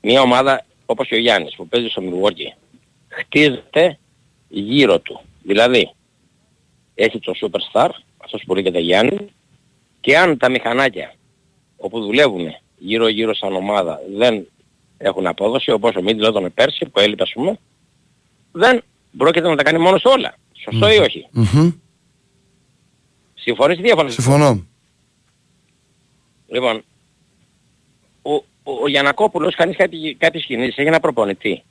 μία 0.00 0.20
ομάδα 0.20 0.66
όπως 0.86 1.08
και 1.08 1.14
ο 1.14 1.18
Γιάννης 1.18 1.54
που 1.54 1.68
παίζει 1.68 1.88
στο 1.88 2.00
Μιλουόκι, 2.00 2.54
χτίζεται 3.08 3.98
γύρω 4.48 4.98
του. 4.98 5.20
Δηλαδή, 5.42 5.90
έχει 6.94 7.18
το 7.18 7.32
superstar, 7.40 7.88
αυτός 8.16 8.42
που 8.46 8.54
λέγεται 8.54 8.78
Γιάννη, 8.78 9.16
και 10.00 10.18
αν 10.18 10.38
τα 10.38 10.48
μηχανάκια 10.48 11.14
όπου 11.76 12.00
δουλεύουν 12.00 12.46
γύρω 12.78 13.08
γύρω 13.08 13.34
σαν 13.34 13.54
ομάδα 13.54 14.00
δεν 14.16 14.46
έχουν 14.96 15.26
απόδοση, 15.26 15.70
όπως 15.70 15.94
ο 15.96 16.02
Μίτλ 16.02 16.24
όταν 16.24 16.52
πέρσι 16.54 16.86
που 16.86 17.00
έλειπε 17.00 17.22
ας 17.22 17.32
πούμε, 17.32 17.58
δεν 18.52 18.82
πρόκειται 19.16 19.48
να 19.48 19.56
τα 19.56 19.62
κάνει 19.62 19.78
μόνος 19.78 20.04
όλα. 20.04 20.34
Σωστό 20.52 20.92
ή 20.92 20.96
όχι; 20.96 21.28
Μμμ. 21.30 21.70
Συμφωνείς 23.34 23.78
ή 23.78 23.82
διαφωνείς; 23.82 24.14
Συμφωνώ. 24.14 24.66
Λοιπόν, 26.54 26.82
ο, 28.22 28.34
ο, 28.34 28.72
ο 28.82 28.88
Γιανακόπουλος 28.88 29.54
κάνει 29.54 29.74
κάτι, 29.74 30.16
κάποιες 30.18 30.44
κινήσεις, 30.44 30.76
έχει 30.78 30.88
ένα 30.88 31.00
προπονητή. 31.00 31.62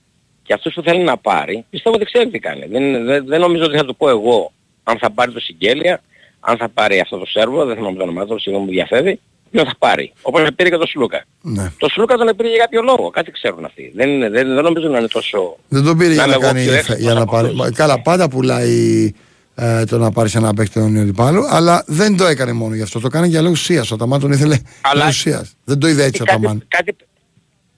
Και 0.43 0.53
αυτός 0.53 0.73
που 0.73 0.81
θέλει 0.81 1.03
να 1.03 1.17
πάρει, 1.17 1.65
πιστεύω 1.69 1.97
δεν 1.97 2.05
ξέρει 2.05 2.29
τι 2.29 2.39
κάνει. 2.39 2.65
Δεν, 2.65 3.05
δεν, 3.05 3.25
δεν 3.27 3.39
νομίζω 3.39 3.63
ότι 3.63 3.77
θα 3.77 3.86
του 3.86 3.95
πω 3.95 4.09
εγώ 4.09 4.51
αν 4.84 4.97
θα 4.97 5.11
πάρει 5.11 5.31
το 5.31 5.39
Σιγγέλια, 5.39 6.01
αν 6.39 6.57
θα 6.57 6.69
πάρει 6.69 6.99
αυτό 6.99 7.17
το 7.17 7.25
Σέρβο, 7.25 7.65
δεν 7.65 7.75
θυμάμαι 7.75 7.97
το 7.97 8.03
όνομά 8.03 8.25
του, 8.25 8.39
συγγνώμη 8.39 8.65
μου 8.67 8.71
διαφεύγει, 8.71 9.19
ποιον 9.51 9.65
θα 9.65 9.73
πάρει. 9.79 10.13
Όπως 10.21 10.47
πήρε 10.55 10.69
και 10.69 10.77
το 10.77 10.86
Σλούκα. 10.88 11.25
Ναι. 11.41 11.71
Το 11.77 11.89
Σλούκα 11.89 12.15
τον 12.17 12.36
πήρε 12.36 12.49
για 12.49 12.57
κάποιο 12.57 12.81
λόγο, 12.81 13.09
κάτι 13.09 13.31
ξέρουν 13.31 13.65
αυτοί. 13.65 13.91
Δεν, 13.95 14.09
είναι- 14.09 14.29
δεν, 14.29 14.53
δεν 14.53 14.63
νομίζω 14.63 14.88
να 14.88 14.97
είναι 14.97 15.07
τόσο... 15.07 15.55
Δεν 15.69 15.84
τον 15.84 15.97
πήρε 15.97 16.13
για 16.13 16.25
Να 16.25 16.27
να 16.27 16.36
είμαι 16.36 16.45
εγώ 16.45 16.53
κάνει. 16.53 16.65
πιο 16.65 16.73
έξυπνος 16.73 16.99
Για 16.99 17.13
να 17.13 17.21
από 17.21 17.31
πάρει. 17.31 17.45
αυτούς. 17.45 17.59
Μα, 17.59 17.71
Καλά, 17.71 18.01
πάντα 18.01 18.29
πουλάει 18.29 19.11
ε, 19.56 19.86
το 19.86 19.97
να 19.97 20.12
πάρεις 20.12 20.36
ένα 20.36 20.54
παίκτη 20.54 20.74
τον 20.80 20.97
αντιπάλου, 20.97 21.45
αλλά 21.49 21.84
δεν 21.88 22.18
το 22.18 22.26
έκανε 22.26 22.51
μόνο 22.54 22.76
γι' 22.76 22.82
αυτό. 22.82 22.99
Το 22.99 23.08
έκανε 23.08 23.28
για 23.28 23.41
λόγους 23.41 23.60
ουσίας. 23.62 23.91
Ο 23.91 23.95
Ταμάν 23.95 24.20
τον 24.20 24.32
ήθελε 24.32 24.58
Αλλά- 24.82 24.99
για 24.99 25.08
ουσίας. 25.10 25.56
Δεν 25.64 25.80
το 25.80 25.88
είδε 25.88 26.04
έτσι 26.04 26.22
ο 26.22 26.26
κάτι, 26.26 26.41
Ταμάν. 26.41 26.66
κάτι, 26.68 26.95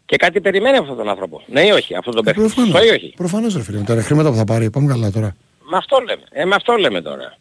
και 0.05 0.15
κάτι 0.17 0.41
περιμένει 0.41 0.73
από 0.75 0.81
αυτόν 0.83 0.97
τον 0.97 1.09
άνθρωπο. 1.09 1.41
Ναι 1.47 1.61
ή 1.61 1.69
όχι, 1.69 1.95
αυτόν 1.95 2.13
τον 2.15 2.23
παίκτη. 2.23 2.39
Προφανώς. 2.39 2.69
Σωστό 2.71 2.85
ή 2.85 2.89
όχι; 2.89 3.13
Προφανώς 3.17 3.55
ρε 3.55 3.63
φίλε, 3.63 3.77
με 3.77 3.83
τα 3.83 4.01
χρήματα 4.01 4.29
που 4.29 4.35
θα 4.35 4.43
πάρει, 4.43 4.69
πάμε 4.69 4.87
καλά 4.87 5.11
τώρα. 5.11 5.35
Με 5.69 5.77
αυτό 5.77 5.97
λέμε. 5.99 6.21
Ε, 6.31 6.45
με 6.45 6.55
αυτό 6.55 6.73
λέμε 6.75 7.01
τώρα. 7.01 7.37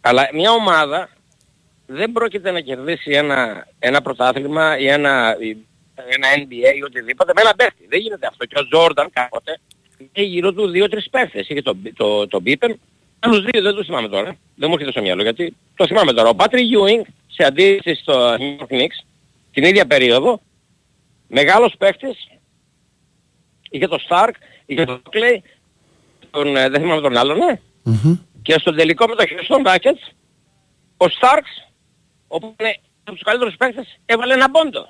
Αλλά 0.00 0.28
μια 0.32 0.50
ομάδα 0.52 1.08
δεν 1.86 2.12
πρόκειται 2.12 2.50
να 2.50 2.60
κερδίσει 2.60 3.10
ένα, 3.10 3.66
ένα 3.78 4.02
πρωτάθλημα 4.02 4.78
ή 4.78 4.86
ένα, 4.88 5.36
ή 5.40 5.56
ένα 6.08 6.28
NBA 6.38 6.76
ή 6.78 6.82
οτιδήποτε 6.82 7.32
με 7.34 7.40
ένα 7.40 7.54
παίχτη. 7.54 7.86
Δεν 7.88 8.00
γίνεται 8.00 8.26
αυτό. 8.26 8.44
Και 8.44 8.58
ο 8.58 8.66
Τζόρνταν 8.68 9.08
κάποτε 9.12 9.50
είχε 9.50 9.73
γύρω 10.12 10.52
του 10.52 10.68
δύο-τρεις 10.68 11.10
παίχτες. 11.10 11.48
Είχε 11.48 11.62
τον 11.62 11.82
το, 11.96 12.26
το 12.26 12.40
Πίπεν, 12.40 12.80
άλλους 13.18 13.44
δύο 13.44 13.62
δεν 13.62 13.74
τους 13.74 13.86
θυμάμαι 13.86 14.08
τώρα. 14.08 14.36
Δεν 14.54 14.68
μου 14.68 14.72
έρχεται 14.72 14.90
στο 14.90 15.00
μυαλό 15.00 15.22
γιατί 15.22 15.56
το 15.76 15.86
θυμάμαι 15.86 16.12
τώρα. 16.12 16.28
Ο 16.28 16.34
Πάτρικ 16.34 16.62
Γιούινγκ 16.62 17.04
σε 17.26 17.44
αντίθεση 17.44 18.00
στο 18.00 18.34
New 18.34 18.62
York 18.62 18.74
Knicks 18.74 19.04
την 19.52 19.64
ίδια 19.64 19.86
περίοδο 19.86 20.40
μεγάλος 21.28 21.74
παίχτης 21.78 22.28
είχε 23.70 23.86
το 23.86 23.98
Starks, 24.08 24.30
είχε 24.66 24.84
τον 24.84 25.02
Clay, 25.10 25.38
τον, 26.30 26.56
ε, 26.56 26.68
δεν 26.68 26.80
θυμάμαι 26.80 27.00
τον 27.00 27.16
άλλον, 27.16 27.38
ναι. 27.38 27.60
Μμμ. 27.82 28.18
Και 28.42 28.58
στον 28.58 28.76
τελικό 28.76 29.06
με 29.06 29.14
το 29.14 29.24
Houston 29.28 29.66
Rockets, 29.66 30.12
ο 30.96 31.04
Starks, 31.20 31.70
όπου 32.28 32.54
είναι 32.60 32.76
από 33.04 33.12
τους 33.12 33.22
καλύτερους 33.22 33.56
παίκτες, 33.56 33.98
έβαλε 34.06 34.34
ένα 34.34 34.50
πόντο. 34.50 34.88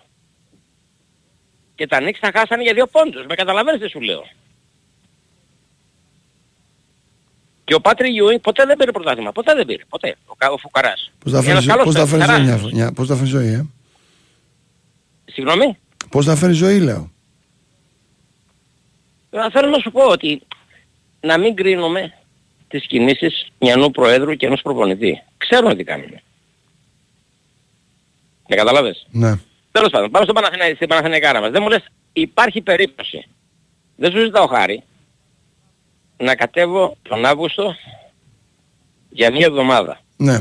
Και 1.75 1.87
τα 1.87 1.99
Knicks 2.01 2.19
θα 2.21 2.31
χάσανε 2.35 2.63
για 2.63 2.75
δύο 2.75 2.87
πόντους. 2.87 3.27
Με 3.27 3.35
καταλαβαίνεις 3.35 3.81
τι 3.81 3.89
σου 3.89 4.01
λέω. 4.01 4.29
Και 7.65 7.75
ο 7.75 7.81
Πάτρικ 7.81 8.09
Γιούινγκ 8.09 8.41
ποτέ 8.41 8.65
δεν 8.67 8.77
πήρε 8.77 8.91
πρωτάθλημα. 8.93 9.33
Ποτέ 9.33 9.55
δεν 9.55 9.67
πήρε. 9.67 9.83
Ποτέ. 9.89 10.17
Ο, 10.27 10.35
Κα- 10.35 10.51
ο 10.51 10.57
Φουκαράς. 10.59 11.11
Πώς 11.25 11.33
τα 11.33 11.39
Ένας 11.39 11.51
φέρνει 11.51 11.67
καλός 11.67 11.85
πώς 11.85 11.95
τα 11.95 12.01
παίκτης, 12.01 12.19
φέρνει 12.19 12.35
ζωή, 12.37 12.47
χαράς. 12.47 12.63
μια- 12.63 12.73
μια- 12.75 12.93
πώς 12.93 13.07
τα 13.09 13.15
φέρνει 13.15 13.29
ζωή, 13.29 13.47
ε; 13.53 13.67
Συγγνώμη; 15.25 15.77
Πώς 16.11 16.25
τα 16.27 16.37
φέρνει 16.37 16.55
ζωή, 16.55 16.81
λέω. 16.81 17.11
Ε, 19.31 19.51
Θέλω 19.53 19.69
να 19.69 19.79
σου 19.79 19.91
πω 19.91 20.05
ότι 20.05 20.43
να 21.21 21.39
μην 21.39 21.55
κρίνουμε 21.55 22.13
τις 22.69 22.87
κινήσεις 22.87 23.49
μιανού 23.61 23.91
Προέδρου 23.91 24.35
και 24.37 24.47
ενός 24.47 24.63
προπονητή. 24.63 25.23
Ξέρουν 25.37 25.77
τι 25.77 25.85
κάνουν. 25.85 26.11
Με 28.49 28.57
καταλάβες; 28.57 29.07
Ναι. 29.11 29.39
Τέλος 29.73 29.91
πάντων, 29.91 30.11
πάμε 30.11 30.25
στο 30.25 30.33
Παναθηναϊκό, 30.35 30.75
στην 30.77 30.89
Παναθηναϊκάρα 30.89 31.41
μας. 31.41 31.51
Δεν 31.51 31.63
μου 31.63 31.69
λες, 31.69 31.85
υπάρχει 32.13 32.61
περίπτωση. 32.61 33.27
Δεν 33.97 34.11
σου 34.11 34.19
ζητάω 34.25 34.47
χάρη. 34.47 34.83
Να 36.17 36.35
κατέβω 36.35 36.97
τον 37.03 37.25
Αύγουστο 37.25 37.75
για 39.11 39.31
μία 39.33 39.47
εβδομάδα. 39.47 40.01
Ναι. 40.17 40.41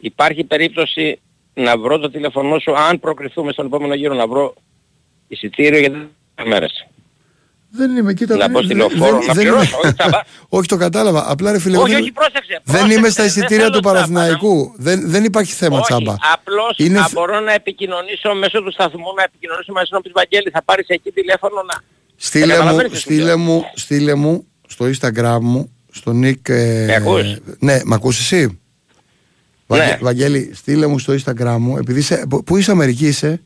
Υπάρχει 0.00 0.44
περίπτωση 0.44 1.20
να 1.54 1.78
βρω 1.78 1.98
το 1.98 2.10
τηλεφωνό 2.10 2.58
σου, 2.58 2.76
αν 2.76 3.00
προκριθούμε 3.00 3.52
στον 3.52 3.66
επόμενο 3.66 3.94
γύρο, 3.94 4.14
να 4.14 4.26
βρω 4.26 4.54
εισιτήριο 5.28 5.78
για 5.78 5.90
δύο 5.90 6.08
μέρες. 6.46 6.86
Δεν 7.70 7.96
είμαι, 7.96 8.14
κοίτα. 8.14 8.36
Να 8.36 8.40
δεν- 8.44 8.52
πω 8.52 8.58
στη 8.58 8.66
δεν- 8.68 8.76
λεωφόρο, 8.76 9.18
δεν- 9.18 9.26
να 9.26 9.32
δεν 9.32 9.42
πληρώσω, 9.42 9.76
είμαι- 9.76 9.84
όχι 9.84 9.94
τσάμπα. 9.94 10.20
Όχι, 10.58 10.68
το 10.68 10.76
κατάλαβα. 10.76 11.30
Απλά 11.30 11.52
ρε 11.52 11.58
φίλε, 11.58 11.76
Όχι, 11.76 11.92
δεν- 11.92 12.00
όχι, 12.02 12.12
πρόσεξε. 12.12 12.42
δεν 12.48 12.62
πρόσεξε, 12.64 12.98
είμαι 12.98 13.08
στα 13.08 13.22
δεν 13.22 13.30
εισιτήρια 13.30 13.56
θέλω 13.64 13.70
του 13.70 13.80
τσάμπα, 13.80 13.94
Παναθηναϊκού. 13.94 14.72
Δεν, 14.76 15.10
δεν 15.10 15.24
υπάρχει 15.24 15.52
θέμα 15.52 15.76
Όχι, 15.78 15.84
τσάμπα. 15.84 16.14
απλώς 16.32 16.74
Είναι 16.78 16.98
α, 16.98 17.06
θ- 17.06 17.12
μπορώ 17.12 17.40
να 17.40 17.52
επικοινωνήσω 17.52 18.34
μέσω 18.34 18.62
του 18.62 18.72
σταθμού, 18.72 19.14
να 19.16 19.22
επικοινωνήσω 19.22 19.72
μαζί 19.72 19.88
να 19.92 20.00
πεις 20.00 20.12
Βαγγέλη, 20.14 20.50
θα 20.50 20.62
πάρεις 20.62 20.86
εκεί 20.88 21.10
τηλέφωνο 21.10 21.62
να... 21.62 21.80
Στείλε 22.16 22.46
μου, 22.46 22.52
καταλαβαίνεις 22.52 22.90
τι 22.90 22.96
σου 22.96 23.02
στείλε, 23.02 23.22
λέω. 23.24 23.38
μου, 23.38 23.64
στείλε 23.74 24.14
μου 24.14 24.46
στο 24.68 24.84
Instagram 24.84 25.38
μου, 25.42 25.70
στο 25.92 26.12
Nick. 26.22 26.48
ε, 26.48 26.84
Με 26.86 26.94
ακούς; 26.94 27.36
Ναι, 27.58 27.80
με 27.84 27.94
ακούς 27.94 28.18
εσύ; 28.20 28.58
Βαγγε- 29.66 29.86
Ναι. 29.90 29.98
Βαγγέλη, 30.00 30.50
στείλε 30.54 30.86
μου 30.86 30.98
στο 30.98 31.12
Instagram 31.24 31.56
μου, 31.60 31.76
επειδή 31.76 31.98
είσαι, 31.98 32.26
που- 32.28 32.44
πού 32.44 32.56
είσαι 32.56 32.70
Αμερική 32.70 33.06
είσαι, 33.06 33.40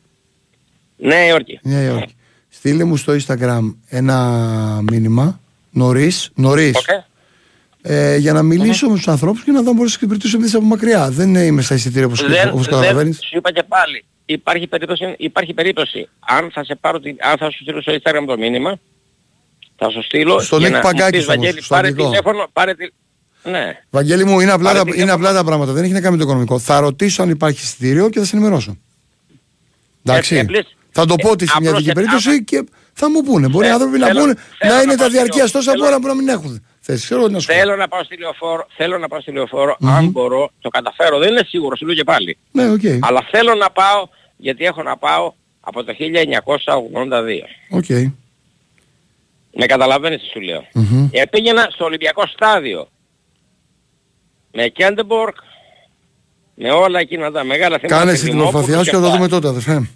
Ναι, 0.97 1.15
Ιόρκη. 1.29 1.59
Νέα 1.63 1.83
Υόρκη. 1.83 2.15
Στείλε 2.49 2.85
μου 2.85 2.97
στο 2.97 3.17
Instagram 3.27 3.75
ένα 3.89 4.19
μήνυμα, 4.91 5.41
νωρίς, 5.71 6.31
νωρίς, 6.35 6.77
Οκ. 6.77 6.85
ε, 7.83 8.17
για 8.17 8.33
να 8.33 8.43
μιλήσω 8.43 8.89
με 8.89 8.95
τους 8.95 9.09
ανθρώπους 9.09 9.45
και 9.45 9.51
να 9.51 9.63
δω 9.63 9.71
αν 9.71 9.77
μπορείς 9.77 9.91
να 9.91 9.95
εξυπηρετήσω 9.95 10.35
επειδή 10.37 10.49
είσαι 10.49 10.57
από 10.57 10.67
μακριά. 10.67 11.11
Δεν 11.11 11.35
είμαι 11.35 11.63
στα 11.63 11.75
εισιτήρια 11.75 12.07
όπως, 12.07 12.21
Δεν, 12.27 12.49
όπως 12.49 12.67
δεν, 12.67 12.75
καταλαβαίνεις. 12.75 13.17
σου 13.17 13.37
είπα 13.37 13.53
και 13.53 13.63
πάλι, 13.63 14.05
υπάρχει 14.25 14.67
περίπτωση, 14.67 15.15
υπάρχει 15.19 15.55
περίπτωση. 15.55 16.09
Αν 16.19 16.51
θα 16.53 16.65
σε 16.65 16.75
πάρω, 16.75 17.01
την- 17.01 17.17
αν 17.21 17.37
θα 17.39 17.51
σου 17.51 17.59
στείλω 17.63 17.81
στο 17.83 17.93
Instagram 17.93 18.25
το 18.27 18.37
μήνυμα, 18.39 18.79
θα 19.83 19.91
σου 19.91 20.03
στείλω 20.03 20.41
Στον 20.41 20.59
για 20.59 20.69
Νίκ 20.69 20.77
να 20.77 20.83
μου 20.87 20.93
Παγκάκης 20.93 21.19
πεις, 21.19 21.29
όμως, 21.29 21.37
Βαγγέλη, 21.41 21.63
στο 21.65 21.75
πάρε 21.75 21.87
αγγλικό. 21.87 22.09
τηλέφωνο, 22.11 22.47
πάρε 22.53 22.75
τη... 22.75 22.89
Ναι. 23.51 23.79
Βαγγέλη 23.91 24.25
μου, 24.25 24.41
είναι 24.41 24.53
απλά, 24.53 24.67
Πάρε 24.67 24.79
τα, 24.79 24.85
τηλέφωνο. 24.85 25.03
είναι 25.05 25.13
απλά 25.13 25.33
τα 25.33 25.45
πράγματα. 25.45 25.73
Δεν 25.73 25.85
έχει 25.85 25.93
να 25.93 26.01
κάνει 26.01 26.13
με 26.13 26.19
το 26.19 26.25
οικονομικό. 26.29 26.59
Θα 26.59 26.81
ρωτήσω 26.81 27.23
αν 27.23 27.31
υπάρχει 27.31 27.61
εισιτήριο 27.63 28.09
και 28.09 28.19
θα 28.19 28.25
σε 28.25 28.37
ενημερώσω. 28.37 28.77
Εντάξει. 30.05 30.35
Ε, 30.37 30.41
απλής- 30.41 30.77
θα 30.91 31.05
το 31.07 31.15
πω 31.15 31.29
ε, 31.29 31.31
ότι 31.31 31.47
σε 31.47 31.57
μια 31.61 31.69
απλώς 31.69 31.83
δική 31.83 31.91
ε, 31.91 31.95
περίπτωση 32.01 32.29
άμα- 32.29 32.43
και 32.43 32.65
θα 32.93 33.11
μου 33.11 33.23
πούνε. 33.23 33.49
Μπορεί 33.49 33.65
οι 33.67 33.69
Θε- 33.69 33.75
άνθρωποι 33.79 33.99
να 33.99 34.07
θέλω- 34.07 34.21
πούνε 34.21 34.35
θέλω 34.59 34.71
να 34.73 34.77
να 34.77 34.83
είναι 34.83 34.93
τα 34.93 34.99
πάω 34.99 35.09
στη 35.09 35.17
διαρκείας 35.17 35.51
τόσα 35.51 35.71
θέλω- 35.73 35.85
που 35.85 35.99
μπορεί 35.99 36.05
να 36.15 36.15
μην 36.15 36.29
έχουν. 36.29 36.65
Θες, 36.81 37.05
ξέρω 37.05 37.29
να 37.29 37.39
σου 37.39 37.47
πω. 37.47 37.53
Θέλω 37.53 37.77
να 37.77 37.89
πάω 37.89 38.05
στη 38.05 38.17
λεωφόρο, 38.19 38.67
θέλω 38.77 38.99
να 38.99 39.09
πάω 39.09 39.21
στη 39.21 39.33
λεωφόρο, 39.33 39.77
αν 39.83 40.09
μπορώ, 40.09 40.51
το 40.61 40.69
καταφέρω, 40.69 41.19
δεν 41.19 41.31
είναι 41.31 41.45
σίγουρο, 41.49 41.77
σου 41.77 41.87
λέω 41.87 41.95
και 41.95 42.05
πάλι. 42.05 42.37
Ναι, 42.53 42.71
οκ. 42.71 42.81
Αλλά 43.01 43.27
θέλω 43.31 43.55
να 43.55 43.71
πάω, 43.71 44.09
γιατί 44.37 44.65
έχω 44.65 44.83
να 44.83 44.97
πάω 44.97 45.33
από 45.61 45.85
το 45.85 45.93
1982. 45.93 47.49
Οκ. 47.71 47.85
Με 49.57 49.67
καταλαβαίνεις 49.67 50.21
τι 50.21 50.27
σου 50.27 50.41
λέω. 50.41 50.67
Μμμ. 50.73 51.09
Ε, 51.13 51.25
πήγαινα 51.27 51.69
στο 51.73 51.85
Ολυμπιακό 51.85 52.27
στάδιο. 52.27 52.89
Με 54.53 54.67
Κέντεμπορκ, 54.69 55.37
με 56.55 56.71
όλα 56.71 56.99
εκείνα 57.01 57.31
τα 57.31 57.45
μεγάλα 57.45 57.79
θέματα. 57.79 57.99
Κάνε 57.99 58.13
εσύ 58.13 58.25
την 58.29 58.41
οφαθιά 58.41 58.79
σου 58.79 58.85
και 58.85 58.91
θα 58.91 59.01
το 59.01 59.11
δούμε 59.11 59.29
τότε, 59.29 59.49
αδερφέ. 59.49 59.89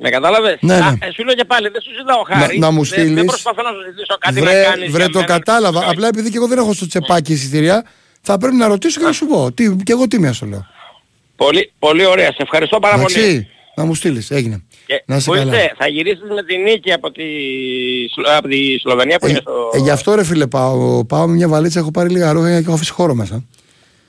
Με 0.00 0.08
κατάλαβες. 0.10 0.56
Ναι, 0.60 0.74
ναι. 0.78 0.84
Α, 0.84 0.96
ε, 1.00 1.10
σου 1.14 1.24
λέω 1.24 1.34
και 1.34 1.44
πάλι, 1.44 1.68
δεν 1.68 1.80
σου 1.82 1.90
ζητάω 1.98 2.22
χάρη. 2.22 2.58
Να- 2.58 2.66
να 2.66 2.72
μου 2.72 2.82
Δεν- 2.84 2.98
Δεν 2.98 3.06
στείλεις. 3.06 3.24
προσπαθώ 3.24 3.62
να 3.62 3.68
σου 3.70 3.82
ζητήσω 3.90 4.16
κάτι 4.18 4.34
να 4.40 4.40
Βρε, 4.50 4.62
κάνεις 4.62 4.90
βρε 4.90 5.02
για 5.04 5.12
το 5.12 5.18
μένα. 5.20 5.32
κατάλαβα. 5.32 5.78
Όχι. 5.78 5.88
Απλά 5.90 6.08
επειδή 6.08 6.30
και 6.30 6.36
εγώ 6.36 6.46
δεν 6.46 6.58
έχω 6.58 6.72
στο 6.74 6.86
τσεπάκι 6.86 7.32
εισιτήρια, 7.32 7.84
θα 8.20 8.38
πρέπει 8.38 8.56
να 8.56 8.66
ρωτήσω 8.66 9.00
και 9.00 9.06
να 9.06 9.12
σου 9.12 9.26
πω. 9.26 9.52
Τι, 9.52 9.76
και 9.76 9.92
εγώ 9.92 10.08
τι 10.08 10.18
μία 10.18 10.32
σου 10.32 10.46
λέω. 10.46 10.66
Πολύ, 11.36 11.72
πολύ 11.78 12.04
ωραία. 12.04 12.26
Σε 12.26 12.36
ευχαριστώ 12.38 12.78
πάρα 12.78 12.98
πολύ. 13.02 13.14
Εντάξει, 13.18 13.48
να 13.74 13.84
μου 13.84 13.94
στείλεις. 13.94 14.30
Έγινε. 14.30 14.64
Και 14.86 15.02
Να 15.06 15.16
είσαι 15.16 15.30
που 15.30 15.36
καλά. 15.36 15.52
είστε, 15.54 15.72
θα 15.78 15.86
γυρίσεις 15.88 16.30
με 16.34 16.42
τη 16.42 16.56
νίκη 16.56 16.92
από 16.92 17.10
τη, 17.12 17.22
Σλο- 18.14 18.28
από 18.36 18.48
τη 18.48 18.78
Σλοβενία 18.78 19.18
που 19.18 19.26
Ε, 19.26 19.30
είναι 19.30 19.38
στο... 19.40 19.70
ε, 19.74 19.78
γι' 19.78 19.90
αυτό 19.90 20.14
ρε 20.14 20.24
φίλε 20.24 20.46
πάω, 20.46 21.04
πάω 21.04 21.26
με 21.26 21.32
μια 21.34 21.48
βαλίτσα, 21.48 21.78
έχω 21.78 21.90
πάρει 21.90 22.08
λίγα 22.10 22.32
ρούχα 22.32 22.48
και 22.60 22.64
έχω 22.66 22.72
αφήσει 22.74 22.90
χώρο 22.92 23.14
μέσα. 23.14 23.44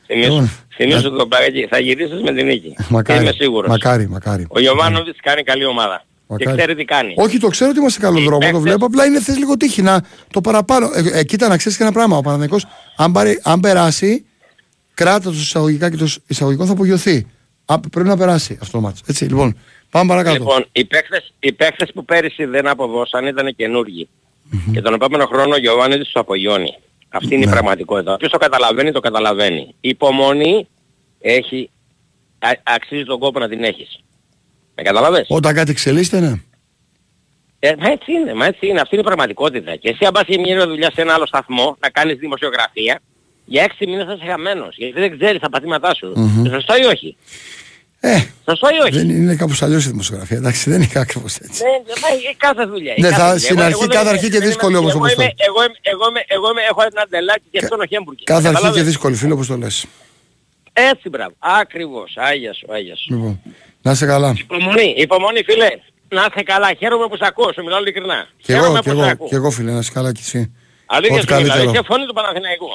Θυμήσου, 0.06 0.30
Λοιπόν, 0.32 0.52
θυμήσου 0.76 1.12
το 1.16 1.28
πράγμα 1.28 1.48
Θα 1.70 1.80
γυρίσεις 1.80 2.22
με 2.22 2.34
τη 2.34 2.44
νίκη. 2.44 2.76
Μακάρι, 2.90 3.22
Είμαι 3.22 3.32
σίγουρος. 3.32 3.70
μακάρι, 3.70 4.10
μακάρι. 4.10 4.46
Ο 4.50 4.60
Γιωβάνοβιτς 4.60 5.20
κάνει 5.22 5.44
καλή 5.44 5.66
ομάδα. 5.66 6.06
Μακάρι. 6.28 6.50
Και 6.52 6.58
ξέρει 6.58 6.76
τι 6.76 6.86
κάνει. 6.86 7.14
Όχι, 7.18 7.38
το 7.38 7.48
ξέρω 7.48 7.70
ότι 7.70 7.80
είμαστε 7.80 8.00
σε 8.02 8.06
καλό 8.08 8.20
Οι 8.20 8.24
δρόμο, 8.24 8.40
το 8.40 8.46
παίκτες- 8.46 8.62
βλέπω. 8.62 8.86
Απλά 8.86 9.06
είναι 9.06 9.20
θες 9.20 9.38
λίγο 9.38 9.58
τύχη 9.58 9.82
να 9.82 10.02
το 10.32 10.42
παραπάνω. 10.42 10.90
Ε, 11.14 11.20
ε, 11.20 11.24
κοίτα 11.24 11.48
να 11.48 11.58
ξέρεις 11.58 11.78
και 11.78 11.84
ένα 11.84 11.92
πράγμα. 11.92 12.18
Ο 12.18 12.22
Παναθηναϊκός 12.22 12.66
αν, 12.96 13.12
πάρει- 13.12 13.40
αν 13.44 13.60
περάσει, 13.60 14.26
κράτα 14.94 15.30
το 15.30 15.36
εισαγωγικά 15.36 15.90
και 15.90 15.98
το 15.98 16.08
εισαγωγικό 16.28 16.66
θα 16.66 16.72
απογειωθεί. 16.72 17.28
Α, 17.66 17.80
πρέπει 17.80 18.08
να 18.08 18.18
περάσει 18.18 18.58
αυτό 18.62 18.72
το 18.78 18.84
μάτς. 18.84 19.02
Έτσι, 19.06 19.26
λοιπόν, 19.26 19.58
πάμε 19.96 20.08
παρακάτω. 20.08 20.38
Λοιπόν, 20.38 20.66
οι 20.72 20.86
παίκτες, 20.86 21.34
οι 21.40 21.52
παίκτες 21.52 21.92
που 21.94 22.06
πέρυσι 22.06 22.46
δεν 22.46 22.68
αποδώσαν 22.68 23.26
ήταν 23.26 23.56
καινούργοι. 23.56 24.10
Και 24.74 24.82
τον 24.82 24.94
επόμενο 24.94 25.26
χρόνο 25.26 25.54
ο 25.54 25.58
Γιωβάνοβιτς 25.58 26.04
τους 26.06 26.16
απογειώνει. 26.22 26.78
Αυτή 27.10 27.34
είναι 27.36 27.44
η 27.44 27.46
Ναι. 27.46 27.52
πραγματικότητα. 27.52 28.14
Όποιος 28.14 28.32
το 28.32 28.38
καταλαβαίνει, 28.38 28.92
το 28.92 29.00
καταλαβαίνει. 29.00 29.76
Η 29.82 29.90
υπομονή 29.90 30.68
έχει, 31.20 31.70
α, 32.40 32.50
αξίζει 32.64 33.04
τον 33.04 33.20
κόπο 33.20 33.40
να 33.40 33.50
την 33.50 33.64
έχεις. 33.64 34.00
Με 34.76 34.84
καταλαβες; 34.84 35.26
Όταν 35.30 35.54
κάτι 35.56 35.72
εξελίσσεται, 35.72 36.20
ναι. 36.20 36.34
Ε, 37.60 37.76
μα 37.80 37.90
έτσι 37.90 38.12
είναι, 38.12 38.34
μα 38.34 38.46
έτσι 38.46 38.68
είναι. 38.68 38.80
Αυτή 38.80 38.96
είναι 38.96 39.04
η 39.04 39.06
πραγματικότητα. 39.06 39.76
Και 39.76 39.90
εσύ 39.90 40.06
αν 40.06 40.12
πας 40.12 40.24
για 40.28 40.40
μια 40.40 40.68
δουλειά 40.68 40.92
σε 40.94 41.02
ένα 41.02 41.14
άλλο 41.14 41.26
σταθμό, 41.26 41.78
να 41.80 41.90
κάνεις 41.90 42.18
δημοσιογραφία, 42.18 43.00
για 43.46 43.64
έξι 43.64 43.86
μήνες 43.88 44.06
θα 44.06 44.14
είσαι 44.14 44.26
χαμένος. 44.26 44.76
Γιατί 44.78 45.00
δεν 45.00 45.18
ξέρεις 45.20 45.40
τα 45.40 45.50
πατήματά 45.50 45.96
σου. 45.96 46.14
Μμμ. 46.16 46.46
Σωστό 46.50 46.74
ή 46.78 46.86
όχι; 46.86 47.18
Ε, 48.12 48.16
Σωστό 48.50 48.68
ή 48.76 48.80
όχι; 48.86 48.98
δεν 48.98 49.10
είναι 49.10 49.36
κάπως 49.36 49.62
αλλιώς 49.62 49.86
η 49.86 49.90
δημοσιογραφία. 49.90 50.38
Εντάξει, 50.38 50.70
δεν 50.70 50.82
είναι 50.82 51.00
ακριβώς 51.06 51.36
έτσι. 51.46 51.64
Ναι, 51.64 51.70
ναι, 51.70 51.94
μα 52.02 52.08
η 52.32 52.36
κάθε 52.46 52.64
δουλειά. 52.66 52.94
η 52.98 53.02
Ναι, 53.02 53.10
κάθε 53.10 53.22
θα- 53.22 53.28
δουλειά. 53.30 53.40
στην 53.46 53.58
Εγώ- 53.58 53.66
αρχή 53.68 53.82
εγώ 53.84 53.92
κάθε 53.94 54.04
δεν- 54.06 54.14
αρχή 54.16 54.28
και 54.34 54.40
δεν 54.40 54.48
δύσκολη 54.48 54.72
είμαι- 54.72 54.80
όμως, 54.80 54.92
εγώ 54.94 55.00
όπως 55.00 55.14
είμαι- 55.14 55.28
το- 55.38 55.46
Εγώ 55.50 55.60
είμαι- 55.66 55.80
εγώ 55.94 56.04
είμαι- 56.10 56.26
εγώ 56.36 56.48
είμαι- 56.52 56.66
έχω 56.72 56.82
ένα 56.90 57.02
αντελάκι 57.06 57.48
και 57.52 57.60
αυτόν 57.64 57.80
ο 57.80 57.86
Χέμπουργκ. 57.92 58.18
Κάθε 58.24 58.48
αρχή 58.48 58.58
και 58.58 58.62
Καταλάβες; 58.62 58.84
δύσκολη, 58.92 59.16
φίλο, 59.22 59.34
όπως 59.38 59.48
το 59.52 59.58
λες. 59.64 59.76
Έτσι 60.92 61.06
μπράβο. 61.10 61.34
Ακριβώς. 61.62 62.10
Άγια 62.30 62.54
σου, 62.54 62.66
άγια 62.78 62.96
σου. 62.96 63.08
Λοιπόν, 63.14 63.34
να 63.82 63.92
είσαι 63.92 64.06
καλά. 64.14 64.30
Υπομονή, 64.46 64.88
υπομονή 65.06 65.42
φίλε. 65.50 65.70
Να 66.18 66.22
είσαι 66.30 66.44
καλά. 66.54 66.70
Χαίρομαι 66.80 67.08
που 67.08 67.16
σ' 67.22 67.26
ακούω. 67.30 67.50
Σου 67.56 67.64
μιλάω 67.66 67.80
ειλικρινά. 67.80 68.20
Και 68.46 68.54
εγώ, 68.54 68.62
Χαίρομαι 68.62 68.80
και 68.80 68.90
που 68.90 68.96
σ' 68.96 69.02
εγώ, 69.02 69.10
ακούω. 69.12 69.28
και 69.30 69.36
εγώ 69.36 69.50
φίλε, 69.52 69.72
να 69.72 69.80
είσαι 69.80 69.92
καλά 69.98 70.12
κι 70.12 70.22
εσύ. 70.28 70.42
Αλήθεια 70.86 71.16
Ό,τι 71.18 71.28
σου 71.28 71.36
μιλάω. 71.36 71.48
καλύτερο. 71.50 71.72
Είσαι 71.72 71.84
φωνή 71.92 72.06
του 72.06 72.14
Παναθηναϊκού. 72.14 72.70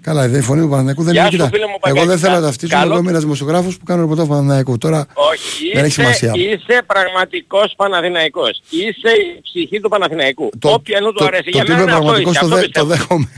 Καλά, 0.00 0.28
δεν 0.28 0.40
η 0.40 0.42
φωνή 0.42 0.60
του 0.60 0.66
Παναθηναϊκού 0.68 1.02
δεν 1.02 1.12
Γεια 1.12 1.22
είναι. 1.22 1.30
σου, 1.30 1.36
Κοίτα, 1.36 1.48
φίλε 1.52 1.64
μου, 1.66 1.70
εγώ 1.70 1.78
Παγκάκη. 1.94 2.06
δεν 2.08 2.18
θέλω 2.18 2.32
να 2.34 2.38
Κα- 2.40 2.44
ταυτίζομαι. 2.46 2.78
καλό- 2.80 2.92
Εγώ 2.92 3.00
είμαι 3.00 3.10
ένας 3.10 3.22
δημοσιογράφος 3.22 3.76
που 3.78 3.84
κάνω 3.84 4.00
ρεπορτάζ 4.00 4.26
Παναθηναϊκού. 4.28 4.78
Τώρα 4.78 5.06
Όχι, 5.14 5.72
δεν 5.74 5.84
έχει 5.84 5.92
σημασία. 5.92 6.32
είσαι, 6.36 6.48
είσαι 6.48 6.82
πραγματικός 6.86 7.72
Παναθηναϊκός. 7.76 8.62
Είσαι 8.70 9.10
η 9.36 9.40
ψυχή 9.42 9.80
του 9.80 9.88
Παναθηναϊκού. 9.88 10.50
Το, 10.58 10.68
Όποια 10.68 11.00
νου 11.00 11.06
του 11.12 11.18
το, 11.18 11.24
αρέσει. 11.24 11.42
το 11.42 11.50
Για 11.50 11.60
ότι 11.60 11.70
μένα 11.70 11.82
είμαι 11.82 11.92
αυτό 11.92 12.04
πραγματικός 12.04 12.32
είσαι, 12.34 12.40
το, 12.40 12.46
αυτό 12.46 12.56
δε, 12.56 12.62
το 12.62 12.68
πιστεύω. 12.68 12.88
δέχομαι. 12.94 13.28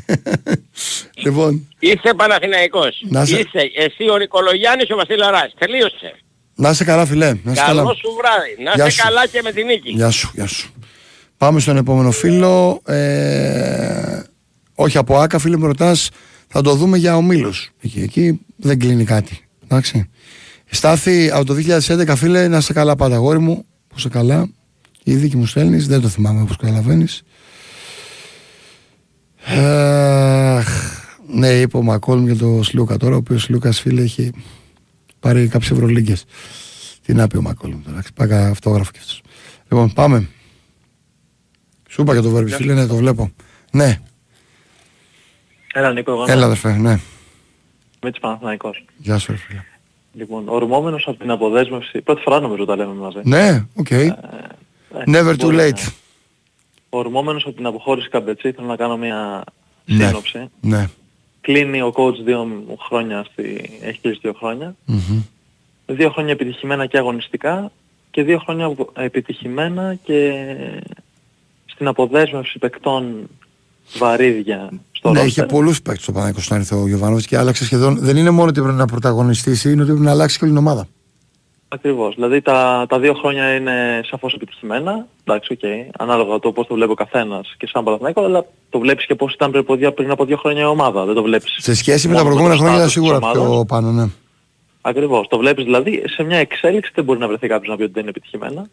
λοιπόν, 1.24 1.68
Είσαι 1.78 2.10
Παναθηναϊκός. 2.16 3.02
Να 3.08 3.24
σε- 3.24 3.36
Είσαι 3.38 3.62
εσύ 3.76 4.10
ο 4.10 4.16
Νικολογιάννης 4.16 4.86
και 4.86 4.92
ο 4.92 4.96
Βασίλαρας. 4.96 5.54
Τελείωσε. 5.58 6.10
να 6.54 6.70
είσαι 6.70 6.84
καλά, 6.84 7.06
φιλέ. 7.06 7.26
Να 7.42 7.52
είσαι 7.52 7.62
Καλό 7.66 7.76
καλά. 7.82 7.94
σου 7.94 8.08
βράδυ. 8.20 8.62
Να 8.64 8.72
Γεια 8.74 8.86
είσαι 8.86 8.96
σου. 8.96 9.02
καλά 9.06 9.26
και 9.26 9.40
με 9.44 9.52
την 9.52 9.66
νίκη. 9.66 9.90
Γεια 9.90 10.10
σου, 10.10 10.30
γεια 10.34 10.46
σου. 10.46 10.70
Πάμε 11.36 11.60
στον 11.60 11.76
επόμενο 11.76 12.10
φίλο. 12.10 12.80
Ε, 12.86 14.22
όχι 14.74 14.98
από 14.98 15.18
άκα, 15.18 15.38
φίλε 15.38 15.56
μου 15.56 15.66
ρωτάς, 15.66 16.10
θα 16.52 16.62
το 16.62 16.74
δούμε 16.74 16.96
για 16.96 17.16
ομίλους. 17.16 17.70
Εκεί, 17.80 18.00
εκεί 18.00 18.40
δεν 18.56 18.78
κλείνει 18.78 19.04
κάτι. 19.04 19.38
Εντάξει. 19.64 20.08
Στάθη 20.66 21.30
από 21.30 21.44
το 21.44 21.54
2011, 21.54 22.16
φίλε, 22.16 22.48
να 22.48 22.56
είσαι 22.56 22.72
καλά 22.72 22.96
πάντα, 22.96 23.14
αγόρι 23.14 23.38
μου. 23.38 23.64
Που 23.88 23.94
είσαι 23.96 24.08
καλά. 24.08 24.48
Η 25.04 25.14
δίκη 25.14 25.36
μου 25.36 25.46
στέλνεις, 25.46 25.86
δεν 25.86 26.00
το 26.00 26.08
θυμάμαι 26.08 26.40
όπως 26.40 26.56
καταλαβαίνεις. 26.56 27.22
Αχ, 29.44 30.68
ναι, 31.26 31.48
είπε 31.48 31.76
ο 31.76 31.82
Μακόλμ 31.82 32.24
για 32.24 32.36
το 32.36 32.60
Σλούκα 32.62 32.96
τώρα, 32.96 33.14
ο 33.14 33.18
οποίος 33.18 33.42
Σλούκας, 33.42 33.80
φίλε, 33.80 34.02
έχει 34.02 34.30
πάρει 35.20 35.48
κάποιες 35.48 35.70
ευρωλίγκες. 35.70 36.24
Τι 37.02 37.14
να 37.14 37.26
πει 37.26 37.36
ο 37.36 37.42
Μακόλμ 37.42 37.82
τώρα, 37.82 38.02
πάει 38.14 38.32
αυτόγραφο 38.32 38.90
κι 38.90 38.98
αυτός. 38.98 39.22
Λοιπόν, 39.62 39.92
πάμε. 39.92 40.28
Σου 41.88 42.02
είπα 42.02 42.12
για 42.12 42.22
το 42.22 42.30
Βέρμπι, 42.30 42.50
φίλε, 42.50 42.74
ναι, 42.74 42.86
το 42.86 42.96
βλέπω. 42.96 43.30
Ναι, 43.72 43.98
Έλα 45.74 45.92
Νίκο, 45.92 46.10
εγώ 46.12 46.24
έλα 46.28 46.44
αδερφέ, 46.44 46.68
ναι. 46.72 46.90
είμαι 48.02 48.10
της 48.10 48.20
Παναθηναϊκός. 48.20 48.84
Γεια 48.98 49.18
σου, 49.18 49.32
ρε 49.32 49.38
φίλε. 49.38 49.60
Λοιπόν, 50.12 50.48
ορμώμενος 50.48 51.04
από 51.08 51.18
την 51.18 51.30
αποδέσμευση, 51.30 52.00
πρώτη 52.00 52.20
φορά 52.22 52.40
νομίζω 52.40 52.64
τα 52.64 52.76
λέμε 52.76 52.92
μαζί. 52.94 53.18
Ναι, 53.22 53.64
οκ. 53.74 53.90
Ε, 53.90 54.14
Never 55.06 55.32
too 55.32 55.36
μπορεί 55.40 55.56
να- 55.56 55.64
late. 55.68 55.92
Ορμώμενος 56.88 57.44
από 57.46 57.56
την 57.56 57.66
αποχώρηση 57.66 58.08
Καμπετσί, 58.08 58.52
θέλω 58.52 58.66
να 58.66 58.76
κάνω 58.76 58.96
μια 58.96 59.44
Ναι. 59.84 60.06
σύνοψη. 60.06 60.48
Ναι. 60.60 60.88
Κλείνει 61.40 61.80
ο 61.82 61.92
coach 61.96 62.14
δύο 62.24 62.64
χρόνια, 62.78 63.24
στη... 63.32 63.70
έχει 63.82 63.98
κλείσει 64.00 64.18
δύο 64.22 64.32
χρόνια. 64.32 64.74
Μμμ. 64.84 65.22
Δύο 65.86 66.10
χρόνια 66.10 66.32
επιτυχημένα 66.32 66.86
και 66.86 66.98
αγωνιστικά 66.98 67.72
και 68.10 68.22
δύο 68.22 68.38
χρόνια 68.38 68.64
απο- 68.64 68.92
επιτυχημένα 68.96 69.94
και 70.04 70.32
στην 71.66 71.86
αποδέσμευση 71.86 72.58
παικτών 72.58 73.28
βαρύδια 73.98 74.68
στο 75.00 75.10
Ναι, 75.10 75.20
roster. 75.20 75.26
είχε 75.26 75.42
πολλούς 75.42 75.82
παίκτες 75.82 76.02
ο 76.02 76.12
Παναθηναϊκός 76.12 76.44
όταν 76.44 76.56
ήρθε 76.58 76.74
ο 76.74 76.86
Γιοβάνοβιτς 76.86 77.26
και 77.26 77.38
άλλαξε 77.38 77.64
σχεδόν. 77.64 77.98
Δεν 78.00 78.16
είναι 78.16 78.30
μόνο 78.30 78.48
ότι 78.48 78.60
πρέπει 78.60 78.76
να 78.76 78.86
πρωταγωνιστήσει, 78.86 79.72
είναι 79.72 79.80
ότι 79.82 79.90
πρέπει 79.90 80.04
να 80.04 80.10
αλλάξει 80.10 80.38
και 80.38 80.44
όλη 80.44 80.52
την 80.52 80.62
ομάδα. 80.62 80.88
Ακριβώς. 81.68 82.14
Δηλαδή 82.14 82.40
τα, 82.40 82.86
τα 82.88 82.98
δύο 82.98 83.14
χρόνια 83.14 83.54
είναι 83.54 84.00
σαφώς 84.04 84.34
επιτυχημένα. 84.34 85.06
Εντάξει, 85.24 85.52
οκ. 85.52 85.60
Ανάλογα 85.98 86.38
το 86.38 86.52
πώς 86.52 86.66
το 86.66 86.74
βλέπει 86.74 86.90
ο 86.90 86.94
καθένας 86.94 87.54
και 87.58 87.66
σαν 87.66 87.84
Παναθηναϊκό, 87.84 88.24
αλλά 88.24 88.44
το 88.70 88.78
βλέπεις 88.78 89.06
και 89.06 89.14
πώς 89.14 89.32
ήταν 89.32 89.50
πριν 89.50 89.62
από 89.62 89.74
δύο, 89.76 89.92
πριν 89.92 90.10
από 90.10 90.24
δύο 90.24 90.36
χρόνια 90.36 90.62
η 90.62 90.64
ομάδα. 90.64 91.04
Δεν 91.04 91.14
το 91.14 91.22
βλέπεις. 91.22 91.56
Σε 91.58 91.74
σχέση 91.74 92.08
με 92.08 92.14
τα 92.14 92.22
μόνο 92.22 92.34
προηγούμενα 92.34 92.58
το 92.60 92.64
χρόνια, 92.66 92.80
status 92.80 92.84
της 92.84 92.92
σίγουρα 92.92 93.16
ομάδας. 93.16 93.42
πιο 93.42 93.64
πάνω, 93.68 93.90
ναι. 93.92 94.06
Ακριβώς. 94.80 95.26
Το 95.28 95.38
βλέπεις 95.38 95.64
δηλαδή 95.64 96.02
σε 96.06 96.22
μια 96.22 96.38
εξέλιξη 96.38 96.92
δεν 96.94 97.04
μπορεί 97.04 97.18
να 97.18 97.28
βρεθεί 97.28 97.48
κάποιος 97.48 97.68
να 97.68 97.76
πει 97.76 97.82
ότι 97.82 97.92
δεν 97.92 98.02
είναι 98.02 98.10
επιτυχημένα. 98.10 98.66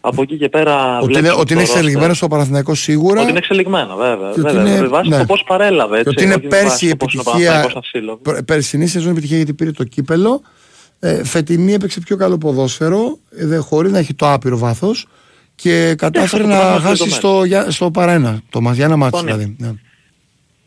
Από 0.00 0.22
εκεί 0.22 0.36
και 0.36 0.48
πέρα 0.48 0.96
Ότι 0.98 1.06
βλέπεις 1.06 1.30
είναι, 1.30 1.40
ότι 1.40 1.52
είναι 1.52 1.62
το 1.62 1.68
roster- 1.68 1.74
εξελιγμένο 1.76 2.14
στο 2.14 2.28
Παναθηναϊκό 2.28 2.74
σίγουρα. 2.74 3.20
Ότι 3.20 3.28
είναι 3.30 3.38
εξελιγμένο, 3.38 3.96
βέβαια. 3.96 4.30
Και 4.32 4.40
ότι 4.40 4.52
βέβαια. 4.52 4.72
είναι- 4.72 4.80
Με 4.80 4.86
βάση 4.88 5.08
ναι. 5.08 5.18
το 5.18 5.24
πώς 5.24 5.44
παρέλαβε, 5.46 5.98
έτσι. 5.98 6.02
Και 6.04 6.10
ότι 6.16 6.24
είναι 6.24 6.34
όχι 6.34 6.42
με 6.42 6.48
βάση 6.48 6.64
πέρσι 6.66 6.88
το 6.90 6.96
πώς 6.96 7.12
είναι 7.14 7.22
ο 7.26 7.30
επιτυχία. 7.30 7.50
Παναθηναϊκός 7.50 7.84
ασύλλογος. 7.86 8.20
πε- 8.22 8.42
Περσινή 8.42 8.86
σεζόν 8.86 9.10
επιτυχία 9.10 9.36
γιατί 9.36 9.52
πήρε 9.54 9.70
το 9.70 9.84
κύπελο. 9.84 10.42
Ε, 11.00 11.24
φετινή 11.24 11.72
έπαιξε 11.72 12.00
πιο 12.00 12.16
καλό 12.16 12.38
ποδόσφαιρο, 12.38 13.18
ε, 13.36 13.46
δε, 13.46 13.56
χωρίς 13.56 13.92
να 13.92 13.98
έχει 13.98 14.14
το 14.14 14.32
άπειρο 14.32 14.58
βάθος. 14.58 15.06
Και 15.54 15.94
κατάφερε 15.98 16.24
αυτό 16.24 16.38
το 16.38 16.46
να 16.46 16.60
πράγμα 16.60 16.80
χάσει 16.88 17.02
είναι 17.02 17.12
στο, 17.12 17.44
για- 17.44 17.70
στο 17.70 17.90
παρένα. 17.90 18.40
Το 18.50 18.60
μα 18.60 18.72
για 18.72 18.84
ένα 18.84 18.96
μάτι 18.96 19.12
Τόνι. 19.16 19.24
δηλαδή. 19.24 19.56
Ναι. 19.58 19.70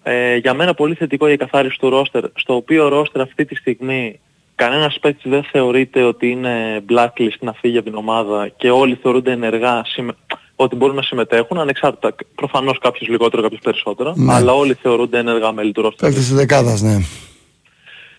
Ε, 0.04 0.36
για 0.38 0.54
μένα 0.54 0.74
πολύ 0.74 0.96
θετικό 0.96 1.28
η 1.28 1.32
εκαθάριση 1.32 1.78
του 1.80 1.90
ρόστερ, 1.90 2.24
στο 2.36 2.56
οποίο 2.56 2.88
ρόστερ 2.88 3.22
αυτή 3.22 3.46
τη 3.46 3.56
στιγμή 3.56 4.20
κανένας 4.56 5.00
παίκτης 5.00 5.32
δεν 5.32 5.44
θεωρείται 5.44 6.04
ότι 6.04 6.30
είναι 6.30 6.84
blacklist 6.90 7.38
να 7.40 7.54
φύγει 7.54 7.78
από 7.78 7.90
την 7.90 7.98
ομάδα 7.98 8.48
και 8.58 8.70
όλοι 8.72 8.96
θεωρούνται 9.02 9.32
ενεργά 9.32 9.82
συμμε- 9.86 10.18
ότι 10.56 10.76
μπορούν 10.76 10.96
να 10.96 11.02
συμμετέχουν, 11.02 11.58
ανεξάρτητα 11.60 12.16
προφανώς 12.36 12.78
κάποιος 12.80 13.10
λιγότερο, 13.10 13.42
κάποιος 13.42 13.60
περισσότερο, 13.64 14.14
Ναι. 14.16 14.34
αλλά 14.34 14.54
όλοι 14.54 14.74
θεωρούνται 14.74 15.18
ενεργά 15.18 15.52
μέλη 15.52 15.72
του 15.72 15.82
ρόστερ. 15.82 16.00
Παίκτη 16.10 16.24
της 16.24 16.34
δεκάδας, 16.34 16.82
ναι. 16.82 16.98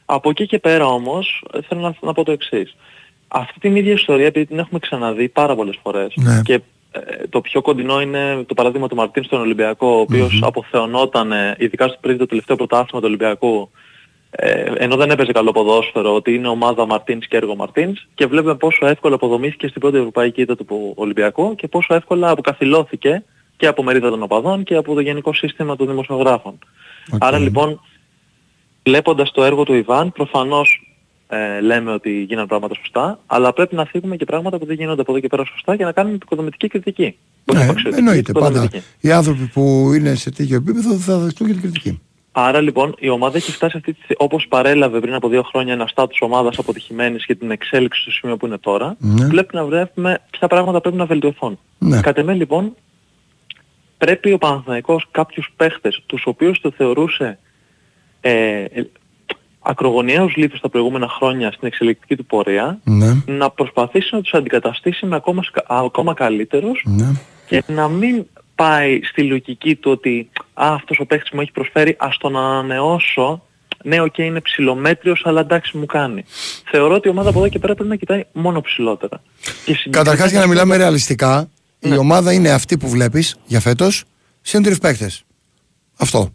Από 0.04 0.30
εκεί 0.30 0.46
και 0.46 0.58
πέρα 0.58 0.86
όμως 0.86 1.44
ε, 1.52 1.58
θέλω 1.68 1.80
να, 1.80 1.94
να 2.00 2.12
πω 2.12 2.24
το 2.24 2.32
εξής. 2.32 2.76
Αυτή 3.28 3.58
την 3.60 3.76
ίδια 3.76 3.92
ιστορία 3.92 4.26
επειδή 4.26 4.46
την 4.46 4.58
έχουμε 4.58 4.78
ξαναδεί 4.78 5.28
πάρα 5.28 5.54
πολλές 5.54 5.78
φορές 5.82 6.12
Ναι. 6.16 6.40
και 6.44 6.54
ε, 6.90 7.00
το 7.28 7.40
πιο 7.40 7.62
κοντινό 7.62 8.00
είναι 8.00 8.44
το 8.46 8.54
παράδειγμα 8.54 8.88
του 8.88 8.94
Μαρτίνς 8.96 9.24
στον 9.24 9.40
Ολυμπιακό 9.40 9.86
ο 9.86 10.00
οποίος 10.00 10.40
αποθεωνόταν 10.42 11.32
ε, 11.32 11.54
ειδικά 11.58 11.88
στο 11.88 11.98
πριν 12.00 12.18
το 12.18 12.26
τελευταίο 12.26 12.56
πρωτάθλημα 12.56 13.00
του 13.00 13.06
Ολυμπιακού 13.06 13.70
ε, 14.36 14.72
ενώ 14.76 14.96
δεν 14.96 15.10
έπαιζε 15.10 15.32
καλό 15.32 15.52
ποδόσφαιρο 15.52 16.14
ότι 16.14 16.34
είναι 16.34 16.48
ομάδα 16.48 16.86
Μαρτίνς 16.86 17.26
και 17.26 17.36
έργο 17.36 17.56
Μαρτίνς 17.56 18.06
και 18.14 18.26
βλέπουμε 18.26 18.54
πόσο 18.54 18.86
εύκολα 18.86 19.14
αποδομήθηκε 19.14 19.68
στην 19.68 19.80
πρώτη 19.80 19.96
ευρωπαϊκή 19.96 20.40
ήττα 20.40 20.56
του 20.56 20.92
Ολυμπιακού 20.94 21.54
και 21.54 21.68
πόσο 21.68 21.94
εύκολα 21.94 22.30
αποκαθηλώθηκε 22.30 23.24
και 23.56 23.66
από 23.66 23.82
μερίδα 23.82 24.10
των 24.10 24.22
οπαδών 24.22 24.62
και 24.64 24.74
από 24.74 24.94
το 24.94 25.00
γενικό 25.00 25.34
σύστημα 25.34 25.76
των 25.76 25.86
δημοσιογράφων. 25.86 26.58
Οκ. 27.12 27.24
Άρα 27.24 27.38
λοιπόν 27.38 27.80
βλέποντας 28.84 29.30
το 29.30 29.44
έργο 29.44 29.62
του 29.64 29.74
Ιβάν, 29.74 30.12
προφανώς 30.12 30.94
ε, 31.28 31.60
λέμε 31.60 31.92
ότι 31.92 32.22
γίνανε 32.22 32.46
πράγματα 32.46 32.74
σωστά, 32.74 33.20
αλλά 33.26 33.52
πρέπει 33.52 33.74
να 33.74 33.84
φύγουμε 33.84 34.16
και 34.16 34.24
πράγματα 34.24 34.58
που 34.58 34.66
δεν 34.66 34.76
γίνονται 34.76 35.00
από 35.00 35.10
εδώ 35.12 35.20
και 35.20 35.26
πέρα 35.26 35.44
σωστά 35.44 35.76
και 35.76 35.84
να 35.84 35.92
κάνουμε 35.92 36.14
επικοδομητική 36.14 36.68
κριτική. 36.68 37.16
Όχι 37.44 37.58
Ναι, 37.58 37.64
απαξιωτική, 37.64 37.98
εννοείται 37.98 38.32
πάντα. 38.32 38.46
επικοδομητική. 38.46 38.84
Οι 39.00 39.12
άνθρωποι 39.12 39.46
που 39.46 39.92
είναι 39.94 40.14
σε 40.14 40.30
τέτοιο 40.30 40.56
επίπεδο 40.56 40.94
θα 40.94 41.18
δεχτούν 41.18 41.46
και 41.46 41.52
την 41.52 41.62
κριτική. 41.62 42.00
Άρα 42.36 42.60
λοιπόν 42.60 42.94
η 42.98 43.08
ομάδα 43.08 43.36
έχει 43.36 43.50
φτάσει 43.52 43.76
αυτή 43.76 43.92
τη 43.92 43.98
στιγμή, 44.02 44.16
όπως 44.18 44.46
παρέλαβε 44.48 45.00
πριν 45.00 45.14
από 45.14 45.28
δύο 45.28 45.42
χρόνια 45.42 45.72
ένα 45.72 45.86
στάτους 45.86 46.20
ομάδας 46.20 46.58
αποτυχημένης 46.58 47.26
και 47.26 47.34
την 47.34 47.50
εξέλιξη 47.50 48.00
στο 48.00 48.10
σημείο 48.10 48.36
που 48.36 48.46
είναι 48.46 48.58
τώρα, 48.58 48.96
Ναι. 48.98 49.28
πρέπει 49.28 49.54
να 49.56 49.64
βλέπουμε 49.64 50.18
ποια 50.30 50.48
πράγματα 50.48 50.80
πρέπει 50.80 50.96
να 50.96 51.04
βελτιωθούν. 51.06 51.58
Ναι. 51.78 52.00
Κατ' 52.00 52.18
εμέ 52.18 52.32
λοιπόν 52.34 52.74
πρέπει 53.98 54.32
ο 54.32 54.38
Παναθηναϊκός 54.38 55.06
κάποιους 55.10 55.52
παίχτες 55.56 56.02
τους 56.06 56.22
οποίους 56.26 56.60
το 56.60 56.70
θεωρούσε 56.76 57.38
ε, 58.20 58.62
ε, 58.64 58.82
ακρογωνιαίους 59.60 60.36
λίθους 60.36 60.60
τα 60.60 60.68
προηγούμενα 60.68 61.08
χρόνια 61.08 61.52
στην 61.52 61.66
εξελικτική 61.68 62.16
του 62.16 62.24
πορεία 62.26 62.78
Ναι, 62.84 63.22
να 63.26 63.50
προσπαθήσει 63.50 64.14
να 64.14 64.20
τους 64.20 64.34
αντικαταστήσει 64.34 65.06
με 65.06 65.16
ακόμα, 65.16 65.42
σκα- 65.42 65.72
α, 65.72 65.78
ακόμα 65.84 66.14
καλύτερους 66.14 66.82
ναι. 66.84 67.12
και 67.46 67.62
να 67.66 67.88
μην 67.88 68.26
πάει 68.54 69.00
στη 69.02 69.22
λογική 69.22 69.74
του 69.74 69.90
ότι 69.90 70.30
α, 70.54 70.66
αυτός 70.74 70.98
ο 70.98 71.06
παίχτης 71.06 71.30
μου 71.30 71.40
έχει 71.40 71.50
προσφέρει, 71.52 71.96
ας 71.98 72.16
τον 72.16 72.36
ανανεώσω. 72.36 73.42
Ναι, 73.86 74.00
οκ, 74.00 74.18
είναι 74.18 74.40
ψιλομέτριος, 74.40 75.22
αλλά 75.24 75.40
εντάξει 75.40 75.76
μου 75.76 75.86
κάνει. 75.86 76.24
Θεωρώ 76.70 76.94
ότι 76.94 77.08
η 77.08 77.10
ομάδα 77.10 77.28
από 77.28 77.38
εδώ 77.38 77.48
και 77.48 77.58
πέρα 77.58 77.74
πρέπει 77.74 77.88
να 77.88 77.96
κοιτάει 77.96 78.24
μόνο 78.32 78.60
ψηλότερα. 78.60 79.22
Και 79.40 79.50
συγκεκριμένα- 79.54 80.04
Καταρχάς, 80.04 80.30
για 80.30 80.40
να 80.40 80.46
μιλάμε 80.46 80.76
ρεαλιστικά, 80.76 81.48
η 81.78 81.88
Ναι. 81.88 81.96
ομάδα 81.96 82.32
είναι 82.32 82.50
αυτή 82.50 82.76
που 82.76 82.88
βλέπεις 82.88 83.36
για 83.46 83.60
φέτος, 83.60 84.04
συν 84.40 84.62
τρει 84.62 84.78
παίκτες. 84.78 85.22
Αυτό. 85.98 86.32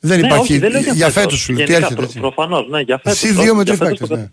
Δεν 0.00 0.20
Ναι, 0.20 0.26
υπάρχει. 0.26 0.52
όχι, 0.52 0.58
δεν 0.58 0.70
λέω 0.70 0.80
για 0.80 0.92
φέτος. 0.94 1.12
φέτος 1.12 1.38
σου 1.38 1.52
λέω. 1.52 1.64
Τι 1.64 1.72
Γενικά, 1.72 1.76
έρχεται. 1.76 1.94
προ- 1.94 2.04
έτσι. 2.08 2.18
Προφανώς, 2.20 2.68
ναι, 2.68 2.80
για 2.80 2.96
φέτος. 3.02 3.12
Εσύ 3.22 3.32
δύο 3.32 3.40
όχι, 3.42 3.54
με 3.54 3.62
για 3.62 3.64
τρεις 3.64 3.78
φέτος 3.78 3.98
παίκτες. 3.98 4.08
το- 4.08 4.16
Ναι. 4.16 4.28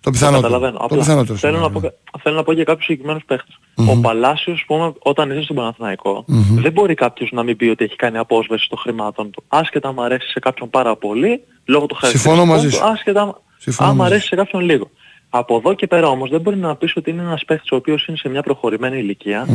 Το 0.00 0.04
Το 0.04 0.10
πιθανότερο. 0.10 0.42
καταλαβαίνω. 0.42 0.78
Το 0.78 0.84
Απλά 0.84 0.98
πιθανότερο. 0.98 1.38
θέλω, 1.38 1.56
σου 1.56 1.62
να 1.62 1.68
λέω, 1.68 1.80
πω, 1.80 1.86
ναι. 1.86 2.20
θέλω 2.22 2.36
να 2.36 2.42
πω 2.42 2.52
για 2.52 2.64
κάποιους 2.64 2.84
συγκεκριμένους 2.84 3.24
παίχτες. 3.24 3.58
Ο 3.74 3.96
Παλάσιος, 4.00 4.58
ας 4.58 4.64
πούμε, 4.66 4.92
όταν 4.98 5.30
είσαι 5.30 5.42
στον 5.42 5.56
Παναθηναϊκό, 5.56 6.24
Μμμ. 6.26 6.60
δεν 6.60 6.72
μπορεί 6.72 6.94
κάποιος 6.94 7.30
να 7.32 7.42
μην 7.42 7.56
πει 7.56 7.68
ότι 7.68 7.84
έχει 7.84 7.96
κάνει 7.96 8.18
απόσβεση 8.18 8.68
των 8.68 8.78
χρημάτων 8.78 9.30
του. 9.30 9.42
Άσχετα 9.48 9.92
μου 9.92 10.02
αρέσει 10.02 10.28
σε 10.28 10.38
κάποιον 10.38 10.70
πάρα 10.70 10.96
πολύ, 10.96 11.40
λόγω 11.64 11.86
του 11.86 11.96
Συμφωνώ 12.00 12.36
χαρακτηριστικού 12.36 12.46
μαζί 12.46 12.68
του, 12.68 12.74
σου. 12.74 12.84
άσχετα 12.92 13.40
Συμφωνώ 13.58 13.88
άμα 13.88 13.98
μαζί 13.98 14.12
αρέσει 14.12 14.26
σε 14.26 14.36
κάποιον 14.36 14.62
λίγο. 14.62 14.90
Από 15.30 15.56
εδώ 15.56 15.74
και 15.74 15.86
πέρα 15.86 16.08
όμως 16.08 16.30
δεν 16.30 16.40
μπορεί 16.40 16.56
να 16.56 16.76
πεις 16.76 16.96
ότι 16.96 17.10
είναι 17.10 17.22
ένας 17.22 17.44
παίχτης 17.44 17.70
ο 17.70 17.76
οποίος 17.76 18.06
είναι 18.06 18.16
σε 18.16 18.28
μια 18.28 18.42
προχωρημένη 18.42 18.98
ηλικία, 18.98 19.46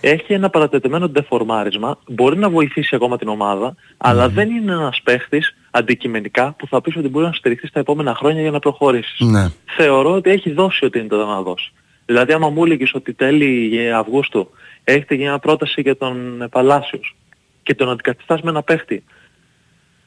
έχει 0.00 0.32
ένα 0.32 0.50
παρατεταμένο 0.50 1.08
ντεφορμάρισμα, 1.08 1.98
μπορεί 2.08 2.38
να 2.38 2.50
βοηθήσει 2.50 2.94
ακόμα 2.94 3.18
την 3.18 3.28
ομάδα, 3.28 3.74
αλλά 3.96 4.28
δεν 4.28 4.50
είναι 4.50 4.72
ένας 4.72 5.00
παίχτης 5.04 5.56
αντικειμενικά 5.70 6.54
που 6.58 6.66
θα 6.66 6.80
πεις 6.80 6.96
ότι 6.96 7.08
μπορεί 7.08 7.26
να 7.26 7.32
στηριχθεί 7.32 7.66
στα 7.66 7.80
επόμενα 7.80 8.14
χρόνια 8.14 8.40
για 8.42 8.50
να 8.50 8.58
προχωρήσεις. 8.58 9.20
Ναι. 9.20 9.48
Θεωρώ 9.76 10.12
ότι 10.12 10.30
έχει 10.30 10.52
δώσει 10.52 10.84
ό,τι 10.84 10.98
είναι 10.98 11.08
το 11.08 11.26
να 11.26 11.42
δώσει. 11.42 11.72
Δηλαδή 12.06 12.32
άμα 12.32 12.48
μου 12.48 12.64
έλεγες 12.64 12.94
ότι 12.94 13.12
τέλη 13.12 13.92
Αυγούστου 13.94 14.50
έχετε 14.84 15.14
για 15.14 15.28
μια 15.28 15.38
πρόταση 15.38 15.80
για 15.80 15.96
τον 15.96 16.46
Παλάσιος 16.50 17.16
και 17.62 17.74
τον 17.74 17.90
αντικαθιστάς 17.90 18.40
με 18.40 18.50
ένα 18.50 18.62
παίχτη 18.62 19.04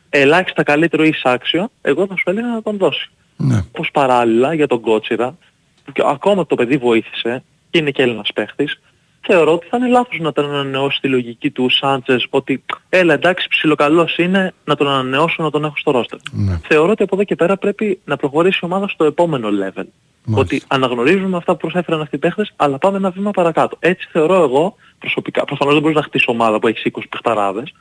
ελάχιστα 0.09 0.63
καλύτερο 0.63 1.03
ή 1.03 1.07
εισάξιο, 1.07 1.69
εγώ 1.82 2.07
θα 2.07 2.15
σου 2.15 2.30
έλεγα 2.30 2.47
να 2.47 2.61
τον 2.61 2.78
δώσει. 2.78 3.11
Ναι. 3.38 3.64
Πως 3.72 3.92
παράλληλα 3.92 4.54
για 4.54 4.68
τον 4.68 4.82
Κότσιρα, 4.82 5.38
που 5.86 5.92
και 5.92 6.02
ακόμα 6.06 6.46
το 6.46 6.56
παιδί 6.56 6.78
βοήθησε 6.78 7.44
και 7.70 7.78
είναι 7.78 7.92
και 7.92 8.02
Έλληνας 8.02 8.30
παίχτης, 8.34 8.82
θεωρώ 9.22 9.54
ότι 9.54 9.68
θα 9.68 9.78
είναι 9.78 9.88
λάθος 9.88 10.20
να 10.20 10.32
τον 10.32 10.46
ανανεώσει 10.46 11.00
τη 11.02 11.08
λογική 11.08 11.52
του 11.52 11.70
Σάντσες 11.70 12.28
ότι 12.30 12.64
έλα 12.90 13.14
εντάξει 13.14 13.48
ψιλοκαλός 13.48 14.18
είναι 14.18 14.54
να 14.66 14.76
τον 14.76 14.88
ανανεώσω 14.88 15.44
να 15.44 15.50
τον 15.50 15.64
έχω 15.64 15.78
στο 15.78 15.92
ρόστερ. 15.92 16.20
Ναι. 16.32 16.60
Θεωρώ 16.68 16.92
ότι 16.92 17.04
από 17.04 17.16
εδώ 17.16 17.24
και 17.24 17.36
πέρα 17.36 17.58
πρέπει 17.58 18.00
να 18.06 18.16
προχωρήσει 18.18 18.60
η 18.62 18.66
ομάδα 18.66 18.88
στο 18.88 19.06
επόμενο 19.06 19.50
level. 19.64 19.86
Ότι 20.32 20.62
αναγνωρίζουμε 20.68 21.38
αυτά 21.38 21.52
που 21.52 21.58
προσέφεραν 21.58 22.02
αυτοί 22.02 22.16
οι 22.16 22.20
παίχτες, 22.20 22.54
αλλά 22.56 22.78
πάμε 22.78 22.98
ένα 22.98 23.10
βήμα 23.10 23.32
παρακάτω. 23.32 23.78
Έτσι 23.80 24.08
θεωρώ 24.12 24.36
εγώ 24.36 24.76
προσωπικά. 25.00 25.46
Προφανώς 25.46 25.74
δεν 25.74 25.82
μπορείς 25.82 25.98
να 25.98 26.04
χτίσεις 26.04 26.28
ομάδα 26.28 26.60
που 26.60 26.68
έχεις 26.68 26.84
20 26.84 27.02
παιχταράδες, 27.10 27.74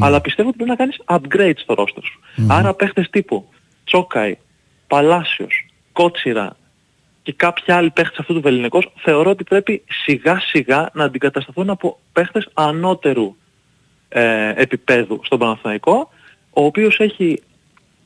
αλλά 0.00 0.20
πιστεύω 0.20 0.48
ότι 0.48 0.56
πρέπει 0.56 0.70
να 0.70 0.76
κάνεις 0.76 1.00
upgrade 1.06 1.58
στο 1.62 1.74
roster 1.78 2.02
σου. 2.02 2.20
Άρα 2.48 2.74
παίχτες 2.74 3.10
τύπου 3.10 3.48
Τσόκαη, 3.84 4.38
Παλάσιος, 4.90 5.66
Κότσιρα 5.92 6.56
και 7.22 7.32
κάποιοι 7.32 7.74
άλλοι 7.74 7.90
παίχτες 7.90 8.18
αυτού 8.18 8.34
του 8.34 8.40
Βεληνικός 8.40 8.92
θεωρώ 8.96 9.30
ότι 9.30 9.44
πρέπει 9.44 9.84
σιγά 10.04 10.40
σιγά 10.40 10.90
να 10.92 11.04
αντικατασταθούν 11.04 11.70
από 11.70 11.98
παίχτες 12.12 12.48
ανώτερου 12.54 13.34
ε, 14.08 14.52
επίπεδου 14.56 15.20
στον 15.24 15.38
Παναθηναϊκό 15.38 16.10
ο 16.50 16.64
οποίος 16.64 16.98
έχει 16.98 17.42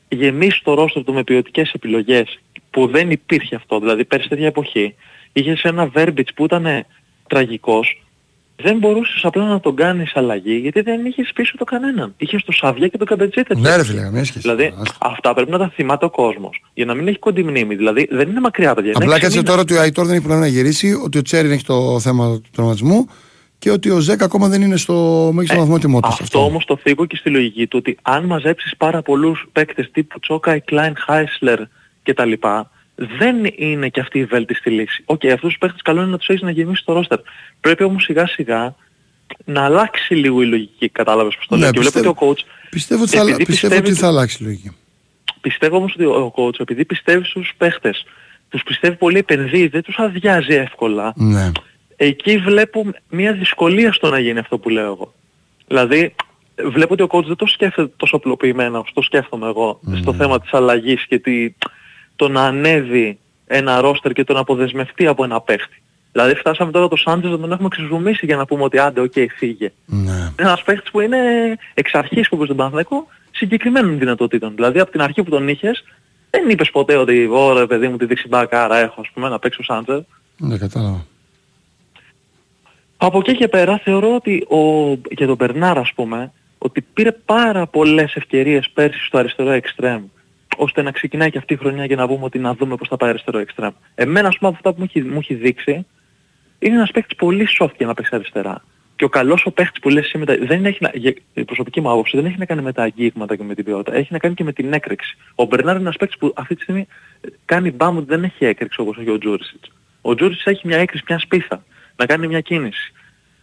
γεμίσει 0.08 0.62
το 0.64 0.74
ρόστρο 0.74 1.02
του 1.02 1.12
με 1.12 1.24
ποιοτικές 1.24 1.72
επιλογές 1.72 2.38
που 2.70 2.86
δεν 2.86 3.10
υπήρχε 3.10 3.54
αυτό. 3.54 3.78
Δηλαδή 3.78 4.04
πέρσι 4.04 4.28
τέτοια 4.28 4.46
εποχή 4.46 4.94
είχες 5.32 5.62
ένα 5.62 5.90
Verbitz 5.94 6.34
που 6.34 6.44
ήταν 6.44 6.86
τραγικός 7.28 8.03
δεν 8.56 8.78
μπορούσες 8.78 9.24
απλά 9.24 9.44
να 9.44 9.60
τον 9.60 9.76
κάνεις 9.76 10.16
αλλαγή 10.16 10.56
γιατί 10.56 10.80
δεν 10.80 11.04
είχες 11.06 11.30
πίσω 11.34 11.56
το 11.56 11.64
κανέναν. 11.64 12.14
Είχες 12.16 12.42
το 12.44 12.52
Σαβιά 12.52 12.88
και 12.88 12.98
το 12.98 13.04
Καμπετζίτα. 13.04 13.58
Ναι, 13.58 13.76
ρε 13.76 13.84
φίλε, 13.84 14.00
καμία 14.00 14.24
σχέση. 14.24 14.38
Δηλαδή 14.40 14.74
αυτά 15.00 15.34
πρέπει 15.34 15.50
να 15.50 15.58
τα 15.58 15.68
θυμάται 15.74 16.04
ο 16.04 16.10
κόσμος 16.10 16.62
για 16.74 16.84
να 16.84 16.94
μην 16.94 17.08
έχει 17.08 17.18
κοντή 17.18 17.42
μνήμη. 17.42 17.74
Δηλαδή 17.74 18.08
δεν 18.10 18.28
είναι 18.28 18.40
μακριά 18.40 18.74
παιδιά. 18.74 18.90
είναι 18.94 19.04
Απλά 19.04 19.14
έξι 19.14 19.22
κάτσε 19.26 19.36
μήνες. 19.38 19.50
τώρα 19.50 19.62
ότι 19.62 19.74
ο 19.74 19.80
Αϊτόρ 19.80 20.04
δεν 20.04 20.14
έχει 20.14 20.24
πρόβλημα 20.24 20.46
να 20.48 20.52
γυρίσει, 20.52 21.00
ότι 21.04 21.18
ο 21.18 21.22
Τσέριν 21.22 21.50
έχει 21.50 21.64
το 21.64 22.00
θέμα 22.00 22.34
του 22.34 22.50
τραυματισμού 22.52 23.06
και 23.58 23.70
ότι 23.70 23.90
ο 23.90 23.98
Ζέκα 23.98 24.24
ακόμα 24.24 24.48
δεν 24.48 24.62
είναι 24.62 24.76
στο 24.76 25.30
μέγιστο 25.34 25.58
βαθμό 25.58 25.78
τιμότητας. 25.78 26.18
Ε, 26.20 26.22
Αυτό 26.22 26.44
όμως 26.44 26.64
το 26.64 26.76
θίγω 26.76 27.06
και 27.06 27.16
στη 27.16 27.30
λογική 27.30 27.66
του 27.66 27.76
ότι 27.80 27.98
αν 28.02 28.24
μαζέψεις 28.24 28.76
πάρα 28.76 29.02
πολλούς 29.02 29.46
παίκτες 29.52 29.90
τύπου 29.92 30.20
Τσόκαη, 30.20 30.60
Κλάιν, 30.60 30.94
Χάισλερ 30.96 31.60
κτλ. 32.02 32.32
Δεν 32.94 33.36
είναι 33.56 33.88
και 33.88 34.00
αυτή 34.00 34.18
η 34.18 34.24
βέλτιστη 34.24 34.70
λύση. 34.70 35.02
Οκ, 35.06 35.24
αυτούς 35.24 35.40
τους 35.48 35.58
παίκτες 35.58 35.82
καλό 35.82 36.00
είναι 36.02 36.10
να 36.10 36.18
τους 36.18 36.28
έχεις 36.28 36.42
να 36.42 36.50
γεμίσεις 36.50 36.84
το 36.84 36.92
ρόστερ. 36.92 37.18
Πρέπει 37.60 37.82
όμως 37.82 38.02
σιγά 38.02 38.26
σιγά 38.26 38.74
να 39.44 39.64
αλλάξει 39.64 40.14
λίγο 40.14 40.42
η 40.42 40.46
λογική, 40.46 40.88
κατάλαβες 40.88 41.36
πώς 41.36 41.46
το 41.46 41.56
λέω. 41.56 41.66
Ναι, 41.66 41.72
και 41.72 41.80
βλέπω 41.80 41.98
ότι 41.98 42.08
πιστεύω- 42.08 42.30
ο 42.30 42.34
coach 42.34 42.66
Πιστεύω 42.70 43.02
ότι 43.02 43.10
θα, 43.16 43.20
επειδή 43.20 43.44
πιστεύω 43.44 43.72
πιστεύει 43.74 43.90
ότι 43.90 44.00
θα 44.00 44.06
αλλάξει 44.08 44.38
η 44.40 44.46
λογική. 44.46 44.76
Πιστεύω 45.40 45.76
όμως 45.76 45.92
ότι 45.94 46.04
ο 46.04 46.32
coach 46.36 46.60
επειδή 46.60 46.84
πιστεύει 46.84 47.24
στους 47.24 47.52
παίχτες, 47.56 48.04
τους 48.48 48.62
πιστεύει 48.62 48.96
πολύ 48.96 49.18
επενδύει, 49.18 49.66
δεν 49.68 49.82
τους 49.82 49.98
αδειάζει 49.98 50.54
εύκολα. 50.54 51.12
Ναι. 51.16 51.52
Εκεί 51.96 52.38
βλέπω 52.38 52.84
μια 53.08 53.32
δυσκολία 53.32 53.92
στο 53.92 54.10
να 54.10 54.18
γίνει 54.18 54.38
αυτό 54.38 54.58
που 54.58 54.68
λέω 54.68 54.86
εγώ. 54.86 55.14
Δηλαδή 55.66 56.14
βλέπω 56.64 56.92
ότι 56.92 57.02
ο 57.02 57.08
coach 57.10 57.24
δεν 57.24 57.36
το 57.36 57.46
σκέφτεται 57.46 57.92
τόσο 57.96 58.16
απλοποιημένα 58.16 58.78
όσο 58.78 58.90
το 58.94 59.02
σκέφτομαι 59.02 59.46
εγώ 59.46 59.80
στο 60.00 60.14
θέμα 60.14 60.40
της 60.40 60.52
αλλαγής 60.52 61.06
και 61.06 61.18
τη, 61.18 61.54
το 62.16 62.28
να 62.28 62.42
ανέβει 62.42 63.18
ένα 63.46 63.80
ρόστερ 63.80 64.12
και 64.12 64.24
το 64.24 64.32
να 64.32 64.40
αποδεσμευτεί 64.40 65.06
από 65.06 65.24
ένα 65.24 65.40
παίχτη. 65.40 65.82
Δηλαδή 66.12 66.34
φτάσαμε 66.34 66.70
τώρα 66.70 66.88
το 66.88 66.96
Σάντσες 66.96 67.30
να 67.30 67.38
τον 67.38 67.52
έχουμε 67.52 67.68
ξεζουμίσει 67.68 68.26
για 68.26 68.36
να 68.36 68.46
πούμε 68.46 68.62
ότι 68.62 68.78
άντε, 68.78 69.00
οκ, 69.00 69.12
φύγε. 69.36 69.72
Ναι. 69.86 70.10
Είναι 70.10 70.32
ένας 70.36 70.62
παίχτης 70.62 70.90
που 70.90 71.00
είναι 71.00 71.18
εξ 71.74 71.94
αρχής 71.94 72.28
που 72.28 72.34
είπες 72.34 72.44
στον 72.44 72.56
Παναθηναϊκό 72.56 73.06
συγκεκριμένων 73.30 73.98
δυνατοτήτων. 73.98 74.54
Δηλαδή 74.54 74.80
από 74.80 74.90
την 74.90 75.00
αρχή 75.00 75.22
που 75.22 75.30
τον 75.30 75.48
είχες 75.48 75.84
δεν 76.30 76.48
είπες 76.48 76.70
ποτέ 76.70 76.96
ότι 76.96 77.28
ωραία 77.30 77.66
παιδί 77.66 77.88
μου 77.88 77.96
τι 77.96 78.04
δεξί 78.04 78.30
μπακάρα 78.30 78.76
έχω 78.76 79.00
ας 79.00 79.10
πούμε 79.14 79.28
να 79.28 79.38
παίξω 79.38 79.62
Σάντσες. 79.62 80.00
Ναι, 80.36 80.58
κατάλαβα. 80.58 81.06
Από 82.96 83.18
εκεί 83.18 83.36
και 83.36 83.48
πέρα 83.48 83.78
θεωρώ 83.78 84.14
ότι 84.14 84.46
ο, 84.48 84.92
για 85.10 85.26
τον 85.26 85.36
Μπερνάρ 85.36 85.78
ας 85.78 85.92
πούμε 85.94 86.32
ότι 86.58 86.80
πήρε 86.80 87.12
πάρα 87.12 87.66
πολλές 87.66 88.14
ευκαιρίες 88.14 88.70
πέρσι 88.74 89.04
στο 89.04 89.18
αριστερό 89.18 89.50
εξτρέμ 89.50 90.02
ώστε 90.56 90.82
να 90.82 90.90
ξεκινάει 90.90 91.30
και 91.30 91.38
αυτή 91.38 91.52
η 91.52 91.56
χρονιά 91.56 91.84
για 91.84 91.96
να 91.96 92.06
πούμε 92.06 92.24
ότι 92.24 92.38
να 92.38 92.54
δούμε 92.54 92.76
πώς 92.76 92.88
θα 92.88 92.96
πάει 92.96 93.10
αριστερό 93.10 93.38
εξτρέμ. 93.38 93.72
Εμένα 93.94 94.28
ας 94.28 94.38
πούμε 94.38 94.48
από 94.48 94.56
αυτά 94.56 94.72
που 94.72 94.76
μου 94.78 94.88
έχει, 94.88 95.02
μου 95.08 95.18
έχει 95.18 95.34
δείξει 95.34 95.86
είναι 96.58 96.74
ένας 96.74 96.90
παίκτης 96.90 97.16
πολύ 97.16 97.48
soft 97.58 97.76
για 97.76 97.86
να 97.86 97.94
παίξει 97.94 98.14
αριστερά. 98.14 98.64
Και 98.96 99.04
ο 99.04 99.08
καλός 99.08 99.44
ο 99.46 99.50
παίκτης 99.50 99.80
που 99.80 99.88
λες 99.88 100.04
εσύ 100.04 100.18
με 100.18 100.24
τα... 100.24 100.36
δεν 100.40 100.64
έχει 100.64 100.78
να... 100.80 100.90
για- 100.94 101.14
η 101.34 101.44
προσωπική 101.44 101.80
μου 101.80 101.90
άποψη 101.90 102.16
δεν 102.16 102.26
έχει 102.26 102.38
να 102.38 102.44
κάνει 102.44 102.62
με 102.62 102.72
τα 102.72 102.82
αγγίγματα 102.82 103.36
και 103.36 103.42
με 103.42 103.54
την 103.54 103.64
ποιότητα. 103.64 103.96
Έχει 103.96 104.12
να 104.12 104.18
κάνει 104.18 104.34
και 104.34 104.44
με 104.44 104.52
την 104.52 104.72
έκρηξη. 104.72 105.16
Ο 105.34 105.44
Μπερνάρ 105.44 105.74
είναι 105.74 105.82
ένας 105.82 105.96
παίκτης 105.96 106.18
που 106.18 106.32
αυτή 106.36 106.54
τη 106.54 106.62
στιγμή 106.62 106.86
κάνει 107.44 107.70
μπαμ 107.70 107.96
ότι 107.96 108.06
δεν 108.06 108.24
έχει 108.24 108.44
έκρηξη 108.44 108.80
όπως 108.80 108.96
έχει 108.98 109.10
ο 109.10 109.18
Τζούρισιτς. 109.18 109.72
Ο 110.00 110.14
Τζούρισιτς 110.14 110.46
έχει 110.46 110.66
μια 110.66 110.78
έκρηξη, 110.78 111.04
μια 111.08 111.18
σπίθα. 111.18 111.64
Να 111.96 112.06
κάνει 112.06 112.26
μια 112.26 112.40
κίνηση. 112.40 112.92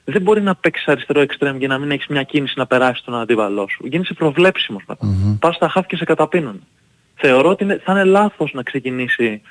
Δεν 0.05 0.21
μπορεί 0.21 0.41
να 0.41 0.55
παίξεις 0.55 0.87
αριστερό 0.87 1.19
εξτρέμ 1.19 1.57
για 1.57 1.67
να 1.67 1.77
μην 1.77 1.91
έχεις 1.91 2.07
μια 2.07 2.23
κίνηση 2.23 2.53
να 2.57 2.65
περάσεις 2.67 3.03
τον 3.03 3.15
αντίπαλό 3.15 3.67
σου. 3.67 3.87
Γίνεσαι 3.87 4.13
προβλέψιμος 4.13 4.83
μετά. 4.87 5.07
Πας 5.39 5.55
στα 5.55 5.69
χάφ 5.69 5.85
και 5.85 5.95
σε 5.95 6.03
καταπίνουν. 6.03 6.67
Θεωρώ 7.21 7.49
ότι 7.49 7.63
είναι- 7.63 7.81
θα 7.83 7.91
είναι 7.91 8.03
λάθος 8.03 8.51
να 8.53 8.63
ξεκινήσει 8.63 9.41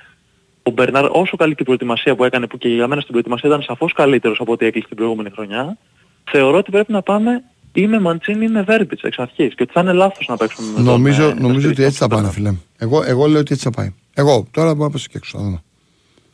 ο 0.62 0.70
Μπερνάρ 0.70 1.04
όσο 1.04 1.36
καλή 1.36 1.54
και 1.54 1.62
η 1.62 1.64
προετοιμασία 1.64 2.14
που 2.16 2.24
έκανε 2.24 2.46
που 2.46 2.58
και 2.58 2.68
για 2.68 2.86
μένα 2.88 3.00
στην 3.00 3.10
προετοιμασία 3.12 3.48
ήταν 3.48 3.62
σαφώς 3.62 3.92
καλύτερος 3.92 4.40
από 4.40 4.52
ό,τι 4.52 4.66
έκλεισε 4.66 4.86
την 4.88 4.96
προηγούμενη 4.96 5.30
χρονιά. 5.30 5.76
Θεωρώ 6.30 6.56
ότι 6.56 6.70
πρέπει 6.70 6.92
να 6.92 7.02
πάμε 7.02 7.42
ή 7.72 7.86
με 7.86 8.00
Μαντσίνη 8.00 8.44
ή 8.44 8.48
με 8.48 8.62
Βέρμπιτς 8.62 9.02
εξ 9.02 9.18
αρχής 9.18 9.54
και 9.54 9.62
ότι 9.62 9.72
θα 9.72 9.80
είναι 9.80 9.92
λάθος 9.92 10.26
να 10.28 10.36
παίξουμε 10.36 10.68
με 10.68 10.74
τον, 10.74 10.84
Νομίζω, 10.84 11.22
ε, 11.22 11.26
να 11.34 11.40
νομίζω 11.40 11.48
ότι 11.50 11.60
στηριχθούμε 11.60 11.86
έτσι 11.86 11.98
θα 11.98 12.04
στον 12.04 12.16
πάνε, 12.18 12.30
φίλε. 12.32 12.52
Εγώ, 12.78 13.02
εγώ 13.06 13.26
λέω 13.26 13.40
ότι 13.40 13.52
έτσι 13.52 13.64
θα 13.64 13.70
πάει. 13.70 13.94
Εγώ 14.14 14.46
τώρα 14.50 14.74
μπορώ 14.74 14.84
να 14.84 14.90
πάω 14.90 15.00
και 15.10 15.16
έξω. 15.16 15.38
θα 15.38 15.44
δούμε. 15.44 15.62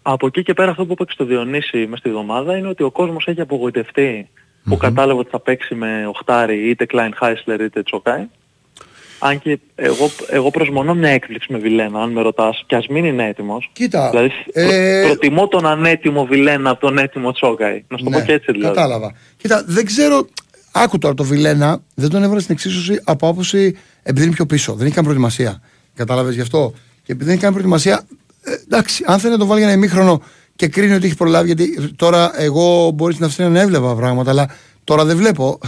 Από 0.03 0.27
εκεί 0.27 0.43
και 0.43 0.55
πέρα 0.55 0.71
αυτό 0.71 0.87
που 0.87 0.93
είπα 0.93 1.05
και 1.05 1.13
στο 1.13 1.25
Διονύση 1.25 1.77
μέσα 1.79 1.97
στη 1.97 2.09
εβδομάδα 2.09 2.57
είναι 2.57 2.69
ότι 2.69 2.83
ο 2.83 2.91
κόσμος 2.91 3.27
έχει 3.27 3.41
απογοητευτεί 3.41 4.29
που 4.65 4.77
κατάλαβε 4.77 5.19
ότι 5.21 5.31
θα 5.31 5.41
παίξει 5.41 5.75
με 5.75 6.07
οχτάρι 6.07 6.69
είτε 6.69 6.87
Klein 6.93 7.11
Heisler 7.21 7.61
είτε 7.61 7.83
Τσοκάι. 7.83 8.27
Αν 9.19 9.41
και 9.41 9.59
εγώ, 9.75 10.11
εγώ 10.31 10.51
προσμονώ 10.51 10.95
μια 10.95 11.11
έκπληξη 11.11 11.53
με 11.53 11.59
Βιλένα, 11.59 12.01
αν 12.03 12.13
με 12.13 12.23
ρωτάς, 12.23 12.65
και 12.67 12.77
ας 12.77 12.87
μην 12.87 13.05
είναι 13.05 13.29
έτοιμος. 13.29 13.71
Κοίτα, 13.73 14.11
Δηλαδή, 14.11 14.31
ε, 14.53 15.01
προ- 15.01 15.07
προτιμώ 15.11 15.49
τον 15.49 15.67
ανέτοιμο 15.67 16.25
Βιλένα 16.25 16.71
από 16.71 16.81
τον 16.81 16.99
έτοιμο 16.99 17.33
Τσόκαη. 17.33 17.85
Να 17.89 17.97
σου 17.99 18.05
το 18.05 18.11
Ναι, 18.11 18.19
πω 18.19 18.25
και 18.25 18.33
έτσι 18.33 18.53
δηλαδή. 18.53 18.75
Κατάλαβα. 18.75 19.13
Κοίτα, 19.37 19.65
δεν 19.67 19.85
ξέρω. 19.87 20.27
Άκου 20.73 20.99
τώρα 20.99 21.15
το 21.15 21.25
Βιλένα, 21.25 21.81
δεν 21.95 22.11
τον 22.11 22.23
έβαλε 22.23 22.41
στην 22.41 22.55
εξίσωση 22.55 23.01
από 23.05 23.29
άποψη 23.29 23.77
επειδή 24.03 24.27
είναι 24.27 24.35
πιο 24.35 24.47
πίσω. 24.47 24.73
Δεν 24.75 24.87
είχε 24.87 24.95
καν 24.95 25.05
προετοιμασία. 25.05 25.63
Κατάλαβες 25.95 26.35
γι' 26.35 26.41
αυτό; 26.41 26.73
Και 27.05 27.13
επειδή 27.13 27.25
δεν 27.25 27.33
είχε 27.35 27.43
καν 27.43 27.53
προετοιμασία, 27.53 28.03
ε, 28.43 28.53
εντάξει, 28.53 29.05
αν 29.07 29.19
θέλει 29.19 29.33
να 29.33 29.39
το 29.39 29.47
βάλει 29.47 29.61
για 29.61 29.69
ένα 29.69 29.77
ημίχρονο 29.79 30.23
και 30.57 30.69
κρίνει 30.69 30.95
ότι 30.95 31.07
έχει 31.07 31.17
προλάβει, 31.17 31.47
γιατί 31.47 31.93
τώρα 31.97 32.31
εγώ 32.43 32.91
μπορεί 32.91 33.13
στην 33.13 33.25
Αυστρία 33.25 33.49
να 33.49 33.61
έβλεπα 33.61 33.95
πράγματα, 33.95 34.31
αλλά 34.31 34.49
τώρα 34.87 35.05
δεν 35.05 35.17
βλέπω. 35.17 35.59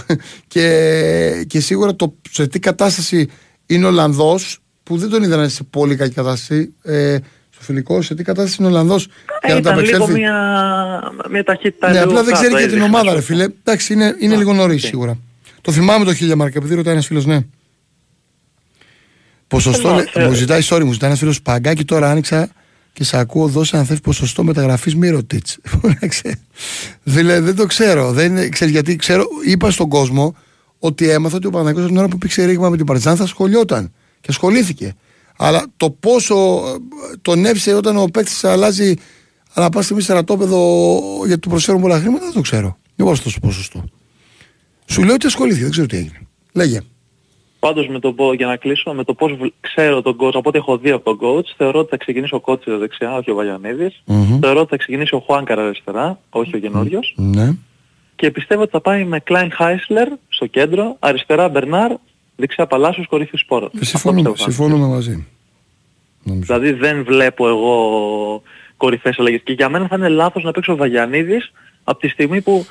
και, 0.49 1.45
και 1.47 1.61
σίγουρα 1.61 1.95
το 1.97 2.15
σε 2.31 2.47
τι 2.47 2.59
κατάσταση 2.59 3.29
είναι 3.67 3.85
ο 3.85 3.89
Ολλανδός, 3.89 4.59
που 4.83 4.97
δεν 4.97 5.09
τον 5.09 5.23
είδα 5.23 5.37
να 5.37 5.43
είναι 5.43 5.51
σε 5.51 5.65
πολύ 5.65 5.97
κακή 5.97 6.15
κατάσταση. 6.15 6.73
Ε, 6.83 7.19
στο 7.51 7.63
φιλικό, 7.67 8.03
σε 8.03 8.15
τι 8.15 8.23
κατάσταση 8.23 8.57
είναι 8.59 8.67
ο 8.69 8.71
Ολλανδός 8.71 9.09
Ε, 9.41 9.57
ήταν 9.57 9.79
λίγο 9.79 10.09
μια, 10.09 10.35
μια 11.31 11.45
ταχύτητα 11.45 11.87
ναι, 11.89 11.99
λίγο 11.99 12.05
απλά 12.11 12.23
δεν 12.23 12.35
ξέρει 12.35 12.49
κάτω, 12.49 12.59
για 12.59 12.69
την 12.69 12.79
έδειχνε, 12.79 12.97
ομάδα, 12.97 13.13
ρε 13.13 13.19
ας 13.19 13.25
πούμε. 13.25 13.39
φίλε. 13.43 13.55
Εντάξει, 13.65 13.93
είναι, 13.93 14.17
είναι 14.19 14.37
λίγο 14.37 14.53
νωρίς 14.53 14.83
σίγουρα. 14.85 15.19
Το 15.61 15.73
θυμάμαι 15.73 16.05
το 16.05 16.15
χίλια 16.15 16.37
μάρκα, 16.37 16.59
επειδή 16.59 16.75
ρωτάει 16.75 16.93
ένας 16.93 17.07
φίλος, 17.07 17.27
ναι. 17.27 17.41
Ποσοστό, 19.49 19.89
Ε, 19.89 19.95
λέ- 19.95 20.17
ε, 20.17 20.27
μου 20.27 20.33
ζητάει, 20.35 20.61
sorry, 20.65 20.83
μου 20.85 20.93
ζητάει 20.93 21.09
ένας 21.09 21.19
φίλος 21.21 21.43
Παγκάκι 21.43 21.85
τώρα 21.85 22.11
άνοιξα 22.11 22.49
και 22.99 23.05
σε 23.05 23.19
ακούω 23.19 23.47
δώσε 23.49 23.77
αν 23.77 23.85
θες 23.85 24.01
ποσοστό 24.01 24.45
μεταγραφής 24.45 24.97
Μύρωτιτ. 24.97 25.47
δηλαδή 27.03 27.45
δεν 27.47 27.55
το 27.57 27.67
ξέρω. 27.67 28.13
Δεν, 28.13 28.31
είναι- 28.31 28.49
ξέρεις 28.49 28.73
γιατί 28.73 28.97
ξέρω, 28.97 29.25
είπα 29.47 29.71
στον 29.71 29.89
κόσμο 29.89 30.35
ότι 30.79 31.09
έμαθα 31.09 31.37
ότι 31.37 31.47
ο 31.47 31.51
Παναγιώτης 31.51 31.81
από 31.83 31.89
την 31.89 31.99
ώρα 31.99 32.09
που 32.09 32.19
πήγε 32.19 32.45
ρήγμα 32.45 32.69
με 32.69 32.77
την 32.77 32.87
Παρτιζάν 32.87 33.17
θα 33.17 33.23
ασχολιόταν. 33.23 33.93
Και 34.21 34.27
ασχολήθηκε. 34.29 34.95
Αλλά 35.37 35.67
το 35.77 35.91
πόσο 35.91 36.35
ε, 36.35 37.17
τον 37.23 37.45
έψε 37.47 37.75
όταν 37.75 37.97
ο 37.97 38.05
παίκτης 38.05 38.45
αλλάζει 38.45 38.95
ανά 39.53 39.69
πάση 39.69 39.85
στιγμή 39.85 40.03
στρατόπεδο 40.03 41.01
γιατί 41.27 41.41
του 41.41 41.49
προσφέρουν 41.49 41.81
πολλά 41.81 41.99
χρήματα, 42.01 42.25
δεν 42.25 42.35
το 42.35 42.41
ξέρω. 42.41 42.79
Δεν 42.97 43.07
μπορώ 43.07 43.11
να 43.11 43.17
σου 43.17 43.23
δώσω 43.23 43.41
ποσοστό. 43.41 43.85
Σου 44.87 45.03
λέω 45.03 45.15
ότι 45.15 45.27
ασχολήθηκε, 45.27 45.63
δεν 45.63 45.71
ξέρω 45.73 45.87
τι 45.87 45.97
έγινε. 45.97 46.21
Λέγε. 46.53 46.81
Πάντως 47.61 47.89
με 47.89 47.99
το, 47.99 48.13
πω- 48.13 48.35
για 48.35 48.47
να 48.47 48.57
κλείσω, 48.57 48.93
με 48.93 49.05
το 49.05 49.15
πώς 49.15 49.33
βλ- 49.33 49.53
ξέρω 49.61 50.03
τον 50.03 50.17
coach, 50.21 50.35
από 50.35 50.49
ό,τι 50.49 50.59
έχω 50.59 50.79
δει 50.79 50.91
από 50.91 51.17
τον 51.17 51.19
coach, 51.29 51.53
θεωρώ 51.57 51.79
ότι 51.79 51.89
θα 51.91 51.97
ξεκινήσει 51.97 52.35
ο 52.35 52.41
Κότσιρα 52.41 52.77
δεξιά, 52.77 53.15
όχι 53.15 53.31
ο 53.31 53.35
Βαγιανίδης. 53.35 54.03
Μμμ. 54.05 54.39
Θεωρώ 54.41 54.61
ότι 54.61 54.69
θα 54.71 54.77
ξεκινήσει 54.77 55.15
ο 55.15 55.19
Χουάνκαρα 55.19 55.65
αριστερά, 55.65 56.19
όχι 56.31 56.57
ο 56.57 56.59
καινούριος. 56.59 57.15
Ναι. 57.17 57.53
Και 58.17 58.31
πιστεύω 58.31 58.63
ότι 58.63 58.71
θα 58.71 58.81
πάει 58.81 59.05
με 59.05 59.23
Klein 59.29 59.49
Heisler 59.59 60.07
στο 60.29 60.47
κέντρο, 60.47 60.97
αριστερά 60.99 61.49
Μπερνάρ, 61.49 61.93
δεξιά 62.37 62.67
Παλάσιος, 62.67 63.07
κορυφή 63.07 63.37
Σπόρο. 63.37 63.71
Ε, 63.81 63.85
Συμφωνούμε, 63.85 64.33
συμφωνούμε 64.35 64.87
μαζί. 64.87 65.27
Νομίζω. 66.23 66.55
Δηλαδή 66.59 66.73
δεν 66.79 67.05
βλέπω 67.05 67.49
εγώ 67.49 68.43
κορυφές 68.77 69.19
αλλαγές. 69.19 69.41
Και 69.45 69.53
για 69.53 69.69
μένα 69.69 69.87
θα 69.87 69.97
είναι 69.97 70.09
λάθος 70.09 70.43
να 70.43 70.51
παίξω 70.51 70.73
ο 70.73 70.77
Βαγιανίδης 70.77 71.53
από 71.85 71.99
τη 71.99 72.09
στιγμή 72.09 72.41
που 72.41 72.67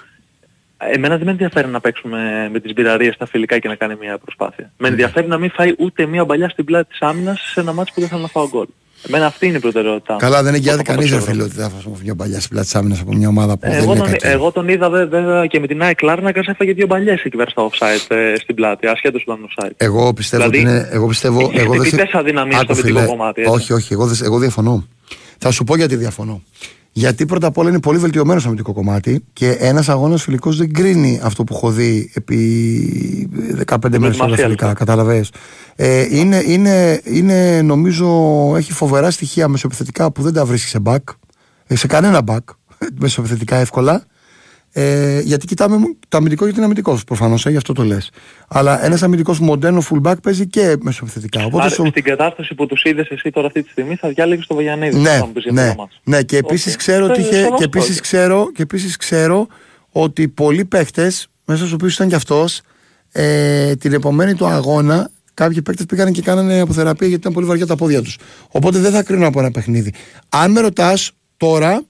εμένα 0.77 1.15
δεν 1.15 1.25
με 1.25 1.31
ενδιαφέρει 1.31 1.67
να 1.67 1.79
παίξουμε 1.79 2.49
με 2.51 2.59
τις 2.59 2.73
μπειραρίες 2.73 3.13
στα 3.13 3.25
φιλικά 3.27 3.59
και 3.59 3.67
να 3.67 3.75
κάνει 3.75 3.95
μια 4.01 4.17
προσπάθεια. 4.17 4.71
Με 4.77 4.87
ενδιαφέρει 4.87 5.27
να 5.27 5.37
μην 5.37 5.51
φάει 5.51 5.73
ούτε 5.77 6.05
μια 6.05 6.25
μπαλιά 6.25 6.49
στην 6.49 6.65
πλάτη 6.65 6.89
της 6.89 7.01
άμυνας 7.01 7.39
σε 7.53 7.59
ένα 7.59 7.73
μάτσο 7.73 7.93
που 7.93 7.99
δεν 7.99 8.09
θέλω 8.09 8.21
να 8.21 8.27
φάω 8.27 8.47
γκολ. 8.49 8.65
Εμένα 9.07 9.25
αυτή 9.25 9.47
είναι 9.47 9.57
η 9.57 9.59
προτεραιότητά 9.59 10.13
μου. 10.13 10.19
Καλά, 10.19 10.43
δεν 10.43 10.53
εγγυάται 10.53 10.79
Όταν 10.79 10.85
κανείς, 10.95 11.03
ρε 11.11 11.17
ποδοσφαίρο. 11.17 11.37
φίλε, 11.43 11.43
ότι 11.53 11.61
θα 11.61 11.69
φάσουμε 11.75 11.97
μια 12.03 12.15
παλιά 12.15 12.37
στην 12.37 12.49
πλάτη 12.49 12.65
της 12.65 12.75
άμυνας 12.75 12.99
από 13.01 13.13
μια 13.13 13.27
ομάδα 13.27 13.57
που 13.57 13.65
Ε, 13.65 13.69
δεν 13.69 13.77
Εγώ 13.81 13.91
είναι 13.91 13.99
τον, 14.01 14.11
κάτι. 14.11 14.27
εγώ 14.27 14.51
τον 14.51 14.67
είδα 14.67 14.89
βέ- 14.89 15.09
βέβαια 15.09 15.45
και 15.45 15.59
με 15.59 15.67
την 15.67 15.81
ΑΕΚ 15.81 16.01
Λάρνακας 16.01 16.47
έφαγε 16.47 16.73
δύο 16.73 16.85
μπαλιές 16.87 17.21
εκεί 17.23 17.37
πέρα 17.37 17.49
στο 17.49 17.69
offside 17.73 18.15
ε, 18.15 18.33
στην 18.35 18.55
πλάτη, 18.55 18.87
ασχέτως 18.87 19.23
που 19.23 19.31
ήταν 19.31 19.47
offside. 19.49 19.71
Εγώ 19.77 20.13
πιστεύω 20.13 20.43
Δηλαδή, 20.49 20.65
ότι 20.67 20.75
είναι. 20.75 20.89
Εγώ 20.91 21.07
πιστεύω. 21.07 21.39
έχει 21.39 21.57
Εγώ 21.59 21.71
δεν 21.71 21.79
χτυπητές 21.81 22.09
θε- 22.09 22.19
αδυναμίες 22.19 22.55
Άκου, 22.59 22.63
στο 22.63 22.73
αμυντικό 22.73 22.99
φίλε. 22.99 23.09
κομμάτι, 23.17 23.41
έτσι. 23.41 23.53
Όχι, 23.53 23.73
όχι, 23.73 23.93
εγώ, 23.93 24.05
δεν- 24.05 24.17
εγώ 24.23 24.39
διαφωνώ. 24.39 24.87
Θα 25.37 25.51
σου 25.51 25.63
πω 25.63 25.75
γιατί 25.75 25.95
διαφωνώ. 25.95 26.41
Γιατί 26.97 27.25
πρώτα 27.25 27.47
απ' 27.47 27.57
όλα 27.57 27.69
είναι 27.69 27.79
πολύ 27.79 27.97
βελτιωμένος 27.97 28.41
στο 28.41 28.49
αμυντικό 28.49 28.73
κομμάτι 28.73 29.23
και 29.33 29.49
ένας 29.51 29.89
αγώνας 29.89 30.23
φιλικός 30.23 30.57
δεν 30.57 30.73
κρίνει 30.73 31.19
αυτό 31.23 31.43
που 31.43 31.53
έχω 31.53 31.71
δει 31.71 32.11
επί 32.13 33.29
15 33.65 33.77
μέρες 33.81 33.91
όλα 33.91 33.99
Προετοιμασία, 33.99 34.35
φιλικά. 34.35 34.47
λοιπόν. 34.47 34.73
Κατάλαβε. 34.73 35.25
Ε, 35.75 36.17
είναι, 36.17 36.43
είναι, 36.45 37.01
είναι, 37.03 37.61
νομίζω, 37.61 38.07
έχει 38.55 38.71
φοβερά 38.71 39.11
στοιχεία 39.11 39.47
μεσοεπιθετικά 39.47 40.11
που 40.11 40.21
δεν 40.21 40.33
τα 40.33 40.45
βρίσκει 40.45 40.69
σε 40.69 40.79
back. 40.85 40.97
Ε, 41.67 41.75
σε 41.75 41.87
κανένα 41.87 42.21
back. 42.25 42.39
μεσοεπιθετικά 43.01 43.55
εύκολα. 43.55 44.03
Ε, 44.79 45.19
γιατί 45.19 45.45
κοιτάμε 45.45 45.77
το 46.07 46.17
αμυντικό 46.17 46.43
γιατί 46.43 46.57
είναι 46.57 46.65
αμυντικός 46.65 47.03
προφανώς, 47.03 47.45
ε, 47.45 47.49
γι' 47.49 47.57
αυτό 47.57 47.73
το 47.73 47.83
λες. 47.83 48.09
Αλλά 48.47 48.85
ένας 48.85 49.03
αμυντικός 49.03 49.39
μοντέρνο 49.39 49.81
fullback 49.89 50.13
παίζει 50.23 50.47
και 50.47 50.75
μεσοεπιθετικά. 50.81 51.45
Οπότε 51.45 51.63
Άρα, 51.63 51.69
στο- 51.73 51.85
στην 51.85 52.03
κατάσταση 52.03 52.55
που 52.55 52.65
τους 52.65 52.83
είδες 52.83 53.07
εσύ 53.07 53.29
τώρα 53.29 53.47
αυτή 53.47 53.63
τη 53.63 53.69
στιγμή 53.69 53.95
θα 53.95 54.09
διάλεγες 54.09 54.45
το 54.47 54.55
Βαγιανίδη. 54.55 54.97
ναι, 54.99 55.09
θα 55.17 55.25
μου 55.25 55.31
πεις 55.31 55.43
για 55.43 55.51
ναι, 55.51 55.61
αυτό 55.61 55.75
το 55.75 55.81
ματς. 55.81 55.99
ναι, 56.03 56.21
και 56.23 56.37
επίσης 56.37 56.73
Οκ. 56.73 56.77
ξέρω, 56.79 57.05
ότι 57.05 57.19
Ε, 57.19 57.21
είχε, 57.21 57.33
σεβαστό 57.33 57.55
και 57.55 57.63
επίσης 57.63 57.89
είναι. 57.89 57.99
ξέρω, 57.99 58.51
και 58.53 58.61
επίσης 58.61 58.97
ξέρω 58.97 59.47
ότι 59.91 60.27
πολλοί 60.27 60.65
παίχτες, 60.65 61.03
μέσα 61.45 61.59
στους 61.59 61.71
οποίους 61.71 61.93
ήταν 61.95 62.07
και 62.07 62.15
αυτός, 62.15 62.61
ε, 63.11 63.75
την 63.75 63.93
επομένη 63.93 64.33
του 64.35 64.45
αγώνα, 64.45 65.09
κάποιοι 65.33 65.61
παίχτες 65.61 65.83
πήγαν 65.85 66.11
και 66.11 66.21
κάνανε 66.21 66.59
αποθεραπεία 66.59 67.07
γιατί 67.07 67.21
ήταν 67.21 67.33
πολύ 67.33 67.45
βαριά 67.45 67.65
τα 67.65 67.75
πόδια 67.75 68.01
τους. 68.01 68.17
Οπότε 68.51 68.79
δεν 68.79 68.91
θα 68.91 69.03
κρίνω 69.03 69.27
από 69.27 69.39
ένα 69.39 69.51
παιχνίδι. 69.51 69.93
Αν 70.29 70.51
με 70.51 70.59
ρωτάς 70.59 71.11
τώρα, 71.37 71.83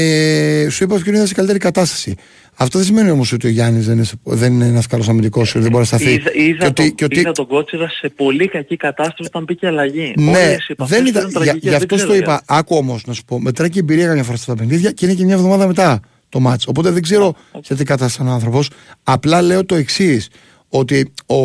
ε, 0.00 0.68
σου 0.70 0.84
είπα 0.84 0.94
ότι 0.94 1.08
είναι 1.08 1.26
σε 1.26 1.34
καλύτερη 1.34 1.58
κατάσταση. 1.58 2.14
Αυτό 2.58 2.78
δεν 2.78 2.86
σημαίνει 2.86 3.10
όμως 3.10 3.32
ότι 3.32 3.46
ο 3.46 3.50
Γιάννης 3.50 3.86
δεν 3.86 3.94
είναι, 3.94 4.04
σε- 4.04 4.16
δεν 4.22 4.52
είναι 4.52 4.66
ένας 4.66 4.86
καλός 4.86 5.08
αμυντικός, 5.08 5.52
δεν 5.52 5.62
μπορεί 5.62 5.76
να 5.76 5.84
σταθεί. 5.84 6.10
Είδα, 6.12 6.30
είδα, 6.34 6.58
Και 6.58 6.64
ότι- 6.66 6.72
τον, 6.82 6.94
και 6.94 7.04
ότι- 7.04 7.18
είδα 7.20 7.32
τον 7.32 7.46
Κότσιρα 7.46 7.88
σε 7.88 8.08
πολύ 8.08 8.48
κακή 8.48 8.76
κατάσταση 8.76 9.22
όταν 9.32 9.44
πήγε 9.44 9.66
αλλαγή. 9.66 10.12
ναι, 10.18 10.30
Όλες 10.30 10.58
οι 10.68 10.72
επαφές 10.72 10.96
δεν 10.96 11.04
του 11.04 11.08
ήταν. 11.10 11.28
ήταν 11.28 11.30
Για, 11.30 11.40
τραγικές, 11.40 11.62
γι' 11.62 11.68
δεν 11.68 11.76
αυτός 11.76 11.96
ξέρω 11.98 12.10
το 12.12 12.16
είπα. 12.16 12.30
γιατί. 12.30 12.44
Άκου 12.48 12.76
όμως 12.76 13.04
να 13.06 13.12
σου 13.12 13.24
πω. 13.24 13.40
Μετράει 13.40 13.68
και 13.68 13.78
εμπειρία 13.78 14.06
καμιά 14.06 14.22
φορά 14.22 14.36
στα 14.36 14.54
παιχνίδια 14.54 14.90
και 14.92 15.04
είναι 15.06 15.14
και 15.14 15.24
μια 15.24 15.34
εβδομάδα 15.34 15.66
μετά 15.66 16.00
το 16.28 16.40
μάτς. 16.40 16.66
Οπότε 16.66 16.90
δεν 16.90 17.02
ξέρω 17.02 17.34
σε 17.60 17.74
τι 17.74 17.84
κατάσταση 17.84 18.18
είναι 18.20 18.30
ο 18.30 18.34
άνθρωπος. 18.34 18.70
Απλά 19.02 19.42
λέω 19.42 19.64
το 19.64 19.74
εξής. 19.74 20.28
Ότι 20.68 21.12
ο, 21.26 21.36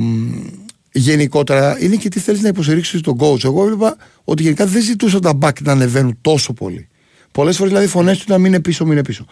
μ, 0.00 0.32
γενικότερα 0.92 1.76
είναι 1.80 1.96
και 1.96 2.08
τι 2.08 2.20
θέλεις 2.20 2.40
να 2.40 2.48
υποστηρίξεις 2.48 3.00
τον 3.00 3.16
coach. 3.20 3.44
Εγώ 3.44 3.62
έβλεπα 3.62 3.96
ότι 4.24 4.42
γενικά 4.42 4.66
δεν 4.66 4.82
ζητούσα 4.82 5.18
τα 5.18 5.38
back 5.40 5.62
να 5.62 5.72
ανεβαίνουν 5.72 6.18
τόσο 6.20 6.52
πολύ. 6.52 6.88
Πολλές 7.34 7.56
φορές 7.56 7.72
δηλαδή 7.72 7.88
φωνές 7.90 8.18
του 8.18 8.24
να 8.28 8.38
μην 8.38 8.46
είναι 8.46 8.60
πίσω, 8.60 8.84
μην 8.84 8.92
είναι 8.92 9.02
πίσω 9.04 9.24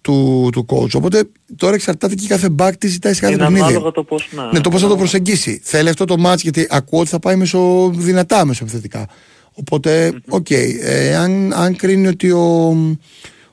του, 0.00 0.48
του 0.52 0.66
coach. 0.68 0.90
Οπότε 0.94 1.24
τώρα 1.56 1.74
εξαρτάται 1.74 2.14
και 2.14 2.26
κάθε 2.28 2.48
back 2.58 2.70
τι 2.78 2.86
ζητάει 2.88 3.12
σε 3.14 3.20
κάθε 3.20 3.32
Είναι 3.32 3.42
παιχνίδι. 3.42 3.62
ανάλογα 3.64 3.90
το 3.90 4.02
πώς 4.04 4.28
να... 4.32 4.52
Ναι, 4.52 4.60
το 4.60 4.70
πώς 4.70 4.80
θα 4.82 4.88
το 4.88 4.96
προσεγγίσει. 4.96 5.60
Θέλει 5.64 5.88
αυτό 5.88 6.04
το 6.04 6.18
ματς 6.18 6.42
γιατί 6.42 6.66
ακούω 6.70 7.00
ότι 7.00 7.08
θα 7.08 7.18
πάει 7.18 7.36
μεσο, 7.36 7.90
δυνατά 7.94 8.44
μεσοεπιθετικά. 8.44 9.08
Οπότε, 9.52 10.12
οκ. 10.28 10.46
ε, 10.50 11.16
αν, 11.16 11.52
αν 11.52 11.76
κρίνει 11.76 12.06
ότι, 12.06 12.30
ο, 12.30 12.76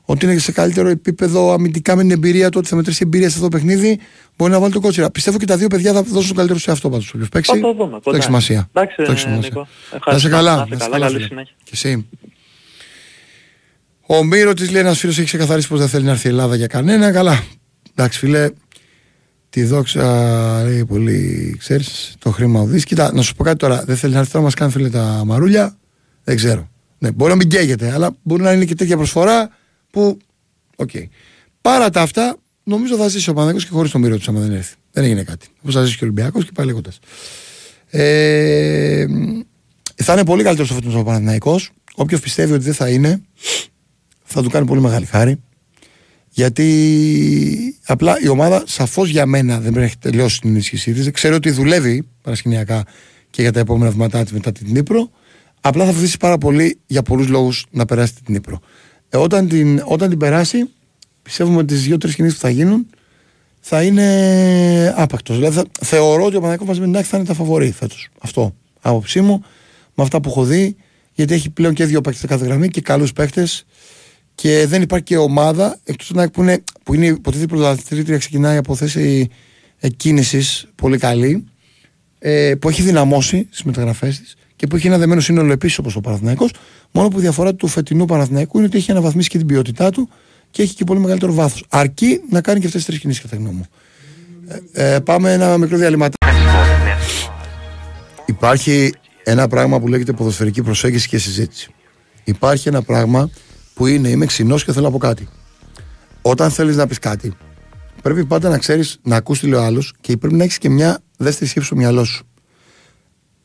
ότι 0.06 0.26
είναι 0.26 0.38
σε 0.38 0.52
καλύτερο 0.52 0.90
επίπεδο 0.90 1.52
αμυντικά 1.54 1.96
με 1.96 2.02
την 2.02 2.12
εμπειρία 2.12 2.50
του, 2.50 2.56
ότι 2.60 2.68
θα 2.70 2.76
μετρήσει 2.76 3.00
εμπειρία 3.04 3.30
σε 3.30 3.36
αυτό 3.38 3.50
το 3.50 3.58
παιχνίδι, 3.58 4.00
μπορεί 4.38 4.52
να 4.52 4.60
βάλει 4.60 4.74
το 4.74 4.80
κότσιρα. 4.80 5.12
Πιστεύω 5.12 5.38
και 5.38 5.46
τα 5.46 5.58
δύο 5.58 5.68
παιδιά 5.68 5.94
θα 5.94 6.02
δώσουν 6.04 6.28
το 6.30 6.34
καλύτερο 6.36 6.60
σε 6.60 6.72
αυτό 6.72 6.90
πάντως. 6.90 7.14
Όποιο 7.14 7.28
παίξει. 7.32 7.52
Θα 7.54 7.60
το 7.60 7.74
δούμε, 7.74 7.92
Το 7.92 8.00
κοντά. 8.04 8.16
έχει 8.18 8.26
σημασία. 8.26 8.70
Εντάξει, 8.74 8.96
Το 8.96 9.02
έχει 9.04 9.12
ε, 9.12 9.16
σημασία. 9.16 9.50
Νίκο. 9.50 9.60
Να 9.60 9.68
είσαι 9.88 9.96
Ευχαριστώ. 9.96 10.30
καλά. 10.30 10.56
Να 10.56 10.66
είσαι 10.76 10.90
καλά, 10.90 11.00
καλή 11.00 11.16
φίλε. 11.16 11.28
συνέχεια. 11.28 11.54
Και 11.64 11.72
εσύ. 11.74 12.08
Ο 14.12 14.24
Μύρο 14.24 14.54
της 14.54 14.72
λέει 14.72 14.82
ένας 14.82 15.00
φίλος 15.00 15.18
έχει 15.18 15.28
ξεκαθαρίσει 15.28 15.68
πως 15.68 15.80
δεν 15.80 15.88
θέλει 15.88 16.06
να 16.06 16.12
έρθει 16.12 16.28
η 16.28 16.30
Ελλάδα 16.30 16.56
για 16.56 16.68
κανένα. 16.68 17.12
Καλά. 17.12 17.44
Εντάξει, 17.96 18.20
φίλε, 18.20 18.50
τη 19.50 19.64
δόξα 19.64 20.64
λέει 20.64 20.86
πολύ, 20.86 21.56
ξέρεις, 21.60 22.16
το 22.20 22.32
χρήμα 22.32 22.62
οδεί. 22.62 22.84
Κοίτα, 22.84 23.14
να 23.14 23.22
σου 23.22 23.36
πω 23.36 23.44
κάτι 23.44 23.58
τώρα. 23.58 23.84
Δεν 23.86 23.98
θέλει 23.98 24.14
να 24.14 24.20
έρθει 24.20 24.32
τώρα 24.32 24.44
να 24.44 24.50
μας 24.50 24.60
κάνει 24.60 24.72
φίλε 24.72 24.90
τα 24.90 25.22
μαρούλια. 25.26 25.78
Δεν 26.24 26.36
ξέρω. 26.36 26.70
Ναι, 26.98 27.12
μπορεί 27.12 27.32
να 27.32 27.38
μην 27.38 27.50
καίγεται, 27.50 27.92
αλλά 27.92 28.16
μπορεί 28.24 28.42
να 28.42 28.52
είναι 28.52 28.66
και 28.66 28.76
τέτοια 28.76 28.98
προσφορά 28.98 29.50
που. 29.92 30.18
Οκ. 30.76 30.90
Παρά 31.62 31.90
τα 31.90 32.02
αυτά, 32.02 32.38
νομίζω 32.64 32.96
θα 32.96 33.08
ζήσει 33.08 33.30
ο 33.30 33.34
Παναθηναϊκός 33.34 33.66
και 33.66 33.72
χωρίς 33.72 33.92
το 33.92 34.00
Μίροτιτς, 34.00 34.28
άμα 34.28 34.40
δεν 34.40 34.52
έρθει. 34.52 34.76
Δεν 34.92 35.04
έγινε 35.04 35.24
κάτι. 35.24 35.48
Όπως 35.62 35.74
θα 35.74 35.84
ζήσει 35.84 35.98
και 35.98 36.04
ο 36.04 36.08
Ολυμπιακός 36.08 36.46
και 36.46 36.52
πάει 36.54 36.66
λέγοντας. 36.66 37.00
Ε, 37.90 39.06
θα 39.96 40.14
είναι 40.14 40.26
πολύ 40.26 40.44
καλύτερος 40.44 40.70
στο 40.70 40.80
φετινό 40.80 41.00
ο 41.00 41.04
Παναθηναϊκός. 41.04 41.72
Όποιος 41.96 42.20
πιστεύει 42.20 42.54
ότι 42.54 42.64
δεν 42.64 42.74
θα 42.74 42.90
είναι, 42.90 43.22
θα 44.32 44.42
του 44.44 44.50
κάνει 44.50 44.66
πολύ 44.66 44.82
μεγάλη 44.82 45.06
χάρη. 45.06 45.42
Γιατί 46.30 47.78
απλά 47.86 48.20
η 48.22 48.28
ομάδα 48.28 48.64
σαφώς 48.68 49.10
για 49.10 49.26
μένα 49.26 49.60
δεν 49.60 49.76
έχει 49.76 49.98
τελειώσει 49.98 50.40
την 50.40 50.50
ενίσχυσή 50.50 50.94
της. 50.94 51.12
Ξέρω 51.12 51.36
ότι 51.36 51.50
δουλεύει 51.52 52.08
παρασκηνιακά 52.22 52.84
και 53.30 53.42
για 53.42 53.52
τα 53.52 53.60
επόμενα 53.60 53.92
βήματά 53.92 54.24
της 54.24 54.32
μετά 54.32 54.52
την 54.52 54.68
Ντνίπρο. 54.72 55.10
Απλά 55.62 55.86
θα 55.86 55.92
βοηθήσει 55.92 56.18
πάρα 56.18 56.38
πολύ 56.38 56.80
για 56.86 57.02
πολλούς 57.02 57.28
λόγους 57.28 57.66
να 57.72 57.86
περάσει 57.86 58.14
την 58.14 58.24
Νύπρο. 58.28 58.60
Ε, 59.10 59.18
όταν, 59.18 59.48
την, 59.48 59.82
όταν 59.86 60.10
την 60.10 60.18
περάσει, 60.18 60.70
πιστεύουμε 61.22 61.58
ότι 61.58 61.74
τις 61.74 61.84
δύο-τρεις 61.84 62.16
κινήσεις 62.16 62.38
που 62.38 62.42
θα 62.42 62.50
γίνουν 62.50 62.88
θα 63.60 63.84
είναι 63.84 64.94
άπακτος. 64.98 65.36
Δηλαδή 65.36 65.56
θα, 65.56 65.66
θεωρώ 65.82 66.26
ότι 66.26 66.36
ο 66.36 66.40
Παναγιώτο 66.40 66.66
μαζί 66.66 66.80
με 66.80 66.86
την 66.86 66.96
ΑΕΚ 66.96 67.06
θα 67.10 67.18
είναι 67.18 67.26
τα 67.26 67.34
φαβορή 67.34 67.72
φέτος. 67.72 68.10
Αυτό. 68.20 68.56
Άποψή 68.82 69.22
μου, 69.22 69.44
με 69.94 70.04
αυτά 70.04 70.22
που 70.22 70.30
έχω 70.30 70.44
δει, 70.44 70.76
γιατί 71.14 71.34
έχει 71.34 71.50
πλέον 71.50 71.74
και 71.74 71.86
δύο 71.86 72.02
παίκτες 72.02 72.30
κάθε 72.30 72.46
γραμμή 72.46 72.68
και 72.68 72.82
καλούς 72.82 73.14
παίκτες 73.14 73.66
και 74.42 74.66
δεν 74.68 74.82
υπάρχει 74.82 75.06
και 75.06 75.18
ομάδα 75.18 75.80
εκτός 75.84 76.10
από 76.10 76.14
την 76.14 76.20
ΑΕΚ 76.20 76.30
που 76.30 76.42
είναι, 76.42 76.64
που 76.84 76.94
είναι 76.94 77.06
υποτίθεται 77.06 77.56
πρωταθλήτρια, 77.56 78.18
ξεκινάει 78.18 78.58
από 78.58 78.76
θέση 78.76 79.30
κίνηση 79.98 80.68
πολύ 80.76 80.98
καλή, 80.98 81.46
ε, 82.20 82.56
που 82.56 82.70
έχει 82.70 82.82
δυναμώσει 82.82 83.48
στις 83.50 83.64
μεταγραφές 83.64 84.20
της 84.20 84.36
και 84.56 84.68
που 84.68 84.76
έχει 84.76 84.88
ένα 84.88 84.98
δεμένο 84.98 85.22
σύνολο 85.22 85.52
επίσης 85.52 85.78
όπως 85.78 85.96
ο 85.96 86.02
Παναθηναϊκός 86.02 86.52
Μόνο 86.92 87.08
που 87.08 87.18
η 87.18 87.22
διαφορά 87.22 87.56
του 87.56 87.68
φετινού 87.68 88.06
Παναθηναϊκού 88.06 88.58
είναι 88.58 88.68
ότι 88.68 88.78
έχει 88.78 88.92
αναβαθμίσει 88.92 89.30
και 89.30 89.38
την 89.38 89.48
ποιότητά 89.48 89.90
του 89.90 90.10
και 90.52 90.62
έχει 90.62 90.76
και 90.76 90.84
πολύ 90.84 91.00
μεγαλύτερο 91.00 91.34
βάθος. 91.34 91.66
Αρκεί 91.70 92.22
να 92.30 92.42
κάνει 92.42 92.60
και 92.60 92.66
αυτές 92.66 92.82
τις 92.82 92.90
τρεις 92.90 93.00
κινήσεις, 93.00 93.22
κατά 93.22 93.36
τη 93.36 93.42
γνώμη 93.42 93.56
μου. 93.58 93.66
Ε, 94.74 94.94
ε, 94.96 95.00
πάμε 95.00 95.34
ένα 95.34 95.58
μικρό 95.58 95.78
διαλυματάκι. 95.78 96.36
Υπάρχει 98.26 98.94
ένα 99.24 99.48
πράγμα 99.48 99.80
που 99.80 99.88
λέγεται 99.88 100.14
ποδοσφαιρική 100.14 100.62
προσέγγιση 100.62 101.08
και 101.08 101.18
συζήτηση. 101.18 101.70
Υπάρχει 102.24 102.68
ένα 102.68 102.82
πράγμα 102.82 103.30
που 103.80 103.88
είναι 103.88 104.10
είμαι 104.10 104.26
ξινός 104.26 104.64
και 104.64 104.72
θέλω 104.72 104.86
να 104.86 104.92
πω 104.92 104.98
κάτι. 104.98 105.28
Όταν 106.22 106.52
θέλεις 106.52 106.76
να 106.76 106.88
πεις 106.88 107.00
κάτι, 107.00 107.34
πρέπει 108.02 108.26
πάντα 108.26 108.50
να 108.50 108.58
ξέρεις 108.58 109.00
να 109.04 109.16
ακούς 109.16 109.40
τι 109.40 109.48
λέει 109.48 109.60
ο 109.60 109.64
άλλος 109.64 109.94
και 110.02 110.18
πρέπει 110.18 110.36
να 110.36 110.44
έχεις 110.44 110.58
και 110.58 110.70
μια 110.70 111.04
δεύτερη 111.18 111.50
σκέψη 111.50 111.68
στο 111.68 111.76
μυαλό 111.76 112.04
σου. 112.04 112.28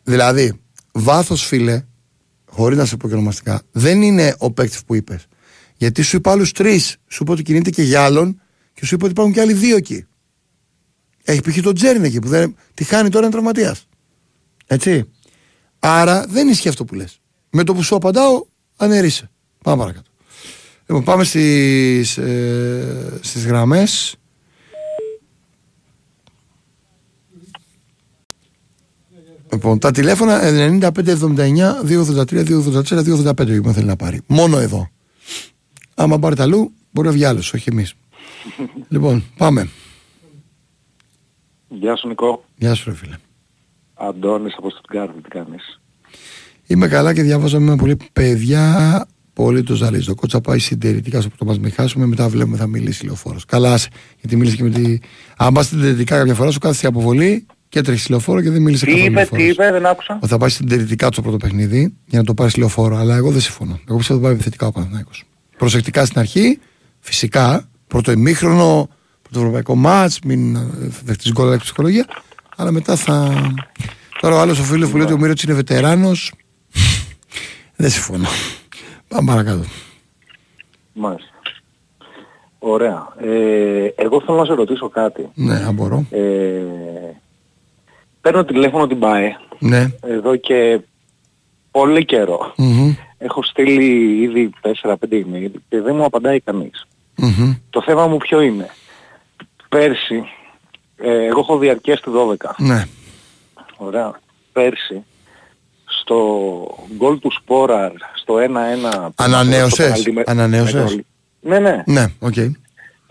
Δηλαδή, 0.02 0.60
βάθος 0.92 1.46
φίλε, 1.46 1.84
χωρίς 2.50 2.78
να 2.78 2.84
σε 2.84 2.96
πω 2.96 3.08
και 3.08 3.14
ονομαστικά, 3.14 3.62
δεν 3.70 4.02
είναι 4.02 4.34
ο 4.38 4.50
παίκτης 4.50 4.84
που 4.84 4.94
είπες. 4.94 5.26
Γιατί 5.76 6.02
σου 6.02 6.16
είπα 6.16 6.30
άλλους 6.30 6.52
τρεις. 6.52 6.96
Σου 7.08 7.22
είπα 7.22 7.32
ότι 7.32 7.42
κινείται 7.42 7.70
και 7.70 7.82
για 7.82 8.04
άλλον 8.04 8.40
και 8.72 8.86
σου 8.86 8.94
είπα 8.94 9.04
ότι 9.04 9.12
υπάρχουν 9.12 9.34
και 9.34 9.40
άλλοι 9.40 9.52
δύο 9.52 9.76
εκεί. 9.76 10.06
Έχει 11.24 11.40
π.χ. 11.40 11.60
τον 11.60 11.74
Τζέριν 11.74 12.04
εκεί 12.04 12.18
που 12.18 12.28
δεν, 12.28 12.56
τη 12.74 12.84
χάνει 12.84 13.08
τώρα 13.08 13.24
ένα 13.24 13.32
τραυματίας. 13.32 13.86
Έτσι. 14.66 15.10
Άρα 15.78 16.26
δεν 16.26 16.48
ισχύει 16.48 16.68
αυτό 16.68 16.84
που 16.84 16.94
λες. 16.94 17.20
Με 17.50 17.64
το 17.64 17.74
που 17.74 17.82
σου 17.82 17.94
απαντάω, 17.94 18.44
αναιρείσαι. 18.76 19.30
Πάμε 19.62 19.78
παρακάτω. 19.82 20.12
Λοιπόν, 20.86 21.04
πάμε 21.04 21.24
στις, 21.24 22.18
ε, 22.18 23.18
στις 23.20 23.46
γραμμές. 23.46 24.16
Λοιπόν, 29.52 29.78
τα 29.78 29.90
τηλέφωνα 29.90 30.40
9579 30.42 31.82
283 31.82 32.44
284 32.44 33.02
285 33.02 33.62
που 33.62 33.72
θέλει 33.72 33.86
να 33.86 33.96
πάρει. 33.96 34.20
Μόνο 34.26 34.58
εδώ. 34.58 34.88
Άμα 35.94 36.18
πάρει 36.18 36.40
αλλού, 36.40 36.72
μπορεί 36.90 37.06
να 37.06 37.12
βγει 37.12 37.24
άλλος, 37.24 37.52
όχι 37.52 37.68
εμείς. 37.70 37.94
λοιπόν, 38.88 39.24
πάμε. 39.36 39.68
Γεια 41.68 41.96
σου 41.96 42.08
Νικό. 42.08 42.44
Γεια 42.56 42.74
σου 42.74 42.90
ρε 42.90 42.96
φίλε. 42.96 43.16
Αντώνης 43.94 44.54
από 44.58 44.70
Στουτγκάρδη, 44.70 45.20
τι 45.20 45.28
κάνεις; 45.28 45.80
Είμαι 46.66 46.88
καλά 46.88 47.14
και 47.14 47.22
διάβαζα 47.22 47.58
με 47.58 47.76
πολύ 47.76 47.96
παιδιά. 48.12 49.06
Πολύ 49.34 49.62
το 49.62 49.74
ζαλίζω. 49.74 50.06
Το 50.06 50.14
κότσα 50.14 50.40
πάει 50.40 50.58
συντηρητικά 50.58 51.20
στο 51.20 51.28
που 51.30 51.36
το 51.38 51.44
μα 51.44 51.56
μην 51.60 51.72
χάσουμε. 51.72 52.06
Μετά 52.06 52.28
βλέπουμε 52.28 52.56
θα 52.56 52.66
μιλήσει 52.66 53.04
λεωφόρος. 53.04 53.44
Καλά, 53.44 53.72
άσε, 53.72 53.88
γιατί 54.20 54.36
μίλησε 54.36 54.56
και 54.56 54.62
με 54.62 54.70
τη. 54.70 54.98
Αν 55.36 55.52
πας 55.54 55.66
συντηρητικά 55.66 56.18
κάποια 56.18 56.34
φορά, 56.34 56.50
σου 56.50 56.58
κάθεσαι 56.58 56.86
αποβολή 56.86 57.46
και 57.68 57.80
τρέχεις 57.80 58.08
λεωφόρο 58.08 58.40
και 58.42 58.50
δεν 58.50 58.62
μίλησε 58.62 58.84
Τι 58.84 58.90
καθόλου. 58.90 59.06
είπε, 59.10 59.16
λεωφόρος. 59.18 59.44
τι 59.44 59.50
είπε, 59.50 59.70
δεν 59.72 59.86
άκουσα. 59.86 60.14
Ότι 60.14 60.26
θα 60.28 60.38
πάει 60.38 60.48
συντηρητικά 60.50 61.08
το 61.08 61.22
πρώτο 61.22 61.36
παιχνίδι 61.36 61.94
για 62.06 62.18
να 62.18 62.24
το 62.24 62.34
πάρεις 62.34 62.56
λεωφόρο. 62.56 62.96
Αλλά 62.96 63.16
εγώ 63.16 63.30
δεν 63.30 63.40
συμφωνώ. 63.40 63.80
Εγώ 63.88 63.96
πιστεύω 63.96 64.02
ότι 64.02 64.12
θα 64.12 64.18
πάει 64.20 64.32
επιθετικά 64.32 64.66
ο 64.66 64.72
Παναθηναϊκός. 64.72 65.24
Προσεκτικά 65.58 66.04
στην 66.04 66.18
αρχή, 66.20 66.58
φυσικά, 67.00 67.68
πρώτο 67.86 68.12
ημίχρονο, 68.12 68.88
πρώτο 69.22 69.38
ευρωπαϊκό 69.38 69.74
μάτς, 69.74 70.18
μην 70.24 70.56
ε, 70.56 70.66
δεχτείς 71.04 71.32
γκολ 71.32 71.46
αλλά 71.46 71.56
και 71.56 71.62
ψυχολογία. 71.62 72.06
Αλλά 72.56 72.70
μετά 72.72 72.96
θα. 72.96 73.32
Τώρα 74.20 74.36
ο 74.36 74.40
άλλος 74.40 74.58
ο 74.58 74.62
φίλος 74.62 74.88
που 74.90 74.96
λέει 74.96 75.04
ότι 75.06 75.14
ο 75.14 75.18
Μύρωτ 75.18 75.40
είναι 75.42 75.54
βετεράνος. 75.54 76.32
δεν 77.76 77.90
συμφωνώ. 77.90 78.28
Πάμε 79.08 79.30
παρακάτω. 79.32 79.64
Μάλιστα. 80.92 81.28
Ωραία. 82.58 83.08
Ε, 83.20 83.86
εγώ 83.96 84.20
θέλω 84.20 84.38
να 84.38 84.44
σε 84.44 84.52
ρωτήσω 84.54 84.88
κάτι. 84.88 85.30
Ναι, 85.34 85.54
αν 85.54 85.74
μπορώ. 85.74 86.06
Ε, 86.10 86.62
παίρνω 88.20 88.44
τηλέφωνο 88.44 88.86
την 88.86 88.98
ΠΑΕ 88.98 89.36
Ναι. 89.58 89.86
εδώ 90.00 90.36
και 90.36 90.80
πολύ 91.70 92.04
καιρό. 92.04 92.52
Μμμ. 92.56 92.94
Έχω 93.18 93.42
στείλει 93.42 94.20
ήδη 94.22 94.50
4-5 94.60 94.94
email 95.10 95.50
και 95.68 95.80
δεν 95.80 95.94
μου 95.94 96.04
απαντάει 96.04 96.40
κανείς. 96.40 96.86
Μμμ. 97.16 97.54
Το 97.70 97.82
θέμα 97.82 98.06
μου 98.06 98.16
ποιο 98.16 98.40
είναι. 98.40 98.70
Πέρσι, 99.68 100.22
ε, 100.96 101.24
εγώ 101.24 101.40
έχω 101.40 101.58
διαρκείας 101.58 102.00
στη 102.00 102.10
12. 102.10 102.54
Ναι. 102.58 102.84
Ωραία. 103.76 104.20
Πέρσι, 104.52 105.04
στο 106.04 106.76
γκολ 106.96 107.18
του 107.18 107.32
Σπόραρ, 107.32 107.90
στο 108.14 108.34
1-1... 108.34 109.10
Ανανέωσες; 109.14 109.72
στο 109.72 109.82
πέναλτι 109.84 110.12
με- 110.12 110.22
Ανανέωσες; 110.26 110.74
με 110.94 111.02
το- 111.02 111.04
Ναι, 111.40 111.58
ναι. 111.58 111.82
Ναι, 111.86 112.06
οκ. 112.18 112.36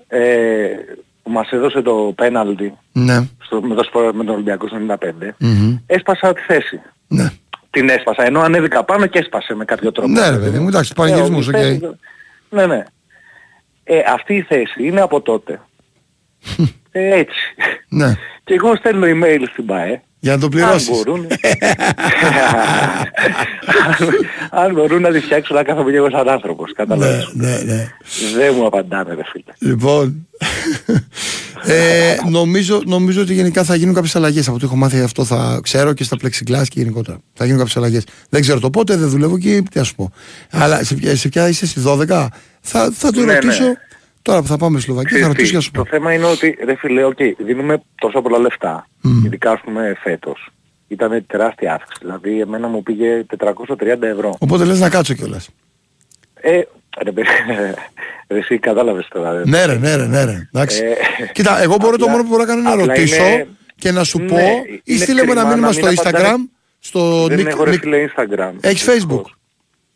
Ε, 0.08 0.68
που 1.24 1.32
μας 1.32 1.50
έδωσε 1.52 1.82
το 1.82 2.14
πέναλτι 2.16 2.74
Ναι. 2.92 3.28
στο, 3.40 3.62
με, 3.62 3.76
το 3.76 3.84
Σπόραρ 3.84 4.14
με 4.14 4.24
τον 4.24 4.34
Ολυμπιακό 4.34 4.68
στο 4.68 4.78
95. 4.78 5.36
Μμμ. 5.40 5.78
Έσπασα 5.86 6.34
τη 6.34 6.42
θέση. 6.42 6.82
Ναι. 7.08 7.30
Την 7.70 7.90
έσπασα, 7.90 8.26
ενώ 8.26 8.40
ανέβηκα 8.42 8.84
πάνω 8.84 9.06
και 9.06 9.20
έσπασε 9.20 9.54
με 9.56 9.66
κάποιο 9.66 9.92
τρόπο. 9.92 10.10
Ναι, 10.12 10.30
ρε 10.30 10.38
παιδί 10.38 10.60
μου, 10.60 10.68
εντάξει, 10.68 10.94
πανηγυρισμούς, 10.94 11.48
Ε, 11.48 11.50
οκ. 11.50 11.56
η 11.56 11.60
θέση- 11.60 11.90
Ναι, 12.50 12.66
ναι. 12.66 12.84
Ε, 13.84 14.00
αυτή 14.14 14.36
η 14.36 14.42
θέση 14.42 14.84
είναι 14.88 15.02
από 15.02 15.22
τότε. 15.22 15.62
ε, 16.92 17.16
έτσι. 17.18 17.40
Ναι. 17.90 18.14
Και 18.44 18.54
εγώ 18.54 18.76
στέλνω 18.76 19.06
email 19.10 19.44
στην 19.52 19.66
ΠΑΕ. 19.66 20.02
Για 20.24 20.32
να 20.32 20.38
το 20.40 20.46
Αν 20.46 20.52
πληρώσεις. 20.52 20.90
μπορούν. 20.90 21.28
αν 24.52 24.74
μπορούν 24.74 25.02
να 25.02 25.12
τη 25.12 25.20
φτιάξουν 25.20 25.56
να 25.56 25.64
κάθομαι 25.64 25.92
και 25.92 25.98
εγώ 25.98 26.10
σαν 26.10 26.30
άνθρωπος. 26.30 26.68
Ναι, 26.68 26.74
Καταλαβαίνεις. 26.74 27.30
ναι, 27.34 27.58
ναι. 27.74 27.92
Δεν 28.38 28.54
μου 28.58 28.66
απαντάνε 28.66 29.14
ρε 29.14 29.22
φίλε. 29.32 29.72
Λοιπόν, 29.74 30.28
ε, 31.66 32.16
νομίζω, 32.30 32.82
νομίζω 32.86 33.22
ότι 33.22 33.34
γενικά 33.34 33.64
θα 33.64 33.76
γίνουν 33.76 33.94
κάποιες 33.94 34.16
αλλαγές. 34.16 34.48
Από 34.48 34.56
ό,τι 34.56 34.66
έχω 34.66 34.76
μάθει 34.76 35.00
αυτό 35.02 35.26
θα 35.26 35.60
ξέρω 35.64 35.94
και 35.94 36.04
στα 36.04 36.18
plexiglass 36.24 36.64
και 36.68 36.80
γενικότερα. 36.80 37.18
Θα 37.34 37.44
γίνουν 37.44 37.60
κάποιες 37.60 37.78
αλλαγές. 37.78 38.04
Δεν 38.30 38.42
ξέρω 38.42 38.60
το 38.60 38.70
πότε, 38.70 38.96
δεν 38.96 39.10
δουλεύω 39.10 39.36
εκεί, 39.36 39.62
τι 39.72 39.78
να 39.78 39.84
σου 39.84 39.96
πω. 39.96 40.12
Αλλά 40.52 40.84
σε, 40.84 40.96
ποια- 40.96 41.16
σε 41.16 41.30
ποια 41.30 41.48
είσαι 41.48 41.66
στη 41.68 41.82
12, 41.86 42.28
θα, 42.62 42.90
θα 42.94 43.12
το 43.12 43.22
Ναι, 43.22 43.34
ρωτήσω. 43.34 43.64
Ναι. 44.26 44.36
Τώρα 44.36 44.42
που 44.42 44.48
θα 44.48 44.58
πάμε 44.58 44.78
στη 44.80 44.86
Σλοβακία, 44.86 45.10
θα 45.10 45.16
Ξέρεις 45.16 45.28
ρωτήσω 45.28 45.46
τι, 45.46 45.50
και 45.50 45.56
να 45.56 45.62
σου 45.62 45.72
πω. 45.72 45.84
Το 45.84 45.90
θέμα 45.90 46.14
είναι 46.14 46.26
ότι 46.26 46.58
ρε 46.66 46.76
φίλε, 46.76 47.04
οκ, 47.04 47.18
δίνουμε 47.38 47.82
τόσα 48.02 48.22
πολλά 48.22 48.38
λεφτά. 48.40 48.88
Μμ. 49.02 49.26
Ειδικά 49.26 49.52
ας 49.52 49.60
πούμε 49.64 49.98
φέτος. 50.04 50.50
Ήταν 50.88 51.26
τεράστια 51.28 51.74
αύξηση. 51.74 51.98
Δηλαδή 52.02 52.40
εμένα 52.42 52.68
μου 52.68 52.84
πήγε 52.84 53.26
430 53.38 54.02
ευρώ. 54.02 54.36
Οπότε 54.40 54.64
λες 54.66 54.80
να 54.80 54.90
κάτσω 54.90 55.14
κιόλας. 55.14 55.50
Ε, 56.34 56.62
ρε 57.04 57.12
παιδί, 57.12 57.28
ρε, 58.28 58.38
εσύ 58.38 58.58
κατάλαβες 58.60 59.08
τώρα. 59.10 59.34
ρε. 59.34 59.42
Ναι, 59.46 59.66
ρε, 59.66 59.78
ναι, 59.78 59.96
ρε, 59.96 60.06
ναι, 60.06 60.24
ρε. 60.24 60.48
Εντάξει. 60.54 60.84
Ε, 60.84 61.26
Κοίτα, 61.34 61.62
εγώ 61.62 61.76
μπορώ 61.80 61.98
το 61.98 62.04
απλά- 62.06 62.10
μόνο 62.12 62.24
που 62.24 62.30
μπορώ 62.30 62.42
να 62.42 62.48
κάνω 62.48 62.60
είναι 62.60 62.70
να 62.70 62.76
απλά 62.82 62.86
ρωτήσω 62.94 63.26
είναι- 63.26 63.48
και 63.76 63.92
να 63.92 64.04
σου 64.04 64.20
Ναι, 64.20 64.28
πω 64.28 64.38
ή 64.38 64.82
είναι 64.84 65.00
στείλε 65.04 65.24
μου 65.26 65.32
ένα 65.32 65.42
κρίμα 65.42 65.50
μήνυμα 65.56 65.68
να 65.68 65.74
στο 65.74 65.88
μην 65.88 66.00
απαντάνε- 66.00 66.28
Instagram. 66.28 66.50
Στο 66.80 67.28
Δεν 67.28 67.40
Nick- 67.40 67.46
έχω 67.46 67.64
ρε 67.64 67.72
Nick- 67.72 67.80
φίλε 67.80 67.98
Instagram. 68.16 68.52
Έχεις 68.62 68.90
Facebook; 68.90 69.22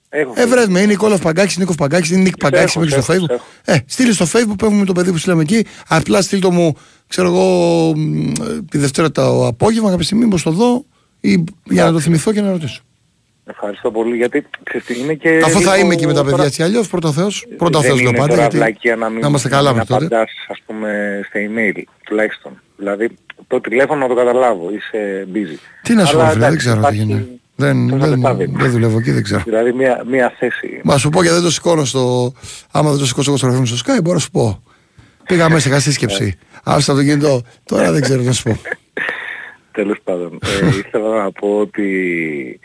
Δυστυχώς. 0.10 0.36
Έχω 0.38 0.42
Ε, 0.42 0.46
βρες 0.46 0.68
με, 0.68 0.80
είναι 0.80 0.88
Νικόλαος 0.88 1.20
Παγκάκης, 1.20 1.58
Νίκος 1.58 1.76
Παγκάκης, 1.76 2.10
είναι 2.10 2.22
Νίκ 2.22 2.38
Παγκάκης 2.38 2.76
έχω, 2.76 2.80
μέχρι 2.86 3.02
στο 3.02 3.14
έχω, 3.14 3.26
Facebook. 3.26 3.30
έχω. 3.30 3.44
Ε, 3.66 3.78
στείλε 3.86 4.12
στο 4.12 4.26
Facebook, 4.34 4.56
παίρνουμε 4.58 4.86
το 4.86 4.94
παιδί 4.94 5.12
που 5.12 5.18
στείλαμε 5.18 5.42
εκεί. 5.42 5.66
Απλά 5.88 6.22
στείλ 6.22 6.40
το 6.40 6.52
μου, 6.52 6.76
ξέρω 7.08 7.28
εγώ, 7.28 7.46
μ, 7.96 8.32
τη 8.72 8.78
Δευτέρα 8.78 9.12
το 9.12 9.48
απόγευμα, 9.48 9.90
κάποια 9.90 10.06
στιγμή, 10.06 10.24
μήπως 10.24 10.44
το 10.44 10.52
δω, 10.52 10.86
ή 11.20 11.44
για 11.64 11.84
να 11.86 11.92
το 11.92 12.00
θυμηθώ 12.00 12.34
και 12.34 12.42
να 12.42 12.52
ρωτήσω. 12.52 12.82
Ευχαριστώ 13.50 13.92
πολύ 13.92 14.16
γιατί 14.16 14.46
ξέρεις 14.64 14.88
τι, 14.88 15.00
είναι 15.00 15.14
και... 15.14 15.42
Αφού 15.46 15.62
θα 15.62 15.74
λίγο 15.76 15.86
είμαι 15.86 15.96
και 15.96 16.06
με 16.06 16.14
τα 16.14 16.20
παιδιά 16.20 16.32
τώρα- 16.36 16.46
έτσι 16.48 16.64
αλλιώς, 16.64 16.88
πρώτα 16.88 17.08
ο 17.08 17.12
Θεός, 17.12 17.46
πρώτα 17.58 17.78
ο 17.78 17.82
δεν 17.82 17.90
Θεός 17.90 18.02
λέω 18.02 18.10
είναι 18.10 18.18
πάντα, 18.18 18.30
τώρα 18.30 18.42
γιατί 18.42 18.58
βλακεία 18.58 18.96
να, 18.96 19.10
μην, 19.10 19.20
να 19.20 19.28
είμαστε 19.28 19.50
καλά 19.50 19.62
να 19.62 19.70
μην 19.70 19.78
μέχρι 19.78 19.94
τότε. 19.94 20.06
απαντάς, 20.16 20.32
ας 20.48 20.60
πούμε 20.66 21.20
στα 21.30 21.40
email 21.40 21.82
τουλάχιστον. 22.06 22.62
Δηλαδή 22.78 23.10
το 23.48 23.62
τηλέφωνο 23.62 24.00
να 24.02 24.08
το 24.08 24.14
καταλάβω, 24.16 24.70
είσαι 24.72 25.28
busy. 25.34 25.58
Τι 25.82 25.94
να 25.94 26.06
σου 26.06 26.14
πω, 26.14 26.20
Αλλά, 26.20 26.30
φίλε, 26.30 26.40
δεν 26.40 26.48
εντάξει, 26.50 26.58
ξέρω 26.58 26.74
τι 26.74 26.80
υπάρχει- 26.80 27.02
γίνεται. 27.04 27.28
Δεν, 27.60 27.90
τόσα 27.90 28.08
δεν, 28.08 28.10
λεφτά 28.10 28.36
δίνουν. 28.36 28.60
δεν 28.60 28.72
δουλεύω 28.72 28.98
εκεί, 28.98 29.12
δεν 29.12 29.24
ξέρω. 29.24 29.42
Δηλαδή 29.46 29.74
μια, 29.74 30.04
μια 30.08 30.34
θέση. 30.40 30.82
Μα 30.84 30.98
σου 30.98 31.10
πω 31.10 31.24
και 31.24 31.30
δεν 31.30 31.42
το 31.42 31.52
σηκώνω 31.52 31.86
στο. 31.86 32.34
Άμα 32.72 32.90
δεν 32.90 33.00
το 33.00 33.06
σηκώσω 33.06 33.30
εγώ 33.30 33.38
στο 33.38 33.48
γραφείο 33.48 33.66
μου 33.70 33.78
στο 33.78 33.94
Sky, 33.94 34.02
μπορώ 34.04 34.14
να 34.14 34.20
σου 34.20 34.32
πω. 34.32 34.64
Πήγα 35.28 35.50
μέσα, 35.50 35.70
είχα 35.70 35.80
σύσκεψη. 35.80 36.38
Άφησα 36.64 36.94
το 36.94 37.04
κινητό. 37.04 37.42
Τώρα 37.66 37.92
δεν 37.92 38.02
ξέρω 38.02 38.22
να 38.22 38.32
σου 38.32 38.44
πω. 38.44 38.58
Τέλος 39.78 39.98
πάντων, 40.04 40.40
ε, 40.62 40.68
ήθελα 40.68 41.24
να 41.24 41.32
πω 41.32 41.58
ότι 41.60 42.60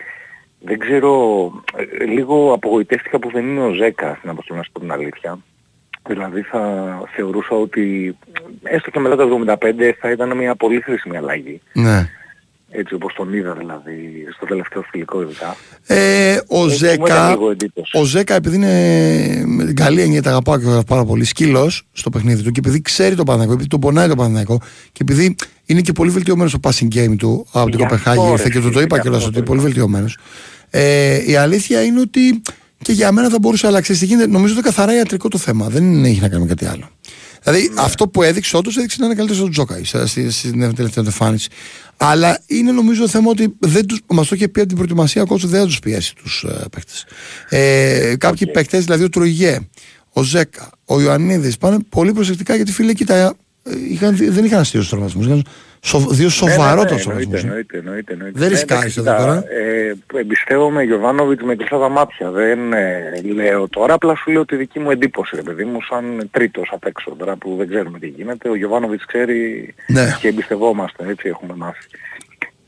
δεν 0.61 0.79
ξέρω, 0.79 1.13
ε, 1.77 2.05
λίγο 2.05 2.53
απογοητεύτηκα 2.53 3.19
που 3.19 3.31
δεν 3.33 3.47
είναι 3.47 3.65
ο 3.65 3.73
Ζέκα 3.73 4.15
στην 4.19 4.31
αποστολή 4.31 4.59
να 4.59 4.65
σου 4.65 4.73
πω 4.73 4.81
την 4.81 4.93
αλήθεια. 4.93 5.39
Δηλαδή 6.07 6.43
θα 6.43 6.63
θεωρούσα 7.15 7.55
ότι 7.57 8.17
έστω 8.63 8.91
και 8.91 8.99
μετά 8.99 9.17
το 9.17 9.45
75 9.47 9.57
θα 10.01 10.11
ήταν 10.11 10.37
μια 10.37 10.55
πολύ 10.55 10.81
χρήσιμη 10.81 11.17
αλλαγή. 11.17 11.61
Ναι. 11.73 12.09
Έτσι 12.75 12.95
όπως 12.95 13.15
τον 13.15 13.33
είδα 13.33 13.53
δηλαδή 13.53 13.93
στο 14.37 14.47
τελευταίο 14.47 14.83
φιλικό 14.91 15.23
ειδικά. 15.23 15.57
Ε, 15.87 16.41
ο 16.47 16.59
μου 16.59 16.69
Ζέκα, 16.69 17.05
έκανε 17.05 17.31
λίγο 17.31 17.51
εντύπωση. 17.51 17.99
ο 17.99 18.05
Ζέκα 18.05 18.35
επειδή 18.35 18.57
είναι 18.57 19.45
με 19.47 19.65
την 19.65 19.77
καλή 19.77 20.01
έννοια 20.01 20.23
τα 20.23 20.31
αγαπάω 20.31 20.59
και 20.59 20.65
τα 20.65 20.83
πάρα 20.87 21.05
πολύ 21.05 21.25
σκύλος 21.25 21.87
στο 21.93 22.11
παιχνίδι 22.11 22.43
του 22.43 22.51
και 22.51 22.61
επειδή 22.65 22.83
ξέρει 22.83 23.15
το 23.15 23.25
Παναγικό, 23.25 23.53
επειδή 23.53 23.69
τον 23.69 23.81
πονάει 23.81 24.09
το 24.09 24.15
Παναγικό 24.15 24.61
και 24.93 24.99
επειδή 25.01 25.37
είναι 25.67 25.81
και 25.81 25.93
πολύ 25.93 26.11
βελτιωμένος 26.11 26.51
στο 26.51 26.61
passing 26.63 26.95
game 26.95 27.17
του 27.19 27.47
από 27.53 27.71
την 27.71 27.79
Γι' 27.79 27.85
αυτό, 27.85 27.97
Κοπεχάγη, 27.97 28.27
ρε 28.27 28.31
ήρθε 28.31 28.49
και 28.49 28.59
του 28.59 28.63
το 28.63 28.71
φίλε, 28.71 28.83
είπα 28.83 28.97
γι' 28.97 29.03
κιόλας 29.03 29.25
αυτό 29.25 29.29
ότι 29.29 29.39
το 29.39 29.39
είναι 29.39 29.49
πολύ 29.49 29.61
βελτιωμένος. 29.61 30.19
Ε, 30.71 31.31
η 31.31 31.37
αλήθεια 31.37 31.83
είναι 31.83 32.01
ότι 32.01 32.43
και 32.83 32.93
για 32.93 33.13
μένα 33.13 33.29
θα 33.29 33.39
μπορούσε 33.41 33.67
να 33.67 33.73
αλλάξει. 33.73 33.99
Τι 33.99 34.07
γίνεται, 34.07 34.27
νομίζω 34.27 34.55
ότι 34.55 34.63
καθαρά 34.63 34.95
ιατρικό 34.95 35.29
το 35.29 35.39
θέμα. 35.39 35.69
Δεν 35.69 36.05
έχει 36.05 36.21
να 36.21 36.29
κάνει 36.29 36.43
με 36.43 36.49
κάτι 36.49 36.67
άλλο. 36.67 36.91
Δηλαδή 37.43 37.71
Ναι. 37.75 37.81
αυτό 37.81 38.09
που 38.09 38.23
έδειξε 38.23 38.57
όντως 38.57 38.77
έδειξε 38.77 38.97
να 39.01 39.07
είναι 39.07 39.15
καλύτερος 39.15 39.43
ο 39.43 39.49
Τζόκα 39.49 39.81
στην 39.85 40.75
τελευταία 40.75 41.05
εμφάνιση. 41.05 41.49
Αλλά 41.97 42.41
είναι 42.47 42.73
νομίζω 42.73 43.09
θέμα 43.09 43.31
ότι 43.31 43.55
δεν 43.59 43.87
τους, 43.87 44.01
μας 44.07 44.29
το 44.29 44.35
είχε 44.35 44.49
πει 44.49 44.59
από 44.59 44.69
την 44.69 44.77
προετοιμασία 44.77 45.23
ο 45.23 45.27
κόσμο 45.27 45.49
δεν 45.49 45.61
θα 45.61 45.67
τους 45.67 45.79
πιέσει 45.79 46.15
τους 46.15 46.45
ε, 46.49 46.65
παίκτες. 46.71 47.05
Ε, 47.49 48.15
κάποιοι 48.19 48.47
okay. 48.51 48.53
παίκτες, 48.53 48.85
δηλαδή 48.85 49.05
ο 49.05 49.09
Τρουγέ, 49.09 49.59
ο 50.13 50.23
Ζέκα, 50.23 50.71
ο 50.85 51.01
Ιωαννίδης, 51.01 51.57
πάνε 51.57 51.79
πολύ 51.89 52.13
προσεκτικά 52.13 52.55
γιατί 52.57 52.73
φίλε, 52.73 52.93
κοίτα, 52.93 53.15
ε, 53.15 53.31
είχαν, 53.91 54.17
δεν 54.21 54.45
είχαν 54.45 54.61
αστείου 54.61 54.87
τραυματισμού. 54.89 55.23
Είχαν 55.23 55.45
σο, 55.81 55.99
δύο 55.99 56.29
σοβαρότατους 56.29 57.07
ναι, 57.07 57.13
ναι, 57.15 57.21
εννοείται, 57.21 57.39
τραυματισμού. 57.39 57.49
εννοείται, 57.51 57.77
εννοείται, 57.79 58.13
εννοείται. 58.13 58.39
Δεν 58.39 58.49
Ναι, 58.49 58.55
ρισκάρεις 58.55 58.97
εντάξει, 58.97 59.01
εδώ 59.01 59.11
κοίτα, 59.11 59.27
τώρα. 59.27 59.45
Ε, 60.15 60.19
εμπιστεύομαι 60.21 60.83
Γιωβάνοβιτς 60.83 61.43
με 61.43 61.55
κλειστά 61.55 61.79
τα 61.79 61.89
μάτια. 61.89 62.31
Δεν 62.31 62.73
ε, 62.73 63.21
λέω 63.35 63.69
τώρα, 63.69 63.95
απλά 63.95 64.17
σου 64.17 64.31
λέω 64.31 64.45
τη 64.45 64.57
δική 64.57 64.79
μου 64.79 64.91
εντύπωση, 64.91 65.37
ρε 65.37 65.43
παιδί 65.43 65.65
μου, 65.65 65.79
σαν 65.91 66.29
τρίτος 66.31 66.71
απ' 66.73 66.85
έξω 66.87 67.15
τώρα 67.19 67.37
που 67.37 67.55
δεν 67.59 67.69
ξέρουμε 67.69 67.99
τι 67.99 68.07
γίνεται. 68.09 68.49
Ο 68.49 68.55
Γιωβάνοβιτς 68.57 69.07
ξέρει 69.07 69.75
Ναι. 69.87 70.17
και 70.21 70.29
εμπιστευόμαστε, 70.29 71.07
έτσι 71.09 71.29
έχουμε 71.29 71.55
μάθει. 71.57 71.87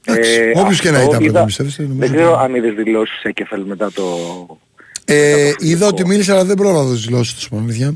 Εντάξει, 0.06 0.52
όποιος 0.54 0.80
και 0.80 0.90
να 0.90 0.96
αυτό 0.98 1.08
ήταν 1.08 1.18
πρέπει 1.18 1.22
να 1.22 1.28
είδα- 1.30 1.40
εμπιστεύεσαι, 1.40 1.82
νομίζω 1.82 1.98
Δεν 2.00 2.08
ότι- 2.08 2.18
ξέρω 2.18 2.38
αν 2.38 2.54
είδες 2.54 2.74
δηλώσεις 2.74 3.18
σε 3.20 3.32
Κεφέλ 3.32 3.62
μετά 3.66 3.90
το... 3.92 4.04
Ε, 5.04 5.50
είδα 5.58 5.86
ότι 5.86 6.06
μίλησε, 6.06 6.32
αλλά 6.32 6.44
δεν 6.44 6.56
πρόλαβα 6.56 6.78
να 6.82 6.84
δώσει 6.88 7.02
δηλώσεις 7.06 7.34
του, 7.34 7.40
σου 7.40 7.48
πω 7.48 7.58
αλήθεια. 7.58 7.94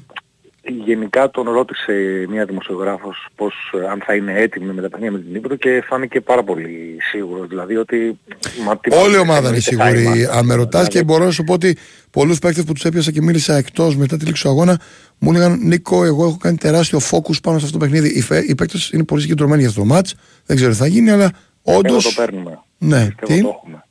Γενικά 0.84 1.30
τον 1.30 1.50
ρώτησε 1.50 1.92
μια 2.28 2.44
δημοσιογράφος 2.44 3.26
πως 3.34 3.54
ε, 3.82 3.86
αν 3.88 4.02
θα 4.06 4.14
είναι 4.14 4.32
έτοιμη 4.40 4.72
με 4.72 4.82
τα 4.82 4.88
παιχνίδια 4.88 5.12
με 5.12 5.18
την 5.18 5.32
Νύπρο 5.32 5.56
και 5.56 5.82
φάνηκε 5.86 6.20
πάρα 6.20 6.42
πολύ 6.44 6.96
σίγουρος. 7.10 7.48
Δηλαδή 7.48 7.76
ότι... 7.76 8.18
Μα, 8.66 8.76
τι 8.78 8.94
Όλη 8.94 9.14
η 9.14 9.16
μας 9.16 9.20
ομάδα 9.20 9.48
είναι 9.48 9.58
εννοείται 9.58 9.76
θα 9.76 9.84
σίγουρη, 9.86 10.02
είμαστε. 10.02 10.38
αν 10.38 10.46
με 10.46 10.54
ρωτάς, 10.54 10.70
Δηλαδή, 10.80 10.98
και 10.98 11.04
μπορώ 11.04 11.24
να 11.24 11.30
σου 11.30 11.44
πω 11.44 11.52
ότι 11.52 11.76
πολλούς 12.10 12.38
παίκτες 12.38 12.64
που 12.64 12.72
τους 12.72 12.84
έπιασα 12.84 13.10
και 13.10 13.22
μίλησα 13.22 13.56
εκτός 13.56 13.96
μετά 13.96 14.16
τη 14.16 14.24
λήξη 14.24 14.42
του 14.42 14.48
αγώνα 14.48 14.80
μου 15.18 15.30
έλεγαν 15.30 15.58
Νίκο, 15.62 16.04
εγώ 16.04 16.24
έχω 16.24 16.36
κάνει 16.36 16.56
τεράστιο 16.56 16.98
focus 17.10 17.42
πάνω 17.42 17.58
σε 17.58 17.64
αυτό 17.64 17.78
το 17.78 17.84
παιχνίδι. 17.84 18.08
Οι, 18.08 18.20
φε- 18.20 18.48
οι 18.48 18.54
παίκτες 18.54 18.90
είναι 18.90 19.04
πολύ 19.04 19.20
συγκεντρωμένοι 19.20 19.60
για 19.60 19.70
αυτό 19.70 19.82
το 19.84 19.96
match. 19.96 20.10
Δεν 20.46 20.56
ξέρω 20.56 20.70
τι 20.70 20.76
θα 20.76 20.86
γίνει, 20.86 21.10
αλλά 21.10 21.30
όντω. 21.62 21.94
Πιστεύω 21.94 22.00
το 22.00 22.12
παίρνουμε. 22.16 22.58
Ναι, 22.78 23.06
Πιστεύω 23.06 23.34
τι; 23.34 23.42
το 23.42 23.48
έχουμε. 23.58 23.82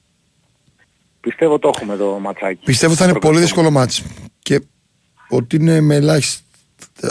Πιστεύω 1.19 1.59
το 1.59 1.71
έχουμε 1.75 1.95
το 1.95 2.19
ματσάκι. 2.21 2.59
Πιστεύω 2.65 2.93
θα 2.93 3.03
είναι 3.03 3.13
Το 3.13 3.19
πολύ 3.19 3.39
κρατούμε. 3.39 3.63
δύσκολο 3.71 4.03
match. 4.05 4.25
Και 4.39 4.61
ότι 5.29 5.55
είναι 5.55 5.81
με 5.81 5.95
ελάχιστη. 5.95 6.41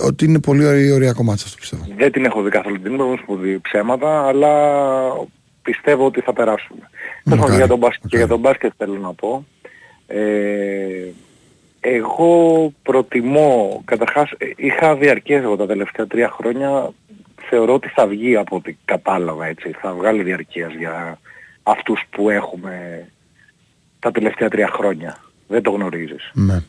Ότι 0.04 0.24
είναι 0.24 0.40
πολύ 0.40 0.64
ωραίο- 0.66 0.94
ωριακό 0.94 1.24
match 1.30 1.32
αυτό 1.44 1.56
πιστεύω. 1.58 1.86
Δεν 1.96 2.12
την 2.12 2.24
έχω 2.24 2.42
δει 2.42 2.50
καθόλου 2.50 2.80
την 2.80 2.90
Νύπρο, 2.90 3.06
μου 3.06 3.16
σου 3.16 3.24
πω 3.26 3.36
δει 3.36 3.58
ψέματα, 3.60 4.26
αλλά 4.26 4.52
πιστεύω 5.62 6.04
ότι 6.06 6.20
θα 6.20 6.32
περάσουμε. 6.32 6.90
Τέλος 7.24 7.38
πάντων, 7.40 7.56
για 7.56 7.66
τον 7.66 7.78
μπάσκετ, 7.78 8.10
και 8.10 8.16
για 8.16 8.26
τον 8.26 8.38
μπάσκετ 8.40 8.72
θέλω 8.76 8.98
να 8.98 9.12
πω. 9.12 9.46
Ε, 10.06 11.06
εγώ 11.80 12.72
προτιμώ, 12.82 13.82
καταρχάς 13.84 14.30
ε, 14.30 14.46
είχα 14.56 14.96
διαρκές 14.96 15.42
εγώ 15.42 15.56
τα 15.56 15.66
τελευταία 15.66 16.06
τρία 16.06 16.28
χρόνια, 16.28 16.90
θεωρώ 17.48 17.74
ότι 17.74 17.88
θα 17.88 18.06
βγει 18.06 18.36
από 18.36 18.56
ό,τι 18.56 18.76
κατάλαβα 18.84 19.46
έτσι, 19.46 19.70
θα 19.80 19.92
βγάλει 19.92 20.22
διαρκείας 20.22 20.72
για 20.74 21.18
αυτούς 21.62 22.02
που 22.10 22.30
έχουμε 22.30 23.06
τα 23.98 24.10
τελευταία 24.10 24.48
τρία 24.48 24.68
χρόνια. 24.68 25.18
Δεν 25.48 25.62
το 25.62 25.70
γνωρίζεις. 25.70 26.30
Ναι. 26.32 26.62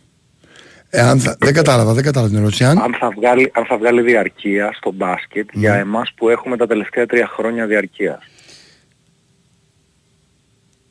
Ε, 0.89 0.99
αν 1.01 1.19
θα, 1.19 1.35
δεν 1.39 1.53
κατάλαβα, 1.53 1.93
δεν 1.93 2.03
κατάλαβα 2.03 2.31
την 2.31 2.41
ερώτηση. 2.41 2.63
Αν... 2.63 2.77
Αν 2.77 2.93
θα 2.99 3.09
βγάλει, 3.15 3.51
αν 3.53 3.65
θα 3.65 3.77
βγάλει 3.77 4.01
διαρκεία 4.01 4.71
στο 4.73 4.91
μπάσκετ 4.91 5.49
για 5.53 5.73
εμάς 5.73 6.13
που 6.15 6.29
έχουμε 6.29 6.57
τα 6.57 6.67
τελευταία 6.67 7.05
τρία 7.05 7.27
χρόνια 7.27 7.65
διαρκείας. 7.65 8.19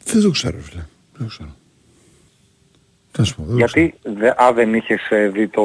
Δεν 0.05 0.23
το 0.23 0.31
ξέρω, 0.31 0.59
φίλε. 0.59 0.83
Δεν 1.13 1.19
το 1.19 1.27
ξέρω. 1.27 1.49
Τι 3.13 3.19
να 3.21 3.25
σου 3.25 3.35
πω, 3.35 3.43
δεν 3.43 3.51
το 3.51 3.57
Γιατί 3.57 3.95
δε, 4.03 4.29
α, 4.29 4.53
δεν 4.55 4.75
είχες 4.75 5.07
ε, 5.11 5.29
δει 5.29 5.49
το... 5.49 5.63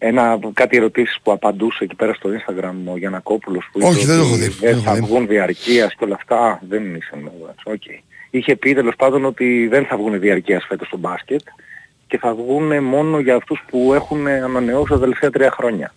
Ένα, 0.00 0.38
κάτι 0.52 0.76
ερωτήσεις 0.76 1.18
που 1.22 1.32
απαντούσε 1.32 1.84
εκεί 1.84 1.94
πέρα 1.94 2.14
στο 2.14 2.30
Instagram 2.30 2.92
ο 2.92 2.96
Γιαννακόπουλος 2.98 3.68
που 3.72 3.80
Όχι, 3.82 4.02
είπε 4.02 4.12
δεν 4.12 4.16
το 4.18 4.22
ότι 4.22 4.30
έχω 4.32 4.36
δει, 4.36 4.48
δεν 4.48 4.56
Δεν 4.60 4.70
έχω 4.70 4.82
θα 4.82 4.94
δει. 4.94 5.00
βγουν 5.00 5.26
διαρκείας 5.26 5.94
και 5.94 6.04
όλα 6.04 6.14
αυτά. 6.14 6.36
Α, 6.36 6.58
δεν 6.68 6.94
είσαι 6.94 7.14
μέγας. 7.14 7.56
Οκ. 7.64 7.82
Είχε 8.30 8.56
πει 8.56 8.74
τέλος 8.74 8.94
πάντων 8.96 9.24
ότι 9.24 9.66
δεν 9.68 9.84
θα 9.84 9.96
βγουν 9.96 10.20
διαρκείας 10.20 10.64
φέτος 10.68 10.86
στο 10.86 10.96
μπάσκετ 10.96 11.40
και 12.08 12.18
θα 12.18 12.34
βγουν 12.34 12.82
μόνο 12.84 13.18
για 13.18 13.34
αυτούς 13.36 13.62
που 13.70 13.94
έχουν 13.94 14.26
ανανεώσει 14.26 14.88
τα 14.92 14.98
τελευταία 15.00 15.30
τρία 15.30 15.50
χρόνια. 15.50 15.94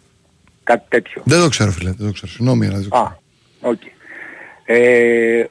Κάτι 0.64 0.84
τέτοιο. 0.90 1.22
Δεν 1.26 1.40
το 1.42 1.48
ξέρω, 1.50 1.72
φίλε. 1.72 1.92
Δεν 1.92 2.08
το 2.08 2.14
ξέρω. 2.14 2.32
Συγγνώμη, 2.32 2.66
αλλά 2.66 2.76
δεν 2.78 2.90
το 2.90 2.96
ξέρω. 2.96 3.06
Α, 3.06 3.70
οκ. 3.70 3.82
Ε, 4.66 5.46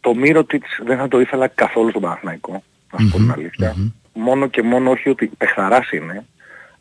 το 0.00 0.14
Μίροτιτς 0.14 0.68
δεν 0.86 0.96
θα 0.98 1.08
το 1.08 1.20
ήθελα 1.20 1.46
καθόλου 1.48 1.90
στον 1.90 2.02
Παναθηναϊκό, 2.02 2.62
να 2.92 2.98
σου 2.98 3.08
πω 3.10 3.16
την 3.16 3.30
αλήθεια. 3.32 3.76
Μόνο 4.12 4.46
και 4.46 4.62
μόνο 4.62 4.90
όχι 4.90 5.08
ότι 5.08 5.26
παιχταράς 5.38 5.90
είναι, 5.90 6.24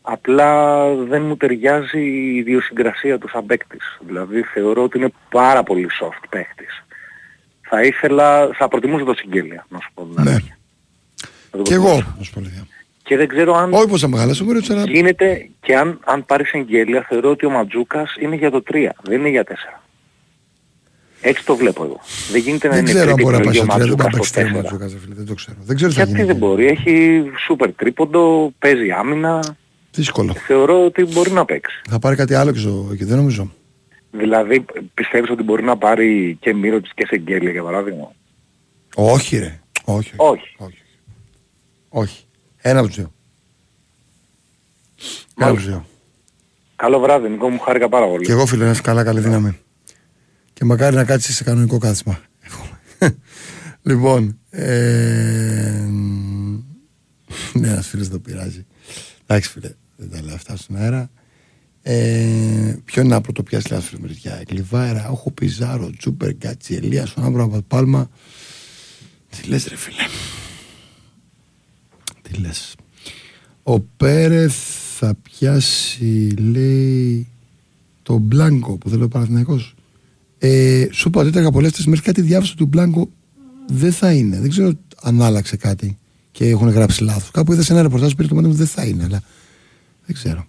απλά 0.02 0.88
δεν 0.96 1.22
μου 1.22 1.38
ταιριάζει 1.38 2.00
η 2.00 2.36
ιδιοσυγκρασία 2.36 3.18
του 3.18 3.30
σαν 3.30 3.46
παίκτης. 3.46 3.98
Δηλαδή 4.08 4.42
θεωρώ 4.42 4.84
ότι 4.84 4.98
είναι 4.98 5.10
πάρα 5.30 5.64
πολύ 5.64 5.88
soft 6.02 6.24
παίκτης. 6.30 6.84
Θα 7.62 7.82
ήθελα, 7.84 8.50
θα 8.54 8.68
προτιμούσα 8.68 9.06
το 9.06 9.14
Σενγκέλια, 9.14 9.66
να 9.70 9.80
σου 9.80 9.90
πω 9.94 10.04
την 10.04 10.24
Ναι. 10.24 10.32
αλήθεια. 10.32 10.58
Θα 11.52 11.58
το 11.58 11.64
Και 11.64 11.76
προτιμούσα. 11.76 11.92
εγώ, 11.94 12.14
να 12.18 12.24
σου 12.24 12.34
πω 12.34 12.40
αλήθεια. 12.40 12.68
Και 13.04 13.18
δεν 13.18 13.28
ξέρω 13.28 13.56
αν 13.56 13.74
Όχι 13.74 13.88
πως 13.88 14.02
θα 14.02 14.08
μεγαλώσω, 14.08 14.44
μπορεί 14.44 14.60
να 14.68 14.84
γίνεται 14.84 15.50
και 15.62 15.76
αν, 15.76 16.00
αν 16.06 16.26
πάρεις 16.26 16.52
Σενγκέλια 16.52 17.06
θεωρώ 17.10 17.30
ότι 17.30 17.46
ο 17.46 17.50
Μαντζούκας 17.50 18.16
είναι 18.20 18.36
για 18.36 18.52
το 18.52 18.64
3, 18.72 18.90
δεν 19.02 19.20
είναι 19.20 19.30
για 19.30 19.44
4. 19.44 19.84
Έτσι 21.22 21.46
το 21.46 21.56
βλέπω 21.56 21.84
εγώ. 21.84 22.00
Δεν 22.32 22.42
γίνεται 22.42 22.68
να 22.68 22.74
Δεν 22.74 22.84
είναι 22.84 22.94
ξέρω 22.94 23.10
αν 23.10 23.16
τρίτη 23.16 23.32
μπορεί 23.32 23.38
να 23.38 23.44
πάει 23.44 23.58
επιλογή 23.58 23.72
στο 23.72 23.82
ο 23.82 23.86
3, 23.86 23.88
δεν 23.88 23.96
πάει 23.96 24.08
να 24.08 24.16
Ματζούκας 24.16 24.16
παίξει 24.16 24.30
στο 24.30 24.42
3 24.42 24.46
4. 24.46 24.54
Ματζούκας, 24.54 24.92
ρε 24.94 25.00
φίλε. 25.00 25.14
Δεν 25.16 25.26
το 25.26 25.34
ξέρω. 25.34 25.58
Δεν 25.64 25.76
ξέρω 25.76 25.92
τι 25.92 25.98
θα 25.98 26.04
Γιατί 26.04 26.20
γίνει. 26.20 26.32
δεν 26.32 26.40
μπορεί. 26.40 26.66
Έχει 26.68 27.24
σούπερ 27.46 27.74
τρίποντο, 27.74 28.54
παίζει 28.60 28.92
άμυνα. 28.92 29.56
Δύσκολο. 29.92 30.34
Θεωρώ 30.34 30.86
ότι 30.86 31.06
μπορεί 31.06 31.32
να 31.32 31.46
παίξει. 31.46 31.82
Θα 31.90 32.00
πάρει 32.00 32.16
κάτι 32.16 32.34
άλλο 32.34 32.52
και, 32.52 32.60
στο... 32.60 32.94
και 32.98 33.06
δεν 33.06 33.18
νομίζω. 33.18 33.52
Δηλαδή 34.12 34.66
πιστεύεις 34.94 35.30
ότι 35.30 35.44
μπορεί 35.44 35.64
να 35.64 35.78
πάρει 35.78 36.38
και 36.40 36.54
Μύρωτης 36.54 36.92
και 36.94 37.06
Σεγγέλια 37.08 37.52
για 37.52 37.64
παράδειγμα; 37.64 38.12
Όχι, 38.96 39.38
ρε. 39.38 39.60
Όχι. 39.84 40.14
Όχι. 40.16 40.56
όχι. 40.58 40.82
όχι. 41.90 42.26
Ένα 42.66 42.80
από 42.80 42.88
τους 42.88 42.98
δύο. 42.98 43.14
Ένα 45.38 45.48
από 45.48 45.56
τους 45.56 45.66
δύο. 45.66 45.86
Καλό 46.76 47.00
βράδυ 47.00 47.30
Νικό 47.30 47.50
μου 47.50 47.60
χάρηκα 47.60 47.90
πάρα 47.90 48.08
πολύ. 48.08 48.26
Και 48.26 48.32
εγώ 48.32 48.46
φίλε, 48.46 48.66
να 48.66 48.72
είσαι 48.72 48.82
καλά, 48.82 49.04
καλή 49.04 49.20
δύναμη. 49.20 49.60
Και 50.54 50.66
μακάρι 50.66 50.96
να 50.96 51.04
κάτσεις 51.04 51.36
σε 51.36 51.44
κανονικό 51.44 51.78
κάθισμα. 51.78 52.20
λοιπόν, 53.90 54.40
ε, 54.50 55.88
ναι, 57.54 57.68
ένας 57.68 57.88
φίλος 57.88 58.10
το 58.10 58.20
πειράζει. 58.20 58.66
Εντάξει 59.26 59.50
φίλε, 59.50 59.70
δεν 59.96 60.10
τα 60.10 60.22
λέω 60.22 60.36
αυτά 60.36 60.56
στον 60.56 60.76
αέρα. 60.76 61.10
Ε, 61.82 62.76
ποιο 62.86 63.02
είναι 63.02 63.14
να 63.14 63.22
πρωτοπιάσει 63.22 63.72
λάθος 63.72 63.88
φίλε 63.88 64.02
μεριά. 64.02 64.38
Εκλιβάερα, 64.42 65.10
Όχο 65.10 65.32
Πιζάρο, 65.32 65.90
Τσούπερ, 65.98 66.30
Γκάτσι, 66.32 66.76
Ελίας, 66.76 67.14
ο 67.16 67.22
Άμπρο 67.22 67.44
από 67.44 67.62
Πάλμα. 67.68 68.10
Τι 69.30 69.48
λες 69.48 69.68
ρε 69.68 69.76
φίλε. 69.76 70.04
Τι 72.24 72.40
λες; 72.40 72.76
Ο 73.64 73.80
Πέρεθ 73.80 74.56
θα 74.98 75.16
πιάσει, 75.22 76.34
λέει, 76.52 77.28
το 78.04 78.18
Μπλάνκο 78.18 78.78
που 78.78 78.90
θέλει 78.90 79.04
ο 79.04 79.08
Παναθηναϊκός. 79.08 79.76
Ε, 80.38 80.88
σου 80.92 81.08
είπα 81.08 81.20
ότι 81.20 81.30
έτρεχα 81.30 81.52
πολλές 81.52 81.72
τις 81.72 81.86
μέρες 81.86 82.02
κάτι 82.02 82.22
διάβασα 82.22 82.56
του 82.56 82.66
Μπλάνκο 82.66 83.10
δεν 83.68 83.92
θα 83.92 84.14
είναι. 84.14 84.40
Δεν 84.40 84.50
ξέρω 84.50 84.74
αν 85.02 85.22
άλλαξε 85.22 85.56
κάτι 85.58 85.98
και 86.32 86.46
έχουν 86.50 86.70
γράψει 86.70 87.04
λάθος. 87.04 87.32
Κάπου 87.32 87.54
είδα 87.54 87.62
σε 87.64 87.74
ένα 87.74 87.82
ρεπορτάζ 87.82 88.10
που 88.10 88.16
πήρε 88.16 88.28
το 88.28 88.36
μάτι 88.36 88.48
μου 88.48 88.54
δεν 88.54 88.68
θα 88.68 88.84
είναι, 88.86 89.04
αλλά 89.04 89.22
δεν 90.06 90.16
ξέρω. 90.16 90.46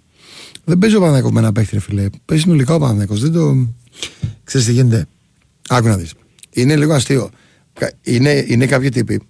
Δεν 0.65 0.79
παίζει 0.79 0.95
ο 0.97 0.99
Παναθηναϊκός 0.99 1.33
με 1.33 1.41
ένα 1.41 1.53
παίχτη, 1.53 1.75
ρε 1.75 1.81
φιλέ. 1.81 2.07
Παίζει 2.25 2.43
συνολικά 2.43 2.75
ο 2.75 2.79
Παναθηναϊκός. 2.79 3.21
Δεν 3.21 3.33
το... 3.33 3.69
Ξέρεις 4.45 4.67
τι 4.67 4.73
γίνεται; 4.73 5.07
Άκου 5.69 5.87
να 5.87 5.97
δεις. 5.97 6.13
Είναι 6.51 6.77
λίγο 6.77 6.93
αστείο. 6.93 7.31
Κα- 7.73 7.93
Είναι, 8.03 8.45
είναι 8.49 8.67
κάποιοι 8.67 8.89
τύποι 8.89 9.21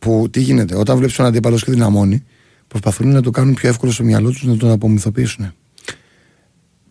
που 0.00 0.28
τι 0.30 0.40
γίνεται. 0.40 0.76
Όταν 0.76 0.96
βλέπεις 0.96 1.16
τον 1.16 1.26
αντίπαλο 1.26 1.56
και 1.56 1.70
δυναμώνει, 1.70 2.24
προσπαθούν 2.68 3.08
να 3.08 3.22
το 3.22 3.30
κάνουν 3.30 3.54
πιο 3.54 3.68
εύκολο 3.68 3.92
στο 3.92 4.04
μυαλό 4.04 4.30
τους 4.30 4.42
να 4.42 4.56
τον 4.56 4.70
απομυθοποιήσουν. 4.70 5.52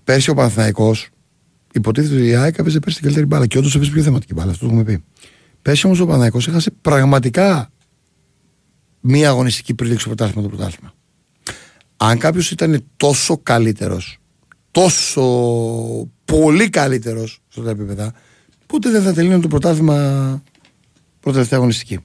Πέρσι 0.03 0.29
ο 0.29 0.33
Παναθηναϊκός 0.33 1.09
υποτίθεται 1.73 2.15
ότι 2.15 2.25
η 2.25 2.35
ΑΕΚ 2.35 2.57
έπαιζε 2.57 2.79
πέρσι 2.79 2.95
την 2.95 3.05
καλύτερη 3.05 3.25
μπάλα 3.25 3.45
και 3.45 3.57
όντως 3.57 3.75
έπαιζε 3.75 3.91
πιο 3.91 4.01
θεματική 4.01 4.33
μπάλα. 4.33 4.51
Αυτό 4.51 4.65
το 4.65 4.71
έχουμε 4.71 4.83
πει. 4.83 5.03
Πέρσι 5.61 5.85
όμως 5.85 5.99
ο 5.99 6.03
Παναθηναϊκός 6.03 6.47
έχασε 6.47 6.71
πραγματικά 6.81 7.71
μία 8.99 9.29
αγωνιστική 9.29 9.73
πριν 9.73 9.89
λήξει 9.89 10.05
το 10.07 10.15
πρωτάθλημα 10.15 10.49
το 10.49 10.55
πρωτάθλημα. 10.55 10.93
Αν 11.97 12.17
κάποιος 12.17 12.51
ήταν 12.51 12.85
τόσο 12.97 13.37
καλύτερος, 13.37 14.17
τόσο 14.71 15.23
πολύ 16.25 16.69
καλύτερος 16.69 17.31
σε 17.31 17.59
αυτά 17.59 17.63
τα 17.63 17.69
επίπεδα, 17.69 18.13
ποτέ 18.65 18.89
δεν 18.89 19.01
θα 19.01 19.13
τελείωνε 19.13 19.39
το 19.39 19.47
πρωτάθλημα 19.47 19.95
πρώτη 21.19 21.35
τελευταία 21.35 21.59
αγωνιστική. 21.59 21.99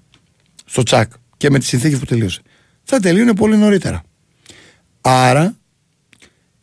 Στο 0.65 0.83
τσακ 0.83 1.13
και 1.37 1.51
με 1.51 1.59
τις 1.59 1.69
συνθήκες 1.69 1.99
που 1.99 2.05
τελείωσε. 2.05 2.41
Θα 2.83 3.01
τελείωνε 3.01 3.35
πολύ 3.35 3.57
νωρίτερα. 3.57 4.03
Άρα 5.01 5.57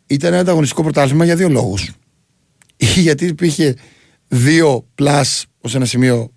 ήταν 0.08 0.32
ένα 0.32 0.42
ανταγωνιστικό 0.42 0.82
πρωτάθλημα 0.82 1.26
για 1.26 1.36
δύο 1.36 1.50
λόγους. 1.50 1.92
Γιατί 3.06 3.26
υπήρχε 3.26 3.76
δύο 4.28 4.88
πλάς 4.96 5.46
ως 5.62 5.76
ένα 5.76 5.86
σημείο 5.86 6.32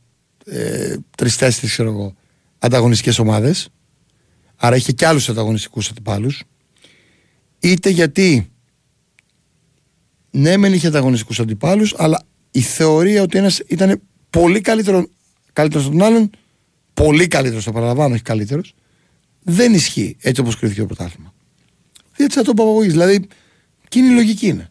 ε, 0.46 0.96
τρει-τέσσερι, 1.16 1.66
ξέρω 1.66 1.90
εγώ, 1.90 2.14
ανταγωνιστικές 2.58 3.18
ομάδες. 3.18 3.68
Άρα 4.56 4.76
είχε 4.76 4.92
και 4.92 5.06
άλλους 5.06 5.28
ανταγωνιστικούς 5.28 5.90
αντιπάλους. 5.90 6.42
Είτε 7.60 7.90
γιατί 7.90 8.48
ναι, 10.30 10.56
μεν 10.56 10.72
είχε 10.72 10.86
ανταγωνιστικούς 10.86 11.40
αντιπάλους, 11.40 11.94
αλλά 11.96 12.22
η 12.50 12.60
θεωρία 12.60 13.22
ότι 13.22 13.38
ένας 13.38 13.58
ήταν 13.66 14.00
πολύ 14.30 14.60
καλύτερο, 14.60 15.08
καλύτερος 15.52 15.86
από 15.86 15.96
τον 15.96 16.06
άλλον, 16.06 16.30
πολύ 16.94 17.26
καλύτερος, 17.26 17.64
το 17.64 17.72
παραλαμβάνω, 17.72 18.14
όχι 18.14 18.22
καλύτερος, 18.22 18.74
δεν 19.42 19.74
ισχύει 19.74 20.16
έτσι 20.20 20.40
όπως 20.40 20.58
κρίθηκε 20.58 20.80
το 20.80 20.86
πρωτάθλημα. 20.86 21.34
Έτσι 22.16 22.38
θα 22.38 22.44
το 22.44 22.54
παπαγωγεί. 22.54 22.88
Δηλαδή, 22.88 23.28
εκείνη 23.84 24.06
η 24.06 24.14
λογική 24.14 24.46
είναι. 24.46 24.68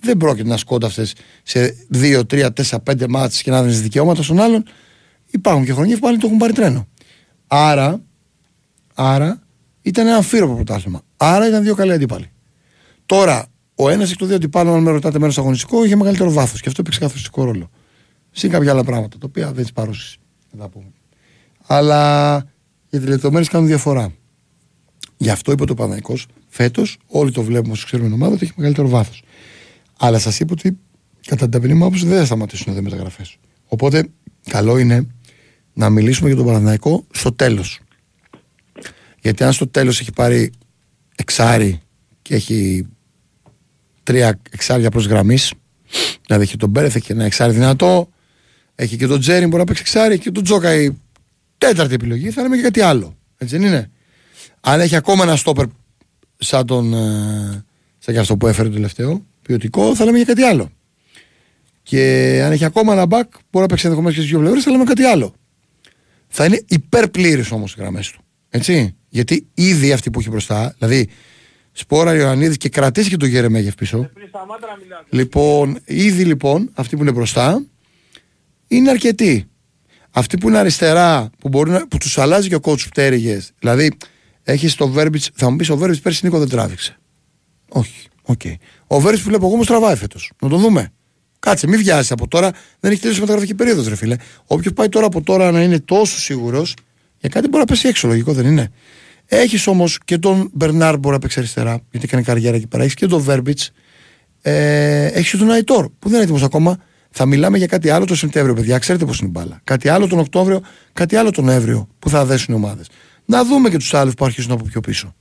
Δεν 0.00 0.16
πρόκειται 0.16 0.48
να 0.48 0.56
σκόνταυτε 0.56 1.06
σε 1.42 1.86
2, 1.92 2.20
3, 2.30 2.50
4, 2.52 2.78
5 2.84 3.06
μάτσε 3.08 3.42
και 3.42 3.50
να 3.50 3.62
δίνεις 3.62 3.82
δικαιώματα 3.82 4.22
στον 4.22 4.40
άλλον. 4.40 4.64
Υπάρχουν 5.30 5.64
και 5.64 5.72
χρονιά 5.72 5.94
που 5.94 6.00
πάλι 6.00 6.18
το 6.18 6.26
έχουν 6.26 6.38
πάρει 6.38 6.52
τρένο. 6.52 6.88
Άρα, 7.46 8.02
άρα 8.94 9.42
ήταν 9.82 10.06
ένα 10.06 10.16
αμφίροπο 10.16 10.54
πρωτάθλημα. 10.54 11.02
Άρα 11.16 11.48
ήταν 11.48 11.62
δύο 11.62 11.74
καλοί 11.74 11.92
αντίπαλοι. 11.92 12.30
Τώρα, 13.06 13.46
ο 13.74 13.88
ένας 13.88 14.10
εκ 14.10 14.18
των 14.18 14.26
δύο 14.26 14.36
αντιπάλων, 14.36 14.74
αν 14.74 14.82
με 14.82 14.90
ρωτάτε 14.90 15.18
μέρος 15.18 15.38
αγωνιστικό, 15.38 15.84
είχε 15.84 15.96
μεγαλύτερο 15.96 16.30
βάθος 16.32 16.60
και 16.60 16.68
αυτό 16.68 16.80
έπαιξε 16.80 17.00
καθοριστικό 17.00 17.44
ρόλο. 17.44 17.70
Συν 18.30 18.50
κάποια 18.50 18.70
άλλα 18.70 18.84
πράγματα, 18.84 19.18
τα 19.18 19.26
οποία 19.28 19.52
δεν 19.52 19.62
τις 19.62 19.72
παρώσει. 19.72 20.18
Να 20.52 20.58
τα 20.58 20.68
πούμε. 20.68 20.86
Αλλά 21.66 22.44
οι 22.90 22.98
λεπτομέρειε 22.98 23.48
κάνουν 23.50 23.66
διαφορά. 23.66 24.12
Γι' 25.16 25.30
αυτό 25.30 25.52
είπε 25.52 25.64
το 25.64 25.74
Παναϊκό 25.74 26.14
φέτος, 26.48 26.98
όλοι 27.06 27.30
το 27.30 27.42
βλέπουμε 27.42 27.72
όσο 27.72 27.86
ξέρουμε 27.86 28.08
την 28.08 28.16
ομάδα, 28.16 28.34
ότι 28.34 28.44
έχει 28.44 28.52
μεγαλύτερο 28.56 28.88
βάθος. 28.88 29.22
Αλλά 29.98 30.18
σας 30.18 30.40
είπα 30.40 30.52
ότι 30.52 30.78
κατά 31.26 31.42
την 31.42 31.50
ταπεινή 31.50 31.74
μου 31.74 31.84
άποψη 31.84 32.06
δεν 32.06 32.18
θα 32.18 32.24
σταματήσουν 32.24 32.72
εδώ 32.72 32.80
οι 32.80 32.82
μεταγραφές. 32.82 33.36
Οπότε, 33.66 34.08
καλό 34.50 34.78
είναι 34.78 35.06
να 35.72 35.90
μιλήσουμε 35.90 36.28
για 36.28 36.36
τον 36.36 36.46
Παναθηναϊκό 36.46 37.06
στο 37.10 37.32
τέλος. 37.32 37.80
Γιατί 39.20 39.44
αν 39.44 39.52
στο 39.52 39.68
τέλος 39.68 40.00
έχει 40.00 40.12
πάρει 40.12 40.52
εξάρι 41.16 41.80
και 42.22 42.34
έχει 42.34 42.86
τρία 44.02 44.40
εξάρια 44.50 44.90
προς 44.90 45.06
γραμμής, 45.06 45.52
δηλαδή 46.26 46.42
έχει 46.42 46.56
τον 46.56 46.70
Μπέρεθ, 46.70 46.96
έχει 46.96 47.12
ένα 47.12 47.24
εξάρι 47.24 47.52
δυνατό, 47.52 48.08
έχει 48.74 48.96
και 48.96 49.06
τον 49.06 49.20
Τζέρι, 49.20 49.44
μπορεί 49.44 49.56
να 49.56 49.64
παίξει 49.64 49.82
εξάρι 49.82 50.18
και 50.18 50.30
τον 50.30 50.44
Τζόκα 50.44 50.74
η 50.74 50.90
τέταρτη 51.58 51.94
επιλογή, 51.94 52.30
θα 52.30 52.42
λέμε 52.42 52.56
και 52.56 52.62
κάτι 52.62 52.80
άλλο. 52.80 53.16
Έτσι 53.38 53.56
δεν 53.56 53.66
είναι. 53.66 53.90
Αν 54.60 54.80
έχει 54.80 54.96
ακόμα 54.96 55.22
ένα 55.22 55.36
στόπερ 55.36 55.66
σαν 56.36 56.66
τον. 56.66 56.94
ε, 56.94 57.64
σαν 57.98 58.14
και 58.14 58.20
αυτό 58.20 58.36
που 58.36 58.46
έφερε 58.46 58.68
το 58.68 58.74
τελευταίο, 58.74 59.26
ποιοτικό, 59.42 59.94
θα 59.94 60.04
λέμε 60.04 60.16
για 60.16 60.26
κάτι 60.26 60.42
άλλο. 60.42 60.70
Και 61.82 62.00
αν 62.44 62.52
έχει 62.52 62.64
ακόμα 62.64 62.92
ένα 62.92 63.04
back, 63.08 63.28
μπορεί 63.50 63.64
να 63.64 63.66
παίξει 63.66 63.86
ενδεχομένως 63.86 64.14
και 64.14 64.20
στις 64.20 64.30
δύο 64.30 64.38
πλευρές, 64.38 64.66
αλλά 64.66 64.78
με 64.78 64.84
κάτι 64.84 65.02
άλλο. 65.02 65.34
Θα 66.28 66.44
είναι 66.44 66.64
υπερπλήρης 66.68 67.50
όμως 67.50 67.72
οι 67.72 67.76
γραμμές 67.78 68.10
του. 68.10 68.20
Έτσι. 68.48 68.96
Γιατί 69.08 69.46
ήδη 69.54 69.92
αυτή 69.92 70.10
που 70.10 70.20
έχει 70.20 70.28
μπροστά, 70.28 70.74
δηλαδή 70.78 71.08
Σπόρα 71.72 72.14
Ιωαννίδης 72.14 72.56
και 72.56 72.68
κρατήσει 72.68 73.08
και 73.08 73.16
τον 73.16 73.28
Γερεμέγεφ 73.28 73.74
πίσω. 73.74 74.10
Λοιπόν, 75.10 75.78
ήδη 75.84 76.24
λοιπόν 76.24 76.70
αυτοί 76.74 76.96
που 76.96 77.02
είναι 77.02 77.12
μπροστά 77.12 77.64
είναι 78.68 78.90
αρκετοί. 78.90 79.48
Αυτοί 80.18 80.38
που 80.38 80.48
είναι 80.48 80.58
αριστερά, 80.58 81.30
που, 81.38 81.48
μπορεί 81.48 81.70
να, 81.70 81.88
που 81.88 81.98
τους 81.98 82.18
αλλάζει 82.18 82.48
και 82.48 82.54
ο 82.54 82.60
κότσου 82.60 82.88
πτέρυγε. 82.88 83.40
Δηλαδή, 83.58 83.96
έχεις 84.42 84.74
το 84.74 84.88
Βέρμπιτ, 84.88 85.22
θα 85.34 85.50
μου 85.50 85.56
πεις 85.56 85.70
ο 85.70 85.76
Βέρμπιτ 85.76 86.02
πέρσι 86.02 86.20
Νίκο 86.24 86.38
δεν 86.38 86.48
τράβηξε. 86.48 86.98
Όχι. 87.68 88.08
Okay. 88.26 88.54
Ο 88.86 89.00
Βέρμπιτ 89.00 89.20
που 89.20 89.28
βλέπω 89.28 89.44
εγώ 89.44 89.54
όμως 89.54 89.66
τραβάει 89.66 89.96
φέτος. 89.96 90.32
Να 90.42 90.48
το 90.48 90.56
δούμε. 90.56 90.92
Κάτσε, 91.38 91.66
μην 91.66 91.78
βιάζεις 91.78 92.10
από 92.10 92.28
τώρα. 92.28 92.50
Δεν 92.80 92.90
έχει 92.90 93.00
τελειώσει 93.00 93.18
η 93.18 93.22
μεταγραφική 93.22 93.54
περίοδος, 93.54 93.88
ρε 93.88 93.96
φίλε. 93.96 94.16
Όποιος 94.46 94.72
πάει 94.72 94.88
τώρα 94.88 95.06
από 95.06 95.22
τώρα 95.22 95.50
να 95.50 95.62
είναι 95.62 95.78
τόσο 95.78 96.18
σίγουρος, 96.18 96.74
για 97.18 97.28
κάτι 97.28 97.48
μπορεί 97.48 97.58
να 97.58 97.64
πέσει 97.64 97.88
έξω, 97.88 98.08
λογικό 98.08 98.32
δεν 98.32 98.46
είναι. 98.46 98.70
Έχεις 99.26 99.66
όμως 99.66 99.98
και 100.04 100.18
τον 100.18 100.50
Μπερνάρ 100.52 100.92
που 100.92 100.98
μπορεί 100.98 101.14
να 101.14 101.20
παίξει 101.20 101.38
αριστερά, 101.38 101.80
γιατί 101.90 102.06
κάνει 102.06 102.22
καριέρα 102.22 102.56
εκεί 102.56 102.66
πέρα. 102.66 102.82
Έχεις 102.82 102.94
και 102.94 103.06
τον 103.06 103.20
Βέρμπιτ. 103.20 103.60
Ε, 104.42 105.06
έχεις 105.06 105.30
και 105.30 105.36
τον 105.36 105.50
Αϊτόρ 105.50 105.84
που 105.84 106.08
δεν 106.08 106.12
είναι 106.12 106.22
έτοιμος 106.22 106.42
ακόμα. 106.42 106.78
Θα 107.18 107.26
μιλάμε 107.26 107.58
για 107.58 107.66
κάτι 107.66 107.90
άλλο 107.90 108.04
το 108.04 108.14
Σεπτέμβριο, 108.14 108.54
παιδιά. 108.54 108.78
Ξέρετε 108.78 109.04
πώς 109.04 109.18
είναι 109.18 109.28
η 109.28 109.30
μπάλα. 109.34 109.60
Κάτι 109.64 109.88
άλλο 109.88 110.06
τον 110.06 110.18
Οκτώβριο, 110.18 110.60
κάτι 110.92 111.16
άλλο 111.16 111.30
τον 111.30 111.44
Νοέμβριο 111.44 111.88
που 111.98 112.10
θα 112.10 112.24
δέσουν 112.24 112.54
οι 112.54 112.56
ομάδες. 112.56 112.88
Να 113.24 113.44
δούμε 113.44 113.70
και 113.70 113.76
τους 113.76 113.94
άλλους 113.94 114.14
που 114.14 114.24
αρχίζουν 114.24 114.52
από 114.52 114.64
πιο 114.64 114.80
πίσω. 114.80 115.14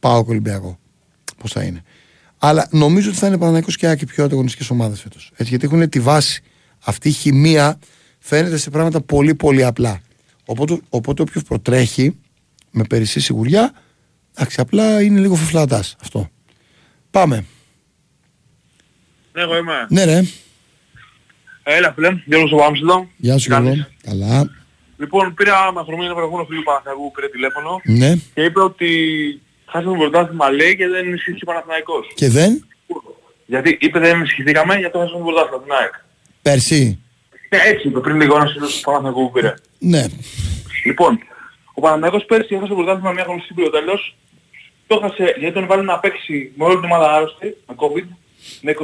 Πάω 0.00 0.24
Ολυμπιακό. 0.26 0.78
Πώς 1.36 1.52
θα 1.52 1.62
είναι. 1.62 1.82
Αλλά 2.38 2.68
νομίζω 2.70 3.08
ότι 3.08 3.18
θα 3.18 3.26
είναι 3.26 3.38
Παναναϊκό 3.38 3.70
και 3.70 3.86
Άκη 3.86 4.06
πιο 4.06 4.24
ανταγωνιστικές 4.24 4.70
ομάδες 4.70 5.00
φέτος. 5.00 5.32
Γιατί 5.38 5.66
έχουν 5.66 5.88
τη 5.88 6.00
βάση. 6.00 6.42
Αυτή 6.84 7.08
η 7.08 7.12
χημεία 7.12 7.78
φαίνεται 8.18 8.56
σε 8.56 8.70
πράγματα 8.70 9.00
πολύ 9.00 9.34
πολύ 9.34 9.64
απλά. 9.64 10.00
Οπότε, 10.44 10.80
οπότε 10.88 11.22
όποιος 11.22 11.42
προτρέχει 11.42 12.16
με 12.70 12.84
περισσή 12.84 13.20
σιγουριά, 13.20 13.72
εντάξει, 14.36 14.60
απλά 14.60 15.02
είναι 15.02 15.20
λίγο 15.20 15.34
φουφλατάς 15.34 15.96
αυτό. 16.02 16.30
Πάμε. 17.10 17.44
Ναι, 19.32 19.42
εγώ 19.42 19.56
είμαι. 19.56 19.86
Ναι, 19.88 20.04
ρε. 20.04 20.22
Έλα, 21.62 21.92
φίλε. 21.92 22.22
Γιώργος 22.24 22.52
ο 22.52 22.64
Άμστελο. 22.64 23.10
Γεια 23.16 23.38
σου, 23.38 23.48
Γιώργο. 23.50 23.86
Καλά. 24.02 24.50
Λοιπόν, 24.98 25.34
πήρα 25.34 25.72
με 25.72 25.80
αφορμή 25.80 26.04
ένα 26.04 26.14
προηγούμενο 26.14 26.46
φίλο 26.48 26.62
Παναθηναϊκού 26.62 27.10
πήρε 27.10 27.28
τηλέφωνο 27.28 27.80
Ναι. 27.84 28.14
και 28.34 28.42
είπε 28.42 28.60
ότι 28.60 28.88
χάσαμε 29.66 29.92
το 29.92 29.98
πρωτάθλημα 29.98 30.50
λέει 30.50 30.76
και 30.76 30.88
δεν 30.88 31.06
ενισχύθηκε 31.06 31.44
ο 31.44 31.46
Παναθηναϊκός. 31.46 32.06
Και 32.14 32.28
δεν; 32.28 32.66
Γιατί 33.46 33.78
είπε 33.80 33.98
δεν 33.98 34.14
ενισχυθήκαμε 34.14 34.74
γιατί 34.76 34.92
το 34.92 34.98
χάσαμε 34.98 35.18
το 35.18 35.24
πρωτάθλημα 35.24 35.62
την 35.62 35.72
ΑΕΚ. 35.72 35.94
Πέρσι; 36.42 36.98
Ναι, 37.48 37.58
έτσι 37.70 37.88
είπε 37.88 38.00
πριν 38.00 38.16
λίγο 38.20 38.36
ένας 38.36 38.52
φίλος 38.52 38.74
του 38.76 38.80
Παναθηναϊκού 38.80 39.20
που 39.26 39.30
πήρε. 39.30 39.54
Ναι. 39.78 40.04
Λοιπόν, 40.84 41.18
ο 41.74 41.80
Παναθηναϊκός 41.80 42.24
πέρσι 42.24 42.54
έχασε 42.54 42.68
το 42.68 42.74
πρωτάθλημα 42.74 43.12
μια 43.12 43.24
χρονιστή 43.24 43.54
πριν 43.54 43.64
το 43.70 43.70
τέλος. 43.78 44.16
Το 44.86 45.00
έχασε 45.02 45.34
γιατί 45.38 45.54
τον 45.54 45.66
βάλει 45.66 45.84
να 45.84 45.98
παίξει 45.98 46.52
με 46.56 46.64
όλη 46.64 46.74
την 46.76 46.84
ομάδα 46.84 47.12
άρρωστη, 47.14 47.56
με 47.68 47.74
COVID. 47.82 48.06
Με 48.60 48.72
22, 48.72 48.82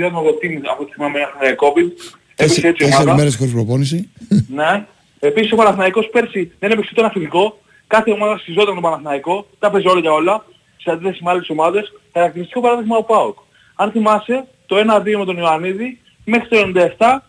22 0.00 0.06
άτομα 0.06 0.18
από 0.18 0.30
το 0.32 0.38
team 0.42 0.60
από 0.72 0.84
τη 0.84 0.92
θυμάμαι 0.92 1.18
είχαν 1.18 1.56
COVID. 1.62 1.90
Έπαιξε 2.36 2.66
έτσι 2.68 2.68
η 2.68 2.72
Τέσσερι 2.72 3.02
ομάδα. 3.02 3.14
μέρε 3.14 3.30
χωρίς 3.36 3.52
προπόνηση. 3.52 4.10
Ναι. 4.48 4.86
Επίσης 5.18 5.52
ο 5.52 5.56
Παναθηναϊκός 5.56 6.08
πέρσι 6.12 6.52
δεν 6.58 6.70
έπαιξε 6.70 6.90
ούτε 6.92 7.00
ένα 7.00 7.10
φιλικό. 7.10 7.60
Κάθε 7.86 8.10
ομάδα 8.10 8.38
συζόταν 8.38 8.74
τον 8.74 8.82
Παναθηναϊκό. 8.82 9.46
Τα 9.58 9.70
παίζει 9.70 9.88
όλα 9.88 10.00
για 10.00 10.12
όλα. 10.12 10.44
Σε 10.76 10.90
αντίθεση 10.90 11.22
με 11.22 11.30
άλλες 11.30 11.48
ομάδες. 11.48 11.92
Χαρακτηριστικό 12.12 12.60
παράδειγμα 12.60 12.96
ο 12.96 13.02
ΠΑΟΚ. 13.04 13.38
Αν 13.74 13.90
θυμάσαι 13.90 14.46
το 14.66 14.76
1-2 14.76 15.18
με 15.18 15.24
τον 15.24 15.36
Ιωαννίδη 15.36 16.00
μέχρι 16.24 16.48
το 16.48 16.56
97 16.98 17.22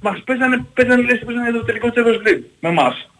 μας 0.00 0.22
παίζανε, 0.24 0.64
παίζανε 0.74 1.02
λες 1.02 1.18
και 1.18 1.24
παίζανε 1.24 1.50
το 1.50 1.64
τελικό 1.64 1.90
της 1.90 2.02
Champions 2.02 2.28
League 2.28 2.42
με 2.60 2.68
εμάς. 2.68 3.10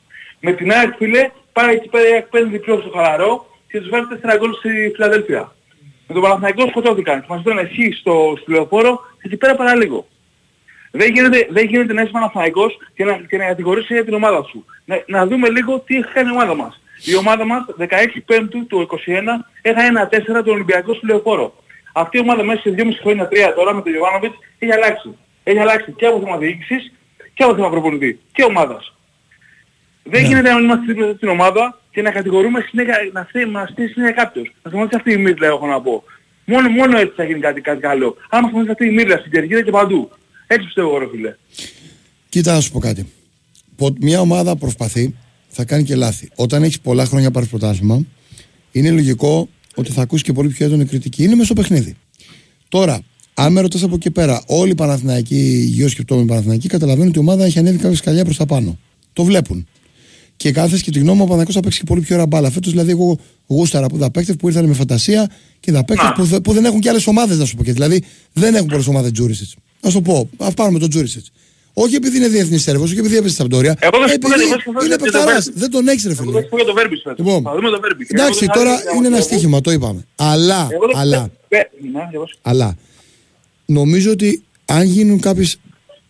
Με 0.41 0.53
την 0.53 0.73
ΑΕΚ 0.73 0.95
φίλε 0.97 1.31
πάει 1.53 1.75
εκεί 1.75 1.89
πέρα 1.89 2.09
η 2.09 2.13
ΑΕΚ 2.13 2.27
παίρνει 2.27 2.51
διπλό 2.51 2.81
στο 2.81 2.91
χαλαρό 2.95 3.47
και 3.69 3.81
τους 3.81 3.89
βάλει 3.89 4.07
4 4.11 4.37
γκολ 4.39 4.53
στη 4.53 4.91
Φιλαδέλφια. 4.95 5.53
Με 6.07 6.15
τον 6.15 6.23
Παναθηναϊκό 6.23 6.69
σκοτώθηκαν 6.69 7.21
και 7.21 7.27
μας 7.29 7.43
πήραν 7.43 7.59
εσύ 7.59 7.93
στο, 7.93 8.35
στο 8.41 8.53
λεωφόρο; 8.53 9.01
Και 9.21 9.27
εκεί 9.29 9.37
πέρα 9.37 9.55
παραλίγο. 9.55 10.07
Δεν 10.91 11.13
γίνεται, 11.13 11.47
δεν 11.51 11.67
γίνεται 11.67 11.93
να 11.93 12.03
είσαι 12.03 12.11
Παναθηναϊκός 12.11 12.77
και 12.95 13.05
να, 13.05 13.13
και 13.13 13.37
να 13.37 13.45
κατηγορήσεις 13.45 13.89
για 13.89 14.05
την 14.05 14.15
ομάδα 14.15 14.43
σου. 14.43 14.65
Να, 14.85 15.03
να 15.07 15.27
δούμε 15.27 15.49
λίγο 15.49 15.79
τι 15.81 15.97
έχει 15.97 16.13
κάνει 16.13 16.29
η 16.29 16.33
ομάδα 16.33 16.55
μας. 16.55 16.81
Η 17.05 17.17
ομάδα 17.17 17.45
μας 17.45 17.65
16 17.79 17.87
Πέμπτου 18.27 18.67
του 18.67 18.89
21 18.91 18.97
έχανε 19.63 20.09
1-4 20.13 20.25
τον 20.27 20.49
Ολυμπιακό 20.49 20.95
στο 20.95 21.07
λεωφόρο. 21.07 21.55
Αυτή 21.93 22.17
η 22.17 22.21
ομάδα 22.21 22.43
μέσα 22.43 22.61
σε 22.61 22.75
2,5 22.77 22.91
χρόνια, 23.01 23.29
3 23.31 23.53
τώρα 23.57 23.75
με 23.75 23.83
τον 23.83 23.93
Ιωβάνοβιτς 23.93 24.35
έχει 24.59 24.73
αλλάξει. 24.73 25.17
Έχει 25.43 25.59
αλλάξει 25.59 25.93
και 25.93 26.07
από 26.07 26.21
θέμα 26.21 26.37
διοίκησης 26.37 26.93
και 27.35 27.43
από 27.45 27.55
θέμα 27.55 27.71
προπονητή 27.71 28.21
και 28.33 28.45
ομάδας. 28.45 28.95
Δεν 30.03 30.25
γίνεται 30.25 30.49
να 30.49 30.55
μην 30.55 30.65
είμαστε 30.65 30.93
δίπλα 30.93 31.13
στην 31.13 31.29
ομάδα 31.29 31.81
και 31.95 32.03
να 32.03 32.11
κατηγορούμε 32.11 32.61
συνέχεια, 32.69 32.97
να 33.13 33.27
στείλει, 33.29 33.51
να 33.51 33.67
στείλει 33.73 33.89
συνέχεια 33.89 34.15
κάποιος. 34.23 34.47
Να 34.63 34.71
σταματήσει 34.71 34.97
αυτή 34.97 35.13
η 35.13 35.17
μύρλα 35.17 35.47
έχω 35.47 35.67
να 35.67 35.81
πω. 35.81 36.03
Μόνο, 36.45 36.69
μόνο 36.69 36.99
έτσι 36.99 37.13
θα 37.17 37.25
γίνει 37.25 37.41
κάτι, 37.41 37.61
κάτι 37.61 37.81
καλό. 37.81 38.17
Άμα 38.31 38.49
σταματήσει 38.49 38.73
αυτή 38.73 38.87
η 38.87 38.91
μύρλα 38.91 39.17
στην 39.19 39.31
κερκίδα 39.31 39.63
και 39.63 39.71
παντού. 39.71 40.11
Έτσι 40.47 40.65
πιστεύω 40.65 40.89
εγώ 40.89 40.99
ρε 40.99 41.09
φίλε. 41.13 41.35
Κοίτα 42.29 42.55
να 42.55 42.61
σου 42.61 42.73
πω 42.73 42.79
κάτι. 42.79 43.13
Πο- 43.77 43.95
Μια 44.01 44.21
ομάδα 44.21 44.57
προσπαθεί, 44.57 45.15
θα 45.49 45.65
κάνει 45.65 45.83
και 45.85 45.95
λάθη. 45.95 46.29
Όταν 46.35 46.63
έχεις 46.63 46.81
πολλά 46.81 47.05
χρόνια 47.05 47.31
πάρεις 47.31 47.49
πρωτάθλημα, 47.49 48.05
είναι 48.73 48.91
λογικό 48.91 49.49
ότι 49.75 49.91
θα 49.93 50.03
ακούσεις 50.03 50.25
και 50.25 50.33
πολύ 50.33 50.49
πιο 50.49 50.67
έντονη 50.67 50.85
κριτική. 50.85 51.23
Είναι 51.25 51.35
μέσω 51.35 51.55
παιχνίδι. 51.55 51.97
Τώρα, 52.69 53.01
αν 53.35 53.53
με 53.53 53.61
ρωτάς 53.61 53.83
από 53.83 53.95
εκεί 53.95 54.11
πέρα, 54.11 54.43
όλοι 54.47 54.71
οι 54.71 54.75
Παναθηναϊκοί, 54.75 55.37
οι 55.37 55.65
γεωσκεπτόμενοι 55.65 56.27
Παναθηναϊκοί, 56.27 56.69
καταλαβαίνουν 56.69 57.09
ότι 57.09 57.19
η 57.19 57.21
ομάδα 57.21 57.45
έχει 57.45 57.59
ανέβει 57.59 57.79
κάποια 57.79 57.97
σκαλιά 57.97 58.25
προς 58.25 58.37
τα 58.37 58.47
πάνω. 58.47 58.79
Το 59.13 59.25
βλέπουν. 59.25 59.69
Και 60.37 60.53
κάθε 60.53 60.79
και 60.83 60.91
τη 60.91 60.99
γνώμη 60.99 61.17
μου, 61.19 61.23
ο 61.25 61.27
Παναθηναϊκός 61.27 61.55
θα 61.55 61.61
παίξει 61.61 61.79
και 61.79 61.85
πολύ 61.85 62.01
πιο 62.01 62.15
ωραία 62.15 62.27
μπάλα. 62.27 62.51
Φέτος 62.51 62.71
δηλαδή, 62.71 62.91
εγώ 62.91 63.19
γούσταρα 63.47 63.87
που 63.87 63.99
τα 63.99 64.11
παίκτε 64.11 64.33
που 64.33 64.49
ήρθαν 64.49 64.65
με 64.65 64.75
φαντασία 64.75 65.31
και 65.61 65.73
τα 65.73 65.85
παίκτε 65.85 66.13
που, 66.15 66.25
δε- 66.25 66.41
που 66.41 66.53
δεν 66.53 66.65
έχουν 66.65 66.81
και 66.81 66.89
άλλες 66.89 67.07
ομάδες, 67.07 67.39
να 67.39 67.45
σου 67.45 67.57
πω 67.57 67.65
και. 67.65 67.73
Δηλαδή, 67.73 68.03
δεν 68.33 68.55
έχουν 68.55 68.67
πολλές 68.69 68.87
ομάδες 68.87 69.11
Τζούρισιτς. 69.13 69.55
Να 69.81 69.91
σου 69.91 70.03
το 70.03 70.03
πω, 70.03 70.29
ας 70.39 70.55
πάρουμε 70.55 70.79
τον 70.79 70.89
Τζούρισιτς. 70.91 71.31
Όχι 71.73 71.95
επειδή 71.95 72.17
είναι 72.17 72.29
διεθνής 72.29 72.63
σερβό, 72.63 72.85
όχι 72.85 72.99
επειδή 72.99 73.17
έπεσε 73.17 73.35
στα 73.35 73.45
Πτώρια. 73.45 73.77
Εγώ 73.81 73.99
δεν 73.99 74.09
σου 74.09 74.19
πω 74.19 74.29
επειδή 74.29 74.45
για 74.47 74.57
το 74.57 74.73
Βέρμπιτς, 74.73 74.85
είναι 74.85 74.87
για 74.87 74.97
το 74.99 75.03
παιχταράς. 75.05 75.45
Βέρμπιτς. 75.45 75.61
Δεν 75.61 75.71
τον 75.71 75.89
έχεις, 75.89 76.05
ρε 76.05 76.11
Εγώ 76.13 76.21
φίλε. 76.21 76.33
δεν 76.33 76.43
σου 76.43 76.49
πω 76.49 76.57
για 76.57 76.67
το 76.67 76.73
Βέρμπιτς 76.75 77.03
φέτος. 77.03 77.19
Λοιπόν, 77.27 77.43
Θα 77.43 77.55
δούμε 77.55 77.71
το 77.71 77.81
Βέρμπιτς. 77.81 78.11
Εντάξει, 78.11 78.45
Εγώ 78.45 78.53
τώρα 78.59 78.71
δεν 78.77 78.85
θα- 78.85 78.97
είναι 78.97 79.07
ένα 79.07 79.17
εγώ- 79.17 79.27
στοίχημα, 79.27 79.61
το 79.61 79.71
είπαμε. 79.71 80.05
Αλλά, 80.17 80.69
εγώ 80.71 80.87
δεν- 80.87 80.97
αλλά, 80.97 81.31
Ε, 81.49 81.57
ναι, 81.57 81.91
για 82.11 82.19
πώς. 82.19 82.39
αλλά, 82.43 82.77
νομίζω 83.67 84.11
ότι 84.11 84.43
αν 84.65 84.83
γίνουν 84.87 85.21
κάποιες. 85.21 85.57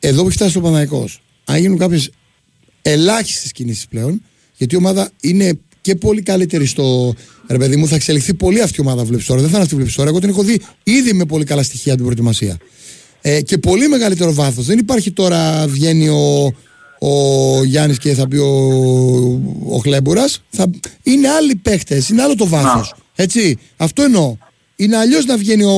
Εδώ 0.01 0.21
που 0.23 0.27
έχει 0.29 0.37
φτάσει 0.37 0.59
ο 0.59 0.61
Παναϊκό, 0.61 1.09
αν 1.45 1.59
γίνουν 1.61 1.79
κάποιες 1.79 2.11
ελάχιστες 2.85 3.53
κινήσεις 3.53 3.87
πλέον, 3.87 4.23
γιατί 4.57 4.75
η 4.75 4.79
ομάδα 4.79 5.11
είναι 5.21 5.59
και 5.81 5.95
πολύ 5.95 6.23
καλύτερη 6.23 6.67
στο. 6.67 7.15
Ρε 7.49 7.59
παιδί 7.59 7.77
μου, 7.77 7.89
θα 7.89 7.95
εξελιχθεί 7.95 8.35
πολύ 8.35 8.61
αυτή 8.61 8.81
η 8.81 8.81
ομάδα 8.81 9.05
βλέπεις 9.05 9.27
τώρα. 9.27 9.41
Δεν 9.41 9.49
θα 9.49 9.55
είναι 9.55 9.63
αυτή 9.63 9.75
που 9.75 9.81
βλέπεις 9.81 9.97
τώρα. 9.97 10.09
Εγώ 10.09 10.19
την 10.19 10.29
έχω 10.29 10.43
δει 10.43 10.61
ήδη 10.83 11.13
με 11.13 11.25
πολύ 11.25 11.45
καλά 11.45 11.63
στοιχεία 11.63 11.95
την 11.95 12.03
προετοιμασία. 12.03 12.57
Ε, 13.21 13.41
και 13.41 13.59
πολύ 13.59 13.89
μεγαλύτερο 13.89 14.33
βάθος. 14.33 14.67
Δεν 14.67 14.79
υπάρχει 14.79 15.11
τώρα 15.11 15.67
βγαίνει 15.67 16.09
ο, 16.09 16.55
ο 16.99 17.65
Γιάννης 17.65 17.99
και 17.99 18.15
θα 18.15 18.29
πει 18.29 18.37
ο, 18.37 18.51
ο 19.69 19.79
Χλέμπουρα. 19.79 20.25
Είναι 21.03 21.29
άλλοι 21.29 21.55
παίχτε, 21.55 22.03
είναι 22.11 22.23
άλλο 22.23 22.35
το 22.35 22.47
βάθος. 22.47 22.95
Έτσι. 23.15 23.59
Αυτό 23.77 24.03
εννοώ. 24.03 24.37
Είναι 24.77 24.97
αλλιώς 24.97 25.25
να 25.25 25.37
βγαίνει 25.37 25.63
ο. 25.65 25.73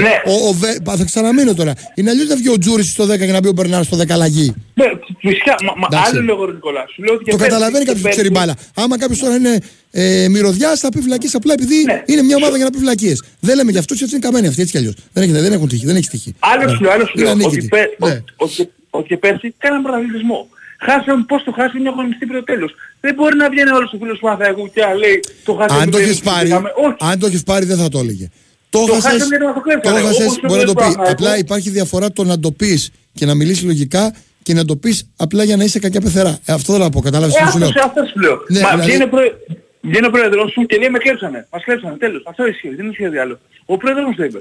Ναι. 0.00 0.32
ο, 0.32 0.48
ο 0.48 0.52
Βε- 0.52 0.82
πα, 0.82 0.96
θα 0.96 1.04
ξαναμείνω 1.04 1.54
τώρα. 1.54 1.72
Είναι 1.94 2.10
αλλιώς 2.10 2.28
να 2.28 2.36
βγει 2.36 2.48
ο 2.48 2.58
Τζούρις 2.58 2.90
στο 2.90 3.04
10 3.04 3.18
και 3.18 3.24
να 3.26 3.40
μπει 3.40 3.48
ο 3.48 3.52
Μπερνάρ 3.52 3.84
στο 3.84 3.96
10 3.96 4.10
αλλαγή. 4.10 4.54
Ναι, 4.74 4.84
φυσικά, 5.18 5.54
μα, 5.64 5.72
μα 5.76 5.86
Εντάξει. 5.90 6.10
άλλο 6.16 6.22
λέω 6.24 6.44
ρε 6.44 6.52
Νικόλα. 6.52 6.84
Σου 6.94 7.02
λέω 7.02 7.14
ότι 7.14 7.24
και 7.24 7.30
Το 7.30 7.36
πέρσι- 7.36 7.52
καταλαβαίνει 7.52 7.84
και 7.84 7.90
κάποιος 7.90 8.04
που 8.04 8.10
ξέρει 8.16 8.30
πέρσι- 8.30 8.46
μπάλα. 8.46 8.84
Άμα 8.84 8.98
κάποιος 8.98 9.18
τώρα 9.18 9.34
είναι 9.36 9.58
ε, 9.90 10.28
μυρωδιάς, 10.28 10.80
θα 10.80 10.88
πει 10.88 11.00
φυλακή 11.00 11.28
απλά 11.32 11.52
επειδή 11.52 11.84
Ναι. 11.84 12.02
είναι 12.06 12.22
μια 12.22 12.36
ομάδα 12.36 12.56
για 12.56 12.64
να 12.64 12.70
πει 12.70 12.78
φυλακίε. 12.78 13.14
Δεν 13.40 13.56
λέμε 13.56 13.70
για 13.70 13.80
αυτού 13.80 13.94
γιατί 13.94 14.12
είναι 14.14 14.24
καμένοι 14.26 14.46
αυτοί 14.46 14.60
έτσι 14.60 14.72
κι 14.72 14.78
αλλιώς. 14.78 14.94
Δεν, 15.12 15.22
έχει- 15.22 15.32
δεν 15.32 15.52
έχουν 15.52 15.68
τύχη. 15.68 15.86
Δεν 15.86 15.96
έχει 15.96 16.08
τύχη. 16.08 16.34
Άλλο 16.38 16.64
Ναι. 16.64 16.76
σου 16.76 16.82
λέω, 16.82 16.92
άλλο 16.92 17.04
σου 17.06 17.12
Είναι 17.14 17.24
λέω. 17.24 17.32
Ότι, 17.34 17.44
ανίκητοι. 17.44 17.68
πέ- 17.68 17.98
Ναι. 17.98 18.10
ότι- 18.10 18.22
ότι- 18.36 18.70
ότι 18.90 19.08
και 19.08 19.16
πέρσι 19.16 19.54
κάναν 19.58 19.82
πρωταθλητισμό. 19.82 20.48
Χάσαμε 20.86 21.24
πώς 21.28 21.42
το 21.44 21.52
χάσαμε 21.52 21.80
μια 21.80 21.90
αγωνιστή 21.90 22.26
πριν 22.26 22.38
το 22.38 22.44
τέλος. 22.44 22.74
Δεν 23.00 23.14
μπορεί 23.14 23.36
να 23.36 23.48
βγαίνει 23.50 23.70
όλος 23.70 23.92
ο 23.92 23.96
φίλος 24.00 24.18
του 24.18 24.24
Παναθηναϊκού 24.24 24.70
και 24.74 24.80
να 24.80 24.94
λέει 24.94 25.20
το 25.44 25.52
χάσαμε. 25.54 25.82
Αν 25.82 25.90
το 25.90 25.96
επειδή 25.96 26.10
έχεις 26.10 26.22
πάρει, 26.30 26.48
είχαμε». 26.48 26.70
Όχι. 26.86 26.96
αν 27.10 27.18
το 27.18 27.26
έχεις 27.26 27.42
πάρει 27.42 27.64
δεν 27.64 27.76
θα 27.76 27.88
το 27.88 27.98
έλεγε. 27.98 28.26
Το 28.70 28.78
Το 28.78 28.84
έχασες, 28.92 29.02
χάσαμε 29.10 29.24
γιατί 29.28 29.44
μας 29.44 29.54
το 29.54 29.60
κλέψανε. 29.60 29.98
το 29.98 30.04
έχασες, 30.04 30.26
Όπως 30.26 30.40
το 30.40 30.46
μπορεί 30.48 30.60
να 30.60 30.66
το 30.66 30.72
πει. 30.74 30.80
κλέψανε 30.80 31.04
το 31.04 31.10
Απλά 31.10 31.14
Παναθηναϊκό. 31.16 31.44
υπάρχει 31.46 31.70
διαφορά 31.70 32.12
το 32.12 32.24
να 32.24 32.36
το 32.40 32.50
πεις 32.50 32.90
και 33.14 33.24
να 33.26 33.34
μιλήσεις 33.34 33.64
λογικά 33.64 34.14
και 34.42 34.54
να 34.54 34.64
το 34.64 34.76
πεις 34.76 34.96
απλά 35.16 35.42
για 35.44 35.56
να 35.56 35.64
είσαι 35.64 35.78
κακιά 35.78 36.00
πεθερά. 36.00 36.38
Ε, 36.44 36.52
αυτό 36.52 36.72
θέλω 36.72 36.84
να 36.84 36.90
πω, 36.90 37.00
κατάλαβες 37.00 37.34
Ε, 37.36 37.44
τι 37.44 37.50
σου 37.50 37.58
λέω. 37.58 37.68
αυτό, 37.68 37.80
αυτό 37.84 38.00
σου 38.12 38.18
λέω. 38.20 38.36
Ναι, 38.48 38.60
Μα 38.60 38.68
δηλαδή- 38.68 38.88
βγαίνει, 38.88 39.02
ο 39.02 39.08
πρό- 39.08 39.34
βγαίνει 39.80 40.06
ο 40.06 40.10
πρόεδρος 40.10 40.52
σου 40.52 40.60
και 40.66 40.76
λέει 40.76 40.90
με 40.90 40.98
κλέψανε. 40.98 41.46
Μας 41.52 41.64
κλέψανε. 41.64 41.96
Τέλος. 41.96 42.22
Αυτό 42.26 42.46
ισχύει. 42.46 42.74
Δεν 42.74 42.86
ισχύει 42.90 43.02
κάτι 43.02 43.18
άλλο. 43.18 43.38
Ο 43.66 43.76
πρόεδρος 43.76 44.04
μου 44.04 44.14
το 44.14 44.24
είπε. 44.24 44.40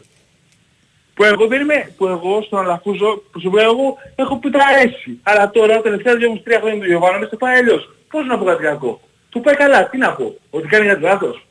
Που 1.17 1.23
εγώ 1.23 1.47
δεν 1.47 1.61
είμαι, 1.61 1.93
που 1.97 2.07
εγώ 2.07 2.41
στον 2.41 2.59
Αλαφούζο, 2.59 3.23
που 3.31 3.39
σου 3.39 3.49
πω 3.49 3.59
εγώ 3.59 3.97
έχω 4.15 4.37
πει 4.37 4.49
τα 4.49 4.59
αρέσει. 4.65 5.19
Αλλά 5.23 5.49
τώρα 5.49 5.75
τα 5.75 5.81
τελευταία 5.81 6.15
δύο 6.15 6.29
μου 6.29 6.41
τρία 6.43 6.59
χρόνια 6.59 6.79
του 6.79 6.87
Γιωβάνο 6.87 7.27
το 7.27 7.37
πάει 7.37 7.57
αλλιώς. 7.57 7.89
Πώς 8.09 8.25
να 8.25 8.37
πω 8.37 8.45
κάτι 8.45 8.63
κακό; 8.63 9.01
Του 9.29 9.41
πάει 9.41 9.55
καλά. 9.55 9.89
Τι 9.89 9.97
να 9.97 10.13
πω; 10.13 10.35
Ότι 10.49 10.67
κάνει 10.67 10.87
κάτι 10.87 11.01
λάθος. 11.01 11.45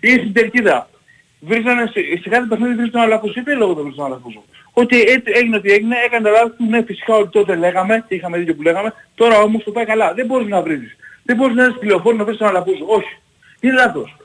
Ή 0.00 0.12
στην 0.12 0.32
Τερκίδα. 0.32 0.88
Βρίζανε 1.40 1.86
σε, 1.86 2.00
σε 2.22 2.28
κάθε 2.28 2.46
παιχνίδι 2.48 2.70
βρίζανε 2.70 2.90
τον 2.90 3.00
Αλαφούζο. 3.00 3.42
Τι 3.42 3.54
λόγο 3.54 3.74
το 3.74 3.82
βρίζανε 3.82 3.96
τον 3.96 4.06
Αλαφούζο; 4.06 4.42
Ότι 4.72 5.00
έτσι 5.00 5.32
έγινε 5.34 5.56
ό,τι 5.56 5.72
έγινε, 5.72 5.96
έκανε 6.04 6.24
τα 6.24 6.30
λάθη 6.30 6.50
του, 6.56 6.66
ναι 6.68 6.82
φυσικά 6.82 7.14
ότι 7.14 7.30
τότε 7.30 7.54
λέγαμε 7.54 8.04
και 8.08 8.14
είχαμε 8.14 8.38
δίκιο 8.38 8.54
που 8.54 8.62
λέγαμε, 8.62 8.92
τώρα 9.14 9.40
όμως 9.40 9.64
το 9.64 9.70
πάει 9.70 9.84
καλά. 9.84 10.14
Δεν 10.14 10.26
μπορείς 10.26 10.48
να 10.48 10.62
βρίζεις. 10.62 10.96
Δεν 11.22 11.36
μπορείς 11.36 11.56
να 11.56 11.62
είσαι 11.64 11.78
τηλεοφόρο 11.78 12.16
να 12.16 12.24
βρεις 12.24 12.36
τον 12.36 12.48
αλλαπού 12.48 12.76
σου. 12.76 12.84
Όχι. 12.88 13.18
Είναι 13.60 13.72
λάθος. 13.72 14.16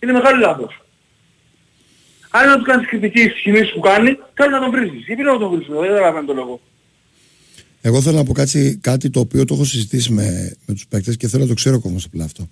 Είναι 0.00 0.12
μεγάλο 0.12 0.38
λάθος. 0.40 0.80
Αν 2.36 2.48
να 2.48 2.54
τους 2.56 2.66
κάνεις 2.66 2.88
κριτική 2.88 3.20
στις 3.20 3.42
κινήσεις 3.42 3.72
που 3.72 3.80
κάνει, 3.80 4.10
κάνει 4.34 4.52
να 4.52 4.60
τον 4.60 4.70
βρίζεις. 4.70 5.06
Γιατί 5.06 5.22
να 5.22 5.38
τον 5.38 5.50
βρίζεις, 5.50 5.66
δεν 5.68 5.88
καταλαβαίνω 5.88 6.26
τον 6.26 6.36
λόγο. 6.36 6.60
Εγώ 7.80 8.00
θέλω 8.00 8.16
να 8.16 8.24
πω 8.24 8.32
κάτι, 8.32 8.78
κάτι 8.80 9.10
το 9.10 9.20
οποίο 9.20 9.44
το 9.44 9.54
έχω 9.54 9.64
συζητήσει 9.64 10.12
με, 10.12 10.56
με 10.66 10.74
τους 10.74 10.86
παίκτες 10.86 11.16
και 11.16 11.28
θέλω 11.28 11.42
να 11.42 11.48
το 11.48 11.54
ξέρω 11.54 11.76
ακόμα 11.76 11.98
απλά 12.06 12.24
αυτό. 12.24 12.48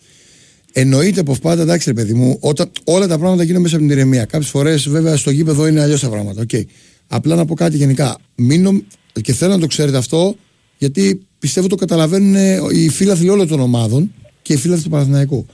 Εννοείται 0.73 1.21
από 1.21 1.37
πάντα, 1.43 1.63
εντάξει, 1.63 1.89
ρε 1.89 1.95
παιδί 1.95 2.15
μου, 2.15 2.37
όταν 2.41 2.71
όλα 2.85 3.07
τα 3.07 3.19
πράγματα 3.19 3.43
γίνονται 3.43 3.63
μέσα 3.63 3.77
από 3.77 3.85
την 3.85 3.95
ηρεμία. 3.97 4.25
Κάποιες 4.25 4.51
φορές, 4.51 4.89
βέβαια, 4.89 5.17
στο 5.17 5.31
γήπεδο 5.31 5.67
είναι 5.67 5.81
αλλιώς 5.81 6.01
τα 6.01 6.09
πράγματα. 6.09 6.43
Okay. 6.49 6.63
Απλά 7.09 7.35
να 7.35 7.45
πω 7.45 7.55
κάτι 7.55 7.77
γενικά. 7.77 8.17
Μην 8.35 8.85
Και 9.23 9.33
θέλω 9.33 9.53
να 9.53 9.59
το 9.59 9.67
ξέρετε 9.67 9.97
αυτό, 9.97 10.37
γιατί 10.79 11.27
πιστεύω 11.39 11.67
το 11.67 11.77
καταλαβαίνουν 11.77 12.35
οι 12.71 12.89
φίλαθλοι 12.89 13.29
όλων 13.29 13.49
των 13.49 13.61
ομάδων 13.61 14.15
και 14.43 14.53
οι 14.53 14.57
φίλαθλοι 14.57 14.83
του 14.83 14.91
Παναθηναϊκού. 14.91 15.47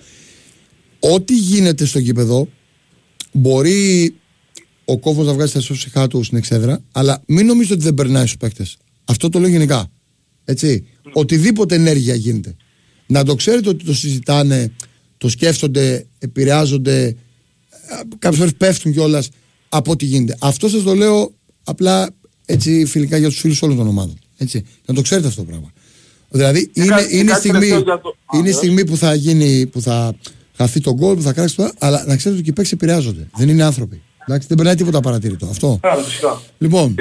Ό,τι 1.01 1.35
γίνεται 1.37 1.85
στο 1.85 1.99
γήπεδο, 1.99 2.49
μπορεί 3.33 4.15
ο 4.91 4.99
κόβος 4.99 5.27
να 5.27 5.33
βγάζει 5.33 5.53
τα 5.53 5.61
σωσιχά 5.61 6.07
του 6.07 6.23
στην 6.23 6.39
εξέδρα, 6.39 6.83
αλλά 6.93 7.23
μην 7.27 7.47
νομίζετε 7.47 7.75
ότι 7.75 7.83
δεν 7.83 7.95
περνάει 7.95 8.23
στους 8.27 8.37
παίκτες. 8.37 8.77
Αυτό 9.05 9.29
το 9.29 9.39
λέω 9.39 9.49
γενικά. 9.49 9.91
Έτσι. 10.45 10.85
Οτιδήποτε 11.13 11.75
ενέργεια 11.75 12.15
γίνεται. 12.15 12.57
Να 13.07 13.25
το 13.25 13.35
ξέρετε 13.35 13.69
ότι 13.69 13.85
το 13.85 13.95
συζητάνε, 13.95 14.73
το 15.19 15.29
σκέφτονται, 15.29 16.07
επηρεάζονται, 16.19 17.17
κάποιες 18.19 18.39
φορές 18.39 18.55
πέφτουν 18.57 18.93
κιόλας 18.93 19.29
από 19.69 19.91
ό,τι 19.91 20.05
γίνεται. 20.05 20.37
Αυτό 20.41 20.69
σας 20.69 20.83
το 20.83 20.95
λέω 20.95 21.33
απλά 21.65 22.09
έτσι 22.45 22.85
φιλικά 22.85 23.17
για 23.17 23.29
τους 23.29 23.39
φίλους 23.39 23.63
όλων 23.63 23.77
των 23.77 23.87
ομάδων. 23.87 24.19
Έτσι. 24.37 24.65
Να 24.87 24.95
το 24.95 25.03
ξέρετε 25.03 25.27
αυτό 25.27 25.41
το 25.41 25.47
πράγμα. 25.47 25.73
Δηλαδή 26.31 26.71
είναι, 26.73 27.07
είναι, 27.11 27.35
στιγμή, 27.35 27.69
είναι 28.35 28.51
στιγμή 28.51 28.85
που 28.85 28.97
θα 28.97 29.15
γίνει, 29.15 29.67
που 29.67 29.81
θα 29.81 30.15
χαθεί 30.57 30.81
τον 30.81 30.95
γκολ, 30.95 31.15
που 31.17 31.23
θα 31.23 31.33
κράξει 31.33 31.57
το. 31.57 31.71
Αλλά 31.79 32.05
να 32.07 32.17
ξέρετε 32.17 32.41
ότι 32.41 32.51
οι 32.51 32.53
παίξει 32.53 32.73
επηρεάζονται. 32.75 33.29
Δεν 33.37 33.49
είναι 33.49 33.63
άνθρωποι. 33.63 34.03
Εντάξει, 34.31 34.49
δεν 34.49 34.57
περνάει 34.57 34.75
τίποτα 34.75 35.01
παρατήρητο. 35.01 35.47
Αυτό. 35.47 35.81
Λοιπόν, 36.59 36.95